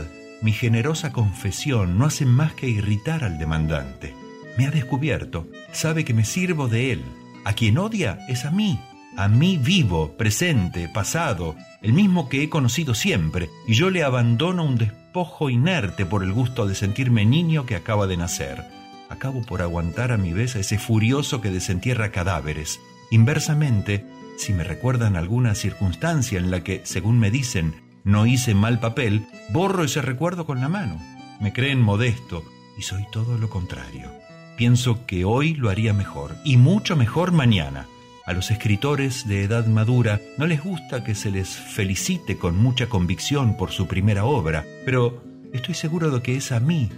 mi 0.45 0.53
generosa 0.53 1.11
confesión 1.11 1.97
no 1.97 2.05
hacen 2.05 2.29
más 2.29 2.53
que 2.53 2.69
irritar 2.69 3.25
al 3.25 3.39
demandante. 3.39 4.15
Me 4.59 4.67
ha 4.67 4.71
descubierto, 4.71 5.49
sabe 5.73 6.05
que 6.05 6.13
me 6.13 6.27
sirvo 6.27 6.69
de 6.69 6.93
él. 6.93 7.03
A 7.47 7.55
quien 7.55 7.79
odia 7.79 8.19
es 8.29 8.45
a 8.45 8.51
mí, 8.51 8.79
a 9.17 9.27
mí 9.29 9.57
vivo, 9.57 10.13
presente, 10.19 10.91
pasado, 10.91 11.57
el 11.81 11.95
mismo 11.95 12.29
que 12.29 12.43
he 12.43 12.51
conocido 12.51 12.95
siempre, 12.95 13.49
y 13.67 13.73
yo 13.73 13.89
le 13.89 14.05
abandono 14.05 14.67
un 14.67 14.77
despojo 14.77 15.49
inerte 15.49 16.05
por 16.05 16.23
el 16.23 16.35
gusto 16.35 16.67
de 16.67 16.75
sentirme 16.75 17.25
niño 17.25 17.65
que 17.65 17.75
acaba 17.75 18.07
de 18.07 18.19
nacer. 18.19 18.65
Acabo 19.09 19.41
por 19.47 19.63
aguantar 19.63 20.13
a 20.13 20.19
mi 20.19 20.35
vez 20.35 20.57
a 20.57 20.61
ese 20.61 20.77
furioso 20.79 21.41
que 21.41 21.51
desentierra 21.51 22.11
cadáveres. 22.11 22.81
Inversamente, 23.11 24.05
si 24.37 24.53
me 24.53 24.63
recuerdan 24.63 25.17
alguna 25.17 25.55
circunstancia 25.55 26.39
en 26.39 26.51
la 26.51 26.63
que, 26.63 26.83
según 26.85 27.19
me 27.19 27.31
dicen, 27.31 27.84
no 28.05 28.27
hice 28.27 28.55
mal 28.55 28.79
papel, 28.79 29.27
borro 29.49 29.83
ese 29.83 30.03
recuerdo 30.03 30.47
con 30.47 30.61
la 30.61 30.69
mano. 30.69 31.01
Me 31.41 31.53
creen 31.53 31.81
modesto 31.81 32.45
y 32.79 32.83
soy 32.83 33.07
todo 33.11 33.39
lo 33.39 33.49
contrario. 33.51 34.11
Pienso 34.57 35.05
que 35.07 35.25
hoy 35.25 35.55
lo 35.55 35.71
haría 35.71 35.93
mejor 35.93 36.37
y 36.45 36.57
mucho 36.57 36.97
mejor 36.97 37.33
mañana. 37.33 37.87
A 38.27 38.33
los 38.33 38.51
escritores 38.51 39.27
de 39.27 39.43
edad 39.43 39.67
madura 39.67 40.21
no 40.39 40.47
les 40.47 40.63
gusta 40.63 41.03
que 41.03 41.15
se 41.15 41.31
les 41.31 41.49
felicite 41.49 42.39
con 42.39 42.57
mucha 42.57 42.89
convicción 42.89 43.57
por 43.57 43.73
su 43.73 43.87
primera 43.87 44.25
obra, 44.25 44.65
pero 44.85 45.23
estoy 45.53 45.75
seguro 45.75 46.11
de 46.11 46.23
que 46.23 46.37
es 46.37 46.53
a 46.53 46.61
mí 46.61 46.91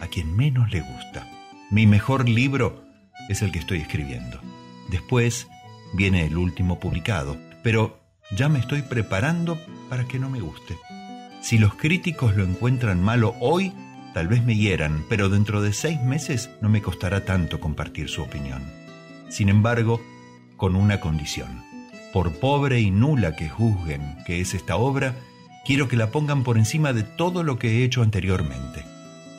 a 0.00 0.08
quien 0.08 0.34
menos 0.34 0.70
le 0.70 0.80
gusta. 0.80 1.26
Mi 1.70 1.86
mejor 1.86 2.28
libro 2.28 2.84
es 3.28 3.42
el 3.42 3.52
que 3.52 3.58
estoy 3.58 3.78
escribiendo. 3.78 4.40
Después 4.90 5.46
viene 5.92 6.26
el 6.26 6.36
último 6.36 6.80
publicado, 6.80 7.36
pero 7.62 8.03
ya 8.34 8.48
me 8.48 8.58
estoy 8.58 8.82
preparando 8.82 9.58
para 9.88 10.04
que 10.04 10.18
no 10.18 10.28
me 10.28 10.40
guste. 10.40 10.76
Si 11.40 11.58
los 11.58 11.74
críticos 11.74 12.36
lo 12.36 12.44
encuentran 12.44 13.02
malo 13.02 13.34
hoy, 13.40 13.72
tal 14.14 14.28
vez 14.28 14.44
me 14.44 14.56
hieran, 14.56 15.04
pero 15.08 15.28
dentro 15.28 15.62
de 15.62 15.72
seis 15.72 16.00
meses 16.00 16.50
no 16.60 16.68
me 16.68 16.82
costará 16.82 17.24
tanto 17.24 17.60
compartir 17.60 18.08
su 18.08 18.22
opinión. 18.22 18.62
Sin 19.28 19.48
embargo, 19.48 20.00
con 20.56 20.76
una 20.76 21.00
condición. 21.00 21.62
Por 22.12 22.32
pobre 22.38 22.80
y 22.80 22.90
nula 22.90 23.34
que 23.36 23.48
juzguen 23.48 24.16
que 24.24 24.40
es 24.40 24.54
esta 24.54 24.76
obra, 24.76 25.16
quiero 25.64 25.88
que 25.88 25.96
la 25.96 26.10
pongan 26.10 26.44
por 26.44 26.58
encima 26.58 26.92
de 26.92 27.02
todo 27.02 27.42
lo 27.42 27.58
que 27.58 27.70
he 27.70 27.84
hecho 27.84 28.02
anteriormente. 28.02 28.84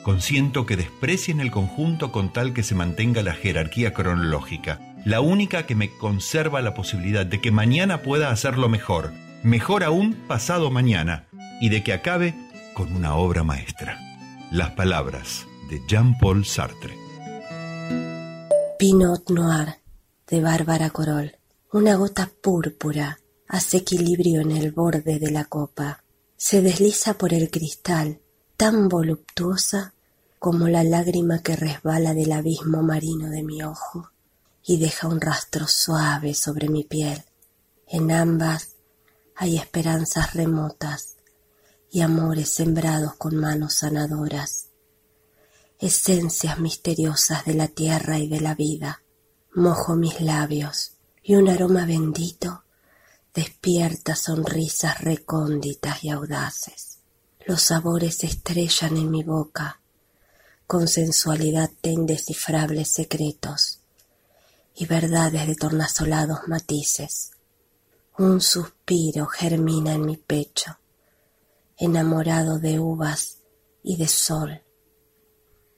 Consiento 0.03 0.65
que 0.65 0.77
desprecien 0.77 1.39
el 1.39 1.51
conjunto 1.51 2.11
con 2.11 2.31
tal 2.31 2.53
que 2.53 2.63
se 2.63 2.75
mantenga 2.75 3.23
la 3.23 3.33
jerarquía 3.33 3.93
cronológica, 3.93 4.79
la 5.05 5.21
única 5.21 5.67
que 5.67 5.75
me 5.75 5.95
conserva 5.95 6.63
la 6.63 6.73
posibilidad 6.73 7.27
de 7.27 7.39
que 7.39 7.51
mañana 7.51 8.01
pueda 8.01 8.31
hacerlo 8.31 8.69
mejor, 8.69 9.11
mejor 9.43 9.83
aún 9.83 10.15
pasado 10.27 10.71
mañana, 10.71 11.27
y 11.61 11.69
de 11.69 11.83
que 11.83 11.93
acabe 11.93 12.33
con 12.73 12.91
una 12.91 13.15
obra 13.15 13.43
maestra. 13.43 13.99
Las 14.51 14.71
palabras 14.71 15.45
de 15.69 15.79
Jean-Paul 15.87 16.43
Sartre. 16.43 16.97
Pinot 18.79 19.29
Noir 19.29 19.75
de 20.27 20.41
Bárbara 20.41 20.89
Corol. 20.89 21.37
Una 21.71 21.95
gota 21.95 22.29
púrpura 22.41 23.19
hace 23.47 23.77
equilibrio 23.77 24.41
en 24.41 24.51
el 24.51 24.71
borde 24.71 25.19
de 25.19 25.29
la 25.29 25.45
copa. 25.45 26.03
Se 26.35 26.61
desliza 26.61 27.13
por 27.13 27.31
el 27.33 27.51
cristal, 27.51 28.21
tan 28.57 28.89
voluptuosa 28.89 29.93
como 30.39 30.67
la 30.67 30.83
lágrima 30.83 31.43
que 31.43 31.55
resbala 31.55 32.13
del 32.15 32.31
abismo 32.31 32.81
marino 32.81 33.29
de 33.29 33.43
mi 33.43 33.61
ojo 33.61 34.09
y 34.67 34.77
deja 34.77 35.07
un 35.07 35.21
rastro 35.21 35.67
suave 35.67 36.33
sobre 36.33 36.69
mi 36.69 36.83
piel. 36.83 37.23
En 37.87 38.11
ambas 38.11 38.75
hay 39.35 39.57
esperanzas 39.57 40.33
remotas 40.33 41.17
y 41.91 42.01
amores 42.01 42.49
sembrados 42.49 43.15
con 43.15 43.35
manos 43.35 43.75
sanadoras, 43.75 44.69
esencias 45.79 46.59
misteriosas 46.59 47.45
de 47.45 47.53
la 47.53 47.67
tierra 47.67 48.17
y 48.17 48.27
de 48.27 48.41
la 48.41 48.55
vida. 48.55 49.03
Mojo 49.53 49.95
mis 49.95 50.19
labios 50.19 50.93
y 51.21 51.35
un 51.35 51.47
aroma 51.47 51.85
bendito 51.85 52.63
despierta 53.33 54.15
sonrisas 54.15 55.01
recónditas 55.01 56.03
y 56.03 56.09
audaces. 56.09 56.99
Los 57.45 57.61
sabores 57.61 58.23
estrellan 58.23 58.97
en 58.97 59.11
mi 59.11 59.23
boca 59.23 59.81
con 60.65 60.87
sensualidad 60.87 61.69
de 61.83 61.91
indescifrables 61.91 62.91
secretos 62.91 63.81
y 64.75 64.85
verdades 64.85 65.47
de 65.47 65.55
tornasolados 65.55 66.47
matices. 66.47 67.31
Un 68.17 68.41
suspiro 68.41 69.25
germina 69.25 69.93
en 69.93 70.05
mi 70.05 70.17
pecho, 70.17 70.77
enamorado 71.77 72.59
de 72.59 72.79
uvas 72.79 73.39
y 73.83 73.97
de 73.97 74.07
sol. 74.07 74.61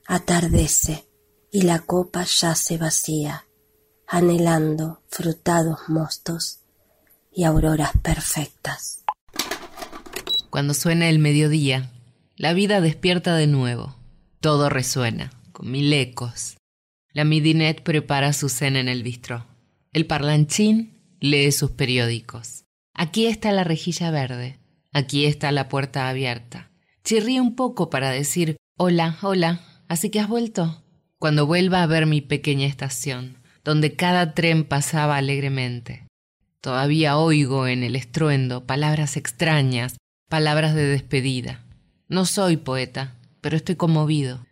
Atardece 0.06 1.06
y 1.50 1.62
la 1.62 1.80
copa 1.80 2.24
yace 2.24 2.78
vacía, 2.78 3.46
anhelando 4.06 5.02
frutados 5.08 5.80
mostos 5.88 6.60
y 7.32 7.44
auroras 7.44 7.92
perfectas. 8.02 9.04
Cuando 10.50 10.74
suena 10.74 11.08
el 11.08 11.18
mediodía, 11.18 11.92
la 12.36 12.52
vida 12.52 12.80
despierta 12.80 13.36
de 13.36 13.46
nuevo. 13.46 13.96
Todo 14.40 14.68
resuena, 14.68 15.30
con 15.52 15.70
mil 15.70 15.92
ecos. 15.92 16.56
La 17.18 17.24
midinette 17.24 17.82
prepara 17.82 18.32
su 18.32 18.48
cena 18.48 18.78
en 18.78 18.88
el 18.88 19.02
bistró. 19.02 19.44
El 19.92 20.06
parlanchín 20.06 21.02
lee 21.18 21.50
sus 21.50 21.72
periódicos. 21.72 22.64
Aquí 22.94 23.26
está 23.26 23.50
la 23.50 23.64
rejilla 23.64 24.12
verde. 24.12 24.60
Aquí 24.92 25.24
está 25.24 25.50
la 25.50 25.68
puerta 25.68 26.08
abierta. 26.08 26.70
Chirría 27.02 27.42
un 27.42 27.56
poco 27.56 27.90
para 27.90 28.10
decir 28.10 28.56
hola, 28.76 29.18
hola. 29.20 29.62
¿Así 29.88 30.10
que 30.10 30.20
has 30.20 30.28
vuelto? 30.28 30.84
Cuando 31.18 31.44
vuelva 31.44 31.82
a 31.82 31.88
ver 31.88 32.06
mi 32.06 32.20
pequeña 32.20 32.68
estación, 32.68 33.38
donde 33.64 33.96
cada 33.96 34.32
tren 34.34 34.62
pasaba 34.62 35.16
alegremente. 35.16 36.06
Todavía 36.60 37.18
oigo 37.18 37.66
en 37.66 37.82
el 37.82 37.96
estruendo 37.96 38.64
palabras 38.64 39.16
extrañas, 39.16 39.96
palabras 40.28 40.72
de 40.72 40.84
despedida. 40.84 41.64
No 42.06 42.26
soy 42.26 42.58
poeta, 42.58 43.16
pero 43.40 43.56
estoy 43.56 43.74
conmovido, 43.74 44.46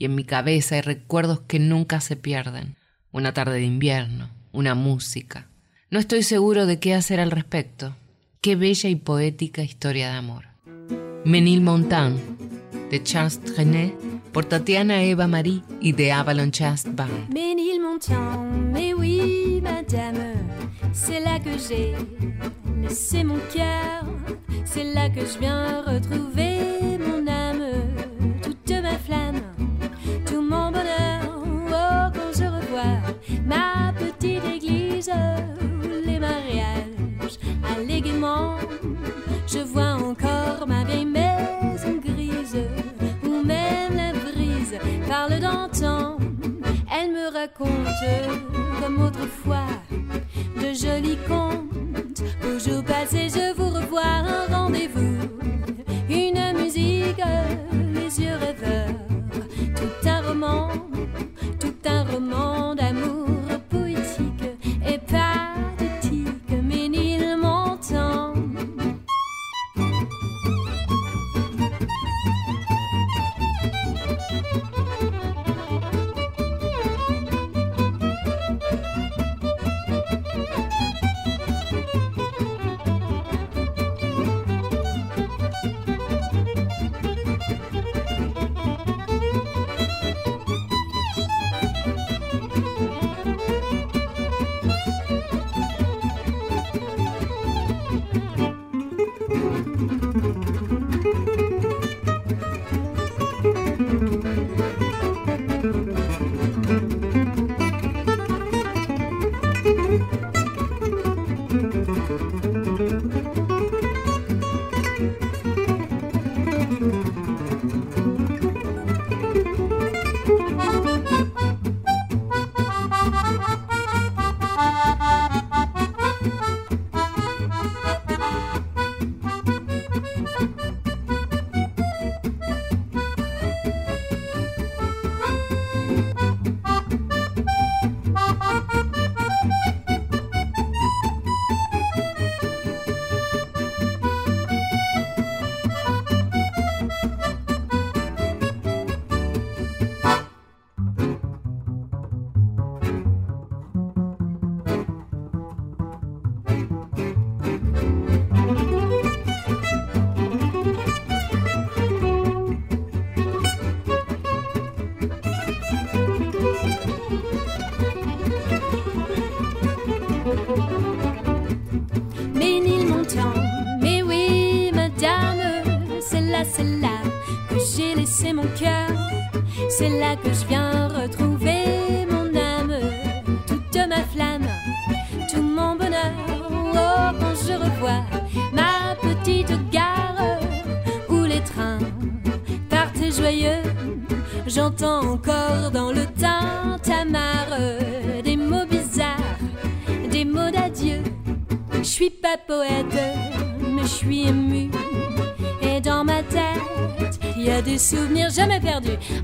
y 0.00 0.06
en 0.06 0.14
mi 0.14 0.24
cabeza 0.24 0.76
hay 0.76 0.80
recuerdos 0.80 1.40
que 1.40 1.58
nunca 1.58 2.00
se 2.00 2.16
pierden. 2.16 2.74
Una 3.12 3.34
tarde 3.34 3.56
de 3.56 3.64
invierno, 3.64 4.30
una 4.50 4.74
música. 4.74 5.48
No 5.90 5.98
estoy 5.98 6.22
seguro 6.22 6.64
de 6.64 6.80
qué 6.80 6.94
hacer 6.94 7.20
al 7.20 7.30
respecto. 7.30 7.94
Qué 8.40 8.56
bella 8.56 8.88
y 8.88 8.96
poética 8.96 9.62
historia 9.62 10.10
de 10.10 10.16
amor. 10.16 10.46
Menilmontant, 11.26 12.18
de 12.90 13.02
Charles 13.02 13.40
Trenet, 13.40 13.94
por 14.32 14.46
Tatiana 14.46 15.02
Eva 15.02 15.26
Marie 15.26 15.62
y 15.82 15.92
de 15.92 16.12
Avalon 16.12 16.50
Jazz 16.50 16.86
Band. 16.90 17.28
Ménilmontant, 17.28 18.46
mais 18.72 18.94
oui, 18.94 19.60
madame, 19.62 20.32
c'est 20.94 21.20
là 21.20 21.38
que 21.38 21.58
j'ai 21.58 21.94
laissé 22.80 23.22
mon 23.22 23.38
cœur, 23.52 24.06
c'est 24.64 24.94
là 24.94 25.10
que 25.10 25.20
je 25.20 25.38
viens 25.38 25.82
retrouver 25.82 26.80
Elle 45.82 47.12
me 47.12 47.32
raconte, 47.32 47.70
comme 48.82 49.02
autrefois, 49.02 49.66
de 49.90 50.74
jolis 50.74 51.18
contes. 51.26 52.22
Au 52.44 52.58
jour 52.58 52.84
passé, 52.84 53.28
je 53.30 53.54
vous 53.56 53.70
revois 53.70 54.04
un 54.04 54.46
rendez-vous, 54.54 55.16
une 56.10 56.58
musique, 56.58 57.22
les 57.94 58.20
yeux 58.20 58.34
rêveurs, 58.34 58.99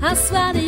I 0.09 0.13
swear 0.13 0.53
that 0.53 0.66